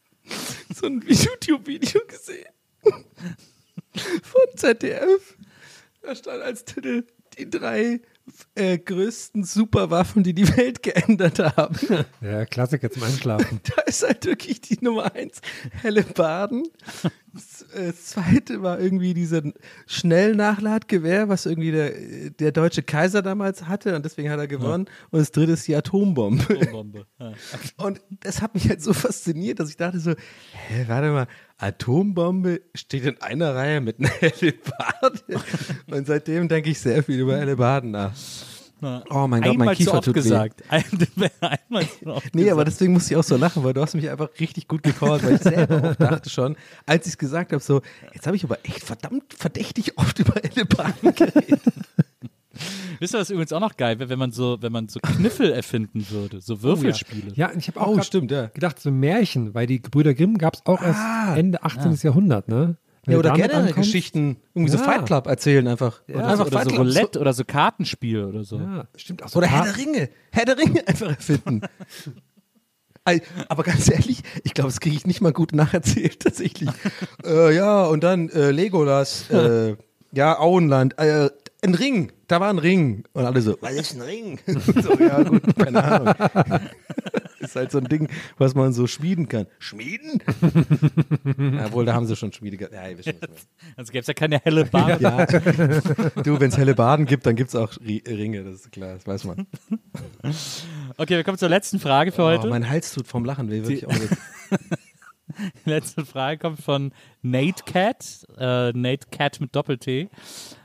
so 0.74 0.86
ein 0.86 1.02
YouTube-Video 1.06 2.00
gesehen 2.06 2.46
von 4.22 4.56
ZDF. 4.56 5.36
Da 6.02 6.14
stand 6.14 6.42
als 6.42 6.64
Titel 6.64 7.04
die 7.38 7.48
drei 7.48 8.00
äh, 8.54 8.78
größten 8.78 9.44
Superwaffen, 9.44 10.22
die 10.22 10.34
die 10.34 10.56
Welt 10.56 10.82
geändert 10.82 11.38
haben. 11.38 11.76
Ja, 12.20 12.44
Klassiker 12.44 12.90
zum 12.90 13.02
Einschlafen. 13.04 13.60
Da 13.76 13.82
ist 13.82 14.02
halt 14.02 14.24
wirklich 14.24 14.60
die 14.60 14.78
Nummer 14.80 15.14
eins 15.14 15.40
helle 15.70 16.02
Baden. 16.02 16.64
Das 17.36 17.66
äh, 17.74 17.94
zweite 17.94 18.62
war 18.62 18.80
irgendwie 18.80 19.12
dieser 19.12 19.42
Schnellnachladgewehr, 19.86 21.28
was 21.28 21.44
irgendwie 21.44 21.70
der, 21.70 21.92
der 22.30 22.50
deutsche 22.50 22.82
Kaiser 22.82 23.20
damals 23.20 23.68
hatte 23.68 23.94
und 23.94 24.06
deswegen 24.06 24.30
hat 24.30 24.38
er 24.38 24.48
gewonnen. 24.48 24.86
Und 25.10 25.18
das 25.18 25.32
dritte 25.32 25.52
ist 25.52 25.68
die 25.68 25.76
Atombombe. 25.76 26.66
Bombe. 26.70 27.06
Ja. 27.18 27.34
Und 27.76 28.00
das 28.20 28.40
hat 28.40 28.54
mich 28.54 28.68
halt 28.68 28.82
so 28.82 28.94
fasziniert, 28.94 29.60
dass 29.60 29.68
ich 29.68 29.76
dachte 29.76 30.00
so, 30.00 30.12
hä, 30.12 30.84
warte 30.86 31.10
mal, 31.10 31.26
Atombombe 31.58 32.62
steht 32.74 33.04
in 33.04 33.20
einer 33.20 33.54
Reihe 33.54 33.82
mit 33.82 33.98
einer 33.98 34.08
Hellebarde. 34.20 35.40
Und 35.90 36.06
seitdem 36.06 36.48
denke 36.48 36.70
ich 36.70 36.80
sehr 36.80 37.02
viel 37.02 37.20
über 37.20 37.36
Hellebarden 37.36 37.90
nach. 37.90 38.14
Oh 38.82 39.26
mein 39.26 39.40
Gott, 39.40 39.52
Einmal 39.52 39.66
mein 39.68 39.76
zu 39.76 39.84
Kiefer 39.84 40.00
tut 40.02 40.14
gesagt. 40.14 40.62
Ein, 40.68 40.84
einmal 41.40 41.88
zu 41.88 42.06
oft 42.06 42.34
Nee, 42.34 42.42
aber 42.50 42.64
gesagt. 42.64 42.68
deswegen 42.68 42.92
musste 42.92 43.14
ich 43.14 43.16
auch 43.18 43.24
so 43.24 43.36
lachen, 43.36 43.64
weil 43.64 43.72
du 43.72 43.80
hast 43.80 43.94
mich 43.94 44.08
einfach 44.10 44.28
richtig 44.38 44.68
gut 44.68 44.82
gecallt, 44.82 45.24
weil 45.24 45.36
ich 45.36 45.42
selber 45.42 45.90
auch 45.90 45.94
dachte 45.98 46.28
schon, 46.28 46.56
als 46.84 47.06
ich 47.06 47.12
es 47.14 47.18
gesagt 47.18 47.52
habe, 47.52 47.62
so, 47.62 47.80
jetzt 48.14 48.26
habe 48.26 48.36
ich 48.36 48.44
aber 48.44 48.58
echt 48.64 48.82
verdammt 48.84 49.32
verdächtig 49.32 49.96
oft 49.96 50.18
über 50.18 50.34
Hellebarden 50.34 51.14
geredet. 51.14 51.62
Wisst 53.00 53.14
ihr, 53.14 53.18
was 53.20 53.28
übrigens 53.30 53.52
auch 53.52 53.60
noch 53.60 53.76
geil 53.76 53.98
wäre, 53.98 54.08
wenn 54.08 54.18
man 54.18 54.32
so, 54.32 54.56
wenn 54.60 54.72
man 54.72 54.88
so 54.88 54.98
Kniffel 55.00 55.52
erfinden 55.52 56.06
würde, 56.08 56.40
so 56.40 56.62
Würfelspiele. 56.62 57.32
Ja, 57.34 57.50
ich 57.56 57.68
habe 57.68 57.80
auch 57.80 57.98
Oh, 57.98 58.02
stimmt, 58.02 58.30
ja. 58.30 58.46
gedacht, 58.46 58.80
so 58.80 58.90
Märchen, 58.90 59.52
weil 59.54 59.66
die 59.66 59.82
Gebrüder 59.82 60.14
Grimm 60.14 60.38
gab 60.38 60.54
es 60.54 60.64
auch 60.64 60.80
erst 60.82 61.00
Ah. 61.00 61.34
Ende 61.36 61.62
18. 61.62 61.94
Jahrhundert, 62.02 62.48
ne? 62.48 62.76
Wenn 63.06 63.12
Ja, 63.12 63.18
oder 63.20 63.32
ankommst- 63.32 63.74
Geschichten, 63.74 64.36
irgendwie 64.54 64.72
so 64.72 64.78
Ja. 64.78 64.84
Fight 64.84 65.06
Club 65.06 65.26
erzählen 65.28 65.66
einfach. 65.68 66.00
Oder, 66.08 66.26
einfach 66.26 66.36
so, 66.36 66.42
oder 66.50 66.50
Fight 66.60 66.70
so. 66.70 66.76
Roulette 66.76 67.20
oder 67.20 67.32
so 67.32 67.44
Kartenspiel 67.44 68.24
oder 68.24 68.42
so. 68.44 68.58
Ja, 68.58 68.88
stimmt 68.96 69.22
auch 69.22 69.28
so. 69.28 69.38
Oder 69.38 69.46
Herr 69.46 69.62
der 69.64 69.76
Ringe. 69.76 70.08
Herr 70.32 70.44
der 70.44 70.58
Ringe 70.58 70.82
einfach 70.88 71.08
erfinden. 71.08 71.60
Aber 73.48 73.62
ganz 73.62 73.88
ehrlich, 73.88 74.22
ich 74.42 74.52
glaube, 74.54 74.68
das 74.70 74.80
kriege 74.80 74.96
ich 74.96 75.06
nicht 75.06 75.20
mal 75.20 75.32
gut 75.32 75.52
nacherzählt, 75.52 76.18
tatsächlich. 76.24 76.68
äh, 77.24 77.54
ja, 77.54 77.84
und 77.84 78.02
dann 78.02 78.28
äh, 78.30 78.50
Legolas, 78.50 79.30
äh, 79.30 79.76
ja, 80.12 80.38
Auenland, 80.40 80.98
äh, 80.98 81.30
ein 81.62 81.74
Ring, 81.74 82.10
da 82.26 82.40
war 82.40 82.50
ein 82.50 82.58
Ring. 82.58 83.04
Und 83.12 83.24
alle 83.24 83.40
so, 83.42 83.56
was 83.60 83.72
ist 83.74 83.94
ein 83.94 84.02
Ring? 84.02 84.38
so, 84.46 84.94
ja, 84.98 85.22
gut, 85.22 85.42
keine 85.56 85.84
Ahnung. 85.84 86.14
Ist 87.50 87.56
halt 87.56 87.70
so 87.70 87.78
ein 87.78 87.84
Ding, 87.84 88.08
was 88.38 88.54
man 88.54 88.72
so 88.72 88.86
schmieden 88.86 89.28
kann. 89.28 89.46
Schmieden? 89.58 90.22
Jawohl, 91.38 91.84
da 91.84 91.94
haben 91.94 92.06
sie 92.06 92.16
schon 92.16 92.32
Schmiede 92.32 92.56
gehabt. 92.56 92.74
Ja. 92.74 93.12
Also 93.76 93.92
gäbe 93.92 94.00
es 94.00 94.06
ja 94.06 94.14
keine 94.14 94.38
helle 94.40 94.64
Bahn. 94.64 95.00
Ja, 95.00 95.26
du, 95.26 96.38
wenn 96.40 96.48
es 96.50 96.56
helle 96.56 96.74
Baden 96.74 97.06
gibt, 97.06 97.26
dann 97.26 97.36
gibt 97.36 97.48
es 97.50 97.56
auch 97.56 97.72
Ri- 97.74 98.06
Ringe, 98.08 98.44
das 98.44 98.54
ist 98.60 98.72
klar, 98.72 98.94
das 98.94 99.06
weiß 99.06 99.24
man. 99.24 99.46
Okay, 100.96 101.16
wir 101.16 101.24
kommen 101.24 101.38
zur 101.38 101.48
letzten 101.48 101.78
Frage 101.78 102.12
für 102.12 102.22
heute. 102.24 102.46
Oh, 102.46 102.50
mein 102.50 102.68
Hals 102.68 102.92
tut 102.92 103.06
vom 103.06 103.24
Lachen 103.24 103.50
weh, 103.50 103.62
wirklich. 103.66 103.84
Die 105.64 105.70
letzte 105.70 106.04
Frage 106.06 106.38
kommt 106.38 106.60
von 106.60 106.92
Nate 107.22 107.64
Cat, 107.64 108.26
äh, 108.38 108.72
Nate 108.72 109.06
Cat 109.10 109.40
mit 109.40 109.54
Doppel-T. 109.54 110.08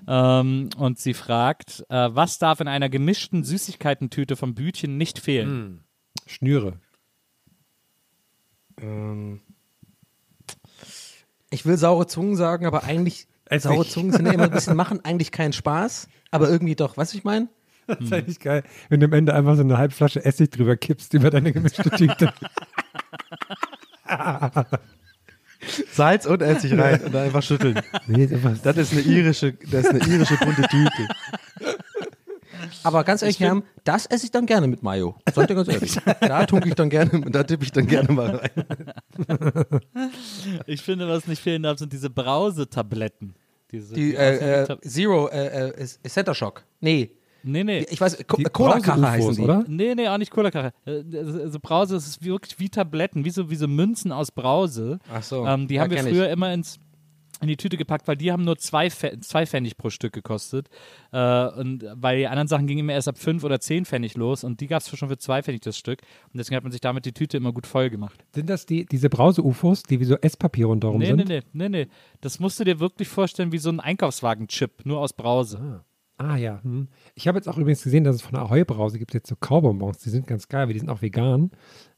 Ähm, 0.07 0.69
und 0.77 0.99
sie 0.99 1.13
fragt, 1.13 1.83
äh, 1.89 2.09
was 2.11 2.37
darf 2.39 2.59
in 2.61 2.67
einer 2.67 2.89
gemischten 2.89 3.43
Süßigkeitentüte 3.43 4.35
vom 4.35 4.53
Bütchen 4.55 4.97
nicht 4.97 5.19
fehlen? 5.19 5.83
Schnüre. 6.31 6.79
ähm, 8.81 9.41
Ich 11.49 11.65
will 11.65 11.77
saure 11.77 12.07
Zungen 12.07 12.35
sagen, 12.35 12.65
aber 12.65 12.83
eigentlich 12.83 13.27
Essig. 13.45 13.63
saure 13.69 13.85
Zungen 13.87 14.11
sind 14.13 14.25
ja 14.25 14.31
immer 14.33 14.43
ein 14.45 14.51
bisschen 14.51 14.75
machen 14.77 15.03
eigentlich 15.03 15.31
keinen 15.31 15.53
Spaß, 15.53 16.07
aber 16.31 16.49
irgendwie 16.49 16.75
doch. 16.75 16.97
Weißt 16.97 17.13
du, 17.13 17.17
ich 17.17 17.23
meine? 17.23 17.47
Das 17.87 17.99
ist 17.99 18.13
eigentlich 18.13 18.39
geil, 18.39 18.63
wenn 18.89 18.99
du 19.01 19.07
am 19.07 19.13
Ende 19.13 19.33
einfach 19.33 19.55
so 19.55 19.61
eine 19.63 19.77
halbe 19.77 19.93
Flasche 19.93 20.23
Essig 20.23 20.51
drüber 20.51 20.77
kippst 20.77 21.13
über 21.13 21.29
deine 21.29 21.51
gemischte 21.51 21.89
Tüte. 21.89 22.31
Salz 25.91 26.25
und 26.25 26.41
Essig 26.41 26.77
rein 26.77 27.01
und 27.03 27.13
dann 27.13 27.25
einfach 27.25 27.43
schütteln. 27.43 27.79
nee, 28.07 28.27
Das 28.63 28.77
ist 28.77 28.93
eine 28.93 29.01
irische, 29.01 29.53
das 29.53 29.85
ist 29.85 29.89
eine 29.89 29.99
irische 30.07 30.37
bunte 30.37 30.61
Tüte. 30.63 31.07
Aber 32.83 33.03
ganz 33.03 33.21
ehrlich, 33.21 33.39
Herm, 33.39 33.63
das 33.83 34.05
esse 34.05 34.25
ich 34.25 34.31
dann 34.31 34.45
gerne 34.45 34.67
mit 34.67 34.83
Mayo. 34.83 35.15
Sag 35.33 35.47
dir 35.47 35.55
ganz 35.55 35.67
ehrlich. 35.67 35.97
Da 36.19 36.45
tunke 36.45 36.69
ich 36.69 36.75
dann 36.75 36.89
gerne, 36.89 37.21
da 37.31 37.43
tippe 37.43 37.63
ich 37.63 37.71
dann 37.71 37.87
gerne 37.87 38.11
mal 38.13 38.35
rein. 38.35 38.65
Ich 40.67 40.81
finde, 40.81 41.07
was 41.07 41.27
nicht 41.27 41.41
fehlen 41.41 41.63
darf, 41.63 41.79
sind 41.79 41.93
diese 41.93 42.09
Brausetabletten. 42.09 43.35
Diese, 43.71 43.93
Die 43.93 44.09
die 44.11 44.15
äh, 44.15 44.63
äh, 44.63 44.77
Zero 44.81 45.27
äh, 45.29 45.69
äh, 45.69 45.85
Center 46.07 46.35
Shock. 46.35 46.63
Nee, 46.81 47.11
nee, 47.43 47.63
nee. 47.63 47.85
ich 47.89 48.01
weiß, 48.01 48.17
Co 48.27 48.37
die 48.37 48.43
Cola-Kache 48.43 49.01
heißen 49.09 49.35
die. 49.35 49.41
oder? 49.41 49.63
Nee, 49.67 49.95
nee, 49.95 50.07
auch 50.09 50.17
nicht 50.17 50.31
Cola-Kache. 50.31 50.73
Äh, 50.85 51.03
Also 51.17 51.59
Brause, 51.61 51.93
das 51.95 52.05
ist 52.07 52.23
wirklich 52.23 52.59
wie 52.59 52.69
Tabletten, 52.69 53.23
wie 53.23 53.29
so, 53.29 53.49
wie 53.49 53.55
so 53.55 53.67
Münzen 53.67 54.11
aus 54.11 54.31
Brause. 54.31 54.99
Ach 55.13 55.23
so, 55.23 55.45
Ähm, 55.45 55.67
die 55.67 55.75
ja, 55.75 55.83
haben 55.83 55.89
wir 55.89 55.97
kenn 55.97 56.07
ich. 56.07 56.13
früher 56.13 56.29
immer 56.29 56.53
ins, 56.53 56.79
in 57.41 57.47
die 57.47 57.57
Tüte 57.57 57.77
gepackt, 57.77 58.07
weil 58.07 58.15
die 58.17 58.31
haben 58.31 58.43
nur 58.43 58.57
zwei, 58.57 58.89
zwei 58.89 59.45
Pfennig 59.45 59.77
pro 59.77 59.89
Stück 59.89 60.13
gekostet. 60.13 60.69
Äh, 61.11 61.47
und 61.47 61.83
weil 61.95 62.17
die 62.19 62.27
anderen 62.27 62.47
Sachen 62.47 62.67
gingen 62.67 62.81
immer 62.81 62.93
erst 62.93 63.07
ab 63.07 63.17
fünf 63.17 63.43
oder 63.43 63.59
zehn 63.59 63.85
Pfennig 63.85 64.15
los 64.15 64.43
und 64.43 64.61
die 64.61 64.67
gab 64.67 64.81
es 64.81 64.95
schon 64.97 65.09
für 65.09 65.17
zwei 65.17 65.41
Pfennig 65.43 65.61
das 65.61 65.77
Stück. 65.77 66.01
Und 66.31 66.37
deswegen 66.37 66.55
hat 66.57 66.63
man 66.63 66.71
sich 66.71 66.81
damit 66.81 67.05
die 67.05 67.13
Tüte 67.13 67.37
immer 67.37 67.51
gut 67.51 67.67
voll 67.67 67.89
gemacht. 67.89 68.23
sind 68.33 68.49
das 68.49 68.65
die, 68.65 68.85
diese 68.85 69.09
Brause-UFOs, 69.09 69.83
die 69.83 69.99
wie 69.99 70.05
so 70.05 70.15
Esspapier 70.15 70.67
rundherum 70.67 70.99
Nee, 70.99 71.07
sind? 71.07 71.27
nee, 71.27 71.41
nee, 71.53 71.69
nee, 71.69 71.69
nee. 71.69 71.87
Das 72.21 72.39
musst 72.39 72.59
du 72.59 72.63
dir 72.63 72.79
wirklich 72.79 73.07
vorstellen 73.07 73.51
wie 73.51 73.57
so 73.57 73.69
ein 73.69 73.79
Einkaufswagen-Chip, 73.79 74.85
nur 74.85 74.99
aus 74.99 75.13
Brause. 75.13 75.83
Ah 76.17 76.35
ja. 76.35 76.59
Hm. 76.63 76.87
Ich 77.15 77.27
habe 77.27 77.39
jetzt 77.39 77.47
auch 77.47 77.57
übrigens 77.57 77.81
gesehen, 77.81 78.03
dass 78.03 78.15
es 78.15 78.21
von 78.21 78.33
der 78.33 78.43
Ahoi-Brause 78.43 78.99
gibt 78.99 79.15
jetzt 79.15 79.27
so 79.27 79.35
Kaubonbons. 79.35 79.97
Die 79.99 80.11
sind 80.11 80.27
ganz 80.27 80.47
geil, 80.47 80.67
weil 80.67 80.73
die 80.73 80.79
sind 80.79 80.89
auch 80.89 81.01
vegan. 81.01 81.49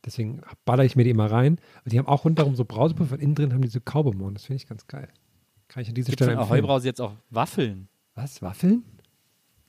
Deswegen 0.05 0.39
baller 0.63 0.85
ich 0.85 0.95
mir 0.95 1.03
die 1.03 1.09
immer 1.09 1.29
rein. 1.29 1.57
Und 1.83 1.91
die 1.91 1.99
haben 1.99 2.07
auch 2.07 2.23
rundherum 2.23 2.55
so 2.55 2.63
Brausepulver 2.63 3.19
innen 3.19 3.35
drin 3.35 3.53
haben 3.53 3.61
die 3.63 3.67
so 3.67 3.81
Kaubonbons. 3.83 4.35
Das 4.35 4.45
finde 4.45 4.57
ich 4.63 4.67
ganz 4.69 4.87
geil. 4.87 5.09
Kann 5.73 5.81
ich 5.83 5.89
an 5.89 5.95
dieser 5.95 6.11
Gibt 6.11 6.21
Stelle. 6.23 6.37
Ahoi-Brause 6.39 6.85
jetzt 6.87 7.01
auch 7.01 7.13
Waffeln. 7.31 7.87
Was? 8.15 8.41
Waffeln? 8.43 8.83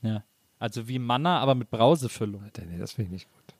Ja. 0.01 0.23
Also 0.59 0.87
wie 0.87 0.99
Manna, 0.99 1.39
aber 1.39 1.55
mit 1.55 1.69
Brausefüllung. 1.71 2.43
Alter, 2.43 2.63
nee, 2.65 2.77
das 2.77 2.91
finde 2.93 3.07
ich 3.07 3.11
nicht 3.11 3.29
gut. 3.31 3.55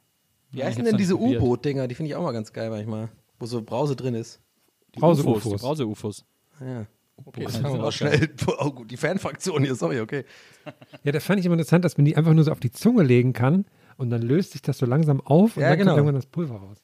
Wie 0.52 0.60
Ja, 0.60 0.68
heißen 0.68 0.84
denn 0.86 0.96
diese. 0.98 1.18
U-Boot-Dinger? 1.18 1.88
Die 1.88 1.96
finde 1.96 2.10
ich 2.10 2.16
auch 2.16 2.22
mal 2.24 2.32
ganz 2.34 2.54
geil 2.54 2.70
manchmal. 2.70 3.10
Wo 3.40 3.46
so 3.48 3.62
Brause 3.64 3.96
drin 3.96 4.14
ist. 4.14 4.40
Brause-UFOs. 4.94 5.44
Die 5.44 5.58
Brause-UFOs. 5.58 6.24
Ja. 6.62 6.86
Okay, 7.26 7.46
das 7.46 7.62
mal 7.62 7.82
auch 7.82 7.92
schnell. 7.92 8.30
Oh, 8.60 8.72
gut, 8.72 8.92
die 8.92 8.98
Fanfraktion 8.98 9.64
hier, 9.64 9.76
sorry, 9.76 10.00
okay. 10.02 10.26
Ja, 11.04 11.12
das 11.12 11.24
fand 11.24 11.40
ich 11.40 11.46
immer 11.46 11.54
interessant, 11.54 11.84
dass 11.84 11.98
man 11.98 12.06
die 12.06 12.16
einfach 12.16 12.34
nur 12.34 12.44
so 12.44 12.52
auf 12.52 12.60
die 12.60 12.72
Zunge 12.72 13.04
legen 13.04 13.34
kann 13.34 13.66
und 13.98 14.10
dann 14.10 14.22
löst 14.22 14.52
sich 14.52 14.62
das 14.62 14.78
so 14.78 14.86
langsam 14.86 15.20
auf 15.22 15.58
und 15.58 15.64
Ja, 15.64 15.70
dann 15.70 15.80
genau. 15.80 15.92
kommt 15.92 15.98
irgendwann 16.00 16.16
das 16.16 16.26
Pulver 16.28 16.56
raus. 16.58 16.82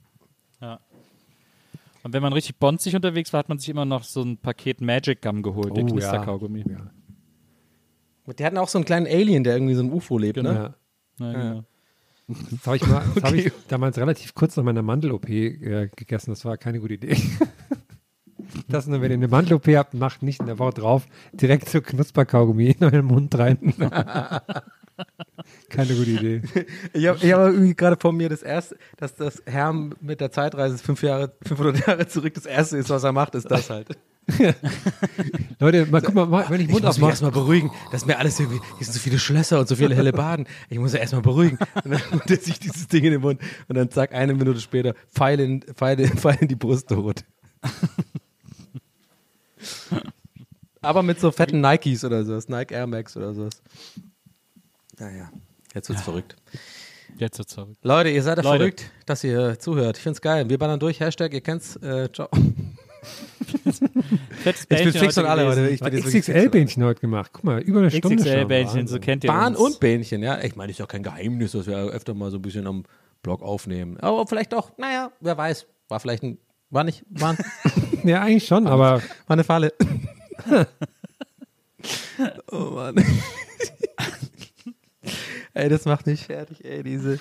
Und 2.04 2.14
wenn 2.14 2.22
man 2.24 2.34
richtig 2.34 2.58
bonzig 2.58 2.96
unterwegs 2.96 3.32
war, 3.34 3.40
hat 3.40 3.50
man 3.50 3.60
sich 3.60 3.70
immer 3.70 3.86
noch 3.86 4.04
so 4.04 4.22
ein 4.24 4.38
Paket 4.38 4.82
Magic 4.82 5.22
Gum 5.22 5.42
geholt, 5.44 5.76
der 5.78 5.84
Oh, 5.84 5.88
ja. 5.88 5.94
Knisterkaugummi. 5.94 6.64
Ja. 6.68 8.34
Die 8.34 8.46
hatten 8.46 8.58
auch 8.58 8.68
so 8.70 8.78
einen 8.78 8.86
kleinen 8.86 9.08
Alien, 9.08 9.44
der 9.44 9.54
irgendwie 9.56 9.74
so 9.76 9.84
ein 9.84 9.92
UFO 9.92 10.18
lebt, 10.18 10.42
ne? 10.42 10.74
Ja. 11.20 11.26
Ja, 11.26 11.34
genau. 11.34 11.64
Das 12.28 12.66
habe 12.66 12.76
ich, 12.78 12.88
mal- 12.88 13.04
das 13.16 13.24
hab 13.24 13.32
Okay. 13.32 13.48
ich 13.48 13.54
damals 13.68 13.98
relativ 13.98 14.34
kurz 14.34 14.56
nach 14.56 14.64
meiner 14.64 14.82
Mandel-OP 14.82 15.28
äh, 15.30 15.90
gegessen. 15.96 16.32
Das 16.32 16.46
war 16.46 16.58
keine 16.58 16.80
gute 16.80 16.94
Idee. 16.94 17.18
Das 18.72 18.88
nur, 18.88 19.02
wenn 19.02 19.12
ihr 19.12 19.16
eine 19.18 19.28
Mandel-OP 19.28 19.68
habt, 19.76 19.94
macht 19.94 20.24
nicht 20.24 20.40
in 20.40 20.46
der 20.48 20.60
Woche 20.60 20.74
drauf 20.74 21.06
direkt 21.34 21.70
so 21.70 21.82
Knusperkaugummi 21.82 22.72
in 22.72 22.84
euren 22.84 23.06
Mund 23.06 23.38
rein. 23.38 23.74
keine 25.70 25.94
gute 25.96 26.10
Idee. 26.12 26.42
Ich 26.94 27.08
habe 27.08 27.18
ich 27.26 27.32
hab 27.34 27.40
irgendwie 27.52 27.76
gerade 27.76 27.98
vor 28.00 28.14
mir 28.14 28.30
das 28.30 28.44
erste, 28.44 28.78
dass 28.98 29.16
das 29.16 29.42
Herm 29.46 29.94
mit 30.02 30.22
der 30.22 30.32
Zeitreise 30.32 30.78
fünf 30.78 31.02
Jahre, 31.04 31.32
500 31.48 31.88
Jahre 31.88 32.08
zurück 32.08 32.34
das 32.34 32.46
erste 32.46 32.78
ist, 32.78 32.90
was 32.90 33.04
er 33.04 33.12
macht, 33.12 33.36
ist 33.36 33.50
das 33.50 33.70
halt. 33.70 33.88
Leute, 35.60 35.88
mal 35.88 36.02
guck 36.02 36.14
mal, 36.14 36.46
wenn 36.50 36.62
ich 36.62 36.68
Ich 36.68 36.72
Mund 36.74 36.86
muss 36.86 36.98
mich 37.00 37.10
erstmal 37.10 37.32
beruhigen. 37.32 37.72
Das 37.92 38.02
ist 38.04 38.08
mir 38.08 38.20
alles 38.20 38.40
irgendwie, 38.40 38.60
hier 38.78 38.86
sind 38.86 38.94
so 38.94 39.00
viele 39.00 39.18
Schlösser 39.18 39.60
und 39.60 39.68
so 39.68 39.76
viele 39.76 39.96
helle 39.96 40.14
Baden. 40.14 40.46
Ich 40.70 40.78
muss 40.78 40.94
ja 40.94 41.00
erstmal 41.00 41.24
beruhigen. 41.24 41.58
Und 41.84 41.92
dann 41.92 42.02
holt 42.12 42.30
er 42.30 42.38
sich 42.38 42.60
dieses 42.60 42.88
Ding 42.88 43.04
in 43.04 43.12
den 43.14 43.22
Mund 43.22 43.42
und 43.68 43.76
dann 43.76 43.90
zack, 43.90 44.14
eine 44.14 44.34
Minute 44.36 44.60
später, 44.60 44.94
Pfeil 45.12 45.40
in, 45.40 45.62
Pfeil, 45.62 46.00
in- 46.00 46.18
Pfeil 46.18 46.38
in 46.42 46.48
die 46.48 46.56
Brust 46.56 46.90
tot. 46.90 47.24
Aber 50.82 51.04
mit 51.04 51.20
so 51.20 51.32
fetten 51.32 51.62
Nikes 51.62 52.04
oder 52.04 52.26
sowas, 52.26 52.50
Nike 52.50 52.74
Air 52.74 52.88
Max 52.88 53.16
oder 53.16 53.34
sowas. 53.34 53.62
Naja, 55.00 55.30
jetzt 55.76 55.90
wird's 55.90 56.02
verrückt. 56.02 56.36
Jetzt 57.18 57.38
wird's 57.38 57.54
verrückt. 57.54 57.78
Leute, 57.84 58.10
ihr 58.10 58.24
seid 58.24 58.38
ja 58.38 58.44
Leute. 58.44 58.58
verrückt, 58.58 58.92
dass 59.06 59.24
ihr 59.24 59.60
zuhört. 59.60 59.98
Ich 59.98 60.04
find's 60.04 60.22
geil. 60.22 60.50
Wir 60.50 60.58
ballern 60.58 60.80
durch. 60.80 61.00
Hashtag, 61.00 61.34
ihr 61.34 61.42
kennt's. 61.42 61.76
Äh, 61.78 62.12
ciao. 62.12 62.30
Ich 64.46 64.68
bin 64.68 64.94
fix 64.94 65.18
und 65.18 65.24
heute 65.24 65.30
alle 65.30 65.48
heute. 65.48 65.70
Ich 65.70 65.80
bin 65.80 65.92
XXL-Bähnchen 65.92 66.84
heute 66.84 67.02
gemacht. 67.02 67.32
Guck 67.34 67.44
mal, 67.44 67.60
über 67.60 67.80
eine 67.80 67.90
Stunde 67.90 68.24
schon. 68.24 68.28
XXL-Bällchen, 68.28 68.88
so 68.88 69.00
kennt 69.00 69.24
ihr 69.24 69.28
Bahn 69.28 69.56
uns. 69.56 69.74
und 69.76 69.80
Bähnchen, 69.80 70.22
ja. 70.22 70.40
Ich 70.44 70.56
meine, 70.56 70.72
ist 70.72 70.78
ja 70.78 70.86
kein 70.86 71.02
Geheimnis, 71.02 71.54
dass 71.54 71.66
wir 71.66 71.78
öfter 71.78 72.14
mal 72.14 72.30
so 72.30 72.38
ein 72.38 72.44
bisschen 72.44 72.68
am 72.68 72.84
Blog 73.24 73.42
aufnehmen. 73.42 73.98
Aber 74.00 74.28
vielleicht 74.28 74.54
doch, 74.54 74.78
naja, 74.78 75.12
wer 75.20 75.36
weiß. 75.36 75.66
War 75.90 76.00
vielleicht 76.00 76.22
ein, 76.24 76.38
war 76.70 76.84
nicht, 76.84 77.04
war, 77.10 77.38
war 77.38 77.46
Ja, 78.04 78.22
eigentlich 78.22 78.46
schon, 78.46 78.68
aber 78.68 79.02
eine 79.28 79.44
Falle. 79.44 79.74
oh 82.52 82.72
Mann. 82.72 82.96
ey, 85.54 85.70
das 85.70 85.86
macht 85.86 86.08
mich 86.08 86.26
fertig, 86.26 86.64
ey, 86.64 86.84
diese, 86.84 87.20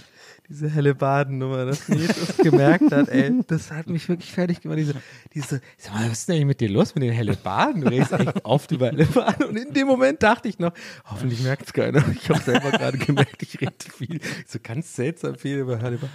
diese 0.48 0.68
helle 0.68 0.94
Badennummer, 0.94 1.66
dass 1.66 1.86
Jesus 1.88 2.36
gemerkt 2.38 2.92
hat, 2.92 3.08
ey. 3.08 3.32
Das 3.46 3.70
hat 3.70 3.88
mich 3.88 4.08
wirklich 4.08 4.32
fertig 4.32 4.60
gemacht. 4.60 4.78
Diese, 4.78 4.94
diese, 5.34 5.60
sag 5.76 5.94
mal, 5.94 6.10
was 6.10 6.20
ist 6.20 6.28
denn 6.28 6.36
eigentlich 6.36 6.46
mit 6.46 6.60
dir 6.60 6.70
los 6.70 6.94
mit 6.94 7.04
den 7.04 7.12
helle 7.12 7.36
Baden? 7.36 7.82
Du 7.82 7.88
redest 7.88 8.12
echt 8.12 8.44
oft 8.44 8.70
über 8.72 8.86
helle 8.86 9.06
Baden. 9.06 9.46
Und 9.46 9.56
in 9.56 9.72
dem 9.72 9.86
Moment 9.86 10.22
dachte 10.22 10.48
ich 10.48 10.58
noch, 10.58 10.72
hoffentlich 11.04 11.42
merkt 11.42 11.66
es 11.66 11.72
keiner. 11.72 12.04
Ich 12.12 12.28
habe 12.28 12.40
selber 12.40 12.70
gerade 12.70 12.98
gemerkt, 12.98 13.42
ich 13.42 13.60
rede 13.60 13.74
viel, 13.96 14.20
so 14.46 14.58
ganz 14.62 14.94
seltsam 14.94 15.36
viel 15.36 15.58
über 15.58 15.78
helle 15.78 15.98
Baden. 15.98 16.12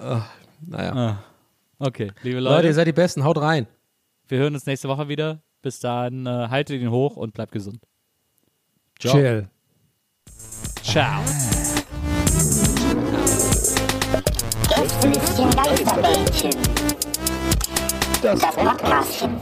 Oh, 0.00 0.22
naja. 0.66 0.92
Ah. 0.94 1.24
Okay, 1.78 2.12
liebe 2.22 2.40
Leute, 2.40 2.56
Leute, 2.56 2.68
ihr 2.68 2.74
seid 2.74 2.86
die 2.86 2.92
Besten, 2.92 3.24
haut 3.24 3.38
rein. 3.38 3.66
wir 4.28 4.38
hören 4.38 4.54
uns 4.54 4.64
nächste 4.64 4.88
Woche 4.88 5.08
wieder. 5.08 5.42
Bis 5.64 5.80
dahin, 5.80 6.26
äh, 6.26 6.48
haltet 6.50 6.82
ihn 6.82 6.90
hoch 6.90 7.16
und 7.16 7.32
bleibt 7.32 7.52
gesund. 7.52 7.80
chill. 8.98 9.48
Ciao. 10.82 11.22
Gästelistchen 14.68 15.50
Geisterbällchen. 15.52 16.50
Das 18.20 18.40
Podcastchen. 18.40 19.40